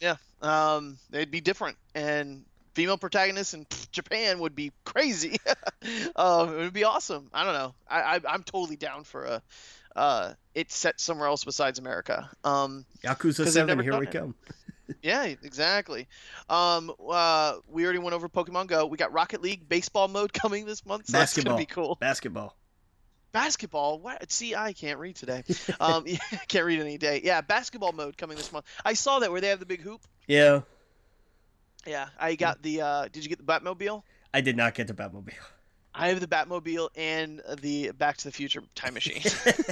Yeah, 0.00 0.16
um, 0.40 0.98
it'd 1.12 1.30
be 1.30 1.40
different, 1.40 1.76
and 1.94 2.44
female 2.78 2.96
protagonists 2.96 3.54
in 3.54 3.66
Japan 3.92 4.38
would 4.38 4.54
be 4.54 4.70
crazy. 4.84 5.38
uh, 6.14 6.46
it 6.52 6.56
would 6.56 6.72
be 6.72 6.84
awesome. 6.84 7.28
I 7.34 7.42
don't 7.44 7.54
know. 7.54 7.74
I, 7.90 8.20
I 8.24 8.34
am 8.34 8.44
totally 8.44 8.76
down 8.76 9.02
for 9.02 9.24
a 9.24 9.42
uh, 9.96 10.34
it 10.54 10.70
set 10.70 11.00
somewhere 11.00 11.26
else 11.26 11.42
besides 11.42 11.80
America. 11.80 12.30
Um, 12.44 12.84
Yakuza 13.02 13.48
Seven, 13.48 13.80
here 13.80 13.98
we 13.98 14.06
it. 14.06 14.12
come. 14.12 14.36
yeah, 15.02 15.24
exactly. 15.24 16.06
Um, 16.48 16.92
uh, 17.10 17.56
we 17.68 17.82
already 17.82 17.98
went 17.98 18.14
over 18.14 18.28
Pokemon 18.28 18.68
Go. 18.68 18.86
We 18.86 18.96
got 18.96 19.12
Rocket 19.12 19.42
League 19.42 19.68
baseball 19.68 20.06
mode 20.06 20.32
coming 20.32 20.64
this 20.64 20.86
month. 20.86 21.08
So 21.08 21.14
Basketball. 21.14 21.56
That's 21.56 21.74
gonna 21.74 21.82
be 21.82 21.86
cool. 21.86 21.96
Basketball 21.96 22.54
basketball. 23.32 23.98
What? 23.98 24.30
See, 24.32 24.54
I 24.54 24.72
can't 24.72 24.98
read 24.98 25.16
today. 25.16 25.42
Um, 25.80 26.06
can't 26.48 26.64
read 26.64 26.80
any 26.80 26.96
day. 26.96 27.20
Yeah, 27.22 27.40
basketball 27.40 27.92
mode 27.92 28.16
coming 28.16 28.36
this 28.36 28.52
month. 28.52 28.64
I 28.84 28.94
saw 28.94 29.18
that 29.18 29.30
where 29.30 29.40
they 29.40 29.48
have 29.48 29.60
the 29.60 29.66
big 29.66 29.82
hoop. 29.82 30.00
Yeah. 30.26 30.62
Yeah, 31.88 32.08
I 32.18 32.34
got 32.34 32.62
the. 32.62 32.82
uh 32.82 33.08
Did 33.08 33.24
you 33.24 33.30
get 33.30 33.38
the 33.38 33.50
Batmobile? 33.50 34.02
I 34.34 34.42
did 34.42 34.56
not 34.56 34.74
get 34.74 34.86
the 34.86 34.94
Batmobile. 34.94 35.32
I 35.94 36.08
have 36.08 36.20
the 36.20 36.26
Batmobile 36.26 36.90
and 36.96 37.42
the 37.60 37.92
Back 37.92 38.18
to 38.18 38.24
the 38.24 38.30
Future 38.30 38.62
time 38.74 38.94
machine. 38.94 39.22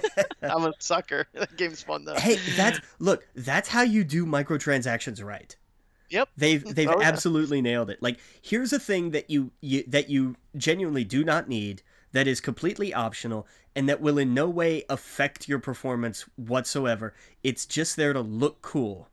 I'm 0.42 0.64
a 0.64 0.72
sucker. 0.78 1.28
That 1.34 1.56
game's 1.56 1.82
fun 1.82 2.04
though. 2.04 2.14
Hey, 2.14 2.38
that's 2.56 2.80
look. 2.98 3.26
That's 3.34 3.68
how 3.68 3.82
you 3.82 4.02
do 4.02 4.24
microtransactions 4.24 5.22
right. 5.22 5.54
Yep. 6.08 6.30
They've 6.36 6.64
they've 6.74 6.88
oh, 6.88 7.02
absolutely 7.02 7.58
yeah. 7.58 7.64
nailed 7.64 7.90
it. 7.90 8.02
Like 8.02 8.18
here's 8.40 8.72
a 8.72 8.78
thing 8.78 9.10
that 9.10 9.28
you, 9.28 9.52
you 9.60 9.84
that 9.88 10.08
you 10.08 10.36
genuinely 10.56 11.04
do 11.04 11.22
not 11.22 11.48
need 11.48 11.82
that 12.12 12.26
is 12.26 12.40
completely 12.40 12.94
optional 12.94 13.46
and 13.74 13.88
that 13.90 14.00
will 14.00 14.16
in 14.16 14.32
no 14.32 14.48
way 14.48 14.84
affect 14.88 15.48
your 15.48 15.58
performance 15.58 16.24
whatsoever. 16.36 17.14
It's 17.42 17.66
just 17.66 17.96
there 17.96 18.14
to 18.14 18.20
look 18.20 18.62
cool 18.62 19.10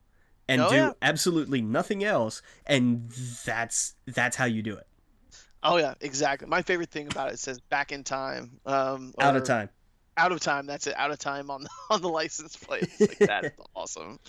and 0.48 0.62
oh, 0.62 0.70
do 0.70 0.76
yeah. 0.76 0.92
absolutely 1.02 1.62
nothing 1.62 2.04
else 2.04 2.42
and 2.66 3.10
that's 3.46 3.96
that's 4.06 4.36
how 4.36 4.46
you 4.46 4.62
do 4.62 4.76
it. 4.76 4.88
Oh 5.64 5.78
yeah, 5.78 5.94
exactly. 6.02 6.48
My 6.48 6.62
favorite 6.62 6.90
thing 6.90 7.08
about 7.08 7.32
it 7.32 7.40
says 7.40 7.60
back 7.60 7.92
in 7.92 8.04
time. 8.04 8.60
Um, 8.66 9.14
out 9.20 9.36
of 9.36 9.46
time. 9.46 9.70
Out 10.18 10.32
of 10.32 10.42
time. 10.42 10.66
That's 10.68 10.88
it. 10.88 10.96
Out 10.98 11.12
of 11.12 11.20
time 11.20 11.50
on 11.50 11.64
the 11.64 11.70
on 11.90 12.02
the 12.02 12.10
license 12.10 12.56
plate. 12.58 12.90
Like, 13.00 13.18
that's 13.18 13.50
awesome. 13.76 14.20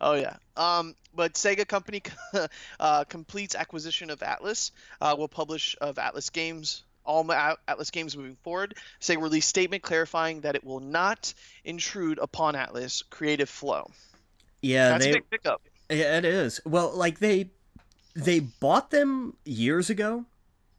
Oh 0.00 0.14
yeah. 0.14 0.36
Um, 0.56 0.94
but 1.14 1.34
Sega 1.34 1.66
company 1.66 2.02
uh, 2.80 3.04
completes 3.04 3.54
acquisition 3.54 4.10
of 4.10 4.20
Atlus 4.20 4.70
Uh, 5.00 5.16
will 5.18 5.28
publish 5.28 5.76
of 5.80 5.96
Atlus 5.96 6.30
games 6.30 6.84
all 7.04 7.24
Atlus 7.24 7.90
games 7.90 8.16
moving 8.16 8.36
forward. 8.44 8.74
Sega 9.00 9.20
released 9.20 9.48
statement 9.48 9.82
clarifying 9.82 10.42
that 10.42 10.54
it 10.54 10.62
will 10.62 10.80
not 10.80 11.32
intrude 11.64 12.18
upon 12.18 12.54
Atlus 12.54 13.02
creative 13.10 13.48
flow. 13.48 13.90
Yeah, 14.62 14.90
that's 14.90 15.04
they, 15.04 15.10
a 15.10 15.14
big 15.14 15.30
pickup. 15.30 15.62
Yeah, 15.90 16.18
it 16.18 16.24
is. 16.24 16.60
Well, 16.64 16.96
like 16.96 17.18
they 17.18 17.50
they 18.14 18.40
bought 18.40 18.90
them 18.90 19.36
years 19.44 19.90
ago, 19.90 20.24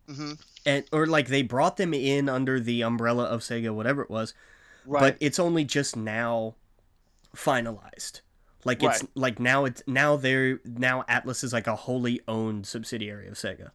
mm-hmm. 0.10 0.34
and 0.66 0.86
or 0.92 1.06
like 1.06 1.28
they 1.28 1.42
brought 1.42 1.78
them 1.78 1.94
in 1.94 2.30
under 2.30 2.60
the 2.60 2.82
umbrella 2.82 3.26
of 3.26 3.42
Sega, 3.42 3.74
whatever 3.74 4.02
it 4.02 4.10
was. 4.10 4.34
Right. 4.86 5.00
But 5.00 5.18
it's 5.20 5.40
only 5.40 5.66
just 5.66 5.96
now 5.96 6.56
finalized. 7.36 8.22
Like 8.66 8.82
it's 8.82 9.04
right. 9.04 9.12
like 9.16 9.40
now 9.40 9.66
it's 9.66 9.84
now 9.88 10.16
they're 10.16 10.60
now 10.66 11.04
Atlus 11.10 11.44
is 11.44 11.54
like 11.54 11.68
a 11.68 11.76
wholly 11.76 12.22
owned 12.28 12.66
subsidiary 12.66 13.28
of 13.28 13.36
Sega. 13.36 13.72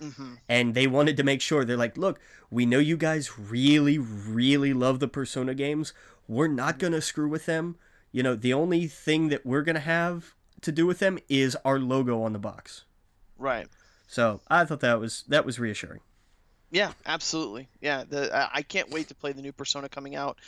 Mm-hmm. 0.00 0.34
And 0.48 0.74
they 0.74 0.86
wanted 0.86 1.16
to 1.18 1.22
make 1.22 1.40
sure 1.40 1.64
they're 1.64 1.76
like, 1.76 1.96
look, 1.96 2.18
we 2.50 2.66
know 2.66 2.78
you 2.78 2.96
guys 2.96 3.38
really, 3.38 3.96
really 3.96 4.72
love 4.72 4.98
the 4.98 5.08
Persona 5.08 5.54
games. 5.54 5.92
We're 6.26 6.48
not 6.48 6.78
gonna 6.78 7.00
screw 7.00 7.28
with 7.28 7.46
them. 7.46 7.76
You 8.14 8.22
know, 8.22 8.36
the 8.36 8.54
only 8.54 8.86
thing 8.86 9.28
that 9.30 9.44
we're 9.44 9.62
gonna 9.62 9.80
have 9.80 10.34
to 10.60 10.70
do 10.70 10.86
with 10.86 11.00
them 11.00 11.18
is 11.28 11.56
our 11.64 11.80
logo 11.80 12.22
on 12.22 12.32
the 12.32 12.38
box. 12.38 12.84
Right. 13.36 13.66
So 14.06 14.40
I 14.48 14.64
thought 14.64 14.80
that 14.80 15.00
was 15.00 15.24
that 15.26 15.44
was 15.44 15.58
reassuring. 15.58 15.98
Yeah, 16.70 16.92
absolutely. 17.04 17.66
Yeah, 17.80 18.04
the 18.08 18.30
I 18.54 18.62
can't 18.62 18.90
wait 18.90 19.08
to 19.08 19.16
play 19.16 19.32
the 19.32 19.42
new 19.42 19.50
Persona 19.50 19.88
coming 19.88 20.14
out. 20.14 20.38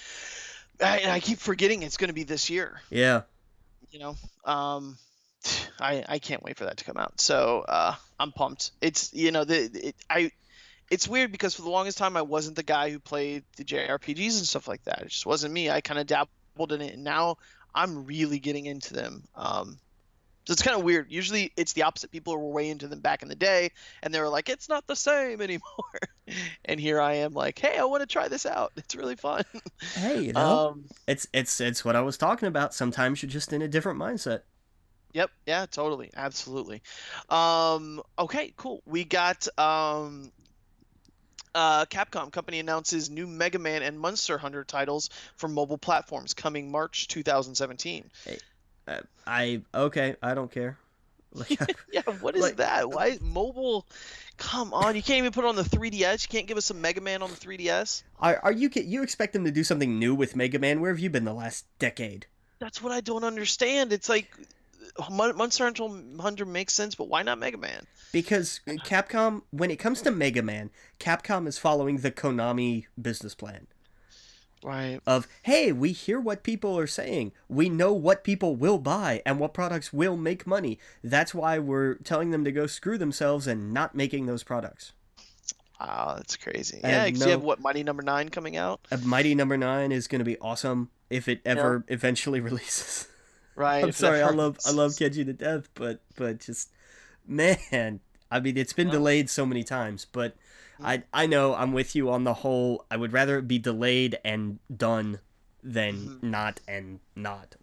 I, 0.81 1.03
I 1.09 1.21
keep 1.21 1.39
forgetting 1.39 1.83
it's 1.83 1.97
going 1.97 2.09
to 2.09 2.15
be 2.15 2.23
this 2.23 2.51
year. 2.51 2.81
Yeah. 2.89 3.23
You 3.91 3.99
know, 3.99 4.17
um, 4.45 4.97
I 5.81 6.05
I 6.09 6.19
can't 6.21 6.45
wait 6.45 6.59
for 6.59 6.67
that 6.67 6.77
to 6.77 6.85
come 6.85 6.99
out. 6.99 7.21
So 7.21 7.65
uh, 7.67 7.97
I'm 8.21 8.31
pumped. 8.31 8.71
It's 8.81 9.13
you 9.13 9.33
know 9.33 9.43
the 9.43 9.89
it, 9.89 9.97
I. 10.09 10.31
It's 10.89 11.09
weird 11.09 11.33
because 11.33 11.53
for 11.53 11.63
the 11.63 11.71
longest 11.71 11.99
time 11.99 12.17
I 12.17 12.23
wasn't 12.23 12.55
the 12.55 12.63
guy 12.63 12.91
who 12.91 13.01
played 13.01 13.43
the 13.57 13.65
JRPGs 13.65 14.39
and 14.39 14.47
stuff 14.47 14.69
like 14.69 14.85
that. 14.85 15.03
It 15.03 15.09
just 15.09 15.27
wasn't 15.27 15.53
me. 15.53 15.69
I 15.69 15.81
kind 15.81 15.99
of 15.99 16.07
dabbled 16.07 16.71
in 16.71 16.81
it, 16.81 16.95
and 16.95 17.03
now 17.03 17.39
I'm 17.77 18.05
really 18.07 18.39
getting 18.41 18.67
into 18.67 18.95
them. 18.95 19.23
Um, 19.35 19.79
so 20.47 20.53
it's 20.53 20.63
kind 20.63 20.77
of 20.77 20.85
weird. 20.85 21.11
Usually 21.11 21.53
it's 21.57 21.73
the 21.73 21.83
opposite. 21.83 22.13
People 22.13 22.37
were 22.39 22.49
way 22.49 22.71
into 22.71 22.87
them 22.87 23.01
back 23.01 23.23
in 23.23 23.29
the 23.29 23.35
day, 23.35 23.71
and 24.03 24.15
they 24.15 24.21
were 24.21 24.29
like, 24.29 24.49
"It's 24.49 24.69
not 24.69 24.87
the 24.87 24.95
same 24.95 25.41
anymore." 25.43 25.99
and 26.65 26.81
here 26.81 27.01
I 27.01 27.15
am, 27.15 27.33
like, 27.33 27.59
"Hey, 27.59 27.77
I 27.79 27.85
want 27.85 28.03
to 28.03 28.07
try 28.07 28.29
this 28.29 28.47
out. 28.47 28.73
It's 28.77 28.95
really 28.95 29.17
fun." 29.17 29.43
hey, 29.95 30.21
you 30.23 30.33
know, 30.35 30.69
um, 30.69 30.85
it's 31.09 31.27
it's 31.33 31.61
it's 31.61 31.85
what 31.85 31.97
I 31.97 32.01
was 32.01 32.17
talking 32.17 32.49
about. 32.49 32.75
Sometimes 32.75 33.23
you're 33.23 33.31
just 33.31 33.53
in 33.53 33.61
a 33.61 33.69
different 33.69 33.99
mindset. 33.99 34.43
Yep. 35.13 35.31
Yeah. 35.47 35.67
Totally. 35.67 36.11
Absolutely. 36.15 36.83
Um, 37.31 38.03
okay. 38.19 38.53
Cool. 38.57 38.83
We 38.87 39.05
got 39.05 39.49
um, 39.59 40.31
uh, 41.57 41.87
Capcom 41.87 42.31
company 42.31 42.61
announces 42.61 43.09
new 43.09 43.27
Mega 43.27 43.59
Man 43.59 43.83
and 43.83 43.99
Monster 43.99 44.37
Hunter 44.37 44.63
titles 44.63 45.09
for 45.37 45.49
mobile 45.49 45.79
platforms 45.79 46.35
coming 46.35 46.71
March 46.71 47.09
2017. 47.09 48.11
Hey, 48.25 48.39
uh, 48.87 49.01
I 49.27 49.63
okay. 49.75 50.17
I 50.23 50.35
don't 50.35 50.51
care. 50.51 50.79
Like, 51.33 51.77
yeah, 51.93 52.01
what 52.21 52.35
is 52.35 52.41
like- 52.41 52.57
that? 52.57 52.89
Why 52.89 53.19
mobile? 53.21 53.85
Come 54.39 54.73
on, 54.73 54.97
you 54.97 55.03
can't 55.03 55.19
even 55.19 55.33
put 55.33 55.45
it 55.45 55.49
on 55.49 55.57
the 55.57 55.65
3DS. 55.65 56.23
You 56.23 56.29
can't 56.31 56.47
give 56.47 56.57
us 56.57 56.65
some 56.65 56.81
Mega 56.81 57.03
Man 57.03 57.23
on 57.23 57.29
the 57.29 57.37
3DS. 57.37 58.05
are, 58.21 58.39
are 58.43 58.53
you 58.53 58.71
you 58.75 59.03
expect 59.03 59.35
them 59.35 59.45
to 59.45 59.51
do 59.51 59.63
something 59.63 59.99
new 59.99 60.15
with 60.15 60.35
Mega 60.35 60.59
Man? 60.59 60.81
Where 60.81 60.91
have 60.91 60.99
you 61.01 61.11
been 61.11 61.25
the 61.25 61.35
last 61.35 61.67
decade? 61.79 62.27
That's 62.59 62.83
what 62.83 62.93
I 62.93 63.03
don't 63.03 63.25
understand. 63.25 63.93
It's 63.93 64.09
like 64.09 64.35
Monster 65.11 65.65
Hunter 65.65 65.89
Hunter 66.21 66.45
makes 66.45 66.73
sense, 66.75 66.95
but 66.95 67.09
why 67.09 67.23
not 67.23 67.39
Mega 67.39 67.59
Man? 67.59 67.87
Because 68.13 68.61
Capcom, 68.67 69.43
when 69.51 69.71
it 69.71 69.77
comes 69.77 70.01
to 70.03 70.11
Mega 70.11 70.43
Man, 70.43 70.71
Capcom 70.99 71.47
is 71.47 71.59
following 71.59 71.99
the 71.99 72.11
Konami 72.11 72.87
business 73.01 73.35
plan 73.35 73.67
Right. 74.63 75.01
of 75.07 75.29
hey, 75.43 75.71
we 75.71 75.93
hear 75.93 76.19
what 76.19 76.43
people 76.43 76.79
are 76.79 76.87
saying, 76.87 77.33
we 77.49 77.69
know 77.69 77.93
what 77.93 78.25
people 78.25 78.57
will 78.57 78.79
buy 78.79 79.23
and 79.27 79.39
what 79.39 79.53
products 79.55 79.93
will 79.93 80.17
make 80.17 80.47
money. 80.47 80.79
That's 81.05 81.35
why 81.35 81.59
we're 81.59 81.95
telling 81.97 82.31
them 82.31 82.45
to 82.45 82.51
go 82.53 82.67
screw 82.67 82.97
themselves 82.99 83.47
and 83.47 83.73
not 83.73 83.95
making 83.95 84.27
those 84.27 84.43
products. 84.43 84.93
Wow, 85.79 86.15
that's 86.17 86.37
crazy. 86.37 86.81
I 86.83 86.89
Yeah, 86.89 87.05
have 87.05 87.19
no- 87.19 87.27
you 87.27 87.33
have 87.33 87.43
what 87.43 87.61
Mighty 87.61 87.83
Number 87.83 88.03
Nine 88.03 88.31
coming 88.31 88.57
out. 88.57 88.81
A 88.91 88.97
Mighty 88.97 89.35
Number 89.35 89.59
Nine 89.59 89.93
is 89.93 90.09
going 90.09 90.21
to 90.21 90.25
be 90.25 90.39
awesome 90.39 90.89
if 91.11 91.29
it 91.29 91.43
ever 91.45 91.85
eventually 91.89 92.41
releases. 92.49 93.09
Right. 93.57 93.83
I'm 93.83 93.93
sorry, 93.93 94.23
I 94.23 94.29
love 94.31 94.59
I 94.67 94.71
love. 94.71 94.93
Keiji 94.93 95.25
to 95.25 95.33
death, 95.33 95.69
but 95.75 96.01
but 96.17 96.41
just 96.41 96.71
man, 97.27 98.01
I 98.31 98.39
mean 98.41 98.57
it's 98.57 98.73
been 98.73 98.89
Well- 98.89 98.99
delayed 98.99 99.31
so 99.31 99.45
many 99.47 99.65
times, 99.65 100.05
but 100.05 100.37
I 100.83 101.03
I 101.13 101.27
know 101.27 101.55
I'm 101.55 101.73
with 101.73 101.97
you 101.97 102.11
on 102.11 102.25
the 102.25 102.35
whole. 102.35 102.85
I 102.91 102.97
would 102.99 103.13
rather 103.13 103.39
it 103.39 103.49
be 103.49 103.59
delayed 103.59 104.19
and 104.25 104.59
done 104.75 105.21
than 105.63 105.95
Mhm. 105.97 106.23
not 106.23 106.61
and 106.69 107.01
not. 107.17 107.57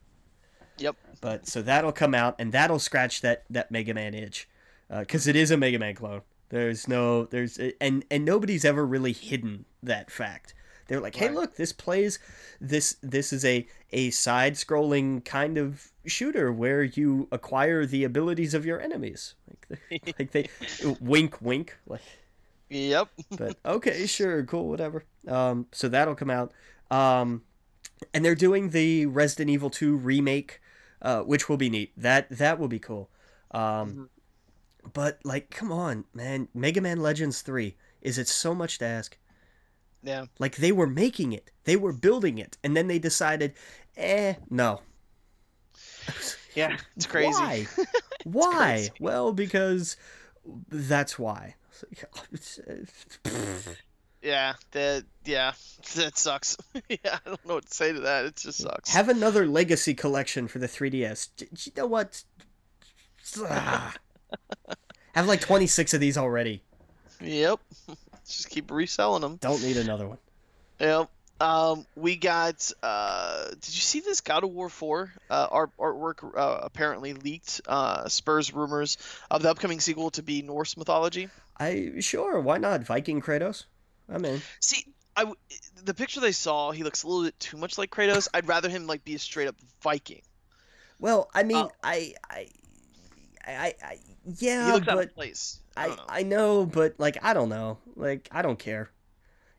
Yep. 0.79 0.95
But 1.21 1.47
so 1.47 1.61
that'll 1.61 1.91
come 1.93 2.15
out 2.15 2.35
and 2.39 2.51
that'll 2.51 2.79
scratch 2.79 3.21
that 3.21 3.43
that 3.51 3.69
Mega 3.71 3.93
Man 3.93 4.13
itch, 4.15 4.49
because 4.89 5.27
it 5.27 5.35
is 5.35 5.51
a 5.51 5.57
Mega 5.57 5.77
Man 5.77 5.93
clone. 5.93 6.21
There's 6.49 6.87
no 6.87 7.25
there's 7.25 7.59
and 7.79 8.03
and 8.09 8.25
nobody's 8.25 8.65
ever 8.65 8.83
really 8.85 9.13
hidden 9.13 9.65
that 9.83 10.09
fact. 10.09 10.55
They're 10.87 10.99
like, 11.01 11.15
hey, 11.15 11.29
Right. 11.29 11.33
look, 11.33 11.55
this 11.55 11.73
plays 11.73 12.19
this 12.59 12.97
this 13.01 13.33
is 13.33 13.45
a 13.45 13.67
a 13.91 14.09
side 14.11 14.53
scrolling 14.55 15.23
kind 15.25 15.57
of 15.57 15.91
shooter 16.05 16.51
where 16.51 16.83
you 16.83 17.27
acquire 17.31 17.85
the 17.85 18.03
abilities 18.03 18.53
of 18.53 18.65
your 18.65 18.79
enemies. 18.81 19.35
Like 19.49 19.67
they, 19.69 19.99
like 20.19 20.31
they 20.31 20.49
wink 20.99 21.41
wink 21.41 21.77
like 21.87 22.01
Yep. 22.69 23.09
but 23.35 23.57
okay, 23.65 24.05
sure, 24.05 24.43
cool, 24.43 24.69
whatever. 24.69 25.05
Um, 25.27 25.67
so 25.71 25.87
that'll 25.89 26.15
come 26.15 26.29
out. 26.29 26.51
Um, 26.91 27.43
and 28.13 28.23
they're 28.25 28.35
doing 28.35 28.69
the 28.71 29.05
Resident 29.07 29.49
Evil 29.49 29.69
2 29.69 29.95
remake, 29.97 30.61
uh, 31.01 31.21
which 31.23 31.49
will 31.49 31.57
be 31.57 31.69
neat. 31.69 31.93
That 31.97 32.29
that 32.31 32.59
will 32.59 32.67
be 32.67 32.79
cool. 32.79 33.09
Um, 33.51 33.99
but 34.93 35.19
like, 35.23 35.49
come 35.51 35.71
on, 35.71 36.05
man, 36.13 36.47
Mega 36.53 36.81
Man 36.81 37.01
Legends 37.01 37.41
3 37.41 37.75
is 38.01 38.17
it 38.17 38.27
so 38.27 38.53
much 38.55 38.79
to 38.79 38.85
ask? 38.85 39.17
Yeah. 40.03 40.25
Like 40.39 40.57
they 40.57 40.71
were 40.71 40.87
making 40.87 41.31
it, 41.33 41.49
they 41.63 41.75
were 41.77 41.93
building 41.93 42.37
it, 42.37 42.57
and 42.63 42.75
then 42.75 42.87
they 42.87 42.99
decided, 42.99 43.53
eh, 43.97 44.35
no. 44.49 44.81
Yeah. 46.55 46.77
It's 46.95 47.07
crazy. 47.07 47.31
Why? 47.31 47.65
Why? 48.25 48.55
crazy. 48.57 48.91
Well, 48.99 49.33
because 49.33 49.97
that's 50.69 51.17
why. 51.17 51.55
It's 52.31 52.59
Yeah. 54.21 54.53
That. 54.71 55.03
Yeah. 55.25 55.53
That 55.95 56.15
sucks. 56.15 56.55
yeah. 56.89 56.97
I 57.05 57.19
don't 57.25 57.43
know 57.47 57.55
what 57.55 57.65
to 57.65 57.73
say 57.73 57.91
to 57.91 58.01
that. 58.01 58.25
It 58.25 58.35
just 58.35 58.59
sucks. 58.59 58.93
Have 58.93 59.09
another 59.09 59.47
legacy 59.47 59.95
collection 59.95 60.47
for 60.47 60.59
the 60.59 60.67
3DS. 60.67 61.29
D- 61.37 61.47
You 61.65 61.71
know 61.75 61.87
what? 61.87 62.23
Have 65.15 65.27
like 65.27 65.41
26 65.41 65.93
of 65.95 65.99
these 65.99 66.17
already. 66.17 66.61
Yep. 67.19 67.59
Just 68.27 68.49
keep 68.49 68.71
reselling 68.71 69.21
them. 69.21 69.37
Don't 69.37 69.61
need 69.61 69.77
another 69.77 70.07
one. 70.07 70.17
Yep. 70.79 71.09
Um, 71.39 71.85
we 71.95 72.15
got. 72.15 72.71
Uh, 72.81 73.49
did 73.49 73.73
you 73.75 73.81
see 73.81 73.99
this 73.99 74.21
God 74.21 74.43
of 74.43 74.51
War 74.51 74.69
Four 74.69 75.11
uh, 75.29 75.47
art 75.51 75.71
artwork? 75.79 76.23
Uh, 76.37 76.59
apparently 76.61 77.13
leaked. 77.13 77.61
Uh, 77.67 78.07
spurs 78.07 78.53
rumors 78.53 78.97
of 79.29 79.41
the 79.41 79.49
upcoming 79.49 79.79
sequel 79.79 80.11
to 80.11 80.23
be 80.23 80.41
Norse 80.41 80.77
mythology. 80.77 81.29
I 81.57 81.93
sure, 81.99 82.39
why 82.39 82.59
not 82.59 82.83
Viking 82.83 83.21
Kratos? 83.21 83.65
I'm 84.09 84.23
in. 84.25 84.41
See, 84.59 84.85
I 85.15 85.31
the 85.83 85.93
picture 85.93 86.19
they 86.19 86.31
saw, 86.31 86.71
he 86.71 86.83
looks 86.83 87.03
a 87.03 87.07
little 87.07 87.23
bit 87.23 87.39
too 87.39 87.57
much 87.57 87.77
like 87.77 87.91
Kratos. 87.91 88.27
I'd 88.33 88.47
rather 88.47 88.69
him 88.69 88.87
like 88.87 89.03
be 89.03 89.15
a 89.15 89.19
straight 89.19 89.47
up 89.47 89.55
Viking. 89.81 90.21
Well, 90.99 91.29
I 91.33 91.43
mean, 91.43 91.57
Oh. 91.57 91.71
I, 91.83 92.13
I, 92.29 92.47
I, 93.45 93.73
I, 93.83 93.97
He 94.25 94.47
yeah, 94.47 94.73
looks 94.73 94.87
out 94.87 94.95
but 94.95 95.05
of 95.09 95.15
place. 95.15 95.59
I 95.75 95.85
I, 95.85 95.87
know. 95.89 96.03
I 96.09 96.23
know, 96.23 96.65
but 96.65 96.95
like, 96.99 97.17
I 97.23 97.33
don't 97.33 97.49
know. 97.49 97.77
Like, 97.95 98.29
I 98.31 98.41
don't 98.41 98.59
care. 98.59 98.89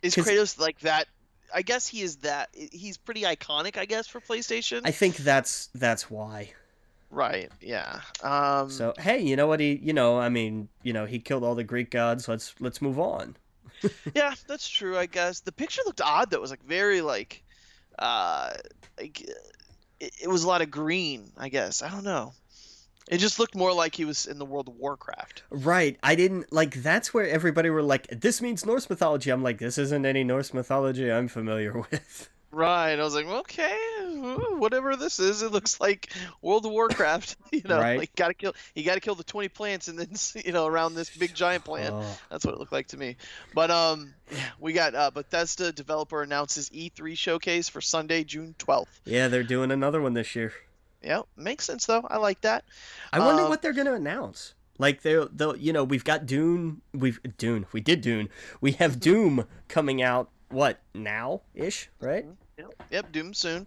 Is 0.03 0.15
'cause- 0.15 0.27
Kratos 0.27 0.59
like 0.59 0.81
that? 0.81 1.07
I 1.55 1.63
guess 1.63 1.87
he 1.87 2.03
is 2.03 2.17
that. 2.19 2.49
He's 2.53 2.97
pretty 2.97 3.23
iconic, 3.23 3.77
I 3.77 3.85
guess, 3.85 4.07
for 4.09 4.21
PlayStation. 4.21 4.81
I 4.85 4.91
think 4.91 5.17
that's 5.17 5.69
that's 5.75 6.11
why. 6.11 6.53
Right. 7.11 7.49
Yeah. 7.61 8.01
Um, 8.25 8.71
So 8.71 8.93
hey, 8.99 9.21
you 9.21 9.37
know 9.37 9.47
what 9.47 9.61
he? 9.61 9.79
You 9.81 9.93
know, 9.93 10.19
I 10.19 10.31
mean, 10.31 10.69
you 10.83 10.93
know, 10.93 11.05
he 11.07 11.21
killed 11.21 11.45
all 11.45 11.55
the 11.55 11.63
Greek 11.63 11.91
gods. 11.91 12.27
Let's 12.27 12.55
let's 12.59 12.83
move 12.83 12.99
on. 12.99 13.37
Yeah, 14.15 14.35
that's 14.49 14.69
true. 14.69 14.97
I 14.97 15.07
guess 15.07 15.41
the 15.41 15.53
picture 15.53 15.83
looked 15.85 16.01
odd. 16.01 16.31
That 16.31 16.41
was 16.41 16.51
like 16.51 16.65
very 16.65 17.01
like, 17.03 17.45
uh, 17.99 18.55
like 18.99 19.21
it, 20.01 20.13
it 20.23 20.29
was 20.29 20.43
a 20.45 20.49
lot 20.49 20.63
of 20.63 20.71
green. 20.71 21.31
I 21.37 21.51
guess 21.51 21.83
I 21.83 21.89
don't 21.91 22.05
know. 22.05 22.33
It 23.11 23.19
just 23.19 23.39
looked 23.39 23.55
more 23.55 23.73
like 23.73 23.95
he 23.95 24.05
was 24.05 24.27
in 24.27 24.39
the 24.39 24.45
World 24.47 24.69
of 24.69 24.77
Warcraft. 24.77 25.43
Right. 25.51 25.99
I 26.03 26.15
didn't 26.15 26.53
like 26.53 26.83
that's 26.83 27.13
where 27.13 27.29
everybody 27.29 27.69
were 27.71 27.83
like 27.83 28.07
this 28.09 28.41
means 28.41 28.65
Norse 28.65 28.89
mythology. 28.89 29.31
I'm 29.31 29.43
like 29.43 29.59
this 29.59 29.77
isn't 29.79 30.07
any 30.07 30.25
Norse 30.25 30.55
mythology 30.55 31.11
I'm 31.13 31.29
familiar 31.29 31.79
with. 31.91 32.31
Right. 32.51 32.93
I 32.99 33.03
was 33.03 33.17
like, 33.17 33.27
okay, 33.27 33.77
whatever 34.59 34.95
this 34.95 35.19
is, 35.19 35.43
it 35.43 35.51
looks 35.51 35.81
like 35.81 36.13
World 36.41 36.65
of 36.67 36.73
Warcraft. 36.73 37.37
You 37.55 37.63
know, 37.65 37.79
Right. 37.81 37.99
like 37.99 38.15
gotta 38.17 38.35
kill. 38.35 38.53
You 38.75 38.85
gotta 38.85 39.01
kill 39.01 39.15
the 39.15 39.23
twenty 39.23 39.49
plants, 39.49 39.87
and 39.89 39.97
then 39.99 40.09
you 40.45 40.51
know 40.53 40.67
around 40.67 40.95
this 40.95 41.09
big 41.17 41.35
giant 41.35 41.65
plant. 41.65 41.95
Oh, 41.95 42.19
That's 42.31 42.45
what 42.45 42.55
it 42.55 42.59
looked 42.59 42.73
like 42.73 42.89
to 42.89 42.97
me. 42.97 43.17
But 43.55 43.71
um, 43.71 44.13
yeah, 44.33 44.39
we 44.59 44.73
got 44.73 44.95
uh, 44.95 45.11
Bethesda 45.13 45.73
developer 45.73 46.21
announces 46.23 46.69
E3 46.71 47.17
showcase 47.17 47.69
for 47.69 47.81
Sunday, 47.81 48.25
June 48.25 48.55
12th. 48.59 48.87
yeah, 49.05 49.29
they're 49.29 49.45
doing 49.45 49.71
another 49.71 50.01
one 50.01 50.15
this 50.15 50.35
year. 50.35 50.53
Yeah, 51.05 51.23
makes 51.37 51.65
sense 51.65 51.87
though. 51.87 52.07
I 52.09 52.17
like 52.17 52.41
that. 52.41 52.65
I 53.13 53.19
wonder 53.21 53.43
Um, 53.43 53.49
what 53.51 53.61
they're 53.63 53.73
going 53.75 53.87
to 53.87 53.95
announce. 53.95 54.55
Like 54.79 55.03
they'll 55.03 55.29
they'll 55.31 55.55
you 55.57 55.73
know, 55.73 55.85
we've 55.85 56.03
got 56.05 56.27
Dune, 56.27 56.81
we've 56.93 57.21
Dune. 57.39 57.67
We 57.73 57.81
did 57.81 58.01
Dune. 58.01 58.29
We 58.61 58.73
have 58.73 58.99
Doom 58.99 59.47
coming 59.69 60.03
out 60.03 60.31
what, 60.49 60.81
now-ish, 60.95 61.91
right? 62.01 62.27
Yep, 62.59 62.71
yep 62.91 63.13
Doom 63.13 63.35
soon. 63.35 63.67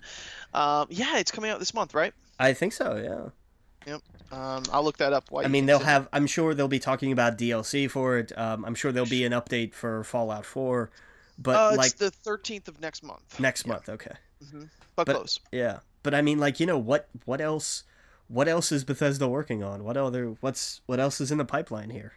Um, 0.54 0.88
yeah, 0.90 1.18
it's 1.18 1.32
coming 1.32 1.52
out 1.52 1.60
this 1.60 1.74
month, 1.74 1.94
right? 1.94 2.14
I 2.40 2.54
think 2.54 2.74
so, 2.74 2.96
yeah. 2.96 3.92
Yep. 3.94 4.02
Um, 4.32 4.64
I'll 4.74 4.84
look 4.84 4.98
that 4.98 5.14
up. 5.14 5.26
I 5.36 5.48
mean, 5.48 5.66
they'll 5.66 5.80
have 5.80 6.08
I'm 6.12 6.28
sure 6.28 6.54
they'll 6.54 6.68
be 6.68 6.80
talking 6.80 7.12
about 7.12 7.38
DLC 7.38 7.90
for 7.90 8.18
it. 8.18 8.38
Um, 8.38 8.66
I'm 8.66 8.76
sure 8.76 8.92
there'll 8.92 9.08
be 9.10 9.24
an 9.26 9.32
update 9.32 9.74
for 9.74 10.04
Fallout 10.04 10.46
4, 10.46 10.90
but 11.38 11.56
Uh, 11.56 11.68
it's 11.70 11.78
like 11.78 11.96
the 11.98 12.12
13th 12.12 12.68
of 12.68 12.82
next 12.82 13.04
month. 13.04 13.40
next 13.40 13.66
Yeah. 13.66 13.74
month, 13.74 13.90
okay. 13.90 14.16
hmm 14.52 14.64
But, 14.96 15.06
But- 15.08 15.16
close. 15.16 15.40
Yeah, 15.52 15.80
but 16.08 16.16
I 16.16 16.22
mean, 16.22 16.40
like 16.40 16.62
you 16.62 16.66
know, 16.66 16.78
what 16.78 17.10
what 17.26 17.42
else? 17.42 17.84
What 18.30 18.48
else 18.48 18.72
is 18.72 18.86
Bethesda 18.86 19.28
working 19.28 19.62
on? 19.62 19.84
What 19.84 19.98
other? 19.98 20.38
What's 20.40 20.80
what 20.86 21.02
else 21.02 21.20
is 21.20 21.34
in 21.34 21.38
the 21.38 21.44
pipeline 21.44 21.90
here? 21.90 22.14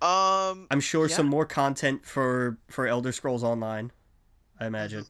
Um, 0.00 0.66
I'm 0.70 0.80
sure 0.80 1.06
Yeah. 1.06 1.14
some 1.16 1.26
more 1.26 1.44
content 1.44 2.06
for 2.06 2.56
for 2.68 2.86
Elder 2.86 3.12
Scrolls 3.12 3.44
Online. 3.44 3.92
I 4.58 4.64
imagine. 4.64 5.04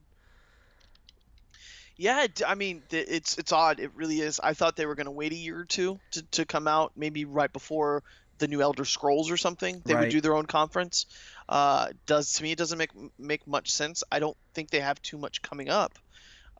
yeah, 1.97 2.27
I 2.45 2.57
mean, 2.57 2.83
it's 2.91 3.39
it's 3.39 3.53
odd. 3.53 3.79
It 3.79 3.93
really 3.95 4.19
is. 4.21 4.41
I 4.41 4.53
thought 4.55 4.75
they 4.75 4.87
were 4.87 4.97
gonna 4.97 5.13
wait 5.13 5.31
a 5.31 5.37
year 5.37 5.61
or 5.61 5.65
two 5.65 6.01
to, 6.11 6.23
to 6.23 6.45
come 6.45 6.67
out, 6.67 6.91
maybe 6.97 7.25
right 7.25 7.53
before 7.53 8.03
the 8.39 8.49
new 8.49 8.63
Elder 8.63 8.85
Scrolls 8.85 9.31
or 9.31 9.37
something. 9.37 9.81
They 9.85 9.95
would 9.95 10.11
do 10.11 10.21
their 10.21 10.35
own 10.35 10.47
conference. 10.47 11.07
Uh, 11.49 11.91
does 12.07 12.33
to 12.35 12.43
me 12.43 12.51
it 12.51 12.59
doesn't 12.59 12.79
make 12.79 12.91
make 13.17 13.47
much 13.47 13.71
sense. 13.71 14.03
I 14.11 14.19
don't 14.19 14.37
think 14.55 14.71
they 14.71 14.81
have 14.81 15.01
too 15.03 15.19
much 15.19 15.41
coming 15.41 15.69
up. 15.69 15.97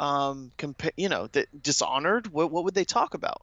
Um, 0.01 0.51
compa- 0.57 0.93
you 0.97 1.11
know, 1.11 1.27
that 1.29 1.63
Dishonored. 1.63 2.33
What 2.33 2.51
what 2.51 2.65
would 2.65 2.75
they 2.75 2.85
talk 2.85 3.15
about? 3.15 3.43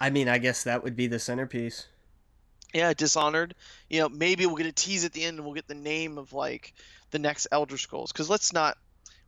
I 0.00 0.10
mean, 0.10 0.28
I 0.28 0.38
guess 0.38 0.64
that 0.64 0.82
would 0.82 0.96
be 0.96 1.06
the 1.06 1.18
centerpiece. 1.18 1.86
Yeah, 2.72 2.94
Dishonored. 2.94 3.54
You 3.88 4.00
know, 4.00 4.08
maybe 4.08 4.46
we'll 4.46 4.56
get 4.56 4.66
a 4.66 4.72
tease 4.72 5.04
at 5.04 5.12
the 5.12 5.22
end 5.22 5.36
and 5.36 5.44
we'll 5.44 5.54
get 5.54 5.68
the 5.68 5.74
name 5.74 6.18
of 6.18 6.32
like 6.32 6.72
the 7.10 7.18
next 7.18 7.46
Elder 7.52 7.76
Scrolls. 7.76 8.10
Because 8.10 8.28
let's 8.28 8.52
not, 8.52 8.76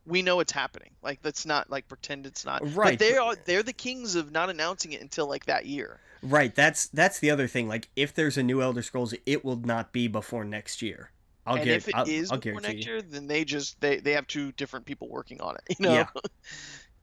we 0.05 0.21
know 0.21 0.39
it's 0.39 0.51
happening. 0.51 0.89
Like 1.01 1.19
let's 1.23 1.45
not 1.45 1.69
like 1.69 1.87
pretend 1.87 2.25
it's 2.25 2.43
not. 2.43 2.61
Right, 2.75 2.97
But 2.97 2.99
they 2.99 3.17
are 3.17 3.35
they're 3.45 3.63
the 3.63 3.71
kings 3.71 4.15
of 4.15 4.31
not 4.31 4.49
announcing 4.49 4.93
it 4.93 5.01
until 5.01 5.27
like 5.27 5.45
that 5.45 5.67
year. 5.67 5.99
Right. 6.23 6.53
That's 6.53 6.87
that's 6.87 7.19
the 7.19 7.29
other 7.29 7.47
thing. 7.47 7.67
Like, 7.67 7.87
if 7.95 8.13
there's 8.13 8.37
a 8.37 8.43
new 8.43 8.61
Elder 8.61 8.81
Scrolls, 8.81 9.13
it 9.25 9.45
will 9.45 9.57
not 9.57 9.93
be 9.93 10.07
before 10.07 10.43
next 10.43 10.81
year. 10.81 11.11
I'll 11.47 11.55
and 11.55 11.65
get. 11.65 11.77
if 11.77 11.87
it 11.87 11.95
I'll, 11.95 12.07
is 12.07 12.31
I'll 12.31 12.37
before 12.37 12.61
next 12.61 12.85
year, 12.85 13.01
then 13.01 13.27
they 13.27 13.45
just 13.45 13.79
they 13.79 13.97
they 13.97 14.11
have 14.13 14.27
two 14.27 14.51
different 14.51 14.85
people 14.85 15.07
working 15.07 15.41
on 15.41 15.55
it. 15.55 15.61
You 15.79 15.85
know. 15.85 15.93
Yeah. 15.93 16.07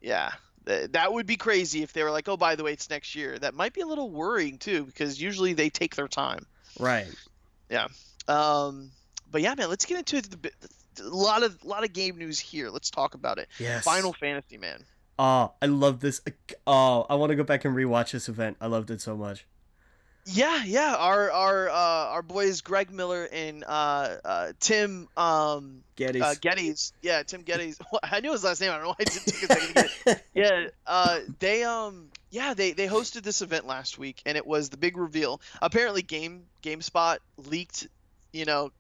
yeah. 0.67 0.87
that 0.91 1.13
would 1.13 1.27
be 1.27 1.37
crazy 1.37 1.83
if 1.83 1.93
they 1.93 2.03
were 2.03 2.11
like, 2.11 2.29
oh, 2.29 2.37
by 2.37 2.55
the 2.55 2.65
way, 2.65 2.73
it's 2.73 2.91
next 2.91 3.15
year. 3.15 3.39
That 3.39 3.55
might 3.55 3.73
be 3.73 3.81
a 3.81 3.87
little 3.87 4.11
worrying 4.11 4.59
too, 4.59 4.85
because 4.85 5.21
usually 5.21 5.55
they 5.55 5.71
take 5.71 5.97
their 5.97 6.09
time. 6.09 6.47
Right. 6.79 7.07
Yeah. 7.71 7.89
Um, 8.29 8.91
but 9.31 9.43
yeah, 9.43 9.55
man, 9.55 9.69
let's 9.69 9.87
get 9.87 9.99
into 9.99 10.29
the, 10.29 10.51
a 11.01 11.09
lot 11.09 11.43
of 11.43 11.59
a 11.65 11.67
lot 11.67 11.85
of 11.85 11.93
game 11.93 12.19
news 12.19 12.39
here. 12.39 12.71
Let's 12.71 12.91
talk 12.91 13.15
about 13.15 13.39
it. 13.39 13.49
Yes. 13.59 13.85
Final 13.85 14.13
Fantasy, 14.13 14.59
man. 14.59 14.85
Oh, 15.19 15.53
I 15.63 15.67
love 15.67 16.01
this. 16.01 16.21
Oh, 16.67 17.07
I 17.09 17.15
want 17.15 17.31
to 17.31 17.37
go 17.37 17.45
back 17.45 17.65
and 17.65 17.75
rewatch 17.75 18.13
this 18.13 18.29
event. 18.29 18.57
I 18.61 18.67
loved 18.67 18.91
it 18.91 19.01
so 19.01 19.17
much. 19.17 19.47
Yeah, 20.27 20.65
yeah. 20.65 20.95
Our 20.99 21.31
our 21.31 21.69
uh, 21.69 21.75
our 21.75 22.23
boys 22.23 22.63
Greg 22.63 22.91
Miller 22.91 23.29
and 23.31 23.63
uh, 23.65 24.17
uh, 24.25 24.53
Tim 24.59 25.09
um, 25.17 25.83
Gettys. 25.97 26.23
Uh, 26.23 26.35
Gettys. 26.35 26.93
Yeah, 27.03 27.23
Tim 27.23 27.45
Gettys. 27.45 27.79
I 28.03 28.21
knew 28.21 28.33
his 28.33 28.45
last 28.45 28.61
name. 28.61 28.71
I 28.71 28.75
don't 28.75 28.83
know 28.85 28.89
why 28.91 28.97
it 29.01 29.11
didn't 29.13 29.27
take 29.27 29.43
a 29.43 29.47
second 29.47 29.69
to 29.69 29.75
get 29.75 29.91
it. 30.07 30.25
Yeah, 30.35 30.67
uh, 30.87 31.21
they 31.39 31.63
um 31.63 32.09
yeah 32.31 32.55
they 32.55 32.73
they 32.73 32.87
hosted 32.87 33.23
this 33.23 33.43
event 33.43 33.67
last 33.67 33.99
week 33.99 34.21
and 34.27 34.37
it 34.37 34.47
was 34.47 34.71
the 34.71 34.77
big 34.77 34.97
reveal. 34.97 35.41
Apparently, 35.61 36.03
Game 36.03 36.45
GameSpot 36.63 37.19
leaked, 37.37 37.87
you 38.33 38.45
know, 38.45 38.73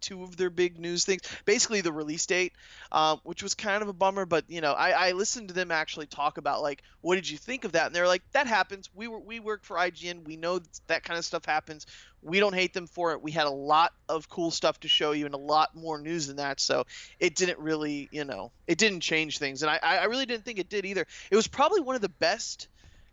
two 0.00 0.22
of 0.22 0.36
their 0.36 0.50
big 0.50 0.78
news 0.78 1.04
things. 1.04 1.22
Basically, 1.44 1.80
the 1.80 1.92
release 1.92 2.26
date, 2.26 2.52
um, 2.92 3.20
which 3.24 3.42
was 3.42 3.54
kind 3.54 3.82
of 3.82 3.88
a 3.88 3.92
bummer. 3.92 4.26
But 4.26 4.44
you 4.48 4.60
know, 4.60 4.72
I, 4.72 5.08
I, 5.08 5.12
listened 5.12 5.48
to 5.48 5.54
them 5.54 5.70
actually 5.70 6.06
talk 6.06 6.38
about 6.38 6.62
like, 6.62 6.82
what 7.00 7.16
did 7.16 7.28
you 7.28 7.38
think 7.38 7.64
of 7.64 7.72
that? 7.72 7.86
And 7.86 7.94
they're 7.94 8.06
like, 8.06 8.22
that 8.32 8.46
happens. 8.46 8.88
We 8.94 9.08
were 9.08 9.18
we 9.18 9.40
work 9.40 9.64
for 9.64 9.76
IGN. 9.76 10.24
We 10.24 10.36
know 10.36 10.60
that 10.86 11.04
kind 11.04 11.18
of 11.18 11.24
stuff 11.24 11.44
happens. 11.44 11.86
We 12.22 12.40
don't 12.40 12.54
hate 12.54 12.74
them 12.74 12.86
for 12.86 13.12
it. 13.12 13.22
We 13.22 13.30
had 13.30 13.46
a 13.46 13.50
lot 13.50 13.92
of 14.08 14.28
cool 14.28 14.50
stuff 14.50 14.80
to 14.80 14.88
show 14.88 15.12
you 15.12 15.24
and 15.24 15.34
a 15.34 15.38
lot 15.38 15.74
more 15.74 15.98
news 15.98 16.26
than 16.26 16.36
that. 16.36 16.60
So 16.60 16.84
it 17.18 17.34
didn't 17.34 17.58
really, 17.58 18.08
you 18.12 18.24
know, 18.24 18.52
it 18.66 18.76
didn't 18.76 19.00
change 19.00 19.38
things. 19.38 19.62
And 19.62 19.70
I, 19.70 19.78
I 19.82 20.04
really 20.04 20.26
didn't 20.26 20.44
think 20.44 20.58
it 20.58 20.68
did 20.68 20.84
either. 20.84 21.06
It 21.30 21.36
was 21.36 21.46
probably 21.46 21.80
one 21.80 21.96
of 21.96 22.02
the 22.02 22.10
best 22.10 22.68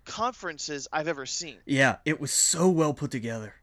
conferences 0.07 0.88
I've 0.91 1.07
ever 1.07 1.26
seen. 1.26 1.57
Yeah, 1.65 1.97
it 2.05 2.19
was 2.19 2.31
so 2.31 2.69
well 2.69 2.93
put 2.93 3.11
together. 3.11 3.53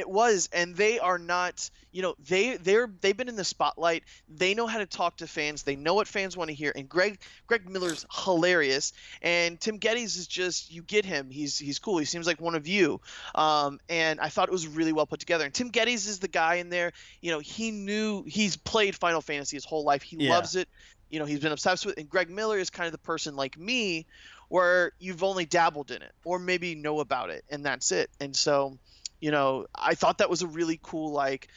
It 0.00 0.08
was, 0.08 0.48
and 0.52 0.74
they 0.74 0.98
are 0.98 1.18
not. 1.18 1.70
You 1.92 2.00
know, 2.00 2.14
they 2.26 2.56
they're 2.56 2.88
they've 3.02 3.16
been 3.16 3.28
in 3.28 3.36
the 3.36 3.44
spotlight. 3.44 4.04
They 4.28 4.54
know 4.54 4.66
how 4.66 4.78
to 4.78 4.86
talk 4.86 5.18
to 5.18 5.26
fans. 5.26 5.62
They 5.62 5.76
know 5.76 5.92
what 5.92 6.08
fans 6.08 6.38
want 6.38 6.48
to 6.48 6.54
hear. 6.54 6.72
And 6.74 6.88
Greg 6.88 7.20
Greg 7.46 7.68
Miller's 7.68 8.06
hilarious, 8.24 8.94
and 9.20 9.60
Tim 9.60 9.78
Gettys 9.78 10.16
is 10.16 10.26
just 10.26 10.72
you 10.72 10.82
get 10.82 11.04
him. 11.04 11.30
He's 11.30 11.58
he's 11.58 11.78
cool. 11.78 11.98
He 11.98 12.06
seems 12.06 12.26
like 12.26 12.40
one 12.40 12.54
of 12.54 12.66
you. 12.66 13.02
Um, 13.34 13.78
and 13.90 14.20
I 14.20 14.30
thought 14.30 14.48
it 14.48 14.52
was 14.52 14.66
really 14.66 14.94
well 14.94 15.04
put 15.04 15.20
together. 15.20 15.44
And 15.44 15.52
Tim 15.52 15.70
Gettys 15.70 16.08
is 16.08 16.18
the 16.18 16.28
guy 16.28 16.54
in 16.56 16.70
there. 16.70 16.92
You 17.20 17.32
know, 17.32 17.40
he 17.40 17.70
knew 17.70 18.24
he's 18.26 18.56
played 18.56 18.96
Final 18.96 19.20
Fantasy 19.20 19.56
his 19.56 19.66
whole 19.66 19.84
life. 19.84 20.02
He 20.02 20.16
yeah. 20.18 20.30
loves 20.30 20.56
it. 20.56 20.66
You 21.10 21.18
know, 21.18 21.26
he's 21.26 21.40
been 21.40 21.52
obsessed 21.52 21.84
with. 21.84 21.98
And 21.98 22.08
Greg 22.08 22.30
Miller 22.30 22.58
is 22.58 22.70
kind 22.70 22.86
of 22.86 22.92
the 22.92 22.98
person 22.98 23.36
like 23.36 23.58
me, 23.58 24.06
where 24.48 24.92
you've 24.98 25.22
only 25.22 25.44
dabbled 25.44 25.90
in 25.90 26.00
it 26.00 26.12
or 26.24 26.38
maybe 26.38 26.74
know 26.74 27.00
about 27.00 27.30
it, 27.30 27.44
and 27.50 27.66
that's 27.66 27.92
it. 27.92 28.10
And 28.18 28.34
so 28.34 28.78
you 29.20 29.30
know, 29.30 29.66
I 29.74 29.94
thought 29.94 30.18
that 30.18 30.30
was 30.30 30.42
a 30.42 30.46
really 30.46 30.78
cool 30.82 31.12
like 31.12 31.48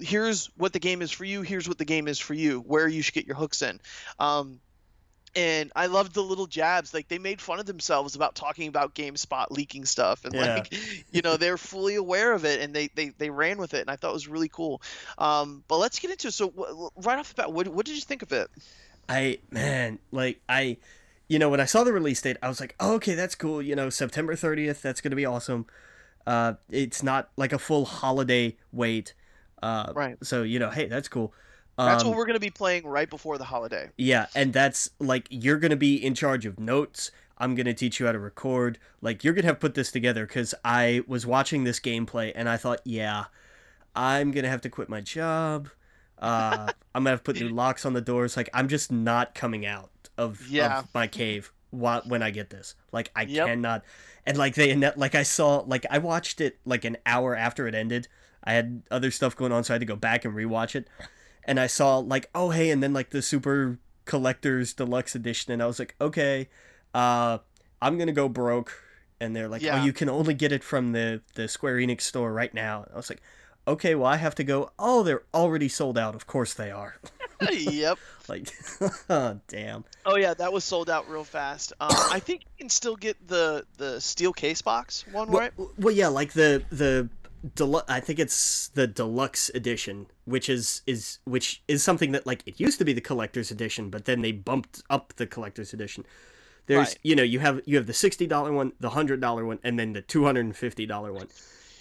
here's 0.00 0.46
what 0.56 0.72
the 0.72 0.78
game 0.78 1.02
is 1.02 1.10
for 1.10 1.24
you, 1.24 1.42
here's 1.42 1.68
what 1.68 1.78
the 1.78 1.84
game 1.84 2.08
is 2.08 2.18
for 2.18 2.34
you, 2.34 2.60
where 2.60 2.88
you 2.88 3.02
should 3.02 3.14
get 3.14 3.26
your 3.26 3.36
hooks 3.36 3.62
in. 3.62 3.80
Um, 4.18 4.60
and 5.36 5.72
I 5.74 5.86
loved 5.86 6.14
the 6.14 6.22
little 6.22 6.46
jabs. 6.46 6.94
Like 6.94 7.08
they 7.08 7.18
made 7.18 7.40
fun 7.40 7.58
of 7.58 7.66
themselves 7.66 8.14
about 8.14 8.34
talking 8.34 8.68
about 8.68 8.94
GameSpot 8.94 9.50
leaking 9.50 9.84
stuff, 9.84 10.24
and 10.24 10.34
yeah. 10.34 10.54
like, 10.56 10.74
you 11.12 11.22
know, 11.22 11.36
they're 11.36 11.58
fully 11.58 11.96
aware 11.96 12.32
of 12.32 12.44
it, 12.44 12.60
and 12.60 12.74
they, 12.74 12.88
they 12.94 13.10
they 13.10 13.30
ran 13.30 13.58
with 13.58 13.74
it, 13.74 13.80
and 13.80 13.90
I 13.90 13.96
thought 13.96 14.10
it 14.10 14.14
was 14.14 14.28
really 14.28 14.48
cool. 14.48 14.80
Um, 15.18 15.64
but 15.66 15.78
let's 15.78 15.98
get 15.98 16.10
into 16.10 16.28
it. 16.28 16.34
So 16.34 16.50
w- 16.50 16.90
right 16.96 17.18
off 17.18 17.30
the 17.30 17.34
bat, 17.34 17.52
what 17.52 17.68
what 17.68 17.86
did 17.86 17.96
you 17.96 18.02
think 18.02 18.22
of 18.22 18.32
it? 18.32 18.48
I 19.08 19.38
man, 19.50 19.98
like 20.12 20.40
I, 20.48 20.76
you 21.28 21.38
know, 21.38 21.48
when 21.48 21.60
I 21.60 21.66
saw 21.66 21.84
the 21.84 21.92
release 21.92 22.22
date, 22.22 22.36
I 22.42 22.48
was 22.48 22.60
like, 22.60 22.76
oh, 22.78 22.94
okay, 22.94 23.14
that's 23.14 23.34
cool. 23.34 23.60
You 23.60 23.74
know, 23.74 23.90
September 23.90 24.36
thirtieth, 24.36 24.82
that's 24.82 25.00
gonna 25.00 25.16
be 25.16 25.26
awesome. 25.26 25.66
Uh, 26.26 26.54
it's 26.70 27.02
not 27.02 27.30
like 27.36 27.52
a 27.52 27.58
full 27.58 27.84
holiday 27.84 28.56
wait. 28.72 29.14
Uh, 29.62 29.92
right. 29.94 30.16
So 30.22 30.42
you 30.42 30.58
know, 30.58 30.70
hey, 30.70 30.86
that's 30.86 31.08
cool. 31.08 31.32
Um, 31.76 31.86
that's 31.88 32.04
what 32.04 32.12
um, 32.12 32.16
we're 32.16 32.26
gonna 32.26 32.38
be 32.38 32.50
playing 32.50 32.86
right 32.86 33.08
before 33.08 33.38
the 33.38 33.44
holiday. 33.44 33.90
Yeah, 33.96 34.26
and 34.34 34.52
that's 34.52 34.90
like 34.98 35.26
you're 35.30 35.58
gonna 35.58 35.76
be 35.76 35.96
in 35.96 36.14
charge 36.14 36.46
of 36.46 36.58
notes. 36.58 37.10
I'm 37.38 37.54
gonna 37.54 37.74
teach 37.74 37.98
you 37.98 38.06
how 38.06 38.12
to 38.12 38.18
record. 38.18 38.78
Like 39.00 39.24
you're 39.24 39.34
gonna 39.34 39.48
have 39.48 39.60
put 39.60 39.74
this 39.74 39.90
together 39.90 40.26
because 40.26 40.54
I 40.64 41.02
was 41.06 41.26
watching 41.26 41.64
this 41.64 41.80
gameplay 41.80 42.32
and 42.34 42.48
I 42.48 42.56
thought, 42.56 42.80
yeah, 42.84 43.24
I'm 43.96 44.30
gonna 44.30 44.48
have 44.48 44.60
to 44.62 44.70
quit 44.70 44.88
my 44.88 45.00
job. 45.00 45.68
Uh, 46.18 46.68
I'm 46.94 47.02
gonna 47.02 47.10
have 47.10 47.20
to 47.20 47.24
put 47.24 47.40
new 47.40 47.48
locks 47.48 47.84
on 47.84 47.92
the 47.92 48.00
doors. 48.00 48.36
Like 48.36 48.50
I'm 48.54 48.68
just 48.68 48.92
not 48.92 49.34
coming 49.34 49.66
out 49.66 49.90
of, 50.16 50.46
yeah. 50.48 50.78
of 50.78 50.94
my 50.94 51.08
cave 51.08 51.52
when 51.70 52.22
I 52.22 52.30
get 52.30 52.50
this. 52.50 52.76
Like 52.92 53.10
I 53.16 53.22
yep. 53.22 53.46
cannot 53.46 53.84
and 54.26 54.38
like 54.38 54.54
they 54.54 54.74
like 54.74 55.14
I 55.14 55.22
saw 55.22 55.58
like 55.66 55.86
I 55.90 55.98
watched 55.98 56.40
it 56.40 56.58
like 56.64 56.84
an 56.84 56.96
hour 57.04 57.34
after 57.34 57.66
it 57.66 57.74
ended. 57.74 58.08
I 58.42 58.52
had 58.54 58.82
other 58.90 59.10
stuff 59.10 59.36
going 59.36 59.52
on, 59.52 59.64
so 59.64 59.72
I 59.72 59.76
had 59.76 59.80
to 59.80 59.86
go 59.86 59.96
back 59.96 60.24
and 60.24 60.34
rewatch 60.34 60.74
it. 60.74 60.88
And 61.44 61.60
I 61.60 61.66
saw 61.66 61.98
like, 61.98 62.30
oh 62.34 62.50
hey, 62.50 62.70
and 62.70 62.82
then 62.82 62.92
like 62.92 63.10
the 63.10 63.22
super 63.22 63.78
collector's 64.04 64.72
deluxe 64.72 65.14
edition, 65.14 65.52
and 65.52 65.62
I 65.62 65.66
was 65.66 65.78
like, 65.78 65.94
okay, 66.00 66.48
uh, 66.94 67.38
I'm 67.82 67.98
gonna 67.98 68.12
go 68.12 68.28
broke. 68.28 68.80
And 69.20 69.34
they're 69.34 69.48
like, 69.48 69.62
oh, 69.62 69.66
yeah. 69.66 69.80
oh, 69.80 69.84
you 69.84 69.92
can 69.92 70.08
only 70.08 70.34
get 70.34 70.52
it 70.52 70.64
from 70.64 70.92
the 70.92 71.22
the 71.34 71.48
Square 71.48 71.76
Enix 71.76 72.02
store 72.02 72.32
right 72.32 72.52
now. 72.52 72.82
And 72.82 72.92
I 72.94 72.96
was 72.96 73.10
like, 73.10 73.22
okay, 73.66 73.94
well 73.94 74.06
I 74.06 74.16
have 74.16 74.34
to 74.36 74.44
go. 74.44 74.70
Oh, 74.78 75.02
they're 75.02 75.24
already 75.32 75.68
sold 75.68 75.98
out. 75.98 76.14
Of 76.14 76.26
course 76.26 76.54
they 76.54 76.70
are. 76.70 76.96
yep. 77.40 77.98
like, 78.28 78.52
oh, 79.10 79.40
damn. 79.48 79.84
Oh 80.06 80.16
yeah, 80.16 80.34
that 80.34 80.52
was 80.52 80.64
sold 80.64 80.90
out 80.90 81.08
real 81.08 81.24
fast. 81.24 81.72
Um, 81.80 81.90
I 81.92 82.18
think 82.18 82.42
you 82.42 82.50
can 82.58 82.68
still 82.68 82.96
get 82.96 83.28
the 83.28 83.64
the 83.76 84.00
steel 84.00 84.32
case 84.32 84.62
box 84.62 85.04
one, 85.12 85.30
well, 85.30 85.40
right? 85.40 85.52
Well, 85.78 85.94
yeah, 85.94 86.08
like 86.08 86.32
the 86.32 86.62
the 86.70 87.08
Delu- 87.54 87.84
I 87.88 88.00
think 88.00 88.18
it's 88.18 88.68
the 88.68 88.86
deluxe 88.86 89.50
edition, 89.54 90.06
which 90.24 90.48
is 90.48 90.80
is 90.86 91.18
which 91.24 91.62
is 91.68 91.82
something 91.82 92.12
that 92.12 92.26
like 92.26 92.42
it 92.46 92.58
used 92.58 92.78
to 92.78 92.86
be 92.86 92.94
the 92.94 93.02
collector's 93.02 93.50
edition, 93.50 93.90
but 93.90 94.06
then 94.06 94.22
they 94.22 94.32
bumped 94.32 94.82
up 94.88 95.12
the 95.16 95.26
collector's 95.26 95.74
edition. 95.74 96.06
There's 96.66 96.88
right. 96.88 96.98
you 97.02 97.14
know 97.14 97.22
you 97.22 97.40
have 97.40 97.60
you 97.66 97.76
have 97.76 97.86
the 97.86 97.92
sixty 97.92 98.26
dollar 98.26 98.50
one, 98.50 98.72
the 98.80 98.90
hundred 98.90 99.20
dollar 99.20 99.44
one, 99.44 99.58
and 99.62 99.78
then 99.78 99.92
the 99.92 100.00
two 100.00 100.24
hundred 100.24 100.46
and 100.46 100.56
fifty 100.56 100.86
dollar 100.86 101.12
one. 101.12 101.28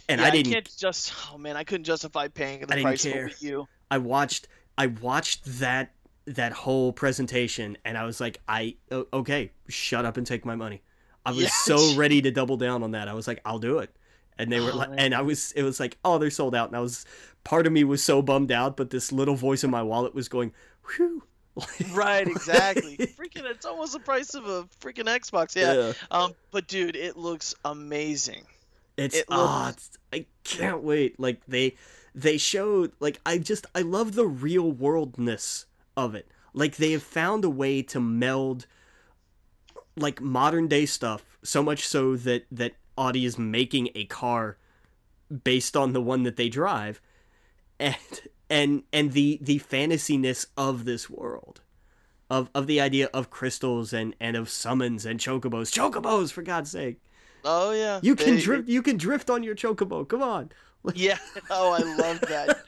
And 0.10 0.20
yeah, 0.20 0.28
I 0.28 0.30
didn't. 0.32 0.52
I 0.52 0.56
can't 0.56 0.78
just. 0.78 1.14
Oh 1.32 1.38
man, 1.38 1.56
I 1.56 1.64
couldn't 1.64 1.86
justify 1.86 2.28
paying 2.28 2.60
the 2.60 2.82
price 2.82 3.04
care. 3.04 3.30
for 3.30 3.46
you. 3.46 3.68
I 3.90 4.00
watched 4.00 4.50
I 4.78 4.88
watched 4.88 5.45
that 5.60 5.91
that 6.26 6.54
whole 6.54 6.94
presentation 6.94 7.78
and 7.84 7.98
I 7.98 8.06
was 8.06 8.22
like, 8.22 8.40
I 8.48 8.76
okay, 8.91 9.52
shut 9.68 10.06
up 10.06 10.18
and 10.18 10.26
take 10.26 10.45
my 10.45 10.56
money. 10.56 10.82
I 11.26 11.32
was 11.32 11.44
yes. 11.44 11.54
so 11.66 11.95
ready 11.95 12.22
to 12.22 12.32
double 12.32 12.58
down 12.58 12.84
on 12.84 12.91
that. 12.91 13.08
I 13.08 13.14
was 13.14 13.28
like, 13.28 13.40
I'll 13.45 13.60
do 13.60 13.80
it. 13.80 13.95
And 14.38 14.52
they 14.52 14.60
were 14.60 14.72
oh, 14.72 14.78
like, 14.78 14.90
man. 14.90 15.00
and 15.00 15.16
I 15.16 15.22
was, 15.22 15.52
it 15.54 15.64
was 15.64 15.80
like, 15.80 15.98
oh, 16.04 16.18
they're 16.18 16.32
sold 16.32 16.56
out. 16.56 16.70
And 16.70 16.76
I 16.76 16.80
was, 16.80 17.06
part 17.44 17.68
of 17.68 17.74
me 17.74 17.84
was 17.84 18.04
so 18.04 18.22
bummed 18.22 18.52
out, 18.52 18.76
but 18.76 18.90
this 18.90 19.12
little 19.12 19.36
voice 19.36 19.64
in 19.64 19.70
my 19.70 19.84
wallet 19.84 20.14
was 20.14 20.28
going, 20.28 20.52
whew. 20.95 21.24
right, 21.94 22.28
exactly. 22.28 22.98
freaking, 22.98 23.45
it's 23.45 23.66
almost 23.66 23.94
the 23.94 24.00
price 24.00 24.34
of 24.34 24.48
a 24.48 24.64
freaking 24.82 25.06
Xbox. 25.06 25.56
Yeah. 25.56 25.74
yeah. 25.74 25.94
Um, 26.10 26.34
but 26.52 26.68
dude, 26.68 26.95
it 26.95 27.16
looks 27.16 27.54
amazing. 27.64 28.44
It's, 28.98 29.16
it 29.16 29.30
looks... 29.30 29.41
oh, 29.41 29.68
it's, 29.70 29.98
I 30.12 30.26
can't 30.44 30.84
wait. 30.84 31.20
Like 31.20 31.41
they, 31.48 31.76
they 32.15 32.38
showed 32.38 32.94
like 32.99 33.19
I 33.26 33.38
just 33.38 33.65
I 33.73 33.81
love 33.81 34.15
the 34.15 34.27
real 34.27 34.72
worldness 34.72 35.65
of 35.98 36.15
it. 36.15 36.27
Like 36.53 36.76
they 36.76 36.91
have 36.91 37.03
found 37.03 37.44
a 37.44 37.49
way 37.49 37.81
to 37.84 37.99
meld 37.99 38.68
like 39.95 40.22
modern 40.22 40.68
day 40.68 40.85
stuff 40.85 41.38
so 41.44 41.64
much 41.64 41.88
so 41.88 42.15
that 42.15 42.45
that 42.52 42.73
Audi 42.98 43.26
is 43.26 43.38
making 43.38 43.90
a 43.95 44.06
car 44.06 44.57
based 45.44 45.76
on 45.76 45.94
the 45.94 46.02
one 46.02 46.23
that 46.23 46.35
they 46.35 46.49
drive 46.49 47.02
and 47.80 47.95
and 48.49 48.84
and 48.91 49.14
the 49.14 49.40
the 49.41 49.60
fantasyness 49.60 50.45
of 50.56 50.85
this 50.85 51.10
world 51.10 51.61
of 52.30 52.49
of 52.53 52.68
the 52.68 52.80
idea 52.80 53.10
of 53.14 53.30
crystals 53.30 53.94
and 53.94 54.15
and 54.19 54.35
of 54.35 54.49
summons 54.49 55.06
and 55.06 55.19
chocobos. 55.19 55.72
Chocobos 55.72 56.31
for 56.31 56.44
god's 56.44 56.72
sake. 56.72 57.02
Oh 57.44 57.72
yeah. 57.72 57.99
You 58.03 58.15
can 58.15 58.35
they, 58.35 58.41
drift 58.41 58.69
you 58.69 58.84
can 58.84 58.98
drift 58.98 59.30
on 59.30 59.41
your 59.41 59.56
chocobo. 59.56 60.07
Come 60.07 60.22
on 60.22 60.52
yeah. 60.93 61.18
Oh, 61.49 61.72
I 61.72 61.80
love 61.80 62.22
that. 62.22 62.64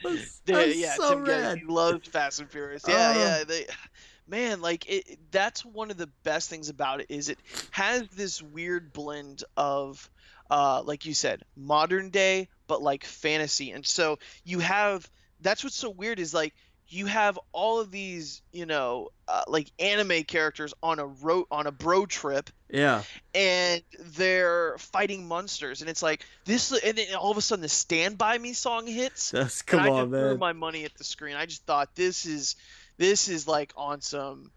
They, 0.46 0.76
yeah, 0.76 0.96
so 0.96 1.10
Tim 1.12 1.26
rad. 1.26 1.58
He 1.60 1.66
loves 1.66 2.08
Fast 2.08 2.40
and 2.40 2.50
Furious. 2.50 2.84
Yeah, 2.88 2.94
uh, 2.96 3.18
yeah. 3.18 3.44
They, 3.44 3.66
man, 4.28 4.62
like 4.62 4.88
it. 4.88 5.20
That's 5.32 5.66
one 5.66 5.92
of 5.92 5.98
the 5.98 6.10
best 6.24 6.50
things 6.50 6.70
about 6.70 7.02
it 7.02 7.08
is 7.10 7.30
it 7.30 7.40
has 7.72 8.08
this 8.10 8.42
weird 8.42 8.94
blend 8.94 9.44
of, 9.58 10.10
uh, 10.50 10.82
like 10.84 11.06
you 11.06 11.14
said, 11.14 11.44
modern 11.56 12.10
day, 12.10 12.50
but 12.68 12.82
like 12.82 13.04
fantasy, 13.04 13.72
and 13.72 13.86
so 13.86 14.20
you 14.44 14.60
have. 14.60 15.10
That's 15.42 15.64
what's 15.64 15.76
so 15.76 15.90
weird 15.90 16.20
is 16.20 16.34
like 16.34 16.56
you 16.88 17.08
have 17.08 17.40
all 17.52 17.80
of 17.80 17.92
these, 17.92 18.42
you 18.52 18.66
know, 18.66 19.10
uh, 19.28 19.44
like 19.48 19.72
anime 19.80 20.24
characters 20.24 20.74
on 20.84 21.00
a 21.00 21.06
ro- 21.06 21.48
on 21.50 21.68
a 21.68 21.72
bro 21.72 22.06
trip. 22.06 22.50
Yeah. 22.70 23.04
And 23.34 23.82
they're 24.00 24.78
fighting 24.78 25.28
monsters, 25.28 25.82
and 25.82 25.90
it's 25.90 26.04
like 26.04 26.26
this, 26.46 26.72
and 26.72 26.98
then 26.98 27.16
all 27.16 27.32
of 27.32 27.38
a 27.38 27.42
sudden 27.42 27.62
the 27.62 27.70
"Stand 27.70 28.18
by 28.18 28.38
Me" 28.38 28.54
song 28.54 28.88
hits. 28.88 29.32
That's 29.32 29.62
come 29.62 29.82
on, 29.82 29.88
I 29.88 30.06
man. 30.06 30.22
Threw 30.22 30.38
my 30.38 30.54
money 30.54 30.86
at 30.86 30.94
the 30.96 31.04
screen. 31.04 31.36
I 31.36 31.46
just 31.46 31.66
thought 31.66 31.96
this 31.96 32.26
is, 32.26 32.56
this 32.98 33.30
is 33.30 33.48
like 33.48 33.74
on 33.76 34.02
some 34.02 34.52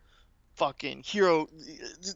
fucking 0.59 1.02
hero. 1.05 1.48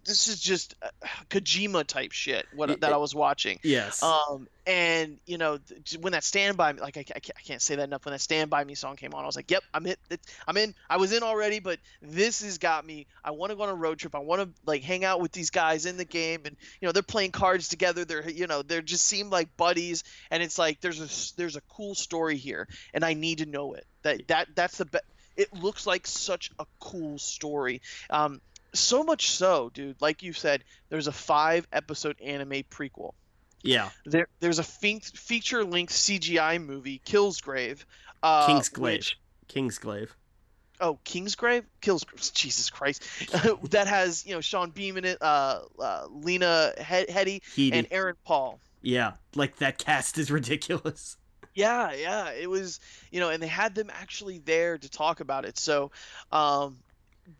This 0.04 0.28
is 0.28 0.40
just 0.40 0.74
uh, 0.82 0.88
Kojima 1.30 1.86
type 1.86 2.12
shit. 2.12 2.46
What 2.54 2.80
that 2.80 2.92
I 2.92 2.96
was 2.96 3.14
watching. 3.14 3.60
Yes. 3.62 4.02
Um, 4.02 4.48
and 4.66 5.18
you 5.26 5.38
know 5.38 5.58
when 6.00 6.12
that 6.12 6.24
Stand 6.24 6.56
by 6.56 6.72
Me, 6.72 6.80
like 6.80 6.96
I, 6.96 7.04
I 7.14 7.20
can't 7.20 7.62
say 7.62 7.76
that 7.76 7.84
enough. 7.84 8.04
When 8.04 8.12
that 8.12 8.20
Stand 8.20 8.50
by 8.50 8.64
Me 8.64 8.74
song 8.74 8.96
came 8.96 9.14
on, 9.14 9.22
I 9.22 9.26
was 9.26 9.36
like, 9.36 9.50
yep, 9.50 9.62
I'm 9.72 9.84
hit. 9.84 9.98
I'm 10.46 10.56
in. 10.56 10.74
I 10.90 10.96
was 10.98 11.12
in 11.12 11.22
already, 11.22 11.60
but 11.60 11.78
this 12.00 12.42
has 12.42 12.58
got 12.58 12.84
me. 12.84 13.06
I 13.24 13.30
want 13.30 13.50
to 13.50 13.56
go 13.56 13.62
on 13.62 13.68
a 13.68 13.74
road 13.74 13.98
trip. 13.98 14.14
I 14.14 14.18
want 14.18 14.42
to 14.42 14.48
like 14.66 14.82
hang 14.82 15.04
out 15.04 15.20
with 15.20 15.32
these 15.32 15.50
guys 15.50 15.86
in 15.86 15.96
the 15.96 16.04
game, 16.04 16.42
and 16.44 16.56
you 16.80 16.86
know 16.86 16.92
they're 16.92 17.02
playing 17.02 17.30
cards 17.30 17.68
together. 17.68 18.04
They're 18.04 18.28
you 18.28 18.48
know 18.48 18.62
they're 18.62 18.82
just 18.82 19.06
seem 19.06 19.30
like 19.30 19.56
buddies, 19.56 20.04
and 20.30 20.42
it's 20.42 20.58
like 20.58 20.80
there's 20.80 21.00
a 21.00 21.36
there's 21.36 21.56
a 21.56 21.62
cool 21.62 21.94
story 21.94 22.36
here, 22.36 22.68
and 22.92 23.04
I 23.04 23.14
need 23.14 23.38
to 23.38 23.46
know 23.46 23.74
it. 23.74 23.86
That 24.02 24.28
that 24.28 24.48
that's 24.54 24.78
the 24.78 24.86
best 24.86 25.04
it 25.36 25.52
looks 25.52 25.86
like 25.86 26.06
such 26.06 26.50
a 26.58 26.66
cool 26.80 27.18
story. 27.18 27.82
Um, 28.10 28.40
so 28.74 29.02
much 29.02 29.30
so, 29.30 29.70
dude. 29.72 30.00
Like 30.00 30.22
you 30.22 30.32
said, 30.32 30.64
there's 30.88 31.06
a 31.06 31.12
five 31.12 31.66
episode 31.72 32.20
anime 32.20 32.64
prequel. 32.70 33.12
Yeah. 33.62 33.90
There, 34.04 34.28
there's 34.40 34.58
a 34.58 34.64
fe- 34.64 35.00
feature 35.00 35.64
length 35.64 35.92
CGI 35.92 36.64
movie, 36.64 37.00
Killsgrave. 37.04 37.84
Uh, 38.22 38.46
Kingsglaive. 38.46 38.80
Which, 38.80 39.18
Kingsglaive. 39.48 40.08
Oh, 40.80 40.98
Kingsgrave, 41.04 41.64
Kills. 41.80 42.04
Jesus 42.34 42.70
Christ, 42.70 43.04
that 43.70 43.86
has 43.86 44.26
you 44.26 44.34
know 44.34 44.40
Sean 44.40 44.70
Bean 44.70 44.98
in 44.98 45.04
it, 45.04 45.18
uh, 45.22 45.60
uh, 45.78 46.06
Lena 46.10 46.72
he- 46.76 46.82
Headey, 47.12 47.72
and 47.72 47.86
Aaron 47.90 48.16
Paul. 48.24 48.58
Yeah, 48.82 49.12
like 49.36 49.56
that 49.58 49.78
cast 49.78 50.18
is 50.18 50.30
ridiculous. 50.30 51.16
Yeah, 51.54 51.92
yeah, 51.92 52.30
it 52.30 52.48
was, 52.48 52.80
you 53.10 53.20
know, 53.20 53.28
and 53.28 53.42
they 53.42 53.46
had 53.46 53.74
them 53.74 53.90
actually 53.92 54.38
there 54.38 54.78
to 54.78 54.90
talk 54.90 55.20
about 55.20 55.44
it. 55.44 55.58
So, 55.58 55.90
um, 56.30 56.78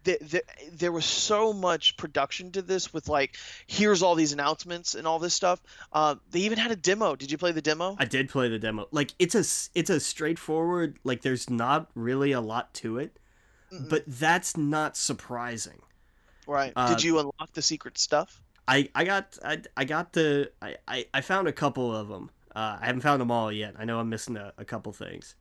the, 0.05 0.18
the, 0.20 0.43
there 0.72 0.93
was 0.93 1.05
so 1.05 1.52
much 1.52 1.97
production 1.97 2.52
to 2.52 2.62
this 2.62 2.93
with 2.93 3.09
like 3.09 3.36
here's 3.66 4.02
all 4.02 4.14
these 4.14 4.32
announcements 4.32 4.94
and 4.94 5.06
all 5.06 5.18
this 5.18 5.34
stuff 5.34 5.60
uh, 5.93 6.14
they 6.30 6.40
even 6.40 6.59
had 6.59 6.70
a 6.70 6.76
demo 6.76 7.16
did 7.16 7.30
you 7.30 7.39
play 7.39 7.52
the 7.52 7.62
demo? 7.62 7.97
I 7.98 8.05
did 8.05 8.28
play 8.28 8.48
the 8.48 8.59
demo 8.59 8.86
like 8.90 9.12
it's 9.18 9.34
a 9.34 9.44
it's 9.78 9.90
a 9.90 10.01
straightforward 10.01 10.98
like 11.05 11.22
there's 11.22 11.51
not 11.51 11.90
really 11.94 12.32
a 12.32 12.40
lot 12.40 12.72
to 12.74 12.98
it 12.98 13.18
mm 13.72 13.89
but 13.89 14.05
that's 14.06 14.55
not 14.55 14.98
surprising. 14.98 15.80
Right 16.47 16.72
uh, 16.76 16.90
did 16.90 17.02
you 17.02 17.18
unlock 17.18 17.52
the 17.55 17.62
secret 17.62 17.98
stuff? 17.98 18.40
I 18.68 18.90
i 18.94 19.05
got 19.05 19.39
i, 19.43 19.62
I 19.76 19.84
got 19.84 20.12
the 20.12 20.52
I, 20.60 20.76
I 20.86 21.06
i 21.14 21.20
found 21.22 21.48
a 21.48 21.52
couple 21.52 21.94
of 21.94 22.09
them 22.09 22.30
uh, 22.54 22.78
I 22.80 22.86
haven't 22.86 23.02
found 23.02 23.20
them 23.20 23.30
all 23.30 23.50
yet. 23.50 23.74
I 23.78 23.84
know 23.84 23.98
I'm 23.98 24.08
missing 24.08 24.36
a, 24.36 24.52
a 24.58 24.64
couple 24.64 24.92
things. 24.92 25.34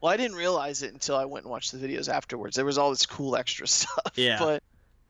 Well, 0.00 0.12
I 0.12 0.16
didn't 0.16 0.36
realize 0.36 0.82
it 0.82 0.92
until 0.92 1.16
I 1.16 1.24
went 1.24 1.44
and 1.44 1.50
watched 1.50 1.72
the 1.72 1.78
videos 1.78 2.08
afterwards. 2.08 2.56
There 2.56 2.64
was 2.64 2.78
all 2.78 2.90
this 2.90 3.06
cool 3.06 3.36
extra 3.36 3.66
stuff. 3.66 4.12
Yeah. 4.14 4.38
But 4.38 4.62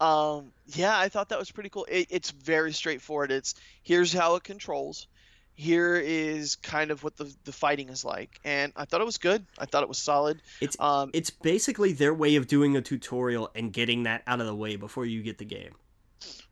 um, 0.05 0.53
yeah, 0.67 0.99
I 0.99 1.09
thought 1.09 1.31
that 1.31 1.39
was 1.39 1.51
pretty 1.51 1.71
cool. 1.71 1.87
It, 1.91 2.09
it's 2.11 2.31
very 2.31 2.73
straightforward. 2.73 3.31
It's 3.31 3.55
here's 3.83 4.13
how 4.13 4.37
it 4.37 4.45
controls. 4.45 5.07
Here 5.55 5.97
is 5.97 6.57
kind 6.57 6.91
of 6.91 7.03
what 7.03 7.17
the, 7.17 7.35
the 7.45 7.53
fighting 7.53 7.89
is 7.89 8.05
like, 8.05 8.39
and 8.45 8.75
I 8.77 8.85
thought 8.85 9.01
it 9.01 9.07
was 9.07 9.17
good. 9.17 9.47
I 9.59 9.65
thought 9.65 9.83
it 9.83 9.89
was 9.89 9.97
solid. 9.97 10.43
It's 10.61 10.79
um, 10.79 11.11
it's 11.15 11.31
basically 11.31 11.95
their 11.95 12.13
way 12.13 12.37
of 12.37 12.47
doing 12.47 12.77
a 12.77 12.83
tutorial 12.83 13.51
and 13.55 13.73
getting 13.73 14.03
that 14.03 14.23
out 14.27 14.41
of 14.41 14.47
the 14.47 14.55
way 14.55 14.77
before 14.77 15.07
you 15.07 15.23
get 15.23 15.39
the 15.39 15.47
game. 15.47 15.75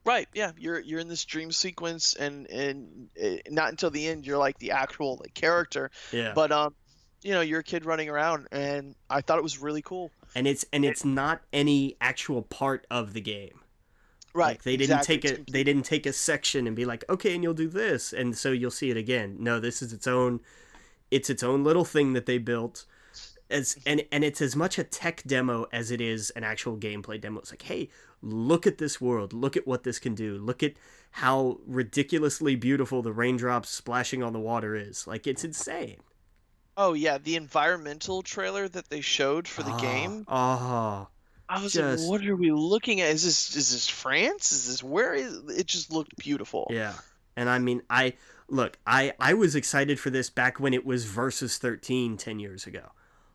Right. 0.04 0.28
Yeah. 0.34 0.52
You're 0.58 0.80
you're 0.80 1.00
in 1.00 1.08
this 1.08 1.24
dream 1.24 1.50
sequence, 1.52 2.14
and 2.14 2.46
and 2.48 3.08
eh, 3.16 3.38
not 3.48 3.70
until 3.70 3.90
the 3.90 4.06
end 4.06 4.26
you're 4.26 4.38
like 4.38 4.58
the 4.58 4.72
actual 4.72 5.18
like 5.20 5.34
character. 5.34 5.90
Yeah. 6.12 6.32
But 6.34 6.52
um, 6.52 6.74
you 7.22 7.32
know, 7.32 7.40
you're 7.40 7.60
a 7.60 7.64
kid 7.64 7.86
running 7.86 8.08
around, 8.08 8.48
and 8.52 8.94
I 9.08 9.22
thought 9.22 9.38
it 9.38 9.42
was 9.42 9.58
really 9.58 9.82
cool. 9.82 10.10
And 10.34 10.46
it's 10.46 10.64
and 10.72 10.84
it's 10.84 11.04
not 11.04 11.40
any 11.52 11.96
actual 12.00 12.42
part 12.42 12.86
of 12.90 13.14
the 13.14 13.20
game. 13.20 13.60
Right. 14.34 14.48
Like 14.48 14.62
they 14.64 14.76
didn't 14.76 14.98
exactly. 14.98 15.18
take 15.18 15.48
a 15.48 15.50
they 15.50 15.64
didn't 15.64 15.84
take 15.84 16.06
a 16.06 16.12
section 16.12 16.66
and 16.66 16.76
be 16.76 16.84
like, 16.84 17.04
okay, 17.08 17.34
and 17.34 17.42
you'll 17.42 17.54
do 17.54 17.68
this, 17.68 18.12
and 18.12 18.36
so 18.36 18.52
you'll 18.52 18.70
see 18.70 18.90
it 18.90 18.96
again. 18.96 19.36
No, 19.40 19.58
this 19.58 19.80
is 19.80 19.92
its 19.92 20.06
own. 20.06 20.40
It's 21.10 21.30
its 21.30 21.42
own 21.42 21.64
little 21.64 21.84
thing 21.84 22.12
that 22.12 22.26
they 22.26 22.38
built 22.38 22.84
as 23.50 23.78
and 23.86 24.04
and 24.10 24.24
it's 24.24 24.40
as 24.40 24.56
much 24.56 24.78
a 24.78 24.84
tech 24.84 25.22
demo 25.26 25.66
as 25.72 25.90
it 25.90 26.00
is 26.00 26.30
an 26.30 26.44
actual 26.44 26.76
gameplay 26.76 27.20
demo. 27.20 27.40
It's 27.40 27.52
like, 27.52 27.62
hey, 27.62 27.88
look 28.24 28.66
at 28.66 28.78
this 28.78 29.00
world. 29.00 29.32
Look 29.32 29.56
at 29.56 29.66
what 29.66 29.84
this 29.84 29.98
can 29.98 30.14
do. 30.14 30.38
Look 30.38 30.62
at 30.62 30.74
how 31.12 31.58
ridiculously 31.66 32.56
beautiful 32.56 33.02
the 33.02 33.12
raindrops 33.12 33.70
splashing 33.70 34.22
on 34.22 34.32
the 34.32 34.40
water 34.40 34.74
is. 34.74 35.06
Like 35.06 35.26
it's 35.26 35.44
insane. 35.44 35.98
Oh 36.76 36.92
yeah, 36.92 37.18
the 37.18 37.36
environmental 37.36 38.22
trailer 38.22 38.68
that 38.68 38.88
they 38.88 39.00
showed 39.00 39.46
for 39.46 39.62
the 39.62 39.74
oh, 39.74 39.78
game. 39.78 40.24
Oh. 40.28 41.08
I 41.46 41.62
was 41.62 41.74
just, 41.74 42.02
like, 42.02 42.10
what 42.10 42.26
are 42.26 42.36
we 42.36 42.50
looking 42.50 43.00
at? 43.00 43.10
Is 43.10 43.22
this 43.22 43.54
is 43.54 43.72
this 43.72 43.88
France? 43.88 44.50
Is 44.50 44.66
this 44.66 44.82
where 44.82 45.14
is 45.14 45.38
it 45.50 45.66
just 45.66 45.92
looked 45.92 46.16
beautiful. 46.16 46.66
Yeah. 46.70 46.94
And 47.36 47.50
I 47.50 47.58
mean, 47.58 47.82
I 47.90 48.14
look, 48.48 48.78
I 48.86 49.12
I 49.20 49.34
was 49.34 49.54
excited 49.54 50.00
for 50.00 50.10
this 50.10 50.30
back 50.30 50.58
when 50.58 50.72
it 50.72 50.86
was 50.86 51.04
versus 51.04 51.58
13 51.58 52.16
10 52.16 52.38
years 52.40 52.66
ago. 52.66 52.92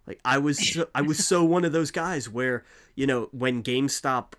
Like 0.07 0.19
I 0.25 0.39
was 0.39 0.73
so, 0.73 0.87
I 0.95 1.03
was 1.03 1.25
so 1.25 1.43
one 1.45 1.63
of 1.63 1.71
those 1.71 1.91
guys 1.91 2.27
where, 2.27 2.65
you 2.95 3.05
know, 3.05 3.29
when 3.31 3.61
GameStop 3.61 4.33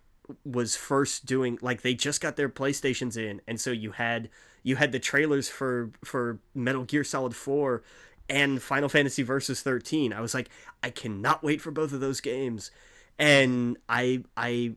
was 0.44 0.76
first 0.76 1.26
doing 1.26 1.58
like 1.60 1.82
they 1.82 1.94
just 1.94 2.20
got 2.20 2.36
their 2.36 2.48
PlayStations 2.48 3.16
in 3.16 3.40
and 3.46 3.60
so 3.60 3.70
you 3.70 3.92
had 3.92 4.28
you 4.62 4.76
had 4.76 4.92
the 4.92 4.98
trailers 4.98 5.48
for 5.48 5.90
for 6.04 6.38
Metal 6.54 6.84
Gear 6.84 7.04
Solid 7.04 7.34
4 7.34 7.82
and 8.28 8.62
Final 8.62 8.88
Fantasy 8.88 9.22
Versus 9.22 9.62
13. 9.62 10.12
I 10.12 10.20
was 10.20 10.34
like 10.34 10.48
I 10.82 10.90
cannot 10.90 11.42
wait 11.42 11.60
for 11.60 11.70
both 11.70 11.92
of 11.92 12.00
those 12.00 12.20
games. 12.20 12.70
And 13.18 13.76
I 13.88 14.24
I 14.36 14.74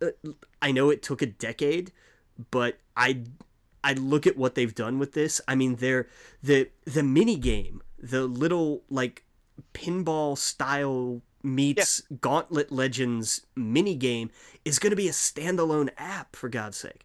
uh, 0.00 0.10
I 0.60 0.72
know 0.72 0.90
it 0.90 1.02
took 1.02 1.22
a 1.22 1.26
decade, 1.26 1.92
but 2.50 2.78
I 2.96 3.22
I 3.84 3.94
look 3.94 4.26
at 4.26 4.36
what 4.36 4.54
they've 4.54 4.74
done 4.74 4.98
with 4.98 5.12
this. 5.12 5.40
I 5.48 5.54
mean, 5.54 5.76
they're 5.76 6.08
the 6.42 6.68
the 6.84 7.02
mini 7.02 7.36
game, 7.36 7.82
the 7.98 8.22
little 8.26 8.82
like 8.88 9.24
pinball 9.74 10.38
style 10.38 11.20
meets 11.42 12.02
yeah. 12.10 12.16
Gauntlet 12.20 12.70
Legends 12.70 13.46
mini 13.56 13.94
game 13.94 14.30
is 14.64 14.78
going 14.78 14.90
to 14.90 14.96
be 14.96 15.08
a 15.08 15.12
standalone 15.12 15.90
app 15.96 16.36
for 16.36 16.48
God's 16.48 16.76
sake. 16.76 17.04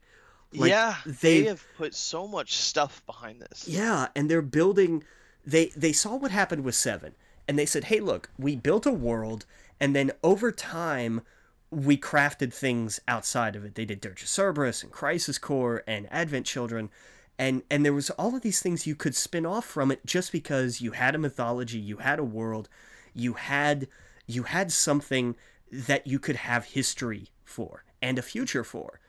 Like, 0.53 0.69
yeah, 0.69 0.95
they, 1.05 1.41
they 1.41 1.47
have 1.49 1.63
put 1.77 1.93
so 1.93 2.27
much 2.27 2.55
stuff 2.55 3.05
behind 3.05 3.41
this. 3.41 3.67
Yeah, 3.67 4.07
and 4.15 4.29
they're 4.29 4.41
building. 4.41 5.03
They 5.45 5.67
they 5.75 5.91
saw 5.91 6.15
what 6.15 6.31
happened 6.31 6.63
with 6.63 6.75
Seven, 6.75 7.15
and 7.47 7.59
they 7.59 7.65
said, 7.65 7.85
"Hey, 7.85 7.99
look, 7.99 8.29
we 8.37 8.55
built 8.55 8.85
a 8.85 8.91
world, 8.91 9.45
and 9.79 9.95
then 9.95 10.11
over 10.23 10.51
time." 10.51 11.21
We 11.69 11.97
crafted 11.97 12.53
things 12.53 13.01
outside 13.09 13.57
of 13.57 13.65
it. 13.65 13.75
They 13.75 13.83
did 13.83 13.99
Dirge 13.99 14.21
of 14.21 14.29
Cerberus 14.29 14.83
and 14.83 14.89
Crisis 14.89 15.37
Core 15.37 15.83
and 15.85 16.07
Advent 16.09 16.45
Children, 16.45 16.89
and 17.37 17.61
and 17.69 17.85
there 17.85 17.93
was 17.93 18.09
all 18.11 18.35
of 18.35 18.41
these 18.41 18.61
things 18.61 18.87
you 18.87 18.95
could 18.95 19.15
spin 19.15 19.45
off 19.45 19.65
from 19.65 19.91
it 19.91 20.05
just 20.05 20.31
because 20.31 20.81
you 20.81 20.91
had 20.91 21.15
a 21.15 21.17
mythology 21.17 21.77
you 21.77 21.97
had 21.97 22.19
a 22.19 22.23
world 22.23 22.69
you 23.13 23.33
had 23.33 23.87
you 24.27 24.43
had 24.43 24.71
something 24.71 25.35
that 25.71 26.05
you 26.05 26.19
could 26.19 26.35
have 26.35 26.65
history 26.65 27.31
for 27.43 27.83
and 28.01 28.19
a 28.19 28.21
future 28.21 28.63
for. 28.63 28.99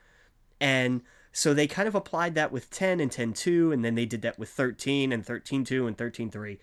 And 0.60 1.02
so 1.32 1.52
they 1.52 1.66
kind 1.66 1.86
of 1.86 1.94
applied 1.94 2.34
that 2.36 2.50
with 2.52 2.70
10 2.70 3.00
and 3.00 3.10
10.2 3.10 3.72
and 3.72 3.84
then 3.84 3.94
they 3.94 4.06
did 4.06 4.22
that 4.22 4.38
with 4.38 4.48
13 4.48 5.12
and 5.12 5.24
13.2 5.24 5.86
and 5.86 5.96
13.3 5.96 6.58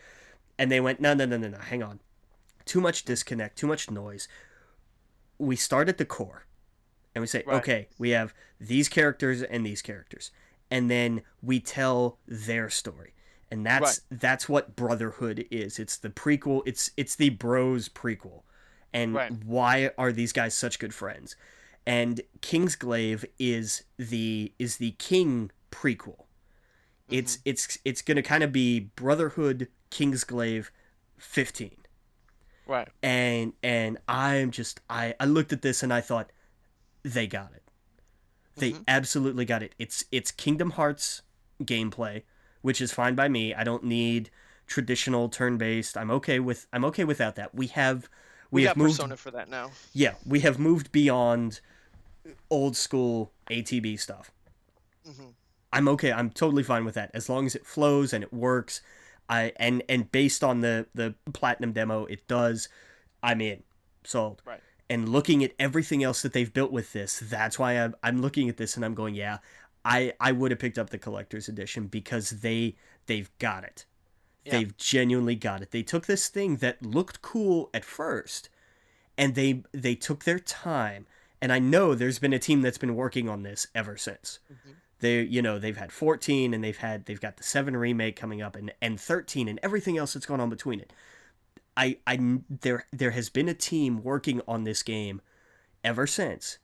and 0.58 0.72
they 0.72 0.80
went 0.80 1.02
no 1.02 1.14
no 1.14 1.26
no 1.26 1.38
no 1.38 1.50
no 1.50 1.60
hang 1.60 1.84
on. 1.84 2.00
Too 2.66 2.82
much 2.82 3.06
disconnect 3.06 3.58
too 3.58 3.68
much 3.68 3.92
noise. 3.92 4.28
We 5.38 5.56
start 5.56 5.90
at 5.90 5.98
the 5.98 6.06
core 6.06 6.46
and 7.14 7.22
we 7.22 7.28
say 7.28 7.44
right. 7.46 7.58
okay 7.58 7.88
we 7.98 8.10
have 8.12 8.34
these 8.60 8.90
characters 8.90 9.44
and 9.44 9.66
these 9.66 9.82
characters. 9.82 10.32
And 10.72 10.90
then 10.90 11.22
we 11.44 11.60
tell 11.60 12.18
their 12.28 12.70
story 12.70 13.15
and 13.52 13.66
that's 13.66 14.02
right. 14.12 14.20
that's 14.20 14.50
what 14.50 14.76
brotherhood 14.76 15.46
is 15.52 15.80
it's 15.80 15.98
the 15.98 16.10
prequel 16.10 16.62
it's 16.66 16.92
it's 16.98 17.16
the 17.16 17.30
bros 17.30 17.90
prequel 17.90 18.42
and 18.94 19.14
right. 19.14 19.32
why 19.44 19.92
are 19.98 20.12
these 20.12 20.32
guys 20.32 20.54
such 20.54 20.80
good 20.80 20.94
friends 20.94 21.36
and 21.86 22.22
kingsglaive 22.42 23.26
is 23.38 23.84
the 23.98 24.52
is 24.58 24.78
the 24.78 24.92
king 24.92 25.52
prequel 25.72 26.26
mm-hmm. 27.08 27.16
it's 27.16 27.40
it's 27.46 27.78
it's 27.86 28.02
gonna 28.02 28.24
kind 28.24 28.44
of 28.44 28.52
be 28.52 28.80
brotherhood 28.96 29.68
kingsglaive 29.92 30.70
15 31.18 31.72
right 32.68 32.90
and 33.04 33.54
and 33.62 33.98
i'm 34.08 34.52
just 34.52 34.82
i 34.90 35.14
i 35.20 35.26
looked 35.26 35.54
at 35.54 35.62
this 35.62 35.84
and 35.84 35.94
i 35.94 36.02
thought 36.02 36.32
they 37.04 37.28
got 37.28 37.52
it 37.54 37.66
they 38.58 38.72
mm-hmm. 38.72 38.84
absolutely 38.88 39.46
got 39.46 39.64
it. 39.64 39.76
It's 39.78 40.06
it's 40.12 40.32
Kingdom 40.32 40.72
Hearts 40.72 41.22
gameplay, 41.64 42.24
which 42.66 42.82
is 42.82 42.92
fine 42.92 43.14
by 43.14 43.28
me. 43.28 43.54
I 43.54 43.64
don't 43.64 43.84
need 43.84 44.32
traditional 44.66 45.30
turn-based. 45.30 45.96
I'm 45.96 46.10
okay 46.10 46.40
with 46.40 46.66
I'm 46.74 46.84
okay 46.86 47.04
without 47.04 47.36
that. 47.36 47.54
We 47.54 47.68
have 47.68 48.10
we, 48.50 48.62
we 48.62 48.66
have 48.66 48.76
moved, 48.76 48.94
Persona 48.98 49.18
for 49.18 49.30
that 49.30 49.50
now. 49.50 49.70
Yeah, 49.94 50.16
we 50.26 50.40
have 50.40 50.58
moved 50.58 50.92
beyond 50.92 51.60
old 52.50 52.76
school 52.76 53.32
ATB 53.52 54.00
stuff. 54.00 54.32
Mm-hmm. 55.08 55.28
I'm 55.74 55.88
okay. 55.90 56.12
I'm 56.12 56.32
totally 56.32 56.64
fine 56.64 56.86
with 56.86 56.96
that 56.96 57.12
as 57.14 57.30
long 57.30 57.46
as 57.46 57.54
it 57.54 57.68
flows 57.68 58.14
and 58.14 58.24
it 58.24 58.34
works. 58.34 58.82
I 59.30 59.52
and 59.58 59.84
and 59.88 60.12
based 60.12 60.44
on 60.44 60.62
the 60.62 60.88
the 60.96 61.14
platinum 61.34 61.72
demo, 61.72 62.06
it 62.06 62.28
does. 62.28 62.68
I'm 63.22 63.42
in, 63.42 63.62
sold. 64.04 64.42
Right. 64.44 64.62
and 64.90 65.10
looking 65.10 65.44
at 65.44 65.52
everything 65.60 66.04
else 66.04 66.22
that 66.24 66.34
they've 66.34 66.54
built 66.54 66.72
with 66.72 66.94
this, 66.94 67.20
that's 67.20 67.58
why 67.58 67.74
I'm, 67.74 67.96
I'm 68.04 68.22
looking 68.22 68.50
at 68.50 68.58
this 68.58 68.76
and 68.76 68.86
I'm 68.86 68.94
going, 68.94 69.16
yeah, 69.16 69.38
I, 69.86 70.14
I 70.20 70.32
would 70.32 70.52
have 70.52 70.60
picked 70.60 70.80
up 70.80 70.90
the 70.90 70.98
collector's 70.98 71.48
edition 71.48 71.86
because 71.88 72.32
they 72.32 72.76
they've 73.06 73.30
got 73.38 73.64
it. 73.64 73.86
Yeah. 74.44 74.54
They've 74.54 74.78
genuinely 74.78 75.36
got 75.36 75.62
it. 75.62 75.72
They 75.72 75.84
took 75.84 76.08
this 76.08 76.28
thing 76.28 76.58
that 76.58 76.84
looked 76.84 77.22
cool 77.22 77.70
at 77.74 77.86
first 77.86 78.50
and 79.18 79.36
they 79.36 79.64
they 79.72 79.96
took 79.96 80.24
their 80.24 80.40
time. 80.40 81.06
And 81.42 81.54
I 81.54 81.60
know 81.60 81.94
there's 81.94 82.20
been 82.20 82.34
a 82.34 82.40
team 82.40 82.62
that's 82.62 82.80
been 82.80 82.96
working 82.96 83.30
on 83.30 83.44
this 83.44 83.68
ever 83.76 83.96
since. 83.96 84.40
Mm-hmm. 84.52 84.72
They 85.00 85.22
you 85.22 85.42
know, 85.42 85.60
they've 85.60 85.78
had 85.78 85.92
14 85.92 86.54
and 86.54 86.64
they've 86.64 86.78
had 86.78 87.06
they've 87.06 87.22
got 87.22 87.38
the 87.38 87.44
7 87.44 87.78
remake 87.78 88.16
coming 88.16 88.42
up 88.42 88.56
and 88.56 88.74
and 88.82 89.00
13 89.00 89.48
and 89.48 89.60
everything 89.62 89.98
else 89.98 90.14
that's 90.14 90.26
gone 90.26 90.42
on 90.42 90.50
between 90.50 90.80
it. 90.80 90.92
I 91.78 91.98
I 92.08 92.40
there 92.50 92.88
there 92.92 93.12
has 93.12 93.30
been 93.30 93.50
a 93.50 93.54
team 93.54 94.02
working 94.04 94.42
on 94.48 94.64
this 94.64 94.82
game 94.82 95.22
ever 95.84 96.08
since 96.08 96.58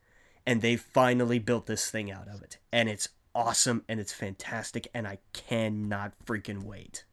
and 0.45 0.61
they 0.61 0.75
finally 0.75 1.39
built 1.39 1.65
this 1.65 1.89
thing 1.89 2.11
out 2.11 2.27
of 2.27 2.41
it 2.41 2.57
and 2.71 2.89
it's 2.89 3.09
awesome 3.33 3.83
and 3.87 3.99
it's 3.99 4.13
fantastic 4.13 4.87
and 4.93 5.07
I 5.07 5.19
cannot 5.33 6.13
freaking 6.25 6.63
wait. 6.63 7.05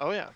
Oh 0.00 0.10
yeah. 0.10 0.28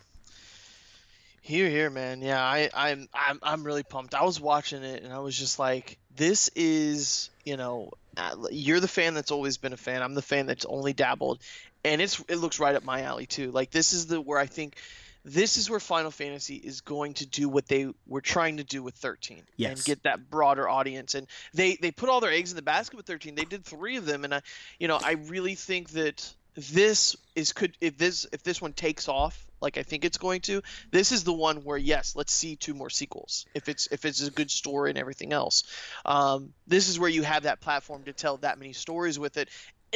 Here 1.43 1.69
here 1.69 1.91
man. 1.91 2.23
Yeah, 2.23 2.43
I 2.43 2.71
I'm 2.75 3.09
I'm 3.13 3.39
I'm 3.43 3.65
really 3.65 3.83
pumped. 3.83 4.15
I 4.15 4.25
was 4.25 4.41
watching 4.41 4.83
it 4.83 5.03
and 5.03 5.13
I 5.13 5.19
was 5.19 5.37
just 5.37 5.59
like 5.59 5.99
this 6.15 6.49
is, 6.55 7.31
you 7.45 7.57
know, 7.57 7.93
uh, 8.17 8.37
you're 8.51 8.81
the 8.81 8.89
fan 8.89 9.15
that's 9.15 9.31
always 9.31 9.57
been 9.57 9.73
a 9.73 9.77
fan. 9.77 10.03
I'm 10.03 10.15
the 10.15 10.23
fan 10.23 10.47
that's 10.47 10.65
only 10.65 10.93
dabbled 10.93 11.41
and 11.85 12.01
it's 12.01 12.21
it 12.29 12.37
looks 12.37 12.61
right 12.61 12.75
up 12.75 12.85
my 12.85 13.03
alley 13.03 13.27
too. 13.27 13.51
Like 13.51 13.71
this 13.71 13.93
is 13.93 14.07
the 14.07 14.21
where 14.21 14.39
I 14.39 14.47
think 14.47 14.77
this 15.25 15.57
is 15.57 15.69
where 15.69 15.81
Final 15.81 16.11
Fantasy 16.11 16.57
is 16.57 16.81
going 16.81 17.15
to 17.15 17.27
do 17.27 17.49
what 17.49 17.67
they 17.67 17.89
were 18.07 18.21
trying 18.21 18.57
to 18.57 18.65
do 18.65 18.83
with 18.83 18.95
13 18.95 19.43
yes. 19.57 19.71
and 19.71 19.85
get 19.85 20.03
that 20.05 20.31
broader 20.31 20.69
audience. 20.69 21.15
And 21.15 21.27
they 21.53 21.77
they 21.77 21.91
put 21.91 22.09
all 22.09 22.21
their 22.21 22.33
eggs 22.33 22.51
in 22.51 22.57
the 22.57 22.63
basket 22.63 22.97
with 22.97 23.07
13. 23.07 23.35
They 23.35 23.45
did 23.45 23.65
three 23.65 23.97
of 23.97 24.07
them, 24.07 24.25
and 24.25 24.35
I, 24.35 24.43
you 24.79 24.89
know, 24.89 24.99
I 25.03 25.13
really 25.13 25.55
think 25.55 25.91
that 25.91 26.33
this 26.57 27.17
is 27.35 27.53
could 27.53 27.77
if 27.81 27.97
this 27.99 28.27
if 28.33 28.43
this 28.43 28.61
one 28.61 28.73
takes 28.73 29.09
off 29.09 29.47
like 29.61 29.79
I 29.79 29.83
think 29.83 30.05
it's 30.05 30.19
going 30.19 30.41
to, 30.43 30.63
this 30.91 31.13
is 31.13 31.25
the 31.25 31.33
one 31.33 31.65
where 31.65 31.77
yes, 31.77 32.17
let's 32.17 32.33
see 32.33 32.57
two 32.57 32.75
more 32.75 32.91
sequels 32.91 33.47
if 33.55 33.69
it's 33.69 33.89
if 33.89 34.05
it's 34.05 34.27
a 34.27 34.31
good 34.31 34.51
story 34.51 34.91
and 34.91 34.99
everything 34.99 35.33
else. 35.33 35.65
Um, 36.05 36.53
this 36.67 36.89
is 36.89 36.99
where 36.99 37.11
you 37.11 37.23
have 37.23 37.45
that 37.45 37.61
platform 37.61 38.05
to 38.05 38.13
tell 38.13 38.39
that 38.39 38.59
many 38.59 38.73
stories 38.73 39.19
with 39.19 39.37
it. 39.37 39.49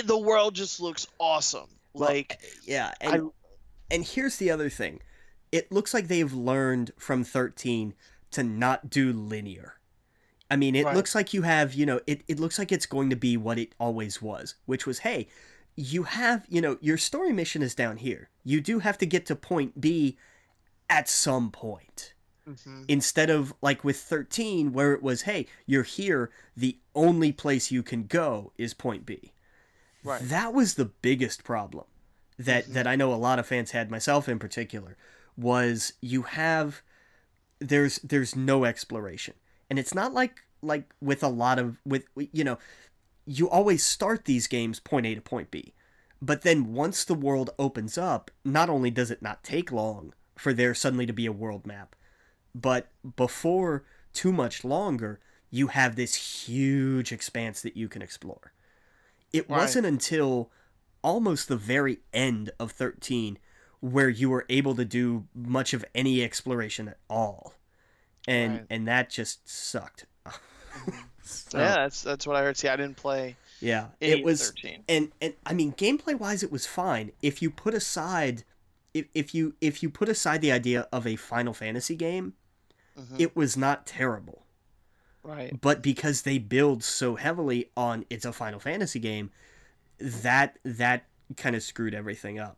The 0.04 0.18
world 0.18 0.54
just 0.54 0.80
looks 0.80 1.06
awesome. 1.18 1.68
Well, 1.94 2.10
like 2.10 2.38
yeah, 2.64 2.92
and 3.00 3.14
I, 3.14 3.94
and 3.94 4.04
here's 4.04 4.36
the 4.36 4.50
other 4.50 4.68
thing 4.68 5.00
it 5.54 5.70
looks 5.70 5.94
like 5.94 6.08
they've 6.08 6.32
learned 6.32 6.90
from 6.98 7.22
13 7.22 7.94
to 8.32 8.42
not 8.42 8.90
do 8.90 9.12
linear. 9.12 9.74
I 10.50 10.56
mean, 10.56 10.74
it 10.74 10.84
right. 10.84 10.96
looks 10.96 11.14
like 11.14 11.32
you 11.32 11.42
have, 11.42 11.74
you 11.74 11.86
know, 11.86 12.00
it, 12.08 12.24
it 12.26 12.40
looks 12.40 12.58
like 12.58 12.72
it's 12.72 12.86
going 12.86 13.08
to 13.10 13.16
be 13.16 13.36
what 13.36 13.56
it 13.56 13.72
always 13.78 14.20
was, 14.20 14.56
which 14.66 14.84
was, 14.84 14.98
hey, 14.98 15.28
you 15.76 16.02
have, 16.02 16.44
you 16.48 16.60
know, 16.60 16.76
your 16.80 16.98
story 16.98 17.32
mission 17.32 17.62
is 17.62 17.72
down 17.72 17.98
here. 17.98 18.30
You 18.42 18.60
do 18.60 18.80
have 18.80 18.98
to 18.98 19.06
get 19.06 19.26
to 19.26 19.36
point 19.36 19.80
B 19.80 20.18
at 20.90 21.08
some 21.08 21.52
point. 21.52 22.14
Mm-hmm. 22.48 22.82
Instead 22.88 23.30
of 23.30 23.54
like 23.62 23.84
with 23.84 23.96
13, 23.96 24.72
where 24.72 24.92
it 24.92 25.04
was, 25.04 25.22
hey, 25.22 25.46
you're 25.66 25.84
here, 25.84 26.32
the 26.56 26.78
only 26.96 27.30
place 27.30 27.70
you 27.70 27.84
can 27.84 28.06
go 28.06 28.50
is 28.58 28.74
point 28.74 29.06
B. 29.06 29.32
Right. 30.02 30.20
That 30.20 30.52
was 30.52 30.74
the 30.74 30.86
biggest 30.86 31.44
problem 31.44 31.84
that, 32.40 32.64
mm-hmm. 32.64 32.72
that 32.72 32.88
I 32.88 32.96
know 32.96 33.14
a 33.14 33.14
lot 33.14 33.38
of 33.38 33.46
fans 33.46 33.70
had, 33.70 33.88
myself 33.88 34.28
in 34.28 34.40
particular, 34.40 34.96
was 35.36 35.94
you 36.00 36.22
have 36.22 36.82
there's 37.60 37.98
there's 37.98 38.36
no 38.36 38.64
exploration. 38.64 39.34
And 39.70 39.78
it's 39.78 39.94
not 39.94 40.12
like 40.12 40.42
like 40.62 40.94
with 41.00 41.22
a 41.22 41.28
lot 41.28 41.58
of 41.58 41.80
with 41.84 42.06
you 42.16 42.44
know 42.44 42.58
you 43.26 43.48
always 43.48 43.82
start 43.82 44.24
these 44.24 44.46
games 44.46 44.80
point 44.80 45.06
A 45.06 45.14
to 45.14 45.20
point 45.20 45.50
B. 45.50 45.74
But 46.20 46.42
then 46.42 46.72
once 46.72 47.04
the 47.04 47.14
world 47.14 47.50
opens 47.58 47.98
up 47.98 48.30
not 48.44 48.70
only 48.70 48.90
does 48.90 49.10
it 49.10 49.22
not 49.22 49.44
take 49.44 49.72
long 49.72 50.14
for 50.36 50.52
there 50.52 50.74
suddenly 50.74 51.06
to 51.06 51.12
be 51.12 51.26
a 51.26 51.32
world 51.32 51.66
map 51.66 51.94
but 52.54 52.90
before 53.16 53.84
too 54.12 54.32
much 54.32 54.64
longer 54.64 55.20
you 55.50 55.68
have 55.68 55.96
this 55.96 56.46
huge 56.46 57.12
expanse 57.12 57.62
that 57.62 57.76
you 57.76 57.88
can 57.88 58.02
explore. 58.02 58.52
It 59.32 59.48
right. 59.48 59.58
wasn't 59.58 59.86
until 59.86 60.50
almost 61.02 61.48
the 61.48 61.56
very 61.56 61.98
end 62.12 62.50
of 62.58 62.72
13 62.72 63.38
where 63.84 64.08
you 64.08 64.30
were 64.30 64.46
able 64.48 64.74
to 64.74 64.84
do 64.84 65.26
much 65.34 65.74
of 65.74 65.84
any 65.94 66.24
exploration 66.24 66.88
at 66.88 66.96
all, 67.10 67.52
and 68.26 68.52
right. 68.52 68.66
and 68.70 68.88
that 68.88 69.10
just 69.10 69.46
sucked. 69.46 70.06
so, 71.22 71.58
yeah, 71.58 71.74
that's 71.74 72.00
that's 72.02 72.26
what 72.26 72.34
I 72.34 72.42
heard. 72.42 72.56
See, 72.56 72.68
I 72.68 72.76
didn't 72.76 72.96
play. 72.96 73.36
Yeah, 73.60 73.88
it 74.00 74.24
was 74.24 74.48
13. 74.48 74.84
and 74.88 75.12
and 75.20 75.34
I 75.44 75.52
mean, 75.52 75.72
gameplay 75.72 76.18
wise, 76.18 76.42
it 76.42 76.50
was 76.50 76.66
fine. 76.66 77.12
If 77.20 77.42
you 77.42 77.50
put 77.50 77.74
aside, 77.74 78.44
if 78.94 79.04
if 79.12 79.34
you 79.34 79.54
if 79.60 79.82
you 79.82 79.90
put 79.90 80.08
aside 80.08 80.40
the 80.40 80.50
idea 80.50 80.88
of 80.90 81.06
a 81.06 81.16
Final 81.16 81.52
Fantasy 81.52 81.94
game, 81.94 82.32
mm-hmm. 82.98 83.16
it 83.18 83.36
was 83.36 83.54
not 83.54 83.86
terrible. 83.86 84.46
Right. 85.22 85.58
But 85.60 85.82
because 85.82 86.22
they 86.22 86.38
build 86.38 86.82
so 86.82 87.16
heavily 87.16 87.70
on 87.76 88.06
it's 88.08 88.24
a 88.24 88.32
Final 88.32 88.60
Fantasy 88.60 88.98
game, 88.98 89.30
that 89.98 90.58
that 90.64 91.04
kind 91.36 91.54
of 91.54 91.62
screwed 91.62 91.94
everything 91.94 92.38
up. 92.38 92.56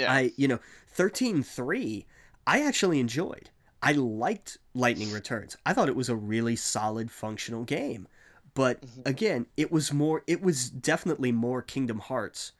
Yeah. 0.00 0.12
I, 0.12 0.32
you 0.36 0.48
know, 0.48 0.58
13.3, 0.96 2.04
I 2.46 2.62
actually 2.62 3.00
enjoyed. 3.00 3.50
I 3.82 3.92
liked 3.92 4.58
Lightning 4.74 5.10
Returns. 5.12 5.56
I 5.64 5.72
thought 5.72 5.88
it 5.88 5.96
was 5.96 6.08
a 6.08 6.16
really 6.16 6.56
solid, 6.56 7.10
functional 7.10 7.64
game. 7.64 8.08
But 8.54 8.82
mm-hmm. 8.82 9.02
again, 9.06 9.46
it 9.56 9.72
was 9.72 9.92
more, 9.92 10.22
it 10.26 10.42
was 10.42 10.68
definitely 10.68 11.32
more 11.32 11.62
Kingdom 11.62 11.98
Hearts 11.98 12.52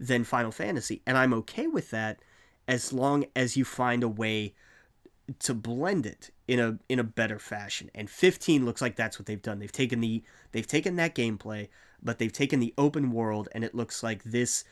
than 0.00 0.24
Final 0.24 0.50
Fantasy. 0.50 1.02
And 1.06 1.16
I'm 1.16 1.34
okay 1.34 1.66
with 1.66 1.90
that 1.90 2.20
as 2.66 2.92
long 2.92 3.26
as 3.36 3.56
you 3.56 3.64
find 3.64 4.02
a 4.02 4.08
way 4.08 4.54
to 5.40 5.54
blend 5.54 6.06
it 6.06 6.30
in 6.46 6.60
a 6.60 6.78
in 6.88 6.98
a 6.98 7.04
better 7.04 7.38
fashion. 7.38 7.90
And 7.94 8.10
15 8.10 8.64
looks 8.64 8.82
like 8.82 8.96
that's 8.96 9.18
what 9.18 9.26
they've 9.26 9.40
done. 9.40 9.58
They've 9.58 9.72
taken 9.72 10.00
the 10.00 10.22
they've 10.52 10.66
taken 10.66 10.96
that 10.96 11.14
gameplay, 11.14 11.68
but 12.02 12.18
they've 12.18 12.32
taken 12.32 12.60
the 12.60 12.74
open 12.76 13.10
world 13.10 13.48
and 13.52 13.64
it 13.64 13.74
looks 13.74 14.02
like 14.02 14.22
this 14.24 14.64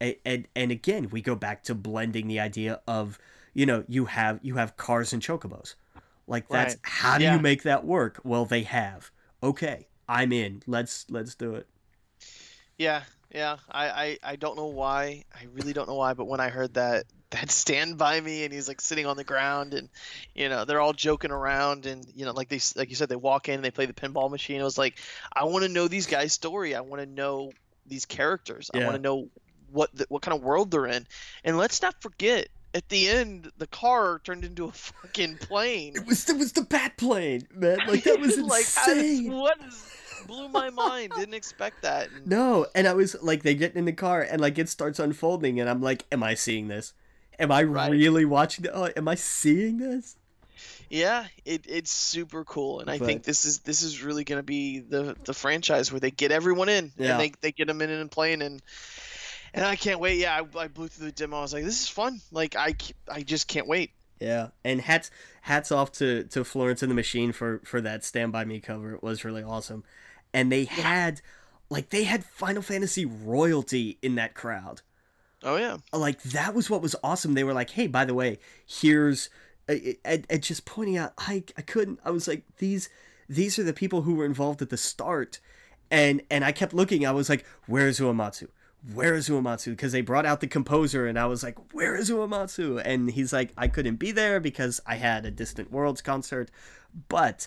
and, 0.00 0.16
and 0.24 0.48
and 0.54 0.70
again 0.70 1.08
we 1.10 1.20
go 1.20 1.34
back 1.34 1.62
to 1.64 1.74
blending 1.74 2.28
the 2.28 2.40
idea 2.40 2.80
of 2.86 3.18
you 3.54 3.66
know 3.66 3.84
you 3.88 4.06
have 4.06 4.40
you 4.42 4.56
have 4.56 4.76
cars 4.76 5.12
and 5.12 5.22
chocobos. 5.22 5.74
Like 6.26 6.48
that's 6.48 6.74
right. 6.74 6.80
how 6.82 7.18
do 7.18 7.24
yeah. 7.24 7.36
you 7.36 7.40
make 7.40 7.62
that 7.62 7.84
work? 7.84 8.20
Well 8.24 8.44
they 8.44 8.62
have. 8.62 9.10
Okay 9.42 9.86
i'm 10.08 10.32
in. 10.32 10.62
Let's 10.66 11.06
let's 11.10 11.34
do 11.34 11.54
it. 11.54 11.66
Yeah 12.78 13.02
yeah. 13.34 13.56
I, 13.70 13.88
I 13.88 14.18
i 14.22 14.36
don't 14.36 14.56
know 14.56 14.66
why. 14.66 15.24
I 15.34 15.46
really 15.52 15.72
don't 15.72 15.88
know 15.88 15.94
why 15.94 16.14
but 16.14 16.26
when 16.26 16.40
i 16.40 16.48
heard 16.48 16.74
that 16.74 17.04
that 17.30 17.50
stand 17.50 17.98
by 17.98 18.20
me 18.20 18.44
and 18.44 18.52
he's 18.52 18.68
like 18.68 18.80
sitting 18.80 19.04
on 19.04 19.16
the 19.16 19.24
ground 19.24 19.74
and 19.74 19.88
you 20.32 20.48
know 20.48 20.64
they're 20.64 20.80
all 20.80 20.92
joking 20.92 21.32
around 21.32 21.84
and 21.84 22.06
you 22.14 22.24
know 22.24 22.30
like 22.30 22.48
they 22.48 22.60
like 22.76 22.88
you 22.88 22.94
said 22.94 23.08
they 23.08 23.16
walk 23.16 23.48
in 23.48 23.56
and 23.56 23.64
they 23.64 23.70
play 23.70 23.86
the 23.86 23.92
pinball 23.92 24.30
machine. 24.30 24.60
It 24.60 24.64
was 24.64 24.78
like 24.78 24.98
i 25.32 25.44
want 25.44 25.64
to 25.64 25.68
know 25.68 25.88
these 25.88 26.06
guys 26.06 26.32
story. 26.32 26.74
I 26.74 26.80
want 26.80 27.02
to 27.02 27.06
know 27.06 27.52
these 27.86 28.04
characters. 28.04 28.70
Yeah. 28.72 28.82
i 28.82 28.84
want 28.84 28.96
to 28.96 29.02
know 29.02 29.28
what 29.70 29.94
the, 29.94 30.06
what 30.08 30.22
kind 30.22 30.36
of 30.36 30.42
world 30.42 30.70
they're 30.70 30.86
in. 30.86 31.06
And 31.44 31.58
let's 31.58 31.82
not 31.82 32.00
forget 32.02 32.48
at 32.76 32.90
the 32.90 33.08
end, 33.08 33.50
the 33.56 33.66
car 33.66 34.20
turned 34.22 34.44
into 34.44 34.66
a 34.66 34.72
fucking 34.72 35.38
plane. 35.38 35.94
It 35.96 36.06
was 36.06 36.28
it 36.28 36.36
was 36.36 36.52
the 36.52 36.62
bat 36.62 36.96
plane, 36.96 37.48
man. 37.54 37.78
Like 37.88 38.04
that 38.04 38.20
was 38.20 38.38
like, 38.38 38.60
insane. 38.60 39.32
what 39.32 39.58
is, 39.66 39.90
blew 40.26 40.48
my 40.48 40.70
mind. 40.70 41.12
Didn't 41.16 41.34
expect 41.34 41.82
that. 41.82 42.10
And... 42.10 42.26
No, 42.36 42.66
and 42.74 42.86
I 42.86 42.92
was 42.92 43.16
like, 43.22 43.42
they 43.42 43.54
get 43.54 43.74
in 43.74 43.86
the 43.86 43.92
car 43.92 44.20
and 44.20 44.40
like 44.40 44.58
it 44.58 44.68
starts 44.68 44.98
unfolding, 44.98 45.58
and 45.58 45.70
I'm 45.70 45.80
like, 45.80 46.04
am 46.12 46.22
I 46.22 46.34
seeing 46.34 46.68
this? 46.68 46.92
Am 47.38 47.50
I 47.50 47.62
right. 47.62 47.90
really 47.90 48.24
watching? 48.24 48.64
The, 48.64 48.74
oh, 48.74 48.88
am 48.94 49.08
I 49.08 49.14
seeing 49.14 49.78
this? 49.78 50.16
Yeah, 50.88 51.26
it, 51.44 51.64
it's 51.68 51.90
super 51.90 52.44
cool, 52.44 52.80
and 52.80 52.90
I 52.90 52.98
but, 52.98 53.06
think 53.06 53.22
this 53.24 53.44
is 53.44 53.60
this 53.60 53.82
is 53.82 54.02
really 54.02 54.24
going 54.24 54.38
to 54.38 54.44
be 54.44 54.80
the 54.80 55.16
the 55.24 55.34
franchise 55.34 55.90
where 55.90 56.00
they 56.00 56.10
get 56.10 56.30
everyone 56.30 56.68
in 56.68 56.92
yeah. 56.96 57.12
and 57.12 57.20
they 57.20 57.32
they 57.40 57.52
get 57.52 57.66
them 57.68 57.82
in 57.82 57.90
and 57.90 58.10
playing 58.10 58.42
and 58.42 58.62
and 59.56 59.64
I 59.64 59.74
can't 59.74 59.98
wait. 59.98 60.18
Yeah, 60.18 60.40
I, 60.40 60.58
I 60.58 60.68
blew 60.68 60.86
through 60.86 61.06
the 61.06 61.12
demo. 61.12 61.38
I 61.38 61.42
was 61.42 61.52
like, 61.52 61.64
this 61.64 61.80
is 61.80 61.88
fun. 61.88 62.20
Like 62.30 62.54
I, 62.54 62.74
I 63.10 63.22
just 63.22 63.48
can't 63.48 63.66
wait. 63.66 63.90
Yeah, 64.20 64.48
and 64.64 64.80
hats 64.80 65.10
hats 65.42 65.72
off 65.72 65.92
to 65.92 66.24
to 66.24 66.44
Florence 66.44 66.82
and 66.82 66.90
the 66.90 66.94
Machine 66.94 67.32
for 67.32 67.60
for 67.64 67.80
that 67.80 68.04
Stand 68.04 68.32
by 68.32 68.44
Me 68.44 68.60
cover. 68.60 68.94
It 68.94 69.02
was 69.02 69.24
really 69.24 69.42
awesome, 69.42 69.82
and 70.32 70.52
they 70.52 70.64
had 70.64 71.20
like 71.68 71.90
they 71.90 72.04
had 72.04 72.24
Final 72.24 72.62
Fantasy 72.62 73.04
royalty 73.04 73.98
in 74.02 74.14
that 74.14 74.34
crowd. 74.34 74.82
Oh 75.42 75.56
yeah, 75.56 75.78
like 75.92 76.22
that 76.22 76.54
was 76.54 76.70
what 76.70 76.80
was 76.80 76.96
awesome. 77.02 77.34
They 77.34 77.44
were 77.44 77.52
like, 77.52 77.70
hey, 77.70 77.88
by 77.88 78.04
the 78.04 78.14
way, 78.14 78.38
here's 78.66 79.28
uh, 79.68 79.74
uh, 80.04 80.18
and 80.30 80.42
just 80.42 80.64
pointing 80.64 80.96
out. 80.96 81.12
I 81.18 81.44
I 81.58 81.62
couldn't. 81.62 82.00
I 82.02 82.10
was 82.10 82.26
like 82.26 82.44
these 82.56 82.88
these 83.28 83.58
are 83.58 83.64
the 83.64 83.74
people 83.74 84.02
who 84.02 84.14
were 84.14 84.24
involved 84.24 84.62
at 84.62 84.70
the 84.70 84.78
start, 84.78 85.40
and 85.90 86.22
and 86.30 86.42
I 86.42 86.52
kept 86.52 86.72
looking. 86.72 87.04
I 87.04 87.12
was 87.12 87.28
like, 87.28 87.44
where's 87.66 88.00
Uematsu? 88.00 88.48
Where 88.94 89.14
is 89.14 89.28
Uematsu? 89.28 89.70
Because 89.70 89.92
they 89.92 90.00
brought 90.00 90.26
out 90.26 90.40
the 90.40 90.46
composer, 90.46 91.06
and 91.06 91.18
I 91.18 91.26
was 91.26 91.42
like, 91.42 91.74
where 91.74 91.96
is 91.96 92.10
Uematsu? 92.10 92.80
And 92.84 93.10
he's 93.10 93.32
like, 93.32 93.52
I 93.56 93.68
couldn't 93.68 93.96
be 93.96 94.12
there 94.12 94.40
because 94.40 94.80
I 94.86 94.96
had 94.96 95.24
a 95.26 95.30
Distant 95.30 95.72
Worlds 95.72 96.02
concert. 96.02 96.50
But, 97.08 97.46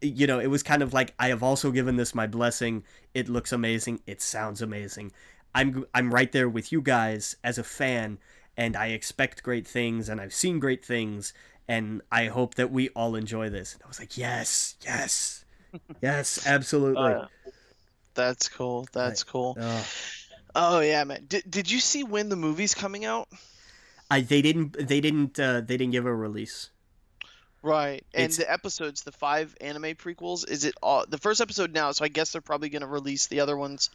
you 0.00 0.26
know, 0.26 0.40
it 0.40 0.48
was 0.48 0.62
kind 0.62 0.82
of 0.82 0.92
like, 0.92 1.14
I 1.18 1.28
have 1.28 1.42
also 1.42 1.70
given 1.70 1.96
this 1.96 2.14
my 2.14 2.26
blessing. 2.26 2.84
It 3.14 3.28
looks 3.28 3.52
amazing. 3.52 4.00
It 4.06 4.20
sounds 4.20 4.62
amazing. 4.62 5.12
I'm, 5.54 5.86
I'm 5.94 6.12
right 6.12 6.30
there 6.30 6.48
with 6.48 6.72
you 6.72 6.82
guys 6.82 7.36
as 7.42 7.58
a 7.58 7.64
fan, 7.64 8.18
and 8.56 8.76
I 8.76 8.88
expect 8.88 9.42
great 9.42 9.66
things, 9.66 10.08
and 10.08 10.20
I've 10.20 10.34
seen 10.34 10.58
great 10.58 10.84
things, 10.84 11.32
and 11.66 12.02
I 12.10 12.26
hope 12.26 12.56
that 12.56 12.70
we 12.70 12.88
all 12.90 13.14
enjoy 13.14 13.48
this. 13.48 13.74
And 13.74 13.82
I 13.82 13.88
was 13.88 14.00
like, 14.00 14.18
yes, 14.18 14.74
yes, 14.84 15.44
yes, 16.02 16.46
absolutely. 16.46 17.12
Uh, 17.14 17.26
that's 18.14 18.48
cool. 18.48 18.86
That's 18.92 19.22
cool. 19.24 19.56
Uh, 19.58 19.82
Oh 20.54 20.80
yeah, 20.80 21.04
man. 21.04 21.24
Did 21.28 21.50
Did 21.50 21.70
you 21.70 21.80
see 21.80 22.04
when 22.04 22.28
the 22.28 22.36
movie's 22.36 22.74
coming 22.74 23.04
out? 23.04 23.28
I 24.10 24.20
they 24.20 24.42
didn't 24.42 24.76
they 24.88 25.00
didn't 25.00 25.38
uh, 25.38 25.60
they 25.60 25.76
didn't 25.76 25.92
give 25.92 26.06
a 26.06 26.14
release. 26.14 26.70
Right, 27.62 28.04
and 28.14 28.24
it's... 28.24 28.38
the 28.38 28.50
episodes, 28.50 29.02
the 29.02 29.12
five 29.12 29.54
anime 29.60 29.94
prequels, 29.94 30.48
is 30.48 30.64
it 30.64 30.74
all 30.82 31.04
the 31.06 31.18
first 31.18 31.42
episode 31.42 31.74
now? 31.74 31.92
So 31.92 32.04
I 32.04 32.08
guess 32.08 32.32
they're 32.32 32.40
probably 32.40 32.70
going 32.70 32.80
to 32.80 32.88
release 32.88 33.26
the 33.26 33.40
other 33.40 33.54
ones 33.56 33.90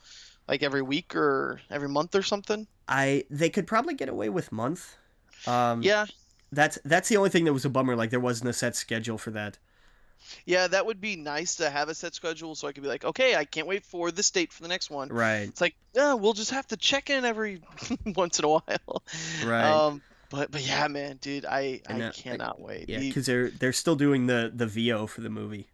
like 0.47 0.61
every 0.61 0.83
week 0.83 1.15
or 1.15 1.59
every 1.71 1.89
month 1.89 2.13
or 2.13 2.21
something. 2.21 2.67
I 2.87 3.25
they 3.29 3.49
could 3.49 3.65
probably 3.65 3.95
get 3.95 4.07
away 4.07 4.29
with 4.29 4.51
month. 4.51 4.95
Um, 5.47 5.81
yeah, 5.81 6.05
that's 6.51 6.77
that's 6.85 7.09
the 7.09 7.17
only 7.17 7.31
thing 7.31 7.45
that 7.45 7.53
was 7.53 7.65
a 7.65 7.69
bummer. 7.69 7.95
Like 7.95 8.11
there 8.11 8.19
wasn't 8.19 8.49
a 8.49 8.53
set 8.53 8.75
schedule 8.75 9.17
for 9.17 9.31
that. 9.31 9.57
Yeah, 10.45 10.67
that 10.67 10.85
would 10.85 11.01
be 11.01 11.15
nice 11.15 11.55
to 11.55 11.69
have 11.69 11.89
a 11.89 11.95
set 11.95 12.13
schedule 12.13 12.55
so 12.55 12.67
I 12.67 12.71
could 12.71 12.83
be 12.83 12.89
like, 12.89 13.05
okay, 13.05 13.35
I 13.35 13.45
can't 13.45 13.67
wait 13.67 13.85
for 13.85 14.11
this 14.11 14.29
date 14.31 14.51
for 14.51 14.61
the 14.63 14.69
next 14.69 14.89
one. 14.89 15.09
Right. 15.09 15.47
It's 15.47 15.61
like, 15.61 15.75
yeah, 15.93 16.13
we'll 16.13 16.33
just 16.33 16.51
have 16.51 16.67
to 16.67 16.77
check 16.77 17.09
in 17.09 17.25
every 17.25 17.61
once 18.05 18.39
in 18.39 18.45
a 18.45 18.49
while. 18.49 19.03
Right. 19.45 19.63
Um, 19.63 20.01
but 20.29 20.51
but 20.51 20.67
yeah, 20.67 20.87
man, 20.87 21.17
dude, 21.21 21.45
I 21.45 21.81
I 21.87 22.01
uh, 22.01 22.11
cannot 22.11 22.59
wait. 22.59 22.89
Yeah, 22.89 22.99
because 22.99 23.25
they're 23.25 23.49
they're 23.49 23.73
still 23.73 23.95
doing 23.95 24.27
the 24.27 24.51
the 24.53 24.65
VO 24.65 25.07
for 25.07 25.21
the 25.21 25.29
movie. 25.29 25.69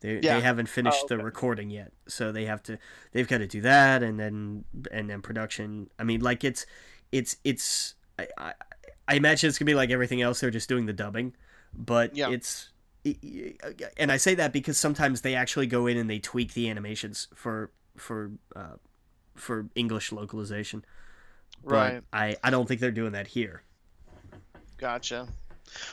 They, 0.00 0.18
yeah. 0.20 0.34
they 0.34 0.40
haven't 0.40 0.66
finished 0.66 0.98
oh, 1.02 1.04
okay. 1.04 1.16
the 1.16 1.24
recording 1.24 1.70
yet, 1.70 1.92
so 2.08 2.32
they 2.32 2.46
have 2.46 2.62
to 2.64 2.78
they've 3.12 3.28
got 3.28 3.38
to 3.38 3.46
do 3.46 3.60
that 3.60 4.02
and 4.02 4.18
then 4.18 4.64
and 4.90 5.08
then 5.08 5.22
production. 5.22 5.90
I 5.98 6.04
mean, 6.04 6.20
like 6.20 6.42
it's 6.42 6.66
it's 7.12 7.36
it's 7.44 7.94
I, 8.18 8.26
I, 8.36 8.54
I 9.06 9.14
imagine 9.14 9.48
it's 9.48 9.58
gonna 9.58 9.66
be 9.66 9.74
like 9.74 9.90
everything 9.90 10.20
else. 10.20 10.40
They're 10.40 10.50
just 10.50 10.68
doing 10.68 10.86
the 10.86 10.92
dubbing, 10.92 11.34
but 11.72 12.16
yeah. 12.16 12.30
it's 12.30 12.70
and 13.04 14.12
I 14.12 14.16
say 14.16 14.34
that 14.36 14.52
because 14.52 14.78
sometimes 14.78 15.22
they 15.22 15.34
actually 15.34 15.66
go 15.66 15.86
in 15.86 15.96
and 15.96 16.08
they 16.08 16.18
tweak 16.18 16.54
the 16.54 16.70
animations 16.70 17.28
for 17.34 17.70
for 17.96 18.30
uh, 18.54 18.76
for 19.34 19.66
English 19.74 20.12
localization. 20.12 20.84
But 21.64 21.74
right. 21.74 22.02
I 22.12 22.36
I 22.44 22.50
don't 22.50 22.66
think 22.66 22.80
they're 22.80 22.90
doing 22.90 23.12
that 23.12 23.26
here. 23.26 23.62
Gotcha. 24.78 25.28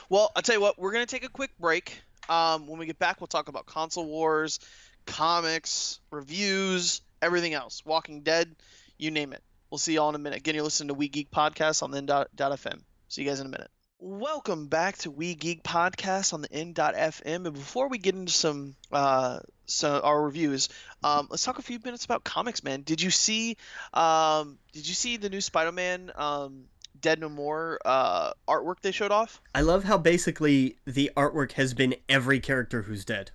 Well, 0.08 0.30
I'll 0.36 0.42
tell 0.42 0.54
you 0.54 0.60
what. 0.60 0.78
We're 0.78 0.92
gonna 0.92 1.06
take 1.06 1.24
a 1.24 1.28
quick 1.28 1.50
break. 1.58 2.00
Um, 2.28 2.68
when 2.68 2.78
we 2.78 2.86
get 2.86 2.98
back, 2.98 3.20
we'll 3.20 3.26
talk 3.26 3.48
about 3.48 3.66
console 3.66 4.06
wars, 4.06 4.60
comics, 5.06 5.98
reviews, 6.10 7.00
everything 7.20 7.54
else. 7.54 7.84
Walking 7.84 8.20
Dead, 8.22 8.54
you 8.98 9.10
name 9.10 9.32
it. 9.32 9.42
We'll 9.70 9.78
see 9.78 9.94
you 9.94 10.00
all 10.00 10.08
in 10.10 10.14
a 10.14 10.18
minute. 10.18 10.38
Again, 10.38 10.54
you're 10.54 10.64
listening 10.64 10.88
to 10.88 10.94
We 10.94 11.08
Geek 11.08 11.30
Podcast 11.30 11.82
on 11.82 11.90
the 11.90 11.98
N.FM. 11.98 12.80
See 13.08 13.22
you 13.22 13.28
guys 13.28 13.40
in 13.40 13.46
a 13.46 13.50
minute. 13.50 13.70
Welcome 14.02 14.68
back 14.68 14.96
to 14.98 15.10
We 15.10 15.34
Geek 15.34 15.62
Podcast 15.62 16.32
on 16.32 16.40
the 16.40 16.50
N.FM. 16.50 17.44
And 17.44 17.44
before 17.52 17.90
we 17.90 17.98
get 17.98 18.14
into 18.14 18.32
some 18.32 18.74
uh, 18.90 19.40
so 19.66 20.00
our 20.02 20.22
reviews, 20.22 20.70
um, 21.04 21.28
let's 21.28 21.44
talk 21.44 21.58
a 21.58 21.62
few 21.62 21.78
minutes 21.84 22.06
about 22.06 22.24
comics, 22.24 22.64
man. 22.64 22.80
Did 22.80 23.02
you 23.02 23.10
see 23.10 23.58
um, 23.92 24.56
Did 24.72 24.88
you 24.88 24.94
see 24.94 25.18
the 25.18 25.28
new 25.28 25.42
Spider-Man 25.42 26.12
um, 26.14 26.64
Dead 26.98 27.20
No 27.20 27.28
More 27.28 27.78
uh, 27.84 28.32
artwork 28.48 28.76
they 28.80 28.90
showed 28.90 29.12
off? 29.12 29.42
I 29.54 29.60
love 29.60 29.84
how 29.84 29.98
basically 29.98 30.78
the 30.86 31.10
artwork 31.14 31.52
has 31.52 31.74
been 31.74 31.94
every 32.08 32.40
character 32.40 32.80
who's 32.80 33.04
dead. 33.04 33.32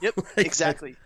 Yep, 0.00 0.16
like, 0.38 0.46
exactly. 0.46 0.96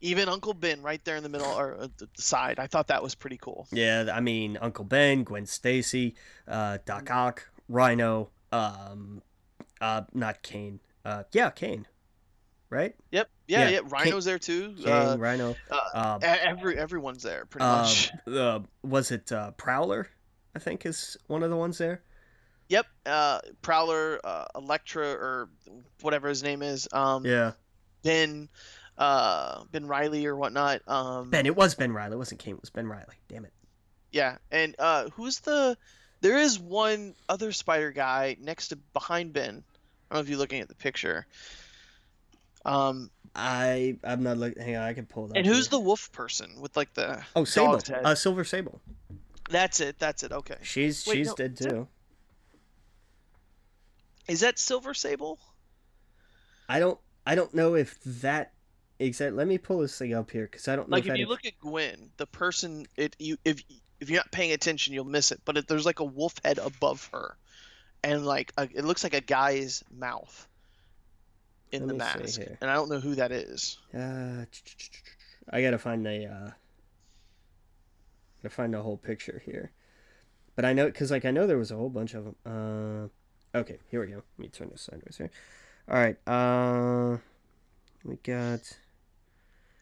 Even 0.00 0.28
Uncle 0.28 0.54
Ben 0.54 0.82
right 0.82 1.04
there 1.04 1.16
in 1.16 1.24
the 1.24 1.28
middle 1.28 1.50
or 1.50 1.76
uh, 1.76 1.88
the 1.96 2.08
side. 2.14 2.60
I 2.60 2.68
thought 2.68 2.86
that 2.86 3.02
was 3.02 3.16
pretty 3.16 3.38
cool. 3.38 3.66
Yeah, 3.72 4.06
I 4.14 4.20
mean 4.20 4.56
Uncle 4.60 4.84
Ben, 4.84 5.24
Gwen 5.24 5.46
Stacy, 5.46 6.14
uh, 6.46 6.78
Doc 6.86 7.10
Ock, 7.10 7.48
Rhino, 7.68 8.30
um, 8.52 9.22
uh, 9.80 10.02
not 10.14 10.42
Kaine. 10.42 10.80
Uh, 11.04 11.24
yeah, 11.32 11.50
Kaine. 11.50 11.86
Right. 12.70 12.94
Yep. 13.12 13.30
Yeah. 13.46 13.62
Yeah. 13.62 13.68
yeah. 13.68 13.80
Rhino's 13.88 14.24
Kaine, 14.24 14.30
there 14.30 14.38
too. 14.38 14.74
Kaine, 14.82 14.92
uh, 14.92 15.16
Rhino. 15.18 15.56
Uh, 15.70 15.78
um, 15.94 16.20
every 16.22 16.78
everyone's 16.78 17.22
there 17.22 17.46
pretty 17.46 17.64
uh, 17.64 17.82
much. 17.82 18.10
Uh, 18.26 18.60
was 18.82 19.10
it 19.10 19.32
uh, 19.32 19.52
Prowler? 19.52 20.08
I 20.54 20.58
think 20.58 20.84
is 20.84 21.16
one 21.28 21.42
of 21.42 21.50
the 21.50 21.56
ones 21.56 21.78
there. 21.78 22.02
Yep. 22.68 22.86
Uh, 23.06 23.40
Prowler, 23.62 24.20
uh, 24.24 24.44
Elektra, 24.54 25.06
or 25.06 25.48
whatever 26.02 26.28
his 26.28 26.42
name 26.42 26.62
is. 26.62 26.88
Um, 26.92 27.24
yeah. 27.24 27.52
Ben, 28.02 28.48
uh, 28.98 29.64
Ben 29.70 29.86
Riley 29.86 30.26
or 30.26 30.36
whatnot. 30.36 30.82
Um, 30.86 31.30
ben. 31.30 31.46
It 31.46 31.56
was 31.56 31.74
Ben 31.74 31.92
Riley. 31.92 32.14
It 32.14 32.18
wasn't 32.18 32.40
Kaine. 32.40 32.54
It 32.54 32.60
was 32.60 32.70
Ben 32.70 32.86
Riley. 32.86 33.16
Damn 33.28 33.44
it. 33.44 33.52
Yeah. 34.12 34.36
And 34.50 34.74
uh, 34.78 35.08
who's 35.10 35.40
the 35.40 35.76
there 36.20 36.38
is 36.38 36.58
one 36.58 37.14
other 37.28 37.52
spider 37.52 37.90
guy 37.90 38.36
next 38.40 38.68
to 38.68 38.76
behind 38.92 39.32
Ben. 39.32 39.62
I 40.10 40.14
don't 40.14 40.18
know 40.18 40.20
if 40.20 40.28
you're 40.28 40.38
looking 40.38 40.60
at 40.60 40.68
the 40.68 40.74
picture. 40.74 41.26
Um, 42.64 43.10
I 43.34 43.96
I'm 44.04 44.22
not 44.22 44.38
looking. 44.38 44.62
Hang 44.62 44.76
on, 44.76 44.82
I 44.82 44.94
can 44.94 45.06
pull 45.06 45.28
that. 45.28 45.36
And 45.36 45.46
who's 45.46 45.66
here. 45.68 45.78
the 45.78 45.80
wolf 45.80 46.10
person 46.12 46.60
with 46.60 46.76
like 46.76 46.92
the 46.94 47.22
oh 47.36 47.44
Sable, 47.44 47.80
uh, 48.04 48.14
Silver 48.14 48.44
Sable. 48.44 48.80
That's 49.50 49.80
it. 49.80 49.98
That's 49.98 50.22
it. 50.22 50.32
Okay. 50.32 50.56
She's 50.62 51.06
Wait, 51.06 51.14
she's 51.14 51.26
no, 51.28 51.34
dead 51.34 51.56
too. 51.56 51.88
Is 54.28 54.40
that 54.40 54.58
Silver 54.58 54.92
Sable? 54.92 55.38
I 56.68 56.80
don't 56.80 56.98
I 57.26 57.34
don't 57.34 57.54
know 57.54 57.74
if 57.74 57.98
that 58.04 58.52
exact. 58.98 59.34
Let 59.34 59.46
me 59.46 59.58
pull 59.58 59.80
this 59.80 59.96
thing 59.96 60.14
up 60.14 60.30
here 60.30 60.44
because 60.50 60.68
I 60.68 60.76
don't 60.76 60.90
like 60.90 61.04
if, 61.04 61.08
Like 61.08 61.14
if 61.14 61.20
you 61.20 61.28
look 61.28 61.46
at 61.46 61.58
Gwen, 61.60 62.10
the 62.16 62.26
person 62.26 62.86
it 62.96 63.16
you 63.18 63.36
if 63.44 63.62
if 64.00 64.10
you're 64.10 64.18
not 64.18 64.30
paying 64.30 64.52
attention, 64.52 64.94
you'll 64.94 65.04
miss 65.04 65.32
it. 65.32 65.40
But 65.44 65.56
it, 65.56 65.68
there's 65.68 65.86
like 65.86 66.00
a 66.00 66.04
wolf 66.04 66.34
head 66.44 66.58
above 66.58 67.08
her, 67.12 67.36
and 68.02 68.24
like 68.26 68.52
a, 68.56 68.68
it 68.74 68.84
looks 68.84 69.04
like 69.04 69.14
a 69.14 69.20
guy's 69.20 69.82
mouth 69.96 70.46
in 71.72 71.82
Let 71.82 71.88
the 71.88 71.94
mask, 71.94 72.40
and 72.60 72.70
I 72.70 72.74
don't 72.74 72.90
know 72.90 73.00
who 73.00 73.16
that 73.16 73.32
is. 73.32 73.78
Uh, 73.94 74.44
I 75.50 75.62
gotta 75.62 75.78
find 75.78 76.04
the 76.04 76.26
uh, 76.26 76.50
gotta 78.42 78.54
find 78.54 78.74
the 78.74 78.82
whole 78.82 78.96
picture 78.96 79.42
here. 79.44 79.72
But 80.56 80.64
I 80.64 80.72
know 80.72 80.86
because 80.86 81.10
like 81.10 81.24
I 81.24 81.30
know 81.30 81.46
there 81.46 81.58
was 81.58 81.70
a 81.70 81.76
whole 81.76 81.90
bunch 81.90 82.14
of 82.14 82.24
them. 82.24 83.10
Uh, 83.54 83.58
okay, 83.58 83.78
here 83.90 84.00
we 84.00 84.08
go. 84.08 84.16
Let 84.16 84.38
me 84.38 84.48
turn 84.48 84.70
this 84.70 84.82
sideways 84.82 85.16
here. 85.16 85.30
All 85.88 85.96
right. 85.96 86.16
Uh, 86.26 87.18
we 88.04 88.16
got. 88.16 88.60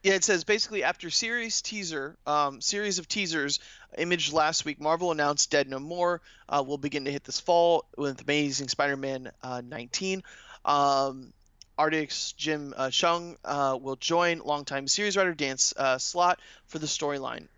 Yeah, 0.07 0.15
it 0.15 0.23
says 0.23 0.45
basically 0.45 0.85
after 0.85 1.11
series 1.11 1.61
teaser, 1.63 2.17
um, 2.29 2.61
series 2.61 3.01
of 3.01 3.09
teasers 3.09 3.59
imaged 3.99 4.33
last 4.33 4.65
week, 4.65 4.81
Marvel 4.81 5.11
announced 5.11 5.51
Dead 5.51 5.69
No 5.69 5.81
More 5.81 6.21
uh, 6.49 6.63
will 6.65 6.79
begin 6.79 7.07
to 7.07 7.11
hit 7.11 7.25
this 7.25 7.41
fall 7.41 7.87
with 7.97 8.23
Amazing 8.23 8.69
Spider-Man 8.69 9.33
uh, 9.43 9.63
19. 9.67 10.23
Um, 10.65 11.33
artist 11.77 12.39
Jim 12.39 12.73
uh, 12.77 12.87
Cheung 12.87 13.37
uh, 13.45 13.77
will 13.83 13.97
join 13.97 14.39
longtime 14.39 14.87
series 14.87 15.17
writer 15.17 15.35
Dan 15.35 15.57
uh, 15.77 15.99
Slott 15.99 16.39
for 16.69 16.79
the 16.79 16.87
storyline 16.87 17.49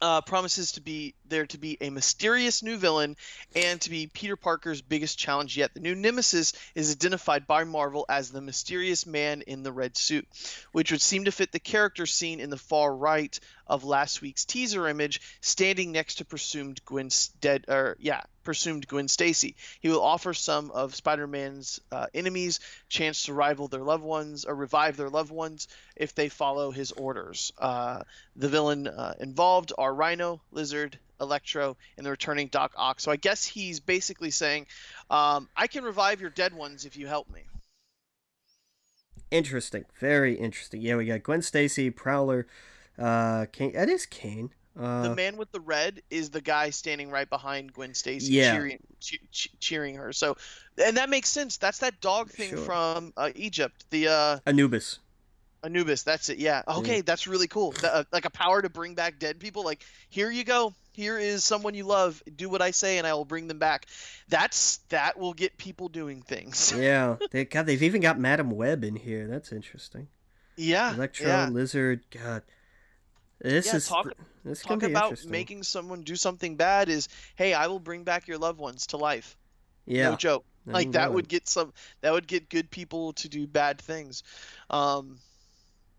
uh, 0.00 0.20
promises 0.20 0.72
to 0.72 0.80
be 0.80 1.14
there 1.28 1.46
to 1.46 1.58
be 1.58 1.76
a 1.80 1.90
mysterious 1.90 2.62
new 2.62 2.76
villain 2.76 3.16
and 3.54 3.80
to 3.80 3.90
be 3.90 4.06
Peter 4.06 4.36
Parker's 4.36 4.82
biggest 4.82 5.18
challenge 5.18 5.56
yet. 5.56 5.74
The 5.74 5.80
new 5.80 5.94
nemesis 5.94 6.52
is 6.74 6.92
identified 6.92 7.46
by 7.46 7.64
Marvel 7.64 8.04
as 8.08 8.30
the 8.30 8.40
mysterious 8.40 9.06
man 9.06 9.42
in 9.42 9.62
the 9.62 9.72
red 9.72 9.96
suit, 9.96 10.26
which 10.72 10.90
would 10.90 11.02
seem 11.02 11.24
to 11.24 11.32
fit 11.32 11.52
the 11.52 11.58
character 11.58 12.06
seen 12.06 12.40
in 12.40 12.50
the 12.50 12.56
far 12.56 12.94
right 12.94 13.38
of 13.66 13.84
last 13.84 14.22
week's 14.22 14.44
teaser 14.44 14.88
image, 14.88 15.20
standing 15.40 15.92
next 15.92 16.16
to 16.16 16.24
presumed 16.24 16.84
Gwen's 16.84 17.28
dead 17.40 17.64
or 17.68 17.96
yeah, 17.98 18.22
presumed 18.46 18.88
Gwen 18.88 19.08
Stacy. 19.08 19.56
He 19.80 19.90
will 19.90 20.02
offer 20.02 20.32
some 20.32 20.70
of 20.70 20.94
Spider-Man's 20.94 21.80
uh, 21.92 22.06
enemies 22.14 22.60
chance 22.88 23.24
to 23.24 23.34
rival 23.34 23.68
their 23.68 23.82
loved 23.82 24.04
ones 24.04 24.46
or 24.46 24.54
revive 24.54 24.96
their 24.96 25.10
loved 25.10 25.30
ones 25.30 25.68
if 25.96 26.14
they 26.14 26.30
follow 26.30 26.70
his 26.70 26.92
orders. 26.92 27.52
Uh, 27.58 28.04
the 28.36 28.48
villain 28.48 28.86
uh, 28.86 29.14
involved 29.20 29.74
are 29.76 29.92
Rhino, 29.92 30.40
Lizard, 30.52 30.98
Electro, 31.20 31.76
and 31.96 32.06
the 32.06 32.10
returning 32.10 32.46
Doc 32.48 32.72
Ock. 32.76 33.00
So 33.00 33.10
I 33.10 33.16
guess 33.16 33.44
he's 33.44 33.80
basically 33.80 34.30
saying, 34.30 34.66
um, 35.10 35.48
"I 35.56 35.66
can 35.66 35.84
revive 35.84 36.20
your 36.20 36.30
dead 36.30 36.54
ones 36.54 36.84
if 36.84 36.96
you 36.96 37.06
help 37.06 37.28
me." 37.30 37.42
Interesting, 39.30 39.84
very 39.98 40.34
interesting. 40.34 40.80
Yeah, 40.80 40.96
we 40.96 41.06
got 41.06 41.22
Gwen 41.22 41.42
Stacy, 41.42 41.90
Prowler, 41.90 42.46
uh, 42.98 43.46
Kaine. 43.50 43.72
That 43.72 43.88
is 43.88 44.06
Kaine. 44.06 44.50
Uh, 44.78 45.02
the 45.02 45.14
man 45.14 45.36
with 45.36 45.50
the 45.52 45.60
red 45.60 46.02
is 46.10 46.30
the 46.30 46.40
guy 46.40 46.70
standing 46.70 47.10
right 47.10 47.28
behind 47.28 47.72
Gwen 47.72 47.94
Stacy, 47.94 48.34
yeah. 48.34 48.52
cheering, 48.54 48.78
che- 49.00 49.50
cheering 49.58 49.94
her. 49.94 50.12
So, 50.12 50.36
and 50.82 50.98
that 50.98 51.08
makes 51.08 51.30
sense. 51.30 51.56
That's 51.56 51.78
that 51.78 52.00
dog 52.00 52.30
thing 52.30 52.50
sure. 52.50 52.58
from 52.58 53.12
uh, 53.16 53.30
Egypt. 53.34 53.86
The 53.90 54.08
uh, 54.08 54.38
Anubis. 54.46 54.98
Anubis, 55.64 56.02
that's 56.02 56.28
it. 56.28 56.38
Yeah. 56.38 56.62
Okay, 56.68 56.96
yeah. 56.96 57.02
that's 57.04 57.26
really 57.26 57.48
cool. 57.48 57.72
The, 57.72 57.94
uh, 57.94 58.04
like 58.12 58.24
a 58.24 58.30
power 58.30 58.62
to 58.62 58.68
bring 58.68 58.94
back 58.94 59.18
dead 59.18 59.40
people. 59.40 59.64
Like 59.64 59.82
here 60.10 60.30
you 60.30 60.44
go. 60.44 60.74
Here 60.92 61.18
is 61.18 61.44
someone 61.44 61.74
you 61.74 61.84
love. 61.84 62.22
Do 62.36 62.48
what 62.48 62.62
I 62.62 62.70
say, 62.70 62.98
and 62.98 63.06
I 63.06 63.14
will 63.14 63.24
bring 63.24 63.48
them 63.48 63.58
back. 63.58 63.86
That's 64.28 64.78
that 64.88 65.18
will 65.18 65.34
get 65.34 65.58
people 65.58 65.88
doing 65.88 66.22
things. 66.22 66.72
yeah. 66.76 67.16
They 67.30 67.44
God, 67.44 67.66
they've 67.66 67.82
even 67.82 68.00
got 68.00 68.18
Madam 68.18 68.50
Web 68.50 68.84
in 68.84 68.96
here. 68.96 69.26
That's 69.26 69.52
interesting. 69.52 70.08
Yeah. 70.56 70.94
Electro 70.94 71.26
yeah. 71.26 71.48
Lizard. 71.48 72.02
God. 72.10 72.42
This 73.40 73.66
yeah, 73.66 73.76
is 73.76 73.88
talk, 73.88 74.12
this 74.44 74.62
talk 74.62 74.82
about 74.82 75.24
making 75.26 75.62
someone 75.62 76.02
do 76.02 76.16
something 76.16 76.56
bad. 76.56 76.88
Is 76.88 77.08
hey, 77.34 77.52
I 77.52 77.66
will 77.66 77.80
bring 77.80 78.04
back 78.04 78.28
your 78.28 78.38
loved 78.38 78.58
ones 78.58 78.88
to 78.88 78.96
life. 78.96 79.36
Yeah. 79.84 80.10
No 80.10 80.16
joke. 80.16 80.44
Like 80.66 80.92
that 80.92 81.12
would 81.12 81.28
get 81.28 81.48
some. 81.48 81.72
That 82.00 82.12
would 82.12 82.26
get 82.26 82.48
good 82.48 82.70
people 82.70 83.12
to 83.14 83.28
do 83.28 83.46
bad 83.46 83.80
things. 83.80 84.24
Um, 84.68 85.18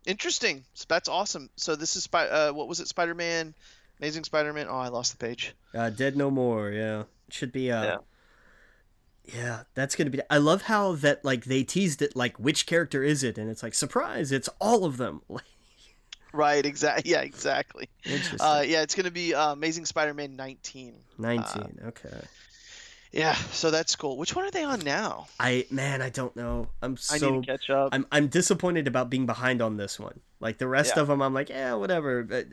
interesting. 0.04 0.64
So 0.74 0.84
That's 0.88 1.08
awesome. 1.08 1.48
So 1.56 1.74
this 1.74 1.96
is 1.96 2.08
uh, 2.12 2.50
what 2.52 2.68
was 2.68 2.80
it? 2.80 2.88
Spider 2.88 3.14
Man, 3.14 3.54
Amazing 3.98 4.24
Spider 4.24 4.52
Man. 4.52 4.66
Oh, 4.68 4.76
I 4.76 4.88
lost 4.88 5.18
the 5.18 5.26
page. 5.26 5.54
Uh, 5.74 5.90
Dead 5.90 6.16
No 6.16 6.30
More. 6.30 6.70
Yeah, 6.70 7.04
should 7.30 7.52
be. 7.52 7.70
Uh, 7.70 7.84
yeah. 7.84 7.96
Yeah, 9.34 9.62
that's 9.74 9.94
gonna 9.94 10.10
be. 10.10 10.20
I 10.30 10.38
love 10.38 10.62
how 10.62 10.94
that 10.96 11.24
like 11.24 11.44
they 11.44 11.62
teased 11.62 12.00
it 12.00 12.16
like 12.16 12.38
which 12.38 12.66
character 12.66 13.02
is 13.02 13.22
it, 13.22 13.36
and 13.38 13.50
it's 13.50 13.62
like 13.62 13.74
surprise, 13.74 14.32
it's 14.32 14.48
all 14.60 14.84
of 14.84 14.96
them. 14.96 15.22
right. 16.32 16.64
Exactly. 16.64 17.10
Yeah. 17.10 17.20
Exactly. 17.20 17.88
Uh, 18.40 18.64
yeah, 18.66 18.82
it's 18.82 18.94
gonna 18.94 19.10
be 19.10 19.34
uh, 19.34 19.52
Amazing 19.52 19.86
Spider-Man 19.86 20.36
19. 20.36 20.94
19. 21.18 21.80
okay. 21.86 22.20
Yeah, 23.12 23.34
so 23.34 23.70
that's 23.70 23.96
cool. 23.96 24.18
Which 24.18 24.36
one 24.36 24.44
are 24.44 24.50
they 24.50 24.64
on 24.64 24.80
now? 24.80 25.28
I 25.40 25.66
man, 25.70 26.02
I 26.02 26.10
don't 26.10 26.36
know. 26.36 26.68
I'm 26.82 26.96
so 26.96 27.14
I 27.14 27.30
need 27.30 27.44
to 27.44 27.52
catch 27.52 27.70
up. 27.70 27.88
I'm 27.92 28.06
I'm 28.12 28.28
disappointed 28.28 28.86
about 28.86 29.08
being 29.08 29.24
behind 29.24 29.62
on 29.62 29.76
this 29.76 29.98
one. 29.98 30.20
Like 30.40 30.58
the 30.58 30.68
rest 30.68 30.94
yeah. 30.94 31.02
of 31.02 31.08
them, 31.08 31.22
I'm 31.22 31.32
like, 31.32 31.48
yeah, 31.48 31.74
whatever. 31.74 32.44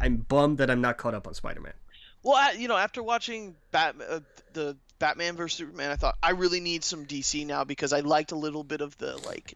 I'm 0.00 0.16
bummed 0.16 0.58
that 0.58 0.70
I'm 0.70 0.80
not 0.80 0.96
caught 0.96 1.14
up 1.14 1.26
on 1.26 1.34
Spider-Man. 1.34 1.74
Well, 2.22 2.36
I, 2.36 2.52
you 2.52 2.68
know, 2.68 2.76
after 2.76 3.02
watching 3.02 3.54
Batman, 3.70 4.08
uh, 4.10 4.20
the 4.54 4.76
Batman 4.98 5.36
vs 5.36 5.56
Superman, 5.56 5.90
I 5.90 5.96
thought 5.96 6.16
I 6.22 6.30
really 6.30 6.60
need 6.60 6.84
some 6.84 7.06
DC 7.06 7.46
now 7.46 7.64
because 7.64 7.92
I 7.92 8.00
liked 8.00 8.32
a 8.32 8.36
little 8.36 8.64
bit 8.64 8.80
of 8.80 8.96
the 8.98 9.16
like 9.18 9.54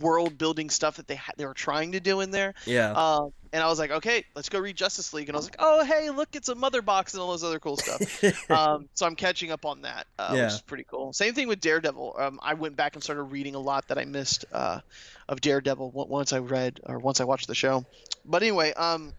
world 0.00 0.38
building 0.38 0.70
stuff 0.70 0.96
that 0.96 1.06
they 1.06 1.16
ha- 1.16 1.32
they 1.36 1.46
were 1.46 1.54
trying 1.54 1.92
to 1.92 2.00
do 2.00 2.20
in 2.20 2.30
there. 2.30 2.54
Yeah. 2.64 2.92
Um, 2.92 3.32
and 3.52 3.62
I 3.62 3.68
was 3.68 3.78
like, 3.78 3.90
okay, 3.90 4.24
let's 4.34 4.48
go 4.48 4.58
read 4.58 4.76
Justice 4.76 5.12
League. 5.12 5.28
And 5.28 5.36
I 5.36 5.38
was 5.38 5.46
like, 5.46 5.56
oh 5.58 5.84
hey, 5.84 6.10
look, 6.10 6.28
it's 6.34 6.48
a 6.48 6.54
mother 6.54 6.82
box 6.82 7.14
and 7.14 7.20
all 7.20 7.30
those 7.30 7.44
other 7.44 7.58
cool 7.58 7.76
stuff. 7.76 8.50
um, 8.50 8.88
so 8.94 9.06
I'm 9.06 9.16
catching 9.16 9.50
up 9.50 9.64
on 9.64 9.82
that, 9.82 10.06
uh, 10.18 10.32
yeah. 10.34 10.44
which 10.44 10.54
is 10.54 10.60
pretty 10.62 10.84
cool. 10.84 11.12
Same 11.12 11.34
thing 11.34 11.48
with 11.48 11.60
Daredevil. 11.60 12.16
Um, 12.18 12.40
I 12.42 12.54
went 12.54 12.76
back 12.76 12.94
and 12.94 13.02
started 13.02 13.22
reading 13.24 13.54
a 13.54 13.60
lot 13.60 13.88
that 13.88 13.98
I 13.98 14.04
missed 14.04 14.44
uh, 14.52 14.80
of 15.28 15.40
Daredevil 15.40 15.90
once 15.92 16.32
I 16.32 16.38
read 16.38 16.80
or 16.84 16.98
once 16.98 17.20
I 17.20 17.24
watched 17.24 17.46
the 17.46 17.54
show. 17.54 17.84
But 18.24 18.42
anyway, 18.42 18.72
um, 18.72 19.12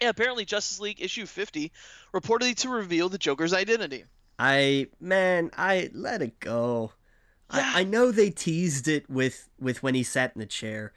yeah, 0.00 0.10
apparently 0.10 0.44
Justice 0.44 0.80
League 0.80 1.00
issue 1.00 1.26
50 1.26 1.72
reportedly 2.12 2.54
to 2.56 2.68
reveal 2.68 3.08
the 3.08 3.18
Joker's 3.18 3.52
identity. 3.52 4.04
I 4.38 4.88
man, 5.00 5.50
I 5.56 5.90
let 5.94 6.22
it 6.22 6.38
go. 6.40 6.92
Yeah. 7.52 7.72
I, 7.74 7.80
I 7.80 7.84
know 7.84 8.10
they 8.10 8.30
teased 8.30 8.88
it 8.88 9.08
with 9.08 9.48
with 9.60 9.82
when 9.82 9.94
he 9.94 10.02
sat 10.02 10.32
in 10.34 10.40
the 10.40 10.46
chair, 10.46 10.92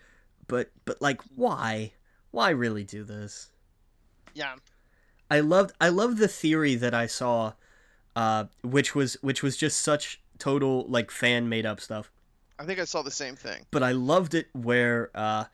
but 0.47 0.71
but 0.85 1.01
like 1.01 1.21
why? 1.35 1.93
Why 2.31 2.49
really 2.49 2.83
do 2.83 3.03
this? 3.03 3.51
Yeah. 4.33 4.55
I 5.31 5.39
loved 5.41 5.73
I 5.79 5.89
loved 5.89 6.17
the 6.17 6.27
theory 6.27 6.75
that 6.75 6.93
I 6.93 7.05
saw 7.05 7.53
uh 8.15 8.45
which 8.63 8.95
was 8.95 9.17
which 9.21 9.43
was 9.43 9.57
just 9.57 9.81
such 9.81 10.21
total 10.37 10.85
like 10.87 11.11
fan 11.11 11.49
made 11.49 11.65
up 11.65 11.79
stuff. 11.79 12.11
I 12.57 12.65
think 12.65 12.79
I 12.79 12.85
saw 12.85 13.01
the 13.01 13.11
same 13.11 13.35
thing. 13.35 13.65
But 13.71 13.83
I 13.83 13.91
loved 13.91 14.33
it 14.33 14.47
where 14.53 15.11
uh 15.13 15.45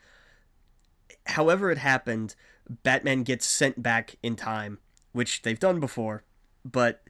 however 1.27 1.71
it 1.71 1.77
happened, 1.77 2.35
Batman 2.83 3.23
gets 3.23 3.45
sent 3.45 3.83
back 3.83 4.15
in 4.23 4.35
time, 4.35 4.79
which 5.11 5.41
they've 5.41 5.59
done 5.59 5.79
before, 5.79 6.23
but 6.63 7.03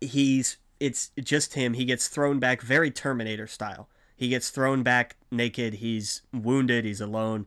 he's 0.00 0.56
it's 0.84 1.10
just 1.18 1.54
him. 1.54 1.72
He 1.72 1.86
gets 1.86 2.08
thrown 2.08 2.38
back 2.38 2.60
very 2.60 2.90
Terminator 2.90 3.46
style. 3.46 3.88
He 4.16 4.28
gets 4.28 4.50
thrown 4.50 4.82
back 4.82 5.16
naked. 5.30 5.74
He's 5.74 6.22
wounded. 6.30 6.84
He's 6.84 7.00
alone. 7.00 7.46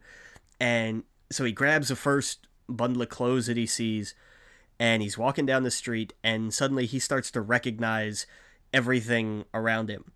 And 0.60 1.04
so 1.30 1.44
he 1.44 1.52
grabs 1.52 1.90
the 1.90 1.96
first 1.96 2.48
bundle 2.68 3.04
of 3.04 3.10
clothes 3.10 3.46
that 3.46 3.58
he 3.58 3.68
sees 3.68 4.16
and 4.80 5.02
he's 5.04 5.18
walking 5.18 5.46
down 5.46 5.64
the 5.64 5.72
street 5.72 6.14
and 6.24 6.54
suddenly 6.54 6.86
he 6.86 7.00
starts 7.00 7.32
to 7.32 7.42
recognize 7.42 8.26
everything 8.74 9.46
around 9.54 9.90
him 9.90 10.12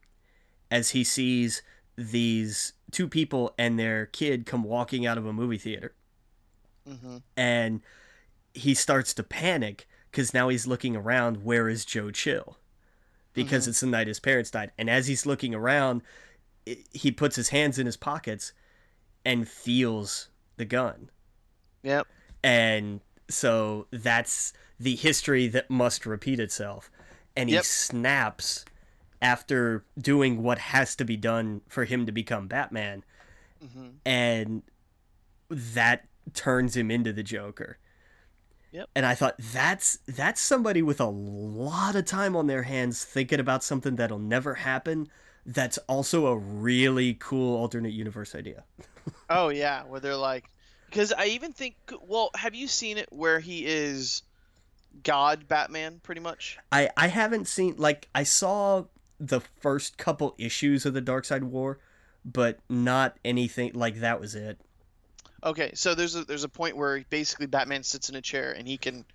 as 0.69 0.89
he 0.89 1.03
sees 1.03 1.61
these 1.95 2.73
two 2.89 3.07
people 3.07 3.53
and 3.57 3.79
their 3.79 4.07
kid 4.07 4.45
come 4.45 4.63
walking 4.63 5.05
out 5.05 5.17
of 5.17 5.25
a 5.25 5.33
movie 5.33 5.57
theater. 5.57 5.93
Mm-hmm. 6.89 7.17
And 7.37 7.81
he 8.53 8.73
starts 8.73 9.13
to 9.13 9.23
panic 9.23 9.87
because 10.09 10.33
now 10.33 10.49
he's 10.49 10.67
looking 10.67 10.95
around 10.95 11.43
where 11.43 11.69
is 11.69 11.85
Joe 11.85 12.11
Chill? 12.11 12.57
Because 13.33 13.63
mm-hmm. 13.63 13.69
it's 13.71 13.79
the 13.79 13.87
night 13.87 14.07
his 14.07 14.19
parents 14.19 14.51
died. 14.51 14.71
And 14.77 14.89
as 14.89 15.07
he's 15.07 15.25
looking 15.25 15.55
around, 15.55 16.01
he 16.91 17.11
puts 17.11 17.35
his 17.35 17.49
hands 17.49 17.79
in 17.79 17.85
his 17.85 17.97
pockets 17.97 18.53
and 19.25 19.47
feels 19.47 20.29
the 20.57 20.65
gun. 20.65 21.09
Yep. 21.83 22.07
And 22.43 23.01
so 23.29 23.87
that's 23.91 24.53
the 24.79 24.95
history 24.95 25.47
that 25.47 25.69
must 25.69 26.05
repeat 26.05 26.39
itself. 26.39 26.91
And 27.35 27.49
he 27.49 27.55
yep. 27.55 27.63
snaps 27.63 28.65
after 29.21 29.85
doing 29.97 30.41
what 30.41 30.57
has 30.57 30.95
to 30.95 31.05
be 31.05 31.15
done 31.15 31.61
for 31.67 31.85
him 31.85 32.05
to 32.05 32.11
become 32.11 32.47
Batman. 32.47 33.03
Mm-hmm. 33.63 33.87
And 34.05 34.63
that 35.49 36.07
turns 36.33 36.75
him 36.75 36.89
into 36.89 37.13
the 37.13 37.23
Joker. 37.23 37.77
Yep. 38.71 38.89
And 38.95 39.05
I 39.05 39.15
thought 39.15 39.35
that's 39.37 39.99
that's 40.07 40.39
somebody 40.39 40.81
with 40.81 41.01
a 41.01 41.05
lot 41.05 41.95
of 41.95 42.05
time 42.05 42.35
on 42.35 42.47
their 42.47 42.63
hands 42.63 43.03
thinking 43.03 43.39
about 43.39 43.63
something 43.63 43.97
that'll 43.97 44.19
never 44.19 44.53
happen. 44.55 45.09
That's 45.45 45.77
also 45.79 46.27
a 46.27 46.37
really 46.37 47.15
cool 47.15 47.57
alternate 47.57 47.93
universe 47.93 48.33
idea. 48.33 48.63
oh 49.29 49.49
yeah, 49.49 49.83
where 49.83 49.99
they're 49.99 50.15
like, 50.15 50.45
because 50.85 51.11
I 51.11 51.25
even 51.27 51.51
think, 51.51 51.75
well, 52.01 52.29
have 52.35 52.55
you 52.55 52.67
seen 52.67 52.97
it 52.97 53.09
where 53.11 53.39
he 53.39 53.65
is 53.65 54.21
God 55.03 55.47
Batman, 55.47 55.99
pretty 56.01 56.21
much? 56.21 56.57
I 56.71 56.89
I 56.95 57.07
haven't 57.07 57.47
seen 57.47 57.75
like 57.77 58.07
I 58.15 58.23
saw 58.23 58.85
the 59.19 59.41
first 59.59 59.97
couple 59.97 60.33
issues 60.37 60.85
of 60.85 60.93
the 60.93 61.01
Darkseid 61.01 61.43
War, 61.43 61.79
but 62.23 62.59
not 62.69 63.17
anything 63.25 63.71
like 63.73 63.99
that 63.99 64.21
was 64.21 64.33
it. 64.33 64.59
Okay, 65.43 65.71
so 65.73 65.95
there's 65.95 66.15
a 66.15 66.23
there's 66.23 66.43
a 66.43 66.49
point 66.49 66.77
where 66.77 67.03
basically 67.09 67.47
Batman 67.47 67.83
sits 67.83 68.09
in 68.09 68.15
a 68.15 68.21
chair 68.21 68.51
and 68.51 68.67
he 68.67 68.77
can 68.77 69.05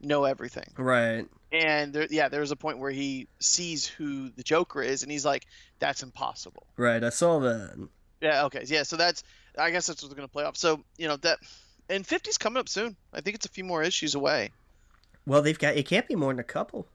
know 0.00 0.24
everything. 0.24 0.66
Right. 0.76 1.26
And 1.50 1.92
there, 1.92 2.06
yeah, 2.10 2.28
there's 2.28 2.50
a 2.50 2.56
point 2.56 2.78
where 2.78 2.90
he 2.90 3.28
sees 3.38 3.86
who 3.86 4.30
the 4.30 4.42
Joker 4.42 4.82
is, 4.82 5.02
and 5.02 5.10
he's 5.10 5.24
like, 5.24 5.46
"That's 5.78 6.02
impossible." 6.02 6.66
Right. 6.76 7.02
I 7.02 7.10
saw 7.10 7.40
that. 7.40 7.88
Yeah. 8.20 8.44
Okay. 8.46 8.64
Yeah. 8.66 8.82
So 8.82 8.96
that's 8.96 9.22
I 9.58 9.70
guess 9.70 9.86
that's 9.86 10.02
what's 10.02 10.14
going 10.14 10.28
to 10.28 10.32
play 10.32 10.44
off. 10.44 10.56
So 10.56 10.84
you 10.98 11.08
know 11.08 11.16
that, 11.18 11.38
and 11.88 12.06
50's 12.06 12.38
coming 12.38 12.60
up 12.60 12.68
soon. 12.68 12.96
I 13.12 13.20
think 13.20 13.36
it's 13.36 13.46
a 13.46 13.50
few 13.50 13.64
more 13.64 13.82
issues 13.82 14.14
away. 14.14 14.50
Well, 15.26 15.42
they've 15.42 15.58
got 15.58 15.76
it 15.76 15.86
can't 15.86 16.08
be 16.08 16.16
more 16.16 16.32
than 16.32 16.40
a 16.40 16.44
couple. 16.44 16.86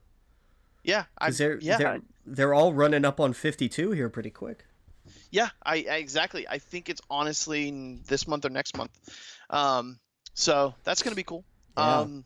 Yeah. 0.83 1.03
Because 1.19 1.37
they're 1.37 1.59
yeah. 1.59 1.77
They're, 1.77 2.01
they're 2.25 2.53
all 2.53 2.73
running 2.73 3.05
up 3.05 3.19
on 3.19 3.33
52 3.33 3.91
here 3.91 4.09
pretty 4.09 4.29
quick. 4.29 4.65
Yeah, 5.31 5.49
I, 5.65 5.85
I, 5.89 5.97
exactly. 5.97 6.47
I 6.47 6.59
think 6.59 6.89
it's 6.89 7.01
honestly 7.09 7.99
this 8.07 8.27
month 8.27 8.45
or 8.45 8.49
next 8.49 8.77
month. 8.77 8.91
Um, 9.49 9.99
so 10.33 10.73
that's 10.83 11.03
gonna 11.03 11.15
be 11.15 11.23
cool. 11.23 11.43
Yeah. 11.77 11.99
Um, 11.99 12.25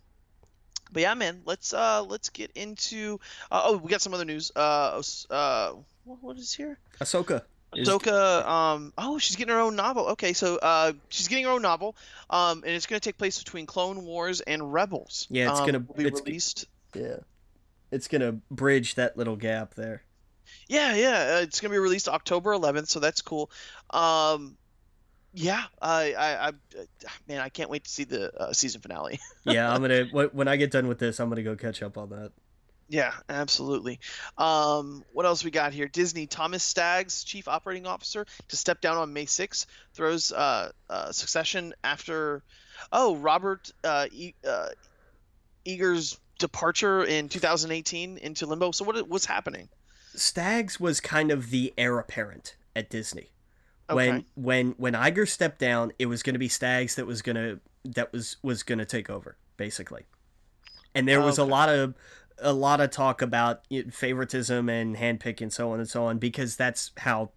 but 0.92 1.02
yeah, 1.02 1.14
man, 1.14 1.42
let's 1.46 1.74
uh 1.74 2.04
let's 2.04 2.30
get 2.30 2.52
into. 2.56 3.20
Uh, 3.52 3.62
oh, 3.66 3.78
we 3.78 3.90
got 3.90 4.02
some 4.02 4.14
other 4.14 4.26
news. 4.26 4.52
Uh, 4.56 5.02
uh, 5.30 5.74
what 6.04 6.38
is 6.38 6.54
here? 6.54 6.78
Ahsoka. 7.00 7.44
Ahsoka, 7.76 8.46
um, 8.46 8.94
oh, 8.98 9.18
she's 9.18 9.38
getting 9.38 9.54
her 9.54 9.62
own 9.62 9.78
novel. 9.78 10.08
Okay, 10.08 10.34
so 10.34 10.58
uh, 10.58 10.92
she's 11.08 11.30
getting 11.30 11.46
her 11.46 11.52
own 11.52 11.62
novel, 11.62 11.96
um, 12.30 12.64
and 12.66 12.76
it's 12.76 12.86
going 12.86 13.00
to 13.00 13.04
take 13.04 13.18
place 13.18 13.42
between 13.42 13.66
Clone 13.66 14.04
Wars 14.04 14.42
and 14.42 14.74
Rebels. 14.74 15.28
Yeah, 15.30 15.52
it's 15.52 15.62
um, 15.62 15.70
going 15.70 15.86
to 15.86 15.94
be 15.94 16.04
released. 16.04 16.66
Yeah, 16.94 17.18
it's 17.90 18.10
going 18.10 18.22
to 18.22 18.34
bridge 18.52 18.96
that 18.96 19.16
little 19.16 19.38
gap 19.38 19.76
there. 19.76 20.04
Yeah, 20.68 20.96
yeah, 20.96 21.36
uh, 21.38 21.42
it's 21.42 21.60
gonna 21.60 21.74
be 21.74 21.80
released 21.80 22.08
October 22.08 22.52
11th, 22.54 22.88
so 22.88 23.00
that's 23.00 23.22
cool. 23.22 23.52
Um, 23.90 24.58
yeah, 25.34 25.64
I, 25.82 26.14
I, 26.14 26.34
I, 26.34 26.48
uh, 26.48 26.52
man, 27.28 27.42
I 27.42 27.50
can't 27.50 27.70
wait 27.70 27.86
to 27.86 27.90
see 27.90 28.04
the 28.04 28.34
uh, 28.36 28.54
season 28.54 28.82
finale. 28.82 29.20
yeah, 29.46 29.72
I'm 29.72 29.82
gonna 29.82 30.06
when 30.34 30.48
I 30.48 30.58
get 30.58 30.72
done 30.72 30.88
with 30.88 31.00
this, 31.00 31.20
I'm 31.20 31.30
gonna 31.30 31.44
go 31.44 31.56
catch 31.56 31.82
up 31.82 31.98
on 31.98 32.10
that. 32.10 32.32
Yeah, 32.92 33.14
absolutely. 33.30 34.02
Um, 34.38 35.06
what 35.14 35.26
else 35.26 35.46
we 35.46 35.52
got 35.52 35.72
here? 35.72 35.88
Disney 35.88 36.28
Thomas 36.28 36.62
Staggs, 36.62 37.24
chief 37.24 37.48
operating 37.48 37.88
officer, 37.88 38.26
to 38.50 38.58
step 38.58 38.82
down 38.82 38.98
on 38.98 39.14
May 39.14 39.26
6th, 39.26 39.66
throws 39.94 40.34
uh, 40.34 40.74
uh, 40.90 41.14
succession 41.14 41.74
after, 41.86 42.44
oh, 42.92 43.16
Robert 43.16 43.72
uh, 43.86 44.08
e- 44.12 44.36
uh, 44.46 44.68
Iger's 45.66 46.20
departure 46.38 47.06
in 47.06 47.30
2018 47.30 48.18
into 48.18 48.46
limbo. 48.46 48.72
So 48.72 48.84
what 48.84 49.08
what's 49.08 49.26
happening? 49.26 49.70
Staggs 50.16 50.80
was 50.80 51.00
kind 51.00 51.32
of 51.32 51.50
the 51.50 51.74
heir 51.78 52.00
apparent 52.00 52.56
at 52.76 52.90
Disney. 52.90 53.32
Okay. 53.90 53.96
When 53.96 54.26
when 54.36 54.72
when 54.78 54.94
Iger 54.94 55.28
stepped 55.28 55.60
down, 55.60 55.92
it 56.00 56.06
was 56.06 56.24
going 56.24 56.34
to 56.34 56.40
be 56.40 56.48
Staggs 56.48 56.96
that 56.96 57.06
was 57.06 57.22
going 57.22 57.36
to 57.36 57.60
that 57.86 58.14
was 58.14 58.38
was 58.42 58.64
going 58.64 58.80
to 58.80 58.86
take 58.86 59.10
over 59.10 59.38
basically. 59.58 60.06
And 60.94 61.08
there 61.08 61.22
was 61.22 61.40
okay. 61.40 61.48
a 61.48 61.52
lot 61.52 61.70
of 61.70 61.94
a 62.40 62.54
lot 62.54 62.82
of 62.82 62.90
talk 62.90 63.22
about 63.22 63.62
favoritism 63.92 64.70
and 64.70 64.96
handpick 64.96 65.42
and 65.42 65.54
so 65.54 65.72
on 65.72 65.80
and 65.80 65.88
so 65.88 66.06
on 66.06 66.18
because 66.18 66.56
that's 66.56 66.92
how 66.98 67.32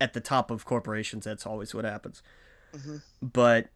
at 0.00 0.12
the 0.12 0.20
top 0.20 0.50
of 0.50 0.64
corporations 0.64 1.24
that's 1.24 1.46
always 1.46 1.74
what 1.74 1.84
happens. 1.84 2.22
Mm-hmm. 2.74 2.96
But 3.22 3.68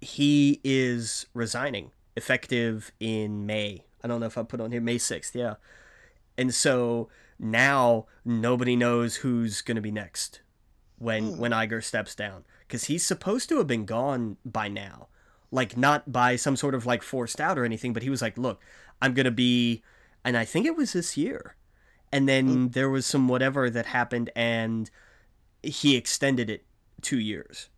he 0.00 0.60
is 0.64 1.26
resigning 1.32 1.92
effective 2.16 2.92
in 3.00 3.46
May. 3.46 3.84
I 4.04 4.08
don't 4.08 4.20
know 4.20 4.26
if 4.26 4.36
I 4.36 4.42
put 4.42 4.60
on 4.60 4.72
here 4.72 4.80
May 4.80 4.98
6th, 4.98 5.34
yeah. 5.34 5.54
And 6.36 6.52
so 6.52 7.08
now 7.42 8.06
nobody 8.24 8.76
knows 8.76 9.16
who's 9.16 9.60
going 9.62 9.74
to 9.74 9.82
be 9.82 9.90
next 9.90 10.40
when 10.98 11.32
mm. 11.32 11.36
when 11.36 11.50
Iger 11.50 11.82
steps 11.82 12.14
down 12.14 12.44
cuz 12.68 12.84
he's 12.84 13.04
supposed 13.04 13.48
to 13.48 13.58
have 13.58 13.66
been 13.66 13.84
gone 13.84 14.36
by 14.44 14.68
now. 14.68 15.08
Like 15.50 15.76
not 15.76 16.10
by 16.10 16.36
some 16.36 16.56
sort 16.56 16.74
of 16.74 16.86
like 16.86 17.02
forced 17.02 17.40
out 17.40 17.58
or 17.58 17.64
anything, 17.64 17.92
but 17.92 18.02
he 18.02 18.08
was 18.08 18.22
like, 18.22 18.38
"Look, 18.38 18.62
I'm 19.02 19.12
going 19.12 19.24
to 19.24 19.30
be 19.30 19.82
and 20.24 20.36
I 20.36 20.44
think 20.44 20.66
it 20.66 20.76
was 20.76 20.92
this 20.92 21.16
year. 21.16 21.56
And 22.12 22.28
then 22.28 22.48
mm. 22.48 22.72
there 22.72 22.88
was 22.88 23.06
some 23.06 23.28
whatever 23.28 23.68
that 23.68 23.86
happened 23.86 24.30
and 24.36 24.90
he 25.62 25.96
extended 25.96 26.48
it 26.48 26.64
2 27.02 27.18
years. 27.18 27.68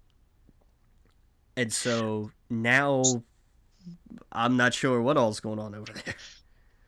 And 1.56 1.72
so 1.72 2.30
now 2.50 3.02
I'm 4.32 4.56
not 4.56 4.74
sure 4.74 5.00
what 5.00 5.16
all's 5.16 5.40
going 5.40 5.58
on 5.58 5.74
over 5.74 5.92
there. 5.92 6.14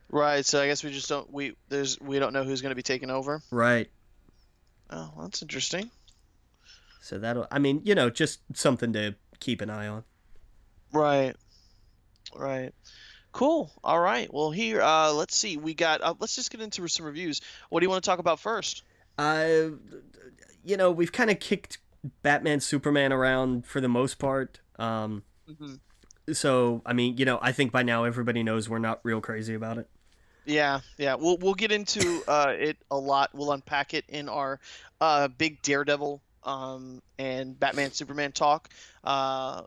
Right. 0.09 0.45
So 0.45 0.61
I 0.61 0.67
guess 0.67 0.83
we 0.83 0.91
just 0.91 1.09
don't 1.09 1.31
we 1.31 1.55
there's 1.69 1.99
we 1.99 2.19
don't 2.19 2.33
know 2.33 2.43
who's 2.43 2.61
going 2.61 2.71
to 2.71 2.75
be 2.75 2.83
taking 2.83 3.09
over. 3.09 3.41
Right. 3.51 3.89
Oh, 4.89 5.11
that's 5.21 5.41
interesting. 5.41 5.89
So 7.01 7.17
that'll 7.17 7.47
I 7.51 7.59
mean, 7.59 7.81
you 7.83 7.95
know, 7.95 8.09
just 8.09 8.39
something 8.53 8.93
to 8.93 9.15
keep 9.39 9.61
an 9.61 9.69
eye 9.69 9.87
on. 9.87 10.03
Right. 10.93 11.35
Right. 12.35 12.73
Cool. 13.33 13.71
All 13.83 13.99
right. 13.99 14.33
Well, 14.33 14.51
here, 14.51 14.81
uh, 14.81 15.11
let's 15.11 15.35
see. 15.35 15.57
We 15.57 15.73
got. 15.73 16.01
Uh, 16.01 16.15
let's 16.19 16.35
just 16.35 16.49
get 16.49 16.61
into 16.61 16.87
some 16.87 17.05
reviews. 17.05 17.41
What 17.69 17.81
do 17.81 17.85
you 17.85 17.89
want 17.89 18.03
to 18.03 18.09
talk 18.09 18.19
about 18.19 18.39
first? 18.39 18.83
Uh, 19.17 19.69
you 20.63 20.75
know, 20.75 20.91
we've 20.91 21.11
kind 21.11 21.29
of 21.29 21.39
kicked 21.39 21.77
Batman, 22.23 22.61
Superman 22.61 23.13
around 23.13 23.65
for 23.65 23.79
the 23.79 23.89
most 23.89 24.17
part. 24.17 24.59
Um, 24.79 25.23
mm-hmm 25.47 25.75
so 26.33 26.81
I 26.85 26.93
mean, 26.93 27.17
you 27.17 27.25
know, 27.25 27.39
I 27.41 27.51
think 27.51 27.71
by 27.71 27.83
now 27.83 28.03
everybody 28.03 28.43
knows 28.43 28.69
we're 28.69 28.79
not 28.79 28.99
real 29.03 29.21
crazy 29.21 29.53
about 29.53 29.77
it. 29.77 29.87
Yeah, 30.47 30.79
yeah. 30.97 31.15
We'll 31.15 31.37
we'll 31.37 31.55
get 31.55 31.71
into 31.73 32.23
uh, 32.27 32.53
it 32.57 32.77
a 32.89 32.97
lot. 32.97 33.31
We'll 33.33 33.51
unpack 33.51 33.93
it 33.93 34.05
in 34.07 34.29
our 34.29 34.59
uh, 35.01 35.27
big 35.27 35.61
Daredevil 35.61 36.21
um, 36.43 37.01
and 37.19 37.59
Batman 37.59 37.91
Superman 37.91 38.31
talk. 38.31 38.69
Uh, 39.03 39.63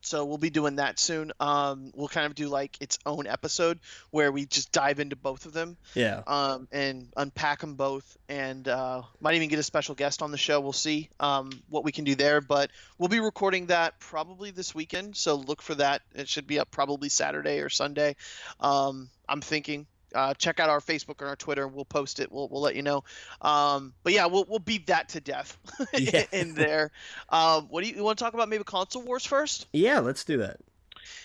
so 0.00 0.24
we'll 0.24 0.38
be 0.38 0.50
doing 0.50 0.76
that 0.76 0.98
soon. 0.98 1.32
Um, 1.40 1.92
we'll 1.94 2.08
kind 2.08 2.26
of 2.26 2.34
do 2.34 2.48
like 2.48 2.76
its 2.80 2.98
own 3.04 3.26
episode 3.26 3.80
where 4.10 4.32
we 4.32 4.46
just 4.46 4.72
dive 4.72 5.00
into 5.00 5.16
both 5.16 5.46
of 5.46 5.52
them. 5.52 5.76
Yeah. 5.94 6.22
Um, 6.26 6.68
and 6.72 7.08
unpack 7.16 7.60
them 7.60 7.74
both, 7.74 8.16
and 8.28 8.66
uh, 8.66 9.02
might 9.20 9.34
even 9.34 9.48
get 9.48 9.58
a 9.58 9.62
special 9.62 9.94
guest 9.94 10.22
on 10.22 10.30
the 10.30 10.38
show. 10.38 10.60
We'll 10.60 10.72
see 10.72 11.10
um, 11.20 11.50
what 11.68 11.84
we 11.84 11.92
can 11.92 12.04
do 12.04 12.14
there, 12.14 12.40
but 12.40 12.70
we'll 12.98 13.08
be 13.08 13.20
recording 13.20 13.66
that 13.66 13.98
probably 14.00 14.50
this 14.50 14.74
weekend. 14.74 15.16
So 15.16 15.36
look 15.36 15.62
for 15.62 15.74
that. 15.76 16.02
It 16.14 16.28
should 16.28 16.46
be 16.46 16.58
up 16.58 16.70
probably 16.70 17.08
Saturday 17.08 17.60
or 17.60 17.68
Sunday. 17.68 18.16
Um, 18.58 19.10
I'm 19.28 19.40
thinking 19.40 19.86
uh, 20.14 20.34
check 20.34 20.60
out 20.60 20.68
our 20.68 20.80
Facebook 20.80 21.22
or 21.22 21.26
our 21.26 21.36
Twitter. 21.36 21.68
We'll 21.68 21.84
post 21.84 22.20
it. 22.20 22.30
We'll, 22.30 22.48
we'll 22.48 22.60
let 22.60 22.74
you 22.74 22.82
know. 22.82 23.04
Um, 23.40 23.94
but 24.02 24.12
yeah, 24.12 24.26
we'll, 24.26 24.44
we'll 24.48 24.58
beat 24.58 24.86
that 24.88 25.08
to 25.10 25.20
death 25.20 25.58
yeah. 25.94 26.24
in 26.32 26.54
there. 26.54 26.90
Um, 27.28 27.66
what 27.68 27.82
do 27.82 27.90
you, 27.90 27.96
you, 27.96 28.02
want 28.02 28.18
to 28.18 28.24
talk 28.24 28.34
about? 28.34 28.48
Maybe 28.48 28.64
console 28.64 29.02
wars 29.02 29.24
first? 29.24 29.66
Yeah, 29.72 30.00
let's 30.00 30.24
do 30.24 30.38
that. 30.38 30.58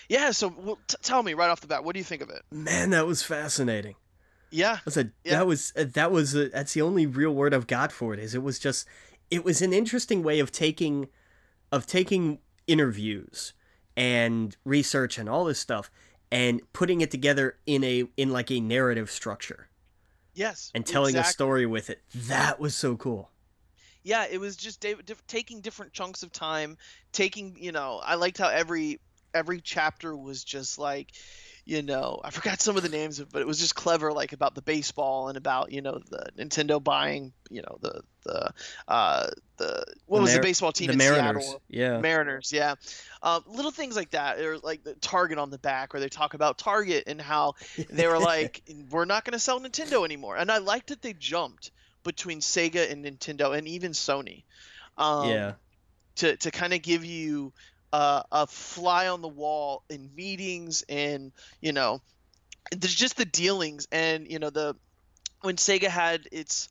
Yeah. 0.08 0.30
So 0.30 0.54
well, 0.56 0.78
t- 0.86 0.96
tell 1.02 1.22
me 1.22 1.34
right 1.34 1.50
off 1.50 1.60
the 1.60 1.66
bat, 1.66 1.84
what 1.84 1.94
do 1.94 2.00
you 2.00 2.04
think 2.04 2.22
of 2.22 2.30
it? 2.30 2.42
Man, 2.50 2.90
that 2.90 3.06
was 3.06 3.22
fascinating. 3.22 3.96
Yeah. 4.50 4.78
That's 4.84 4.96
a, 4.96 5.10
yeah. 5.24 5.38
That 5.38 5.46
was, 5.46 5.72
uh, 5.76 5.84
that 5.94 6.10
was, 6.10 6.34
a, 6.34 6.48
that's 6.48 6.74
the 6.74 6.82
only 6.82 7.06
real 7.06 7.34
word 7.34 7.52
I've 7.52 7.66
got 7.66 7.92
for 7.92 8.14
it 8.14 8.20
is 8.20 8.34
it 8.34 8.42
was 8.42 8.58
just, 8.58 8.86
it 9.30 9.44
was 9.44 9.60
an 9.60 9.72
interesting 9.72 10.22
way 10.22 10.38
of 10.38 10.52
taking, 10.52 11.08
of 11.72 11.86
taking 11.86 12.38
interviews 12.66 13.52
and 13.96 14.56
research 14.64 15.18
and 15.18 15.28
all 15.28 15.44
this 15.44 15.58
stuff 15.58 15.90
and 16.30 16.60
putting 16.72 17.00
it 17.00 17.10
together 17.10 17.56
in 17.66 17.84
a 17.84 18.04
in 18.16 18.30
like 18.30 18.50
a 18.50 18.60
narrative 18.60 19.10
structure. 19.10 19.68
Yes. 20.34 20.70
And 20.74 20.84
telling 20.84 21.14
exactly. 21.14 21.30
a 21.30 21.32
story 21.32 21.66
with 21.66 21.88
it. 21.88 22.02
That 22.14 22.60
was 22.60 22.74
so 22.74 22.96
cool. 22.96 23.30
Yeah, 24.02 24.26
it 24.30 24.38
was 24.38 24.54
just 24.54 24.84
taking 25.26 25.60
different 25.62 25.92
chunks 25.92 26.22
of 26.22 26.30
time, 26.30 26.76
taking, 27.10 27.56
you 27.58 27.72
know, 27.72 28.00
I 28.04 28.14
liked 28.14 28.38
how 28.38 28.48
every 28.48 29.00
every 29.34 29.60
chapter 29.60 30.16
was 30.16 30.44
just 30.44 30.78
like 30.78 31.12
you 31.66 31.82
know, 31.82 32.20
I 32.22 32.30
forgot 32.30 32.60
some 32.60 32.76
of 32.76 32.84
the 32.84 32.88
names, 32.88 33.20
but 33.20 33.42
it 33.42 33.46
was 33.46 33.58
just 33.58 33.74
clever, 33.74 34.12
like 34.12 34.32
about 34.32 34.54
the 34.54 34.62
baseball 34.62 35.28
and 35.28 35.36
about 35.36 35.72
you 35.72 35.82
know 35.82 36.00
the 36.08 36.28
Nintendo 36.38 36.82
buying, 36.82 37.32
you 37.50 37.60
know, 37.60 37.78
the 37.80 38.02
the 38.22 38.52
uh, 38.86 39.30
the 39.56 39.84
what 40.06 40.18
the 40.18 40.22
was 40.22 40.30
Mar- 40.30 40.36
the 40.36 40.42
baseball 40.42 40.70
team 40.70 40.86
the 40.86 40.92
in 40.92 40.98
Mariners. 40.98 41.44
Seattle? 41.44 41.62
Yeah, 41.68 41.98
Mariners. 41.98 42.52
Yeah, 42.52 42.76
uh, 43.20 43.40
little 43.46 43.72
things 43.72 43.96
like 43.96 44.10
that, 44.10 44.38
or 44.38 44.58
like 44.58 44.84
the 44.84 44.94
Target 44.94 45.38
on 45.38 45.50
the 45.50 45.58
back, 45.58 45.92
where 45.92 45.98
they 45.98 46.08
talk 46.08 46.34
about 46.34 46.56
Target 46.56 47.04
and 47.08 47.20
how 47.20 47.54
they 47.90 48.06
were 48.06 48.20
like, 48.20 48.62
we're 48.90 49.04
not 49.04 49.24
going 49.24 49.32
to 49.32 49.40
sell 49.40 49.58
Nintendo 49.60 50.04
anymore, 50.04 50.36
and 50.36 50.52
I 50.52 50.58
liked 50.58 50.88
that 50.88 51.02
they 51.02 51.14
jumped 51.14 51.72
between 52.04 52.38
Sega 52.38 52.92
and 52.92 53.04
Nintendo 53.04 53.58
and 53.58 53.66
even 53.66 53.90
Sony. 53.90 54.44
Um, 54.96 55.28
yeah. 55.30 55.52
To 56.16 56.36
to 56.36 56.50
kind 56.52 56.72
of 56.72 56.80
give 56.80 57.04
you 57.04 57.52
uh, 57.96 58.22
a 58.30 58.46
fly 58.46 59.08
on 59.08 59.22
the 59.22 59.28
wall 59.28 59.82
in 59.88 60.10
meetings 60.14 60.84
and 60.86 61.32
you 61.62 61.72
know 61.72 62.02
there's 62.70 62.94
just 62.94 63.16
the 63.16 63.24
dealings 63.24 63.88
and 63.90 64.30
you 64.30 64.38
know 64.38 64.50
the 64.50 64.76
when 65.40 65.56
Sega 65.56 65.88
had 65.88 66.28
its 66.30 66.68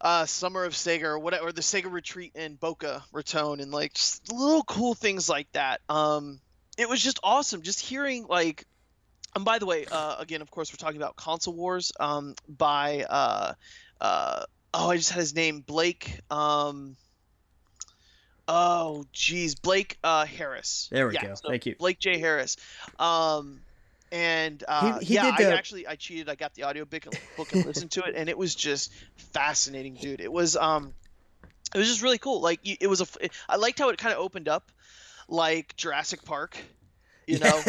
uh, 0.00 0.26
Summer 0.26 0.62
of 0.62 0.74
Sega 0.74 1.04
or 1.04 1.18
whatever, 1.18 1.48
or 1.48 1.52
the 1.52 1.60
Sega 1.60 1.90
Retreat 1.90 2.32
in 2.36 2.54
Boca 2.54 3.02
Raton, 3.10 3.58
and 3.58 3.72
like 3.72 3.94
just 3.94 4.32
little 4.32 4.62
cool 4.62 4.94
things 4.94 5.28
like 5.28 5.50
that. 5.52 5.80
Um, 5.88 6.40
it 6.78 6.88
was 6.88 7.02
just 7.02 7.18
awesome, 7.24 7.62
just 7.62 7.80
hearing 7.80 8.26
like. 8.28 8.64
And 9.34 9.44
by 9.44 9.58
the 9.58 9.66
way, 9.66 9.86
uh, 9.90 10.16
again, 10.20 10.40
of 10.40 10.52
course, 10.52 10.72
we're 10.72 10.76
talking 10.76 11.00
about 11.00 11.16
Console 11.16 11.54
Wars 11.54 11.90
um, 11.98 12.36
by 12.48 13.04
uh, 13.10 13.54
uh, 14.00 14.44
oh, 14.72 14.90
I 14.90 14.96
just 14.98 15.10
had 15.10 15.18
his 15.18 15.34
name, 15.34 15.62
Blake. 15.62 16.20
Um, 16.30 16.96
Oh, 18.46 19.06
geez, 19.12 19.54
Blake 19.54 19.98
uh, 20.04 20.26
Harris. 20.26 20.88
There 20.92 21.08
we 21.08 21.14
yeah, 21.14 21.28
go. 21.28 21.34
So 21.34 21.48
Thank 21.48 21.66
you, 21.66 21.76
Blake 21.76 21.98
J. 21.98 22.18
Harris. 22.18 22.56
Um, 22.98 23.60
and 24.12 24.62
uh, 24.68 24.98
he, 24.98 25.06
he 25.06 25.14
yeah, 25.14 25.34
I 25.36 25.44
actually 25.44 25.86
I 25.86 25.96
cheated. 25.96 26.28
I 26.28 26.34
got 26.34 26.54
the 26.54 26.64
audio 26.64 26.84
book 26.84 27.52
and 27.52 27.64
listened 27.66 27.90
to 27.92 28.04
it, 28.04 28.14
and 28.16 28.28
it 28.28 28.36
was 28.36 28.54
just 28.54 28.92
fascinating, 29.16 29.94
dude. 29.94 30.20
It 30.20 30.30
was 30.30 30.56
um, 30.56 30.92
it 31.74 31.78
was 31.78 31.88
just 31.88 32.02
really 32.02 32.18
cool. 32.18 32.40
Like 32.40 32.60
it 32.62 32.86
was 32.86 33.00
a, 33.00 33.06
I 33.48 33.56
liked 33.56 33.78
how 33.78 33.88
it 33.88 33.98
kind 33.98 34.14
of 34.14 34.20
opened 34.20 34.48
up, 34.48 34.70
like 35.28 35.74
Jurassic 35.76 36.24
Park 36.24 36.56
you 37.26 37.38
know, 37.38 37.62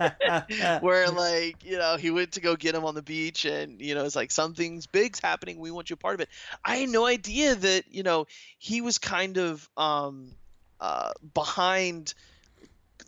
like, 0.00 0.82
where 0.82 1.08
like 1.10 1.64
you 1.64 1.78
know 1.78 1.96
he 1.96 2.10
went 2.10 2.32
to 2.32 2.40
go 2.40 2.56
get 2.56 2.74
him 2.74 2.84
on 2.84 2.94
the 2.94 3.02
beach, 3.02 3.44
and 3.44 3.80
you 3.80 3.94
know 3.94 4.04
it's 4.04 4.16
like 4.16 4.30
something's 4.30 4.86
big's 4.86 5.20
happening. 5.20 5.58
We 5.58 5.70
want 5.70 5.90
you 5.90 5.94
a 5.94 5.96
part 5.96 6.14
of 6.14 6.20
it. 6.20 6.28
I 6.64 6.76
had 6.76 6.88
no 6.88 7.06
idea 7.06 7.54
that 7.54 7.84
you 7.90 8.02
know 8.02 8.26
he 8.58 8.80
was 8.80 8.98
kind 8.98 9.38
of 9.38 9.68
um, 9.76 10.32
uh, 10.80 11.12
behind 11.34 12.14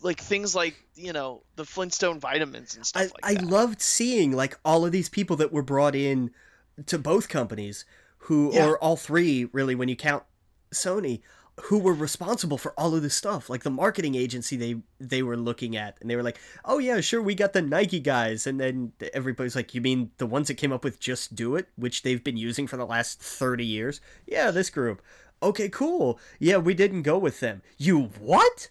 like 0.03 0.21
things 0.21 0.55
like 0.55 0.77
you 0.95 1.13
know 1.13 1.43
the 1.57 1.65
Flintstone 1.65 2.21
vitamins 2.21 2.77
and 2.77 2.87
stuff 2.87 3.11
I, 3.23 3.29
like 3.29 3.41
I 3.41 3.43
loved 3.43 3.81
seeing 3.81 4.33
like 4.33 4.59
all 4.65 4.85
of 4.85 4.93
these 4.93 5.09
people 5.09 5.37
that 5.37 5.53
were 5.53 5.63
brought 5.63 5.95
in 5.95 6.31
to 6.87 6.99
both 6.99 7.29
companies 7.29 7.85
who 8.19 8.53
yeah. 8.53 8.67
or 8.67 8.79
all 8.79 8.97
three 8.97 9.47
really 9.53 9.75
when 9.75 9.89
you 9.89 9.97
count 9.97 10.25
Sony 10.73 11.21
who 11.63 11.79
were 11.79 11.95
responsible 11.95 12.59
for 12.59 12.73
all 12.73 12.95
of 12.95 13.03
this 13.03 13.15
stuff 13.15 13.49
like 13.49 13.63
the 13.63 13.71
marketing 13.71 14.15
agency 14.15 14.57
they 14.57 14.77
they 14.99 15.23
were 15.23 15.37
looking 15.37 15.77
at. 15.77 15.97
And 16.01 16.11
they 16.11 16.17
were 16.17 16.23
like 16.23 16.39
oh 16.65 16.79
yeah 16.79 17.01
sure 17.01 17.23
we 17.23 17.35
got 17.35 17.53
the 17.53 17.63
nike 17.63 18.01
guys. 18.01 18.47
And 18.47 18.59
then 18.59 18.93
everybody's 19.13 19.55
like 19.57 19.75
you 19.75 19.81
mean 19.81 20.11
the 20.19 20.27
ones 20.27 20.49
that 20.49 20.55
came 20.55 20.73
up 20.73 20.85
with 20.85 20.99
just 20.99 21.35
do 21.35 21.55
it 21.57 21.69
which 21.77 22.03
they've 22.03 22.23
been 22.23 22.37
using 22.37 22.67
for 22.67 22.77
the 22.77 22.87
last 22.87 23.21
30 23.21 23.65
years? 23.65 24.01
Yeah 24.27 24.51
this 24.51 24.71
group. 24.71 25.01
Okay 25.43 25.69
cool. 25.69 26.19
Yeah 26.39 26.57
we 26.57 26.75
didn't 26.75 27.03
go 27.03 27.19
with 27.19 27.41
them. 27.41 27.63
You 27.79 28.11
what? 28.19 28.69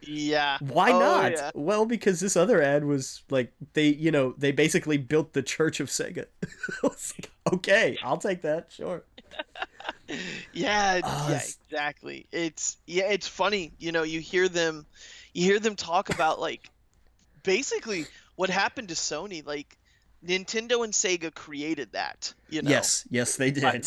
Yeah. 0.00 0.58
Why 0.60 0.90
oh, 0.90 0.98
not? 0.98 1.32
yeah. 1.32 1.50
well 1.54 1.86
because 1.86 2.18
this 2.18 2.36
other 2.36 2.60
ad 2.60 2.84
was 2.84 3.22
like 3.30 3.52
they 3.74 3.86
you 3.86 4.10
know 4.10 4.34
they 4.36 4.50
basically 4.50 4.98
built 4.98 5.32
the 5.32 5.42
church 5.42 5.80
of 5.80 5.88
sega. 5.88 6.26
Like, 6.82 7.30
okay 7.52 7.96
i'll 8.02 8.16
take 8.16 8.42
that 8.42 8.66
sure 8.72 9.04
yeah, 10.52 11.00
uh, 11.04 11.26
yeah, 11.30 11.40
exactly. 11.64 12.26
It's 12.32 12.76
yeah, 12.86 13.10
it's 13.10 13.28
funny. 13.28 13.72
You 13.78 13.92
know, 13.92 14.02
you 14.02 14.20
hear 14.20 14.48
them, 14.48 14.86
you 15.32 15.44
hear 15.44 15.60
them 15.60 15.76
talk 15.76 16.10
about 16.10 16.40
like, 16.40 16.70
basically 17.42 18.06
what 18.36 18.50
happened 18.50 18.88
to 18.88 18.94
Sony. 18.94 19.44
Like, 19.44 19.76
Nintendo 20.24 20.84
and 20.84 20.92
Sega 20.92 21.34
created 21.34 21.92
that. 21.92 22.32
You 22.48 22.62
know. 22.62 22.70
Yes, 22.70 23.06
yes, 23.10 23.36
they 23.36 23.50
did. 23.50 23.62
by 23.62 23.80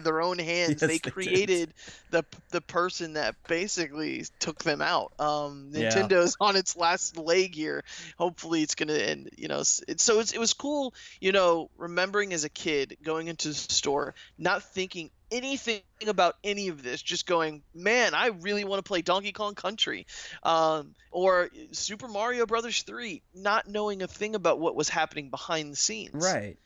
their 0.00 0.20
own 0.20 0.38
hands. 0.38 0.82
Yes, 0.82 0.90
they 0.90 0.98
created 0.98 1.72
they 2.10 2.18
the 2.18 2.24
the 2.50 2.60
person 2.60 3.14
that 3.14 3.36
basically 3.48 4.24
took 4.38 4.62
them 4.62 4.82
out. 4.82 5.12
Um, 5.18 5.70
Nintendo's 5.72 6.36
yeah. 6.40 6.46
on 6.46 6.56
its 6.56 6.76
last 6.76 7.16
leg 7.16 7.54
here. 7.54 7.84
Hopefully, 8.18 8.62
it's 8.62 8.74
gonna 8.74 8.94
end. 8.94 9.30
You 9.36 9.48
know, 9.48 9.62
it, 9.88 10.00
so 10.00 10.20
it's, 10.20 10.32
it 10.32 10.38
was 10.38 10.52
cool. 10.52 10.94
You 11.20 11.32
know, 11.32 11.70
remembering 11.76 12.32
as 12.32 12.44
a 12.44 12.48
kid 12.50 12.98
going 13.02 13.28
into 13.28 13.48
the 13.48 13.54
store, 13.54 14.14
not 14.38 14.62
thinking 14.62 15.10
anything 15.30 15.80
about 16.06 16.36
any 16.44 16.68
of 16.68 16.84
this 16.84 17.02
just 17.02 17.26
going 17.26 17.60
man 17.74 18.14
i 18.14 18.28
really 18.28 18.64
want 18.64 18.78
to 18.78 18.86
play 18.86 19.02
donkey 19.02 19.32
kong 19.32 19.56
country 19.56 20.06
um, 20.44 20.94
or 21.10 21.50
super 21.72 22.06
mario 22.06 22.46
brothers 22.46 22.82
3 22.82 23.22
not 23.34 23.66
knowing 23.66 24.02
a 24.02 24.06
thing 24.06 24.36
about 24.36 24.60
what 24.60 24.76
was 24.76 24.88
happening 24.88 25.28
behind 25.28 25.72
the 25.72 25.76
scenes 25.76 26.14
right 26.14 26.58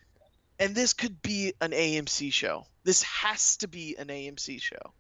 and 0.60 0.74
this 0.74 0.92
could 0.92 1.20
be 1.22 1.54
an 1.60 1.72
amc 1.72 2.32
show 2.32 2.64
this 2.84 3.02
has 3.02 3.56
to 3.56 3.66
be 3.66 3.96
an 3.98 4.08
amc 4.08 4.60
show 4.60 4.92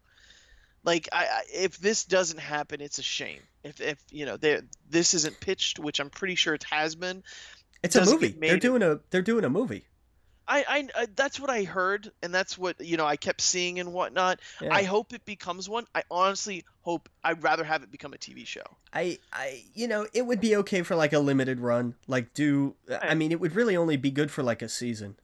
like 0.82 1.08
I, 1.12 1.24
I 1.24 1.42
if 1.52 1.78
this 1.78 2.04
doesn't 2.04 2.40
happen 2.40 2.80
it's 2.80 2.98
a 2.98 3.02
shame 3.02 3.42
if, 3.62 3.80
if 3.80 4.02
you 4.10 4.26
know 4.26 4.36
this 4.88 5.14
isn't 5.14 5.38
pitched 5.38 5.78
which 5.78 6.00
i'm 6.00 6.10
pretty 6.10 6.34
sure 6.34 6.54
it 6.54 6.64
has 6.64 6.96
been 6.96 7.22
it's 7.82 7.94
a 7.94 8.04
movie 8.04 8.34
they're 8.38 8.58
doing 8.58 8.82
a 8.82 8.98
they're 9.10 9.22
doing 9.22 9.44
a 9.44 9.50
movie 9.50 9.84
I, 10.50 10.64
I, 10.68 10.88
I, 11.02 11.06
that's 11.14 11.38
what 11.38 11.48
I 11.48 11.62
heard, 11.62 12.10
and 12.24 12.34
that's 12.34 12.58
what 12.58 12.80
you 12.80 12.96
know 12.96 13.06
I 13.06 13.14
kept 13.14 13.40
seeing 13.40 13.78
and 13.78 13.92
whatnot. 13.92 14.40
Yeah. 14.60 14.74
I 14.74 14.82
hope 14.82 15.12
it 15.12 15.24
becomes 15.24 15.68
one. 15.68 15.86
I 15.94 16.02
honestly 16.10 16.64
hope 16.80 17.08
I'd 17.22 17.40
rather 17.44 17.62
have 17.62 17.84
it 17.84 17.92
become 17.92 18.12
a 18.14 18.16
TV 18.16 18.44
show. 18.44 18.64
I, 18.92 19.18
I, 19.32 19.62
you 19.74 19.86
know, 19.86 20.08
it 20.12 20.26
would 20.26 20.40
be 20.40 20.56
okay 20.56 20.82
for 20.82 20.96
like 20.96 21.12
a 21.12 21.20
limited 21.20 21.60
run. 21.60 21.94
Like, 22.08 22.34
do 22.34 22.74
I 23.00 23.14
mean 23.14 23.30
it 23.30 23.38
would 23.38 23.54
really 23.54 23.76
only 23.76 23.96
be 23.96 24.10
good 24.10 24.32
for 24.32 24.42
like 24.42 24.60
a 24.60 24.68
season. 24.68 25.16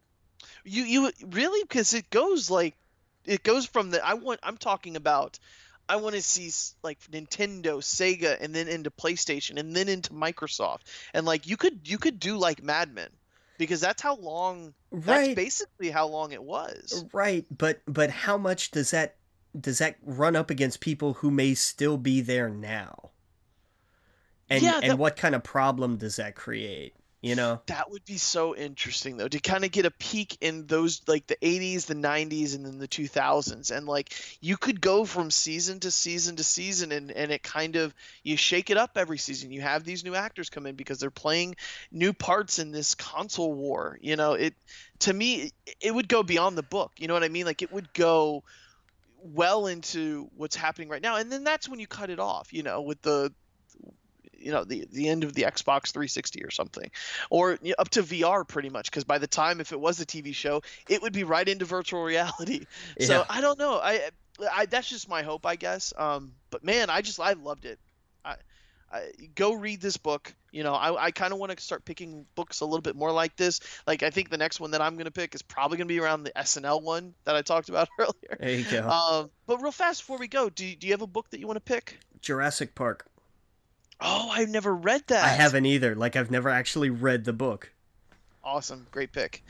You, 0.67 0.83
you 0.85 1.11
really 1.27 1.63
because 1.63 1.95
it 1.95 2.11
goes 2.11 2.51
like, 2.51 2.75
it 3.25 3.43
goes 3.43 3.67
from 3.67 3.91
the 3.91 4.05
I 4.05 4.15
want 4.15 4.41
I'm 4.43 4.57
talking 4.57 4.97
about. 4.97 5.39
I 5.89 5.97
want 5.97 6.17
to 6.17 6.23
see 6.23 6.51
like 6.83 6.99
Nintendo, 7.13 7.79
Sega, 7.79 8.37
and 8.41 8.53
then 8.53 8.67
into 8.67 8.91
PlayStation, 8.91 9.57
and 9.61 9.75
then 9.75 9.89
into 9.89 10.13
Microsoft, 10.13 10.81
and 11.15 11.25
like 11.25 11.47
you 11.47 11.57
could 11.57 11.81
you 11.85 11.97
could 11.97 12.19
do 12.19 12.37
like 12.39 12.61
Mad 12.61 12.93
Men 12.93 13.09
because 13.59 13.81
that's 13.81 14.03
how 14.03 14.17
long 14.17 14.75
right. 14.91 15.05
that's 15.05 15.35
basically 15.35 15.91
how 15.91 16.07
long 16.07 16.33
it 16.33 16.43
was 16.43 17.05
right 17.13 17.47
but 17.57 17.81
but 17.87 18.11
how 18.11 18.37
much 18.37 18.71
does 18.71 18.91
that 18.91 19.17
does 19.59 19.79
that 19.79 19.97
run 20.03 20.37
up 20.37 20.51
against 20.51 20.81
people 20.81 21.15
who 21.15 21.31
may 21.31 21.55
still 21.55 21.97
be 21.97 22.21
there 22.21 22.49
now 22.49 23.11
and 24.49 24.63
yeah, 24.63 24.73
that, 24.73 24.85
and 24.85 24.99
what 24.99 25.17
kind 25.17 25.35
of 25.35 25.43
problem 25.43 25.97
does 25.97 26.17
that 26.17 26.35
create 26.35 26.95
you 27.27 27.35
know? 27.35 27.61
That 27.67 27.91
would 27.91 28.05
be 28.05 28.19
so 28.19 28.55
interesting 28.55 29.17
though 29.17 29.27
to 29.27 29.41
kind 29.41 29.65
of 29.65 29.73
get 29.73 29.85
a 29.85 29.91
peek 29.91 30.37
in 30.41 30.67
those 30.67 31.03
like 31.09 31.27
the 31.27 31.37
80s 31.43 31.87
the 31.87 31.95
90s 31.95 32.55
and 32.55 32.65
then 32.65 32.79
the 32.79 32.87
2000s 32.87 33.77
and 33.77 33.87
like 33.87 34.13
you 34.41 34.57
could 34.57 34.81
go 34.81 35.05
from 35.05 35.33
season 35.33 35.81
to 35.81 35.91
season 35.91 36.37
to 36.37 36.45
season 36.45 36.93
and 36.93 37.11
and 37.11 37.33
it 37.33 37.43
kind 37.43 37.75
of 37.75 37.93
you 38.23 38.37
shake 38.37 38.71
it 38.71 38.77
up 38.77 38.93
every 38.97 39.19
season. 39.19 39.51
You 39.51 39.61
have 39.63 39.83
these 39.83 40.05
new 40.05 40.15
actors 40.15 40.51
come 40.51 40.67
in 40.67 40.77
because 40.77 41.01
they're 41.01 41.11
playing 41.11 41.57
new 41.91 42.13
parts 42.13 42.61
in 42.61 42.71
this 42.71 42.95
console 42.95 43.53
war 43.53 43.99
you 44.01 44.15
know? 44.15 44.35
It 44.35 44.55
to 45.01 45.13
me 45.13 45.51
it 45.81 45.93
would 45.93 46.09
go 46.09 46.23
beyond 46.23 46.57
the 46.57 46.63
book 46.63 46.93
you 46.99 47.09
know 47.09 47.15
what 47.15 47.25
i 47.25 47.29
mean? 47.29 47.47
Like 47.47 47.63
it 47.63 47.73
would 47.73 47.93
go 47.93 48.45
well 49.23 49.67
into 49.67 50.31
what's 50.37 50.55
happening 50.55 50.89
right 50.89 51.03
now 51.03 51.17
and 51.17 51.33
then 51.33 51.43
that's 51.43 51.69
when 51.69 51.81
you 51.81 51.89
cut 51.89 52.11
it 52.11 52.21
off 52.21 52.53
you 52.53 52.63
know 52.63 52.83
with 52.83 53.03
the 53.03 53.33
you 54.47 54.53
know 54.53 54.63
the 54.63 54.87
the 54.93 55.09
end 55.09 55.25
of 55.25 55.35
the 55.35 55.43
Xbox 55.43 55.91
360 55.91 56.45
or 56.45 56.51
something, 56.51 56.89
or 57.31 57.59
you 57.63 57.71
know, 57.71 57.75
up 57.81 57.89
to 57.91 58.03
VR 58.05 58.47
pretty 58.47 58.71
much. 58.71 58.89
Because 58.89 59.03
by 59.03 59.19
the 59.19 59.27
time 59.27 59.61
if 59.61 59.73
it 59.73 59.81
was 59.81 60.01
a 60.01 60.07
TV 60.07 60.33
show, 60.33 60.63
it 60.89 61.03
would 61.03 61.13
be 61.13 61.25
right 61.25 61.47
into 61.49 61.65
virtual 61.65 62.03
reality. 62.05 62.65
Yeah. 62.99 63.07
So 63.07 63.25
I 63.29 63.41
don't 63.41 63.59
know. 63.59 63.81
I, 63.83 64.11
I 64.53 64.67
that's 64.67 64.89
just 64.89 65.09
my 65.09 65.23
hope, 65.23 65.45
I 65.45 65.57
guess. 65.57 65.93
Um, 65.97 66.33
but 66.51 66.63
man, 66.63 66.89
I 66.89 67.03
just 67.03 67.19
I 67.19 67.33
loved 67.33 67.65
it. 67.65 67.79
I, 68.25 68.37
I 68.93 69.11
go 69.35 69.53
read 69.55 69.81
this 69.81 69.97
book. 69.97 70.35
You 70.53 70.63
know, 70.63 70.75
I, 70.75 71.07
I 71.07 71.11
kind 71.11 71.33
of 71.33 71.39
want 71.39 71.57
to 71.57 71.63
start 71.63 71.85
picking 71.85 72.27
books 72.35 72.61
a 72.61 72.65
little 72.65 72.83
bit 72.83 72.95
more 72.95 73.13
like 73.13 73.37
this. 73.37 73.61
Like 73.87 74.03
I 74.03 74.11
think 74.11 74.31
the 74.31 74.39
next 74.39 74.61
one 74.61 74.71
that 74.71 74.81
I'm 74.81 74.97
gonna 74.97 75.11
pick 75.11 75.35
is 75.35 75.43
probably 75.43 75.79
gonna 75.79 75.89
be 75.89 76.01
around 76.01 76.23
the 76.23 76.33
SNL 76.37 76.83
one 76.83 77.15
that 77.25 77.35
I 77.35 77.43
talked 77.43 77.69
about 77.69 77.89
earlier. 77.99 78.37
There 78.39 78.51
you 78.51 78.65
go. 78.65 78.89
Um, 78.89 79.31
but 79.47 79.61
real 79.61 79.73
fast 79.73 80.03
before 80.03 80.19
we 80.19 80.29
go, 80.29 80.49
do 80.49 80.77
do 80.77 80.87
you 80.87 80.93
have 80.93 81.03
a 81.03 81.07
book 81.07 81.31
that 81.31 81.41
you 81.41 81.47
want 81.47 81.57
to 81.57 81.73
pick? 81.73 81.99
Jurassic 82.21 82.75
Park. 82.75 83.07
Oh, 84.01 84.31
I've 84.31 84.49
never 84.49 84.75
read 84.75 85.03
that. 85.09 85.25
I 85.25 85.29
haven't 85.29 85.67
either. 85.67 85.95
Like 85.95 86.17
I've 86.17 86.31
never 86.31 86.49
actually 86.49 86.91
read 86.91 87.25
the 87.25 87.33
book. 87.33 87.73
Awesome, 88.45 88.87
great 88.91 89.13
pick. 89.13 89.43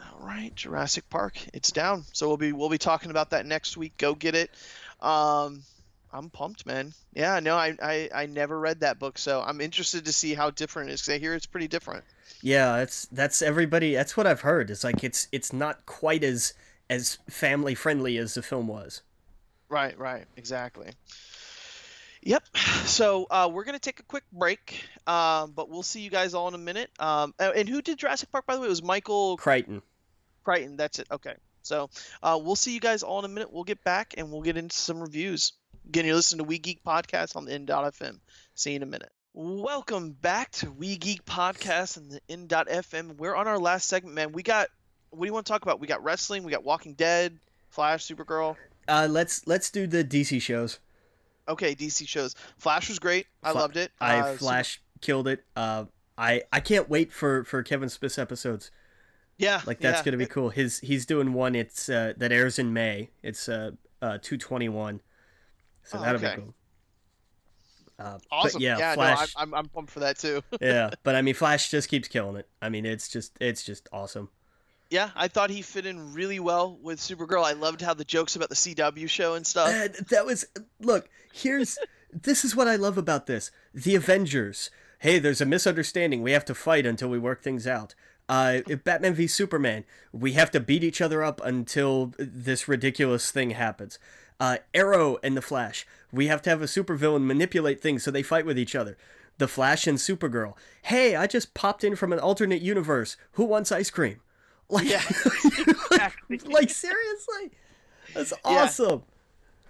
All 0.00 0.26
right, 0.26 0.54
Jurassic 0.54 1.08
Park, 1.10 1.38
it's 1.52 1.70
down. 1.72 2.04
So 2.12 2.28
we'll 2.28 2.36
be 2.36 2.52
we'll 2.52 2.68
be 2.68 2.78
talking 2.78 3.10
about 3.10 3.30
that 3.30 3.46
next 3.46 3.76
week. 3.76 3.96
Go 3.98 4.14
get 4.14 4.34
it. 4.34 4.50
Um, 5.00 5.62
I'm 6.12 6.30
pumped, 6.30 6.66
man. 6.66 6.94
Yeah, 7.14 7.40
no, 7.40 7.56
I, 7.56 7.76
I 7.82 8.08
I 8.14 8.26
never 8.26 8.58
read 8.58 8.80
that 8.80 8.98
book, 8.98 9.18
so 9.18 9.42
I'm 9.42 9.60
interested 9.60 10.04
to 10.06 10.12
see 10.12 10.34
how 10.34 10.50
different 10.50 10.90
it 10.90 10.94
is. 10.94 11.02
Cause 11.02 11.14
I 11.14 11.18
hear 11.18 11.34
it's 11.34 11.46
pretty 11.46 11.68
different. 11.68 12.04
Yeah, 12.40 12.76
that's 12.78 13.06
that's 13.06 13.42
everybody. 13.42 13.94
That's 13.94 14.16
what 14.16 14.26
I've 14.26 14.42
heard. 14.42 14.70
It's 14.70 14.84
like 14.84 15.02
it's 15.04 15.28
it's 15.32 15.52
not 15.52 15.84
quite 15.86 16.24
as 16.24 16.54
as 16.88 17.18
family 17.28 17.74
friendly 17.74 18.16
as 18.16 18.34
the 18.34 18.42
film 18.42 18.68
was. 18.68 19.02
Right, 19.68 19.98
right, 19.98 20.24
exactly. 20.36 20.92
Yep. 22.22 22.42
So 22.88 23.26
uh, 23.30 23.50
we're 23.52 23.64
gonna 23.64 23.78
take 23.78 24.00
a 24.00 24.04
quick 24.04 24.24
break, 24.32 24.82
um, 25.06 25.52
but 25.52 25.68
we'll 25.68 25.82
see 25.82 26.00
you 26.00 26.08
guys 26.08 26.32
all 26.32 26.48
in 26.48 26.54
a 26.54 26.58
minute. 26.58 26.90
Um, 26.98 27.34
and 27.38 27.68
who 27.68 27.82
did 27.82 27.98
Jurassic 27.98 28.32
Park 28.32 28.46
by 28.46 28.54
the 28.54 28.62
way? 28.62 28.66
It 28.66 28.70
was 28.70 28.82
Michael 28.82 29.36
Crichton. 29.36 29.82
Crichton. 30.42 30.78
That's 30.78 30.98
it. 30.98 31.06
Okay. 31.10 31.34
So 31.60 31.90
uh, 32.22 32.40
we'll 32.42 32.56
see 32.56 32.72
you 32.72 32.80
guys 32.80 33.02
all 33.02 33.18
in 33.18 33.26
a 33.26 33.28
minute. 33.28 33.52
We'll 33.52 33.64
get 33.64 33.84
back 33.84 34.14
and 34.16 34.32
we'll 34.32 34.40
get 34.40 34.56
into 34.56 34.74
some 34.74 35.00
reviews. 35.00 35.52
Again, 35.86 36.06
you're 36.06 36.14
listening 36.14 36.38
to 36.38 36.44
We 36.44 36.58
Geek 36.58 36.82
Podcast 36.82 37.36
on 37.36 37.44
the 37.44 37.52
N.FM. 37.52 38.20
See 38.54 38.70
you 38.70 38.76
in 38.76 38.82
a 38.84 38.86
minute. 38.86 39.10
Welcome 39.34 40.12
back 40.12 40.50
to 40.52 40.70
We 40.70 40.96
Geek 40.96 41.26
Podcast 41.26 41.98
and 41.98 42.10
the 42.10 42.20
N.FM. 42.30 43.18
We're 43.18 43.34
on 43.34 43.46
our 43.46 43.58
last 43.58 43.86
segment, 43.86 44.14
man. 44.14 44.32
We 44.32 44.42
got 44.42 44.68
what 45.10 45.20
do 45.20 45.26
you 45.26 45.34
want 45.34 45.44
to 45.44 45.52
talk 45.52 45.62
about? 45.62 45.78
We 45.78 45.86
got 45.86 46.02
wrestling. 46.02 46.42
We 46.42 46.52
got 46.52 46.64
Walking 46.64 46.94
Dead, 46.94 47.38
Flash, 47.68 48.06
Supergirl. 48.06 48.56
Uh, 48.88 49.06
let's 49.10 49.46
let's 49.46 49.70
do 49.70 49.86
the 49.86 50.02
DC 50.02 50.40
shows 50.40 50.78
okay, 51.48 51.74
DC 51.74 52.06
shows. 52.06 52.34
Flash 52.58 52.88
was 52.88 52.98
great. 52.98 53.26
I 53.42 53.52
loved 53.52 53.76
it. 53.76 53.90
I 54.00 54.18
uh, 54.18 54.36
Flash 54.36 54.80
killed 55.00 55.28
it. 55.28 55.44
Uh, 55.56 55.86
I 56.16 56.42
I 56.52 56.60
can't 56.60 56.88
wait 56.88 57.12
for 57.12 57.44
for 57.44 57.62
Kevin 57.62 57.88
Smith's 57.88 58.18
episodes. 58.18 58.70
Yeah, 59.38 59.60
like 59.66 59.80
that's 59.80 60.00
yeah. 60.00 60.04
gonna 60.04 60.16
be 60.16 60.26
cool. 60.26 60.50
His 60.50 60.80
he's 60.80 61.06
doing 61.06 61.32
one. 61.32 61.54
It's 61.54 61.88
uh, 61.88 62.14
that 62.16 62.32
airs 62.32 62.58
in 62.58 62.72
May. 62.72 63.10
It's 63.22 63.48
uh, 63.48 63.72
uh 64.02 64.18
two 64.20 64.36
twenty 64.36 64.68
one. 64.68 65.00
So 65.84 65.98
oh, 65.98 66.02
that'll 66.02 66.24
okay. 66.24 66.36
be 66.36 66.42
cool. 66.42 66.54
Uh, 68.00 68.18
awesome. 68.30 68.60
yeah, 68.60 68.78
yeah 68.78 68.94
Flash. 68.94 69.34
No, 69.36 69.42
I'm, 69.42 69.54
I'm 69.54 69.68
pumped 69.68 69.90
for 69.90 70.00
that 70.00 70.18
too. 70.18 70.42
yeah, 70.60 70.90
but 71.02 71.14
I 71.14 71.22
mean, 71.22 71.34
Flash 71.34 71.70
just 71.70 71.88
keeps 71.88 72.08
killing 72.08 72.36
it. 72.36 72.48
I 72.62 72.68
mean, 72.68 72.84
it's 72.84 73.08
just 73.08 73.36
it's 73.40 73.62
just 73.62 73.88
awesome. 73.92 74.28
Yeah, 74.90 75.10
I 75.14 75.28
thought 75.28 75.50
he 75.50 75.60
fit 75.60 75.84
in 75.84 76.14
really 76.14 76.40
well 76.40 76.78
with 76.82 76.98
Supergirl. 76.98 77.44
I 77.44 77.52
loved 77.52 77.82
how 77.82 77.92
the 77.92 78.04
jokes 78.04 78.36
about 78.36 78.48
the 78.48 78.54
CW 78.54 79.08
show 79.08 79.34
and 79.34 79.46
stuff. 79.46 79.68
Uh, 79.68 79.88
that 80.08 80.24
was 80.24 80.46
look. 80.80 81.08
Here's 81.32 81.78
this 82.12 82.44
is 82.44 82.56
what 82.56 82.68
I 82.68 82.76
love 82.76 82.96
about 82.96 83.26
this: 83.26 83.50
the 83.74 83.94
Avengers. 83.94 84.70
Hey, 85.00 85.18
there's 85.18 85.40
a 85.40 85.46
misunderstanding. 85.46 86.22
We 86.22 86.32
have 86.32 86.44
to 86.46 86.54
fight 86.54 86.86
until 86.86 87.08
we 87.08 87.18
work 87.18 87.42
things 87.42 87.66
out. 87.66 87.94
Uh, 88.28 88.60
Batman 88.84 89.14
v 89.14 89.26
Superman. 89.26 89.84
We 90.12 90.32
have 90.32 90.50
to 90.52 90.60
beat 90.60 90.82
each 90.82 91.00
other 91.00 91.22
up 91.22 91.40
until 91.44 92.14
this 92.18 92.66
ridiculous 92.66 93.30
thing 93.30 93.50
happens. 93.50 93.98
Uh, 94.40 94.58
Arrow 94.74 95.18
and 95.22 95.36
the 95.36 95.42
Flash. 95.42 95.86
We 96.12 96.26
have 96.28 96.42
to 96.42 96.50
have 96.50 96.62
a 96.62 96.66
supervillain 96.66 97.24
manipulate 97.24 97.80
things 97.80 98.02
so 98.02 98.10
they 98.10 98.22
fight 98.22 98.46
with 98.46 98.58
each 98.58 98.74
other. 98.74 98.96
The 99.38 99.48
Flash 99.48 99.86
and 99.86 99.98
Supergirl. 99.98 100.54
Hey, 100.82 101.14
I 101.14 101.26
just 101.26 101.54
popped 101.54 101.84
in 101.84 101.94
from 101.94 102.12
an 102.12 102.18
alternate 102.18 102.62
universe. 102.62 103.16
Who 103.32 103.44
wants 103.44 103.70
ice 103.70 103.90
cream? 103.90 104.20
Like, 104.70 104.88
yeah, 104.88 105.02
exactly. 105.90 106.38
like 106.38 106.70
seriously, 106.70 107.50
that's 108.14 108.32
awesome. 108.44 109.02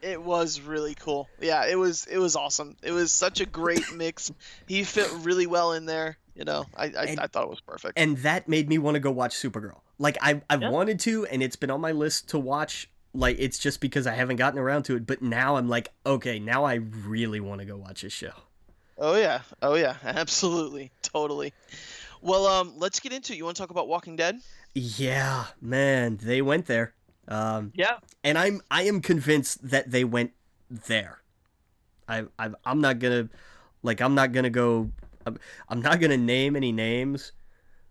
Yeah, 0.03 0.11
it 0.11 0.23
was 0.23 0.61
really 0.61 0.95
cool. 0.95 1.29
Yeah, 1.41 1.67
it 1.67 1.77
was 1.77 2.07
it 2.07 2.19
was 2.19 2.37
awesome. 2.37 2.77
It 2.83 2.93
was 2.93 3.13
such 3.13 3.41
a 3.41 3.47
great 3.47 3.93
mix. 3.95 4.33
he 4.67 4.85
fit 4.85 5.11
really 5.21 5.47
well 5.47 5.73
in 5.73 5.87
there. 5.87 6.19
You 6.35 6.45
know, 6.45 6.67
I 6.77 6.85
I, 6.85 7.05
and, 7.05 7.21
I 7.21 7.27
thought 7.27 7.45
it 7.45 7.51
was 7.51 7.61
perfect. 7.61 7.99
And 7.99 8.19
that 8.19 8.49
made 8.49 8.69
me 8.69 8.79
want 8.79 8.95
to 8.95 9.01
go 9.01 9.11
watch 9.11 9.35
Supergirl. 9.35 9.81
Like 9.99 10.17
I 10.21 10.41
I 10.49 10.57
yeah. 10.57 10.71
wanted 10.71 11.01
to, 11.01 11.27
and 11.27 11.43
it's 11.43 11.57
been 11.57 11.71
on 11.71 11.81
my 11.81 11.93
list 11.93 12.29
to 12.31 12.39
watch. 12.39 12.89
Like 13.15 13.37
it's 13.39 13.59
just 13.59 13.81
because 13.81 14.07
I 14.07 14.15
haven't 14.15 14.37
gotten 14.37 14.59
around 14.59 14.85
to 14.85 14.97
it. 14.97 15.07
But 15.07 15.23
now 15.23 15.57
I'm 15.57 15.69
like, 15.69 15.93
okay, 16.07 16.39
now 16.39 16.65
I 16.65 16.75
really 16.75 17.41
want 17.41 17.61
to 17.61 17.65
go 17.65 17.77
watch 17.77 18.03
this 18.03 18.13
show. 18.13 18.33
Oh 18.97 19.17
yeah, 19.17 19.41
oh 19.63 19.75
yeah, 19.75 19.97
absolutely, 20.05 20.91
totally. 21.03 21.53
Well, 22.21 22.47
um, 22.47 22.73
let's 22.77 22.99
get 22.99 23.13
into 23.13 23.33
it. 23.33 23.37
You 23.37 23.45
want 23.45 23.57
to 23.57 23.63
talk 23.63 23.71
about 23.71 23.87
Walking 23.87 24.17
Dead? 24.17 24.41
Yeah, 24.79 25.47
man, 25.61 26.19
they 26.23 26.43
went 26.43 26.67
there. 26.67 26.95
Um, 27.27 27.73
yeah, 27.75 27.99
and 28.25 28.39
I'm 28.39 28.61
I 28.71 28.83
am 28.85 29.01
convinced 29.01 29.69
that 29.71 29.91
they 29.91 30.05
went 30.05 30.33
there. 30.71 31.21
I, 32.09 32.25
I 32.39 32.51
I'm 32.65 32.81
not 32.81 32.99
gonna 32.99 33.29
like 33.83 34.01
I'm 34.01 34.15
not 34.15 34.33
gonna 34.33 34.51
go. 34.51 34.91
I'm, 35.27 35.39
I'm 35.69 35.83
not 35.83 36.01
gonna 36.01 36.17
name 36.17 36.57
any 36.57 36.73
names. 36.73 37.33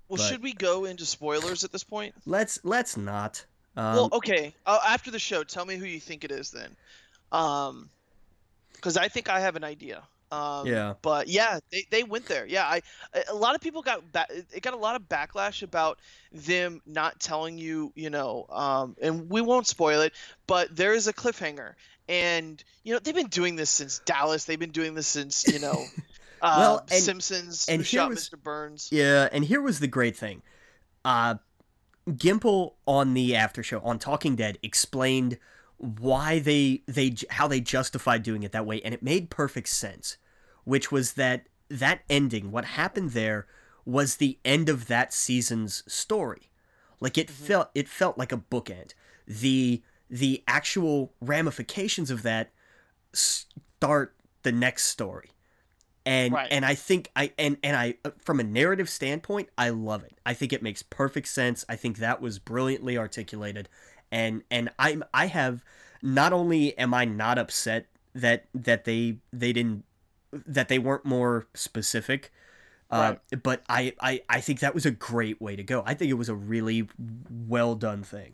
Well, 0.08 0.18
should 0.18 0.42
we 0.42 0.54
go 0.54 0.86
into 0.86 1.06
spoilers 1.06 1.64
at 1.64 1.72
this 1.72 1.84
point? 1.84 2.16
Let's 2.26 2.60
let's 2.64 2.96
not. 2.98 3.46
Um, 3.76 3.96
well, 3.96 4.10
okay. 4.14 4.56
Uh, 4.66 4.80
after 4.88 5.12
the 5.12 5.20
show, 5.20 5.44
tell 5.44 5.66
me 5.66 5.76
who 5.76 5.86
you 5.86 6.00
think 6.00 6.24
it 6.24 6.32
is 6.32 6.50
then, 6.50 6.76
um, 7.32 7.90
because 8.74 8.98
I 8.98 9.08
think 9.08 9.30
I 9.30 9.40
have 9.40 9.56
an 9.56 9.64
idea. 9.64 10.04
Um, 10.32 10.68
yeah. 10.68 10.94
But 11.02 11.28
yeah, 11.28 11.60
they, 11.72 11.86
they 11.90 12.04
went 12.04 12.26
there. 12.26 12.46
Yeah, 12.46 12.66
I 12.66 12.82
a 13.30 13.34
lot 13.34 13.56
of 13.56 13.62
people 13.62 13.82
got 13.82 14.12
ba- 14.12 14.28
it 14.30 14.62
got 14.62 14.74
a 14.74 14.78
lot 14.78 14.96
of 14.96 15.04
backlash 15.04 15.64
about 15.64 16.00
them 16.32 16.82
not 16.86 17.20
telling 17.20 17.58
you, 17.58 17.94
you 17.96 18.10
know, 18.10 18.46
um, 18.50 18.96
and 19.02 19.30
we 19.30 19.42
won't 19.42 19.68
spoil 19.68 20.02
it, 20.02 20.14
but 20.46 20.76
there 20.76 20.94
is 20.94 21.08
a 21.08 21.14
cliffhanger, 21.14 21.74
and 22.10 22.62
you 22.84 22.94
know 22.94 23.00
they've 23.00 23.16
been 23.16 23.28
doing 23.28 23.56
this 23.56 23.70
since 23.70 24.00
Dallas. 24.00 24.46
They've 24.46 24.60
been 24.60 24.72
doing 24.72 24.94
this 24.96 25.08
since 25.08 25.48
you 25.48 25.60
know. 25.60 25.84
Uh, 26.40 26.56
well, 26.60 26.86
and, 26.92 27.04
Simpsons 27.04 27.66
and 27.68 27.84
shot 27.84 28.10
was, 28.10 28.30
Mr. 28.30 28.40
Burns. 28.40 28.90
Yeah, 28.92 29.28
and 29.32 29.44
here 29.44 29.60
was 29.60 29.80
the 29.80 29.88
great 29.88 30.16
thing. 30.16 30.44
Uh, 31.04 31.36
Gimple 32.08 32.74
on 32.86 33.16
the 33.16 33.36
after 33.36 33.64
show 33.64 33.80
on 33.80 33.98
Talking 33.98 34.36
Dead 34.36 34.60
explained 34.62 35.40
why 35.78 36.40
they 36.40 36.82
they 36.88 37.14
how 37.30 37.48
they 37.48 37.60
justified 37.60 38.24
doing 38.24 38.44
it 38.44 38.52
that 38.52 38.66
way 38.66 38.82
and 38.82 38.94
it 38.94 39.04
made 39.04 39.30
perfect 39.30 39.70
sense 39.70 40.18
which 40.64 40.92
was 40.92 41.14
that 41.14 41.48
that 41.70 42.02
ending 42.10 42.52
what 42.52 42.66
happened 42.66 43.12
there 43.12 43.46
was 43.86 44.16
the 44.16 44.38
end 44.44 44.70
of 44.70 44.88
that 44.88 45.14
season's 45.14 45.84
story 45.92 46.50
like 47.00 47.18
it 47.18 47.28
mm-hmm. 47.28 47.46
felt 47.46 47.70
it 47.76 47.88
felt 47.88 48.18
like 48.18 48.32
a 48.32 48.38
bookend 48.38 48.94
the 49.28 49.82
the 50.10 50.44
actual 50.48 51.14
ramifications 51.22 52.10
of 52.10 52.24
that 52.24 52.52
start 53.14 54.16
the 54.44 54.52
next 54.52 54.86
story 54.86 55.32
and 56.08 56.34
right. 56.34 56.48
and 56.52 56.66
I 56.66 56.74
think 56.74 57.12
I 57.18 57.34
and 57.38 57.58
and 57.62 57.76
I 57.76 57.96
uh, 58.06 58.12
from 58.24 58.40
a 58.40 58.44
narrative 58.44 58.90
standpoint 58.90 59.50
I 59.58 59.70
love 59.70 60.06
it. 60.06 60.18
I 60.26 60.34
think 60.34 60.54
it 60.54 60.64
makes 60.64 60.82
perfect 60.82 61.28
sense. 61.28 61.66
I 61.68 61.76
think 61.76 61.98
that 61.98 62.22
was 62.22 62.40
brilliantly 62.40 62.98
articulated 62.98 63.68
and 64.12 64.44
and 64.50 64.70
I'm 64.80 65.04
I 65.14 65.28
have 65.28 65.64
not 66.02 66.34
only 66.34 66.78
am 66.78 66.94
I 66.94 67.06
not 67.06 67.38
upset 67.38 67.88
that 68.14 68.46
that 68.54 68.86
they 68.86 69.18
they 69.32 69.54
didn't 69.54 69.84
that 70.32 70.68
they 70.68 70.80
weren't 70.80 71.06
more 71.06 71.48
specific 71.54 72.32
uh, 72.90 73.16
right. 73.32 73.44
but 73.44 73.64
I, 73.68 73.94
I 74.00 74.22
I 74.30 74.42
think 74.42 74.62
that 74.62 74.74
was 74.74 74.86
a 74.86 74.92
great 74.92 75.42
way 75.42 75.56
to 75.56 75.64
go. 75.64 75.84
I 75.86 75.94
think 75.94 76.10
it 76.10 76.16
was 76.16 76.30
a 76.30 76.36
really 76.36 76.88
well 77.48 77.76
done 77.76 78.04
thing. 78.04 78.34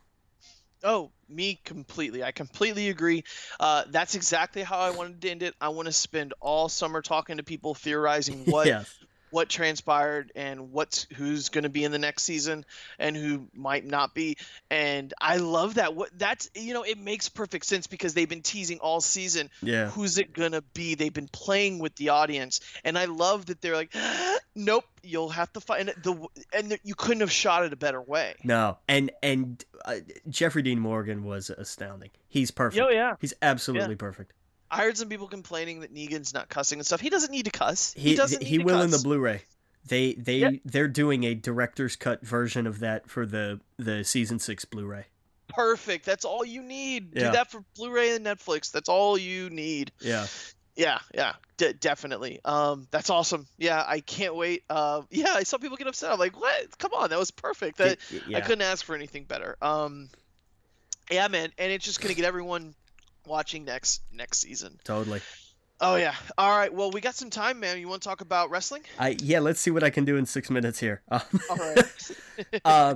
Oh, 0.83 1.11
me 1.29 1.59
completely. 1.63 2.23
I 2.23 2.31
completely 2.31 2.89
agree. 2.89 3.23
Uh, 3.59 3.85
that's 3.89 4.15
exactly 4.15 4.61
how 4.61 4.77
I 4.77 4.91
wanted 4.91 5.21
to 5.21 5.29
end 5.29 5.41
it. 5.41 5.55
I 5.59 5.69
want 5.69 5.87
to 5.87 5.93
spend 5.93 6.33
all 6.39 6.69
summer 6.69 7.01
talking 7.01 7.37
to 7.37 7.43
people, 7.43 7.73
theorizing 7.73 8.45
what 8.45 8.67
yes 8.67 8.99
what 9.33 9.49
transpired 9.49 10.31
and 10.35 10.71
what's 10.71 11.07
who's 11.15 11.49
going 11.49 11.63
to 11.63 11.69
be 11.69 11.83
in 11.83 11.91
the 11.91 11.97
next 11.97 12.21
season 12.21 12.63
and 12.99 13.17
who 13.17 13.47
might 13.55 13.83
not 13.83 14.13
be. 14.13 14.37
And 14.69 15.11
i 15.19 15.37
love 15.37 15.75
that. 15.75 15.95
What 15.95 16.11
that's 16.15 16.51
you 16.53 16.75
know 16.75 16.83
it 16.83 16.99
makes 16.99 17.29
perfect 17.29 17.65
sense 17.65 17.87
because 17.87 18.13
they've 18.13 18.29
been 18.29 18.43
teasing 18.43 18.77
all 18.77 19.01
season 19.01 19.49
yeah. 19.63 19.89
who's 19.89 20.19
it 20.19 20.33
going 20.33 20.51
to 20.51 20.61
be. 20.61 20.93
They've 20.93 21.13
been 21.13 21.27
playing 21.27 21.79
with 21.79 21.95
the 21.95 22.09
audience. 22.09 22.59
And 22.83 22.95
i 22.95 23.05
love 23.05 23.47
that 23.47 23.59
they're 23.59 23.75
like 23.75 23.95
nope 24.55 24.85
you'll 25.01 25.29
have 25.29 25.51
to 25.53 25.59
find 25.59 25.89
it. 25.89 26.03
the 26.03 26.13
and 26.53 26.69
the, 26.69 26.79
you 26.83 26.93
couldn't 26.93 27.21
have 27.21 27.31
shot 27.31 27.65
it 27.65 27.73
a 27.73 27.75
better 27.75 28.01
way. 28.01 28.35
No. 28.43 28.77
And 28.87 29.11
and 29.23 29.65
uh, 29.83 29.95
jeffrey 30.29 30.61
dean 30.61 30.79
morgan 30.79 31.23
was 31.23 31.49
astounding. 31.49 32.11
He's 32.27 32.51
perfect. 32.51 32.85
Oh 32.85 32.89
yeah. 32.89 33.15
He's 33.19 33.33
absolutely 33.41 33.95
yeah. 33.95 33.97
perfect 33.97 34.33
I 34.73 34.83
heard 34.83 34.97
some 34.97 35.09
people 35.09 35.27
complaining 35.27 35.81
that 35.81 35.93
Negan's 35.93 36.33
not 36.33 36.49
cussing 36.49 36.79
and 36.79 36.85
stuff. 36.85 37.01
He 37.01 37.09
doesn't 37.09 37.31
need 37.31 37.45
to 37.45 37.51
cuss. 37.51 37.93
He, 37.93 38.09
he 38.09 38.15
doesn't. 38.15 38.41
he 38.41 38.59
will 38.59 38.75
cuss. 38.75 38.85
in 38.85 38.91
the 38.91 38.99
Blu-ray. 38.99 39.41
They 39.85 40.13
they 40.13 40.37
yep. 40.37 40.53
they're 40.63 40.87
doing 40.87 41.25
a 41.25 41.35
director's 41.35 41.95
cut 41.95 42.25
version 42.25 42.67
of 42.67 42.79
that 42.79 43.09
for 43.09 43.25
the 43.25 43.59
the 43.77 44.03
season 44.03 44.39
six 44.39 44.65
Blu-ray. 44.65 45.05
Perfect. 45.49 46.05
That's 46.05 46.25
all 46.25 46.45
you 46.45 46.63
need. 46.63 47.09
Yeah. 47.13 47.25
Do 47.27 47.31
that 47.33 47.51
for 47.51 47.63
Blu-ray 47.75 48.15
and 48.15 48.25
Netflix. 48.25 48.71
That's 48.71 48.89
all 48.89 49.17
you 49.17 49.49
need. 49.49 49.91
Yeah. 49.99 50.27
Yeah, 50.75 50.99
yeah, 51.13 51.33
d- 51.57 51.73
definitely. 51.79 52.39
Um, 52.43 52.87
that's 52.89 53.11
awesome. 53.11 53.45
Yeah, 53.59 53.83
I 53.85 53.99
can't 53.99 54.35
wait. 54.35 54.63
Uh, 54.69 55.03
yeah, 55.11 55.33
I 55.35 55.43
saw 55.43 55.59
people 55.59 55.77
get 55.77 55.85
upset. 55.85 56.11
I'm 56.11 56.17
like, 56.17 56.39
what? 56.39 56.77
Come 56.79 56.93
on, 56.93 57.11
that 57.11 57.19
was 57.19 57.29
perfect. 57.29 57.77
That 57.77 57.99
yeah. 58.27 58.37
I 58.37 58.41
couldn't 58.41 58.63
ask 58.63 58.83
for 58.83 58.95
anything 58.95 59.25
better. 59.25 59.55
Um, 59.61 60.09
yeah, 61.11 61.27
man, 61.27 61.51
and 61.59 61.71
it's 61.71 61.85
just 61.85 62.01
gonna 62.01 62.15
get 62.15 62.25
everyone 62.25 62.73
watching 63.25 63.65
next 63.65 64.01
next 64.11 64.39
season. 64.39 64.79
Totally. 64.83 65.21
Oh 65.81 65.95
yeah. 65.95 66.15
All 66.37 66.57
right. 66.57 66.73
Well, 66.73 66.91
we 66.91 67.01
got 67.01 67.15
some 67.15 67.29
time, 67.29 67.59
man. 67.59 67.79
You 67.79 67.87
want 67.87 68.01
to 68.01 68.07
talk 68.07 68.21
about 68.21 68.49
wrestling? 68.49 68.83
I 68.99 69.17
yeah. 69.19 69.39
Let's 69.39 69.59
see 69.59 69.71
what 69.71 69.83
I 69.83 69.89
can 69.89 70.05
do 70.05 70.17
in 70.17 70.25
six 70.25 70.49
minutes 70.49 70.79
here. 70.79 71.01
All 71.11 71.21
right. 71.57 72.11
uh, 72.65 72.95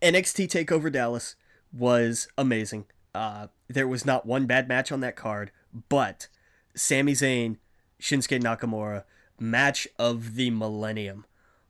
NXT 0.00 0.48
Takeover 0.48 0.90
Dallas 0.90 1.36
was 1.72 2.28
amazing. 2.36 2.86
Uh, 3.14 3.48
there 3.68 3.86
was 3.86 4.04
not 4.04 4.26
one 4.26 4.46
bad 4.46 4.68
match 4.68 4.90
on 4.90 5.00
that 5.00 5.16
card, 5.16 5.52
but 5.88 6.28
Sami 6.74 7.12
Zayn, 7.12 7.58
Shinsuke 8.00 8.42
Nakamura, 8.42 9.04
match 9.38 9.86
of 9.98 10.34
the 10.34 10.50
millennium. 10.50 11.24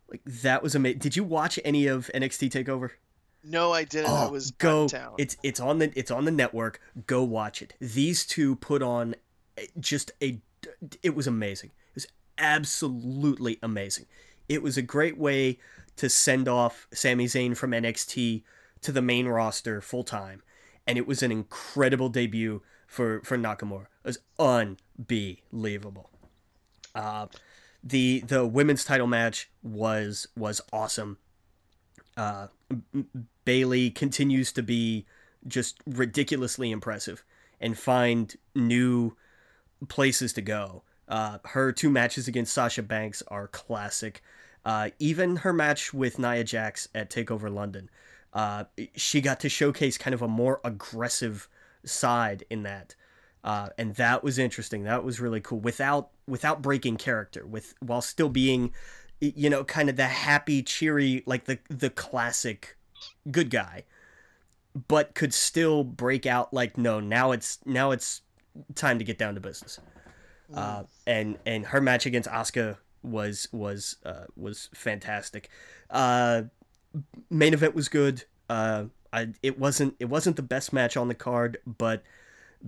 Like 0.08 0.22
that 0.24 0.62
was 0.62 0.74
amazing. 0.74 0.98
Did 0.98 1.16
you 1.16 1.24
watch 1.24 1.58
any 1.64 1.86
of 1.86 2.10
NXT 2.14 2.50
Takeover? 2.50 2.90
No, 3.44 3.72
I 3.72 3.84
didn't. 3.84 4.10
Oh, 4.10 4.14
I 4.14 4.30
was 4.30 4.50
go. 4.52 4.88
It's 5.18 5.36
it's 5.42 5.60
on 5.60 5.78
the 5.78 5.92
it's 5.96 6.10
on 6.10 6.24
the 6.24 6.30
network. 6.30 6.80
Go 7.06 7.22
watch 7.24 7.62
it. 7.62 7.74
These 7.80 8.24
two 8.26 8.56
put 8.56 8.82
on 8.82 9.16
just 9.78 10.12
a. 10.22 10.40
It 11.02 11.14
was 11.14 11.26
amazing. 11.26 11.70
It 11.90 11.94
was 11.94 12.06
absolutely 12.38 13.58
amazing. 13.62 14.06
It 14.48 14.62
was 14.62 14.76
a 14.76 14.82
great 14.82 15.18
way 15.18 15.58
to 15.96 16.08
send 16.08 16.48
off 16.48 16.86
Sami 16.92 17.26
Zayn 17.26 17.56
from 17.56 17.72
NXT 17.72 18.42
to 18.82 18.92
the 18.92 19.02
main 19.02 19.26
roster 19.26 19.80
full 19.80 20.04
time, 20.04 20.42
and 20.86 20.98
it 20.98 21.06
was 21.06 21.22
an 21.22 21.32
incredible 21.32 22.08
debut 22.08 22.62
for 22.86 23.20
for 23.24 23.36
Nakamura. 23.36 23.86
It 24.04 24.06
was 24.06 24.18
unbelievable. 24.38 26.10
Uh, 26.94 27.26
the 27.82 28.20
the 28.20 28.46
women's 28.46 28.84
title 28.84 29.06
match 29.06 29.50
was 29.62 30.28
was 30.36 30.60
awesome. 30.72 31.18
Uh, 32.16 32.48
Bayley 33.44 33.90
continues 33.90 34.52
to 34.52 34.62
be 34.62 35.06
just 35.46 35.80
ridiculously 35.86 36.70
impressive 36.70 37.24
and 37.60 37.78
find 37.78 38.36
new 38.54 39.16
places 39.88 40.32
to 40.34 40.42
go. 40.42 40.82
Uh, 41.08 41.38
her 41.44 41.72
two 41.72 41.90
matches 41.90 42.28
against 42.28 42.52
Sasha 42.54 42.82
Banks 42.82 43.22
are 43.28 43.48
classic. 43.48 44.22
Uh, 44.64 44.90
even 44.98 45.36
her 45.36 45.52
match 45.52 45.92
with 45.92 46.18
Nia 46.18 46.44
Jax 46.44 46.88
at 46.94 47.10
Takeover 47.10 47.52
London, 47.52 47.90
uh, 48.32 48.64
she 48.94 49.20
got 49.20 49.40
to 49.40 49.48
showcase 49.48 49.98
kind 49.98 50.14
of 50.14 50.22
a 50.22 50.28
more 50.28 50.60
aggressive 50.64 51.48
side 51.84 52.44
in 52.48 52.62
that, 52.62 52.94
uh, 53.44 53.70
and 53.76 53.96
that 53.96 54.22
was 54.22 54.38
interesting. 54.38 54.84
That 54.84 55.04
was 55.04 55.20
really 55.20 55.40
cool 55.40 55.58
without 55.58 56.10
without 56.26 56.62
breaking 56.62 56.96
character, 56.96 57.44
with 57.44 57.74
while 57.80 58.00
still 58.00 58.28
being, 58.28 58.72
you 59.22 59.48
know, 59.48 59.62
kind 59.62 59.88
of 59.88 59.96
the 59.96 60.06
happy, 60.06 60.62
cheery, 60.62 61.22
like 61.26 61.44
the 61.44 61.58
the 61.68 61.90
classic 61.90 62.76
good 63.30 63.50
guy, 63.50 63.84
but 64.88 65.14
could 65.14 65.32
still 65.32 65.84
break 65.84 66.26
out 66.26 66.52
like 66.52 66.76
no, 66.76 66.98
now 66.98 67.32
it's 67.32 67.58
now 67.64 67.92
it's 67.92 68.22
time 68.74 68.98
to 68.98 69.04
get 69.04 69.18
down 69.18 69.34
to 69.34 69.40
business. 69.40 69.78
Mm. 70.52 70.58
Uh, 70.58 70.82
and 71.06 71.38
and 71.46 71.66
her 71.66 71.80
match 71.80 72.04
against 72.04 72.28
Asuka 72.28 72.78
was 73.02 73.48
was 73.52 73.96
uh, 74.04 74.24
was 74.36 74.68
fantastic. 74.74 75.48
Uh, 75.88 76.42
main 77.30 77.54
event 77.54 77.74
was 77.74 77.88
good. 77.88 78.24
Uh, 78.48 78.86
I, 79.12 79.28
it 79.42 79.58
wasn't 79.58 79.94
it 80.00 80.06
wasn't 80.06 80.36
the 80.36 80.42
best 80.42 80.72
match 80.72 80.96
on 80.96 81.06
the 81.06 81.14
card, 81.14 81.58
but 81.64 82.02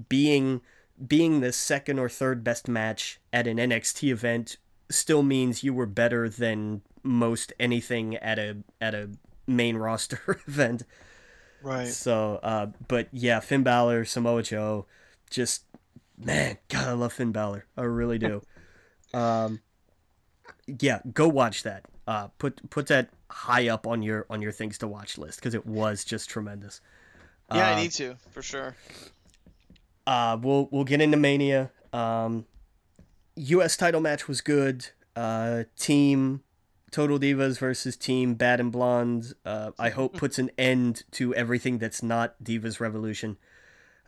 being 0.08 0.60
being 1.04 1.40
the 1.40 1.52
second 1.52 1.98
or 1.98 2.08
third 2.08 2.44
best 2.44 2.68
match 2.68 3.20
at 3.32 3.48
an 3.48 3.56
NXT 3.56 4.10
event 4.12 4.56
still 4.90 5.22
means 5.22 5.62
you 5.62 5.72
were 5.72 5.86
better 5.86 6.28
than 6.28 6.82
most 7.02 7.52
anything 7.58 8.16
at 8.16 8.38
a 8.38 8.58
at 8.80 8.94
a 8.94 9.10
main 9.46 9.76
roster 9.86 10.40
event. 10.46 10.84
Right. 11.62 11.88
So, 11.88 12.40
uh, 12.42 12.66
but 12.88 13.08
yeah, 13.12 13.40
Finn 13.40 13.62
Balor, 13.62 14.04
Samoa 14.04 14.42
Joe, 14.42 14.86
just 15.30 15.64
man, 16.18 16.58
God, 16.68 16.88
I 16.88 16.92
love 16.92 17.12
Finn 17.12 17.32
Balor. 17.32 17.66
I 17.76 17.82
really 17.82 18.18
do. 18.18 18.42
um, 19.14 19.60
yeah, 20.66 21.00
go 21.12 21.28
watch 21.28 21.62
that. 21.62 21.84
Uh, 22.06 22.28
put 22.38 22.68
put 22.70 22.88
that 22.88 23.08
high 23.30 23.68
up 23.68 23.86
on 23.86 24.02
your 24.02 24.26
on 24.28 24.42
your 24.42 24.52
things 24.52 24.78
to 24.78 24.88
watch 24.88 25.16
list 25.16 25.40
because 25.40 25.54
it 25.54 25.66
was 25.66 26.04
just 26.04 26.28
tremendous. 26.28 26.80
Yeah, 27.52 27.70
uh, 27.70 27.74
I 27.74 27.82
need 27.82 27.92
to 27.92 28.16
for 28.30 28.42
sure. 28.42 28.76
Uh, 30.06 30.38
we'll 30.40 30.68
we'll 30.70 30.84
get 30.84 31.00
into 31.00 31.16
Mania. 31.16 31.70
Um, 31.92 32.44
U.S. 33.36 33.76
title 33.76 34.00
match 34.00 34.28
was 34.28 34.40
good. 34.40 34.88
Uh, 35.16 35.64
team 35.78 36.42
Total 36.94 37.18
Divas 37.18 37.58
versus 37.58 37.96
Team 37.96 38.34
Bad 38.34 38.60
and 38.60 38.70
Blonde. 38.70 39.34
Uh, 39.44 39.72
I 39.78 39.90
hope 39.90 40.16
puts 40.16 40.38
an 40.38 40.50
end 40.58 41.02
to 41.10 41.34
everything 41.34 41.78
that's 41.78 42.04
not 42.04 42.36
Divas 42.42 42.78
Revolution. 42.78 43.36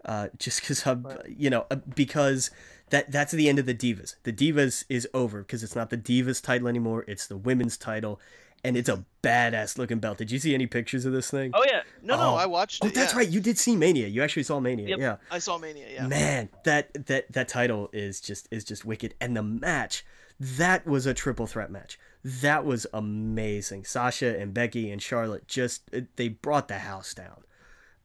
Uh, 0.05 0.28
just 0.39 0.61
because 0.61 0.86
I'm, 0.86 1.05
you 1.27 1.51
know, 1.51 1.66
uh, 1.69 1.77
because 1.97 2.53
that 2.90 3.11
that's 3.11 3.32
the 3.32 3.48
end 3.48 3.59
of 3.59 3.66
the 3.66 3.74
Divas. 3.74 4.15
The 4.23 4.32
Divas 4.32 4.85
is 4.89 5.09
over 5.12 5.40
because 5.40 5.65
it's 5.65 5.74
not 5.74 5.90
the 5.90 5.98
Divas 5.98 6.40
title 6.40 6.69
anymore. 6.69 7.05
It's 7.09 7.27
the 7.27 7.36
women's 7.36 7.77
title, 7.77 8.20
and 8.66 8.76
it's 8.76 8.88
a 8.88 9.05
badass 9.22 9.78
looking 9.78 9.98
belt. 9.98 10.18
Did 10.18 10.30
you 10.30 10.38
see 10.38 10.52
any 10.52 10.66
pictures 10.66 11.05
of 11.05 11.12
this 11.12 11.30
thing? 11.30 11.52
Oh 11.55 11.64
yeah, 11.64 11.82
no, 12.02 12.14
oh. 12.14 12.18
no, 12.18 12.34
I 12.34 12.47
watched. 12.47 12.84
Oh, 12.84 12.88
it, 12.88 12.94
that's 12.94 13.12
yeah. 13.12 13.18
right. 13.18 13.28
You 13.28 13.40
did 13.40 13.59
see 13.59 13.76
Mania. 13.76 14.09
You 14.09 14.22
actually 14.22 14.43
saw 14.43 14.60
Mania. 14.60 14.88
Yep, 14.88 14.98
yeah, 14.98 15.16
I 15.30 15.38
saw 15.38 15.56
Mania. 15.59 15.86
Yeah. 15.93 16.06
Man, 16.06 16.48
that 16.64 17.06
that 17.06 17.32
that 17.32 17.48
title 17.48 17.88
is 17.93 18.20
just 18.20 18.48
is 18.51 18.64
just 18.64 18.84
wicked, 18.84 19.14
and 19.20 19.36
the 19.36 19.43
match 19.43 20.05
that 20.38 20.86
was 20.86 21.06
a 21.06 21.14
triple 21.14 21.47
threat 21.47 21.70
match. 21.70 21.98
That 22.24 22.64
was 22.64 22.86
amazing. 22.93 23.84
Sasha 23.84 24.38
and 24.38 24.52
Becky 24.52 24.90
and 24.90 25.01
Charlotte 25.01 25.47
just 25.47 25.88
uh, 25.94 26.01
they 26.16 26.28
brought 26.28 26.68
the 26.68 26.78
house 26.78 27.14
down. 27.14 27.44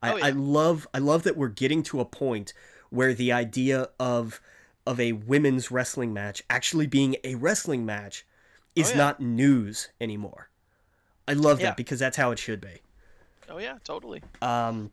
I, 0.03 0.11
oh, 0.11 0.17
yeah. 0.17 0.25
I 0.27 0.29
love 0.29 0.87
I 0.93 0.99
love 0.99 1.23
that 1.23 1.35
we're 1.35 1.49
getting 1.49 1.83
to 1.83 1.99
a 1.99 2.05
point 2.05 2.53
where 2.89 3.13
the 3.13 3.31
idea 3.31 3.89
of 3.99 4.39
of 4.85 4.99
a 4.99 5.11
women's 5.13 5.71
wrestling 5.71 6.13
match 6.13 6.43
actually 6.49 6.87
being 6.87 7.15
a 7.23 7.35
wrestling 7.35 7.85
match 7.85 8.25
is 8.75 8.89
oh, 8.89 8.91
yeah. 8.91 8.97
not 8.97 9.19
news 9.19 9.89
anymore. 9.99 10.50
I 11.31 11.33
love 11.33 11.61
yeah. 11.61 11.67
that 11.67 11.77
because 11.77 11.99
that's 11.99 12.17
how 12.17 12.31
it 12.31 12.39
should 12.39 12.59
be. 12.59 12.81
Oh 13.49 13.57
yeah, 13.57 13.77
totally. 13.85 14.21
Um, 14.41 14.91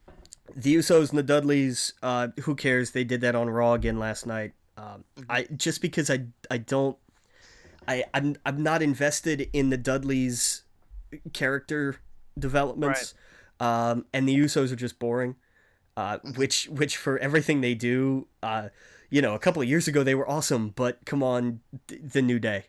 the 0.55 0.77
Usos 0.77 1.10
and 1.10 1.19
the 1.19 1.24
Dudleys. 1.24 1.94
Uh, 2.01 2.28
who 2.43 2.55
cares? 2.55 2.93
They 2.93 3.02
did 3.02 3.20
that 3.23 3.35
on 3.35 3.51
Raw 3.51 3.73
again 3.73 3.98
last 3.98 4.24
night. 4.24 4.52
Um, 4.77 5.05
mm-hmm. 5.16 5.24
I 5.28 5.47
just 5.56 5.82
because 5.82 6.10
I 6.10 6.27
I 6.48 6.59
don't 6.59 6.97
I 7.89 8.05
I'm 8.15 8.36
I'm 8.47 8.62
not 8.62 8.82
invested 8.82 9.51
in 9.52 9.70
the 9.70 9.77
Dudleys 9.77 10.62
character 11.32 11.97
developments. 12.39 13.15
Right. 13.60 13.90
Um, 13.90 14.06
and 14.12 14.28
the 14.28 14.39
Usos 14.39 14.70
are 14.70 14.77
just 14.77 15.01
boring. 15.01 15.35
Uh, 15.97 16.19
mm-hmm. 16.19 16.39
which 16.39 16.69
which 16.69 16.97
for 16.97 17.19
everything 17.19 17.60
they 17.60 17.74
do, 17.74 18.28
uh, 18.44 18.69
you 19.10 19.20
know, 19.20 19.35
a 19.35 19.39
couple 19.40 19.60
of 19.60 19.69
years 19.69 19.89
ago 19.89 20.05
they 20.05 20.15
were 20.15 20.31
awesome, 20.31 20.69
but 20.69 21.05
come 21.05 21.24
on, 21.24 21.59
the 21.89 22.23
New 22.23 22.39
Day, 22.39 22.66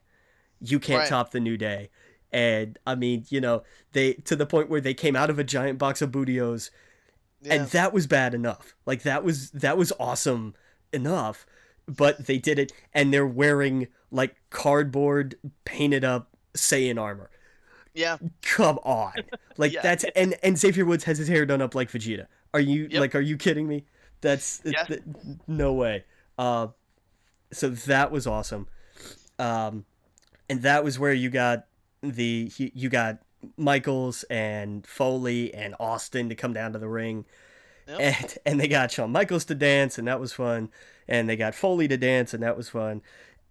you 0.59 0.79
can't 0.79 1.01
right. 1.01 1.09
top 1.09 1.29
the 1.29 1.39
New 1.39 1.55
Day. 1.55 1.91
And 2.31 2.77
I 2.85 2.95
mean, 2.95 3.25
you 3.29 3.41
know, 3.41 3.63
they 3.93 4.13
to 4.13 4.35
the 4.35 4.45
point 4.45 4.69
where 4.69 4.81
they 4.81 4.93
came 4.93 5.15
out 5.15 5.29
of 5.29 5.39
a 5.39 5.43
giant 5.43 5.79
box 5.79 6.01
of 6.01 6.11
Booty-O's, 6.11 6.71
yeah. 7.41 7.53
and 7.53 7.67
that 7.69 7.93
was 7.93 8.07
bad 8.07 8.33
enough. 8.33 8.75
Like 8.85 9.03
that 9.03 9.23
was 9.23 9.51
that 9.51 9.77
was 9.77 9.91
awesome 9.99 10.53
enough, 10.93 11.45
but 11.87 12.27
they 12.27 12.37
did 12.37 12.59
it, 12.59 12.71
and 12.93 13.13
they're 13.13 13.25
wearing 13.25 13.87
like 14.11 14.35
cardboard 14.49 15.35
painted 15.65 16.03
up 16.03 16.29
Saiyan 16.55 16.99
armor. 16.99 17.29
Yeah. 17.93 18.17
Come 18.41 18.79
on. 18.83 19.13
Like 19.57 19.73
yeah. 19.73 19.81
that's 19.81 20.05
and 20.15 20.37
and 20.41 20.57
Xavier 20.57 20.85
Woods 20.85 21.03
has 21.03 21.17
his 21.17 21.27
hair 21.27 21.45
done 21.45 21.61
up 21.61 21.75
like 21.75 21.91
Vegeta. 21.91 22.27
Are 22.53 22.61
you 22.61 22.87
yep. 22.89 23.01
like 23.01 23.13
are 23.13 23.19
you 23.19 23.35
kidding 23.35 23.67
me? 23.67 23.83
That's 24.21 24.61
yeah. 24.63 24.83
th- 24.83 25.01
no 25.47 25.73
way. 25.73 26.05
Uh, 26.37 26.67
so 27.51 27.67
that 27.67 28.09
was 28.09 28.25
awesome. 28.25 28.69
Um, 29.37 29.83
and 30.49 30.61
that 30.61 30.85
was 30.85 30.97
where 30.97 31.11
you 31.11 31.29
got 31.29 31.65
the 32.01 32.51
you 32.57 32.89
got 32.89 33.19
Michaels 33.57 34.23
and 34.23 34.85
Foley 34.85 35.53
and 35.53 35.75
Austin 35.79 36.29
to 36.29 36.35
come 36.35 36.53
down 36.53 36.73
to 36.73 36.79
the 36.79 36.89
ring. 36.89 37.25
Yep. 37.87 37.99
And 37.99 38.37
and 38.45 38.59
they 38.59 38.67
got 38.67 38.91
Shawn 38.91 39.11
Michaels 39.11 39.45
to 39.45 39.55
dance 39.55 39.97
and 39.97 40.07
that 40.07 40.19
was 40.19 40.33
fun. 40.33 40.69
And 41.07 41.27
they 41.27 41.35
got 41.35 41.55
Foley 41.55 41.87
to 41.87 41.97
dance 41.97 42.33
and 42.33 42.43
that 42.43 42.57
was 42.57 42.69
fun. 42.69 43.01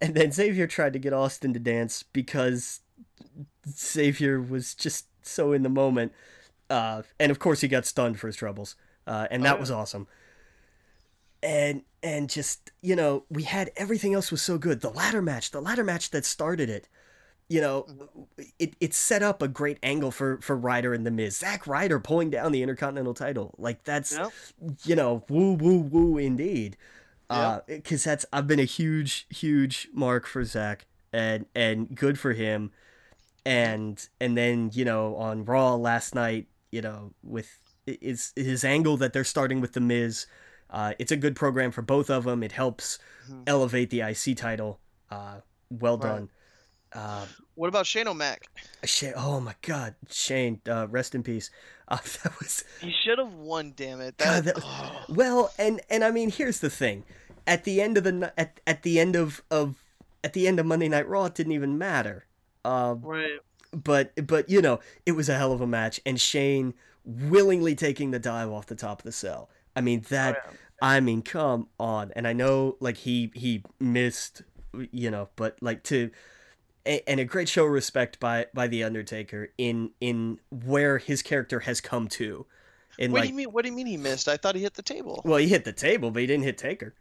And 0.00 0.14
then 0.14 0.30
Xavier 0.30 0.66
tried 0.66 0.92
to 0.92 0.98
get 0.98 1.12
Austin 1.12 1.52
to 1.54 1.58
dance 1.58 2.04
because 2.04 2.80
Xavier 3.68 4.40
was 4.40 4.74
just 4.74 5.06
so 5.22 5.52
in 5.52 5.62
the 5.62 5.68
moment. 5.68 6.12
Uh, 6.70 7.02
and 7.18 7.30
of 7.30 7.38
course 7.38 7.62
he 7.62 7.68
got 7.68 7.86
stunned 7.86 8.20
for 8.20 8.28
his 8.28 8.36
troubles. 8.36 8.76
Uh, 9.06 9.26
and 9.30 9.44
that 9.44 9.52
oh, 9.52 9.54
yeah. 9.54 9.60
was 9.60 9.70
awesome. 9.70 10.06
And 11.42 11.82
and 12.02 12.28
just 12.28 12.70
you 12.80 12.94
know 12.94 13.24
we 13.30 13.44
had 13.44 13.70
everything 13.76 14.14
else 14.14 14.30
was 14.30 14.42
so 14.42 14.58
good. 14.58 14.80
The 14.80 14.90
ladder 14.90 15.22
match, 15.22 15.50
the 15.50 15.62
ladder 15.62 15.84
match 15.84 16.10
that 16.10 16.24
started 16.24 16.68
it, 16.68 16.88
you 17.48 17.60
know, 17.60 17.86
mm-hmm. 17.88 18.42
it, 18.58 18.74
it 18.80 18.94
set 18.94 19.22
up 19.22 19.42
a 19.42 19.48
great 19.48 19.78
angle 19.82 20.10
for 20.10 20.38
for 20.40 20.56
Ryder 20.56 20.92
and 20.94 21.06
the 21.06 21.10
Miz. 21.10 21.38
Zack 21.38 21.66
Ryder 21.66 21.98
pulling 22.00 22.30
down 22.30 22.52
the 22.52 22.62
Intercontinental 22.62 23.14
title, 23.14 23.54
like 23.58 23.84
that's 23.84 24.12
yep. 24.12 24.32
you 24.84 24.94
know 24.94 25.24
woo 25.28 25.54
woo 25.54 25.78
woo 25.78 26.18
indeed. 26.18 26.76
Because 27.28 28.06
uh, 28.06 28.10
that's 28.10 28.26
I've 28.32 28.46
been 28.46 28.60
a 28.60 28.64
huge 28.64 29.26
huge 29.30 29.88
mark 29.92 30.26
for 30.26 30.44
Zack 30.44 30.86
and 31.12 31.46
and 31.54 31.94
good 31.94 32.18
for 32.18 32.32
him. 32.32 32.72
And 33.44 34.06
and 34.20 34.36
then 34.36 34.70
you 34.72 34.84
know 34.84 35.16
on 35.16 35.44
Raw 35.44 35.74
last 35.74 36.14
night, 36.14 36.48
you 36.70 36.82
know 36.82 37.12
with 37.22 37.58
is 37.86 38.32
his 38.36 38.64
angle 38.64 38.96
that 38.98 39.12
they're 39.12 39.24
starting 39.24 39.60
with 39.60 39.72
the 39.72 39.80
Miz 39.80 40.26
uh, 40.70 40.92
it's 40.98 41.12
a 41.12 41.16
good 41.16 41.34
program 41.34 41.70
for 41.70 41.82
both 41.82 42.10
of 42.10 42.24
them. 42.24 42.42
It 42.42 42.52
helps 42.52 42.98
mm-hmm. 43.28 43.42
elevate 43.46 43.90
the 43.90 44.00
IC 44.00 44.36
title. 44.36 44.80
Uh, 45.10 45.40
well 45.70 45.96
right. 45.96 46.08
done. 46.08 46.30
Uh, 46.92 47.26
what 47.54 47.68
about 47.68 47.86
Shane 47.86 48.08
O'Mac? 48.08 48.46
Shane, 48.84 49.12
oh 49.16 49.40
my 49.40 49.54
God, 49.62 49.94
Shane, 50.10 50.60
uh, 50.68 50.86
rest 50.88 51.14
in 51.14 51.22
peace. 51.22 51.50
Uh, 51.90 51.96
that 52.22 52.38
was 52.38 52.64
he 52.82 52.92
should 53.02 53.18
have 53.18 53.32
won. 53.32 53.72
Damn 53.74 54.02
it! 54.02 54.18
That, 54.18 54.24
God, 54.26 54.44
that, 54.44 54.62
oh. 54.62 55.04
Well, 55.08 55.50
and 55.58 55.80
and 55.88 56.04
I 56.04 56.10
mean, 56.10 56.30
here's 56.30 56.60
the 56.60 56.68
thing: 56.68 57.02
at 57.46 57.64
the 57.64 57.80
end 57.80 57.96
of 57.96 58.04
the 58.04 58.30
at 58.36 58.60
at 58.66 58.82
the 58.82 59.00
end 59.00 59.16
of 59.16 59.42
of 59.50 59.82
at 60.22 60.34
the 60.34 60.46
end 60.46 60.60
of 60.60 60.66
Monday 60.66 60.88
Night 60.90 61.08
Raw, 61.08 61.24
it 61.24 61.34
didn't 61.34 61.52
even 61.52 61.78
matter. 61.78 62.26
Uh, 62.62 62.96
right. 63.00 63.40
But 63.72 64.12
but 64.26 64.50
you 64.50 64.60
know, 64.60 64.80
it 65.06 65.12
was 65.12 65.30
a 65.30 65.38
hell 65.38 65.50
of 65.50 65.62
a 65.62 65.66
match, 65.66 65.98
and 66.04 66.20
Shane 66.20 66.74
willingly 67.06 67.74
taking 67.74 68.10
the 68.10 68.18
dive 68.18 68.50
off 68.50 68.66
the 68.66 68.74
top 68.74 69.00
of 69.00 69.04
the 69.04 69.12
cell. 69.12 69.48
I 69.74 69.80
mean 69.80 70.04
that. 70.10 70.36
Oh, 70.36 70.50
yeah. 70.50 70.56
I 70.80 71.00
mean, 71.00 71.22
come 71.22 71.68
on. 71.80 72.12
And 72.14 72.26
I 72.28 72.32
know 72.32 72.76
like 72.80 72.98
he 72.98 73.32
he 73.34 73.64
missed, 73.80 74.42
you 74.92 75.10
know, 75.10 75.28
but 75.36 75.56
like 75.60 75.82
to 75.84 76.10
and 76.86 77.20
a 77.20 77.24
great 77.24 77.48
show 77.48 77.64
of 77.64 77.70
respect 77.70 78.20
by 78.20 78.46
by 78.54 78.68
the 78.68 78.84
Undertaker 78.84 79.50
in 79.58 79.90
in 80.00 80.38
where 80.50 80.98
his 80.98 81.22
character 81.22 81.60
has 81.60 81.80
come 81.80 82.08
to. 82.08 82.46
In 82.98 83.12
what 83.12 83.20
like, 83.20 83.28
do 83.28 83.32
you 83.32 83.36
mean? 83.36 83.48
What 83.52 83.64
do 83.64 83.70
you 83.70 83.76
mean 83.76 83.86
he 83.86 83.96
missed? 83.96 84.28
I 84.28 84.36
thought 84.36 84.56
he 84.56 84.62
hit 84.62 84.74
the 84.74 84.82
table. 84.82 85.22
Well, 85.24 85.38
he 85.38 85.46
hit 85.46 85.64
the 85.64 85.72
table, 85.72 86.10
but 86.10 86.20
he 86.20 86.26
didn't 86.26 86.44
hit 86.44 86.58
Taker. 86.58 86.94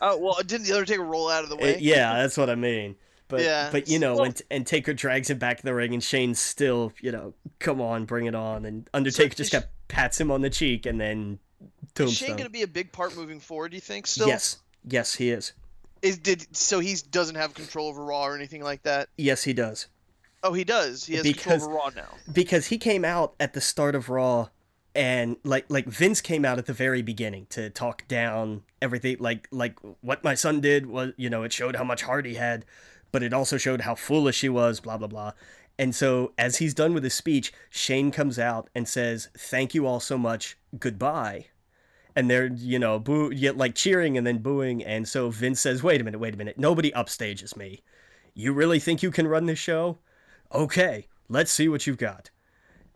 oh 0.00 0.18
well, 0.18 0.36
didn't 0.46 0.66
the 0.66 0.72
Undertaker 0.72 1.02
roll 1.02 1.28
out 1.28 1.42
of 1.44 1.50
the 1.50 1.56
uh, 1.56 1.62
way? 1.62 1.78
yeah, 1.80 2.14
that's 2.14 2.36
what 2.36 2.48
I 2.48 2.54
mean. 2.54 2.96
But 3.28 3.40
yeah. 3.40 3.70
but 3.72 3.88
you 3.88 3.98
know, 3.98 4.14
well, 4.14 4.24
when 4.24 4.34
and 4.50 4.66
Taker 4.66 4.92
drags 4.92 5.30
him 5.30 5.38
back 5.38 5.60
in 5.60 5.66
the 5.66 5.74
ring, 5.74 5.94
and 5.94 6.02
Shane's 6.02 6.38
still, 6.38 6.92
you 7.00 7.10
know, 7.10 7.34
come 7.58 7.80
on, 7.80 8.04
bring 8.04 8.26
it 8.26 8.34
on, 8.34 8.64
and 8.64 8.88
Undertaker 8.92 9.32
so, 9.32 9.36
just 9.36 9.52
got 9.52 9.64
pats 9.88 10.20
him 10.20 10.30
on 10.30 10.42
the 10.42 10.50
cheek, 10.50 10.86
and 10.86 11.00
then 11.00 11.38
Tombstone. 11.94 12.08
Is 12.08 12.16
Shane 12.16 12.30
going 12.30 12.44
to 12.44 12.50
be 12.50 12.62
a 12.62 12.68
big 12.68 12.92
part 12.92 13.16
moving 13.16 13.40
forward? 13.40 13.70
Do 13.70 13.76
you 13.76 13.80
think? 13.80 14.06
Still? 14.06 14.28
Yes. 14.28 14.58
Yes, 14.84 15.14
he 15.14 15.30
is. 15.30 15.52
Is 16.02 16.18
did 16.18 16.54
so 16.54 16.80
he 16.80 16.96
doesn't 17.10 17.36
have 17.36 17.54
control 17.54 17.88
over 17.88 18.04
Raw 18.04 18.24
or 18.26 18.34
anything 18.34 18.62
like 18.62 18.82
that? 18.82 19.08
Yes, 19.16 19.44
he 19.44 19.52
does. 19.52 19.86
Oh, 20.42 20.52
he 20.52 20.64
does. 20.64 21.04
He 21.04 21.14
has 21.14 21.22
because, 21.22 21.62
control 21.62 21.76
over 21.76 21.76
Raw 21.76 21.90
now. 21.94 22.32
Because 22.32 22.66
he 22.66 22.78
came 22.78 23.04
out 23.04 23.34
at 23.38 23.54
the 23.54 23.60
start 23.60 23.94
of 23.94 24.08
Raw, 24.08 24.48
and 24.94 25.36
like 25.44 25.64
like 25.68 25.86
Vince 25.86 26.20
came 26.20 26.44
out 26.44 26.58
at 26.58 26.66
the 26.66 26.72
very 26.72 27.02
beginning 27.02 27.46
to 27.50 27.70
talk 27.70 28.06
down 28.08 28.62
everything. 28.80 29.16
Like 29.20 29.46
like 29.52 29.78
what 30.00 30.24
my 30.24 30.34
son 30.34 30.60
did 30.60 30.86
was 30.86 31.12
you 31.16 31.30
know 31.30 31.44
it 31.44 31.52
showed 31.52 31.76
how 31.76 31.84
much 31.84 32.02
heart 32.02 32.26
he 32.26 32.34
had, 32.34 32.64
but 33.12 33.22
it 33.22 33.32
also 33.32 33.56
showed 33.56 33.82
how 33.82 33.94
foolish 33.94 34.40
he 34.40 34.48
was. 34.48 34.80
Blah 34.80 34.98
blah 34.98 35.08
blah. 35.08 35.32
And 35.78 35.94
so 35.94 36.32
as 36.36 36.58
he's 36.58 36.74
done 36.74 36.94
with 36.94 37.04
his 37.04 37.14
speech, 37.14 37.52
Shane 37.70 38.10
comes 38.10 38.38
out 38.38 38.68
and 38.74 38.88
says, 38.88 39.28
"Thank 39.38 39.74
you 39.74 39.86
all 39.86 40.00
so 40.00 40.18
much. 40.18 40.58
Goodbye." 40.78 41.46
And 42.14 42.30
they're 42.30 42.46
you 42.46 42.78
know 42.78 42.98
boo 42.98 43.30
yet 43.32 43.56
like 43.56 43.74
cheering 43.74 44.16
and 44.16 44.26
then 44.26 44.38
booing. 44.38 44.84
And 44.84 45.08
so 45.08 45.30
Vince 45.30 45.60
says 45.60 45.82
wait 45.82 46.00
a 46.00 46.04
minute 46.04 46.18
wait 46.18 46.34
a 46.34 46.36
minute. 46.36 46.58
Nobody 46.58 46.90
upstages 46.92 47.56
me. 47.56 47.82
You 48.34 48.52
really 48.52 48.78
think 48.78 49.02
you 49.02 49.10
can 49.10 49.26
run 49.26 49.46
this 49.46 49.58
show? 49.58 49.98
Okay 50.52 51.06
let's 51.32 51.50
see 51.50 51.68
what 51.68 51.86
you've 51.86 51.98
got. 51.98 52.30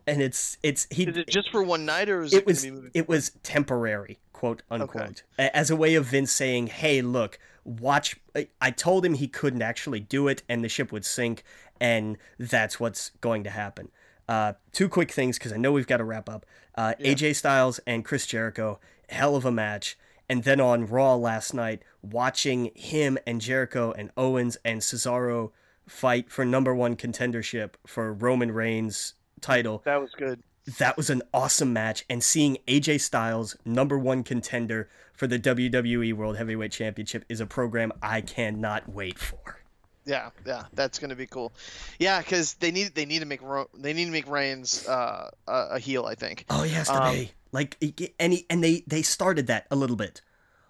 And 0.05 0.21
it's 0.21 0.57
it's 0.63 0.87
he 0.89 1.03
is 1.03 1.17
it 1.17 1.27
just 1.27 1.51
for 1.51 1.61
one 1.61 1.85
night 1.85 2.07
or 2.07 2.21
is 2.21 2.33
it, 2.33 2.37
it 2.37 2.45
was 2.45 2.65
it 2.93 3.09
was 3.09 3.31
temporary 3.43 4.19
quote 4.31 4.63
unquote 4.71 5.23
okay. 5.37 5.49
as 5.53 5.69
a 5.69 5.75
way 5.75 5.95
of 5.95 6.05
Vince 6.05 6.31
saying 6.31 6.67
hey 6.67 7.01
look 7.01 7.37
watch 7.65 8.17
I 8.61 8.71
told 8.71 9.03
him 9.03 9.15
he 9.15 9.27
couldn't 9.27 9.61
actually 9.61 9.99
do 9.99 10.29
it 10.29 10.43
and 10.47 10.63
the 10.63 10.69
ship 10.69 10.93
would 10.93 11.03
sink 11.03 11.43
and 11.81 12.17
that's 12.39 12.79
what's 12.79 13.11
going 13.19 13.43
to 13.43 13.49
happen. 13.49 13.89
Uh, 14.29 14.53
two 14.71 14.87
quick 14.87 15.11
things 15.11 15.37
because 15.37 15.51
I 15.51 15.57
know 15.57 15.73
we've 15.73 15.87
got 15.87 15.97
to 15.97 16.03
wrap 16.05 16.29
up. 16.29 16.45
Uh, 16.75 16.93
yeah. 16.99 17.13
AJ 17.13 17.35
Styles 17.35 17.79
and 17.85 18.05
Chris 18.05 18.25
Jericho 18.25 18.79
hell 19.09 19.35
of 19.35 19.45
a 19.45 19.51
match. 19.51 19.97
And 20.29 20.43
then 20.43 20.59
on 20.59 20.85
Raw 20.85 21.15
last 21.15 21.53
night, 21.53 21.83
watching 22.01 22.71
him 22.75 23.17
and 23.25 23.39
Jericho 23.39 23.93
and 23.97 24.11
Owens 24.17 24.57
and 24.65 24.81
Cesaro 24.81 25.51
fight 25.87 26.29
for 26.29 26.43
number 26.43 26.75
one 26.75 26.95
contendership 26.95 27.71
for 27.85 28.13
Roman 28.13 28.51
Reigns 28.51 29.13
title. 29.39 29.81
That 29.85 30.01
was 30.01 30.11
good. 30.17 30.41
That 30.79 30.97
was 30.97 31.09
an 31.09 31.21
awesome 31.33 31.71
match. 31.71 32.03
And 32.09 32.21
seeing 32.21 32.57
AJ 32.67 33.01
Styles, 33.01 33.55
number 33.63 33.97
one 33.97 34.23
contender 34.23 34.89
for 35.13 35.27
the 35.27 35.39
WWE 35.39 36.13
World 36.13 36.37
Heavyweight 36.37 36.73
Championship, 36.73 37.23
is 37.29 37.39
a 37.39 37.45
program 37.45 37.93
I 38.01 38.19
cannot 38.21 38.89
wait 38.89 39.17
for. 39.17 39.57
Yeah, 40.05 40.29
yeah, 40.45 40.65
that's 40.73 40.99
gonna 40.99 41.15
be 41.15 41.27
cool. 41.27 41.51
Yeah, 41.99 42.19
because 42.19 42.53
they 42.55 42.71
need 42.71 42.95
they 42.95 43.05
need 43.05 43.19
to 43.19 43.25
make 43.25 43.41
they 43.77 43.91
need 43.91 44.05
to 44.05 44.11
make 44.11 44.27
Reigns 44.29 44.87
uh, 44.87 45.29
a 45.47 45.79
heel. 45.79 46.05
I 46.05 46.15
think. 46.15 46.45
Oh, 46.49 46.63
he 46.63 46.73
has 46.73 46.87
to 46.87 47.03
um, 47.03 47.13
be. 47.13 47.31
Like, 47.51 47.77
and 48.19 48.33
he, 48.33 48.45
and 48.49 48.63
they 48.63 48.83
they 48.87 49.01
started 49.01 49.47
that 49.47 49.67
a 49.71 49.75
little 49.75 49.95
bit. 49.95 50.21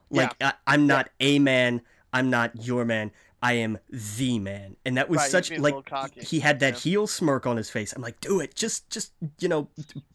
Like, 0.09 0.35
yeah. 0.39 0.53
I, 0.65 0.73
am 0.73 0.87
not 0.87 1.09
yeah. 1.19 1.27
a 1.27 1.39
man. 1.39 1.81
I'm 2.13 2.29
not 2.29 2.65
your 2.65 2.85
man. 2.85 3.11
I 3.41 3.53
am 3.53 3.77
the 3.89 4.39
man, 4.39 4.77
and 4.85 4.97
that 4.97 5.09
was 5.09 5.17
Right, 5.19 5.29
such 5.31 5.51
like 5.51 6.15
he 6.15 6.39
had 6.39 6.59
that 6.61 6.73
Yeah. 6.73 6.79
heel 6.79 7.07
smirk 7.07 7.45
on 7.45 7.57
his 7.57 7.69
face. 7.69 7.93
I'm 7.93 8.01
like, 8.01 8.19
do 8.19 8.39
it, 8.39 8.55
just 8.55 8.89
just 8.89 9.11
you 9.39 9.47
know, 9.47 9.69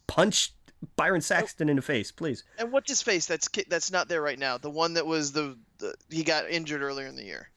punch 0.07 0.53
Byron 0.95 1.21
Saxton 1.21 1.69
in 1.69 1.77
the 1.77 1.81
face, 1.81 2.11
please. 2.11 2.43
And 2.57 2.71
what's 2.71 2.89
his 2.89 3.01
face? 3.01 3.25
That's 3.25 3.47
that's 3.69 3.91
not 3.91 4.07
there 4.07 4.21
right 4.21 4.39
now. 4.39 4.57
The 4.57 4.69
one 4.69 4.95
that 4.95 5.05
was 5.05 5.31
the, 5.31 5.57
the 5.77 5.95
he 6.09 6.23
got 6.23 6.49
injured 6.49 6.81
earlier 6.81 7.07
in 7.07 7.15
the 7.15 7.23
year. 7.23 7.49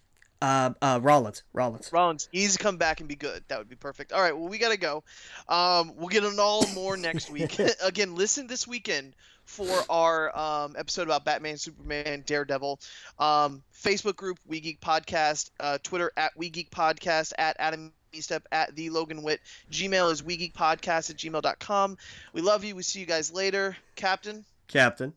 Uh, 0.43 0.71
uh, 0.83 1.01
Rollins, 1.03 1.43
Rollins. 1.53 1.91
Rollins, 1.93 2.29
he's 2.31 2.57
come 2.57 2.77
back 2.77 3.01
and 3.01 3.09
be 3.09 3.17
good. 3.17 3.43
That 3.49 3.59
would 3.59 3.69
be 3.69 3.77
perfect. 3.77 4.13
All 4.13 4.21
right, 4.21 4.37
well 4.37 4.49
we 4.49 4.59
gotta 4.59 4.77
go. 4.77 5.03
Um, 5.49 5.95
we'll 5.97 6.09
get 6.09 6.25
on 6.25 6.39
all 6.39 6.67
more 6.75 6.97
next 6.97 7.31
week. 7.31 7.59
Again, 7.83 8.15
listen 8.15 8.47
this 8.47 8.67
weekend 8.67 9.15
for 9.45 9.85
our 9.89 10.37
um, 10.37 10.75
episode 10.77 11.03
about 11.03 11.25
Batman, 11.25 11.57
Superman, 11.57 12.25
Daredevil. 12.27 12.81
Um, 13.19 13.63
Facebook 13.75 14.17
group 14.17 14.39
We 14.47 14.61
Geek 14.61 14.81
Podcast, 14.81 15.51
uh, 15.61 15.79
Twitter 15.83 16.13
at 16.17 16.33
We 16.37 16.51
Geek 16.51 16.71
Podcast, 16.71 17.33
at 17.39 17.57
Adam 17.59 17.93
Step 18.21 18.47
at 18.51 18.75
the 18.75 18.91
Logan 18.91 19.23
Witt. 19.23 19.41
Gmail 19.71 20.11
is 20.11 20.23
We 20.23 20.37
Geek 20.37 20.55
Podcast 20.55 21.11
at 21.11 21.17
gmail.com. 21.17 21.99
We 22.33 22.41
love 22.41 22.65
you. 22.65 22.75
We 22.75 22.83
see 22.83 23.01
you 23.01 23.07
guys 23.07 23.33
later, 23.33 23.77
Captain. 23.95 24.45
Captain. 24.69 25.13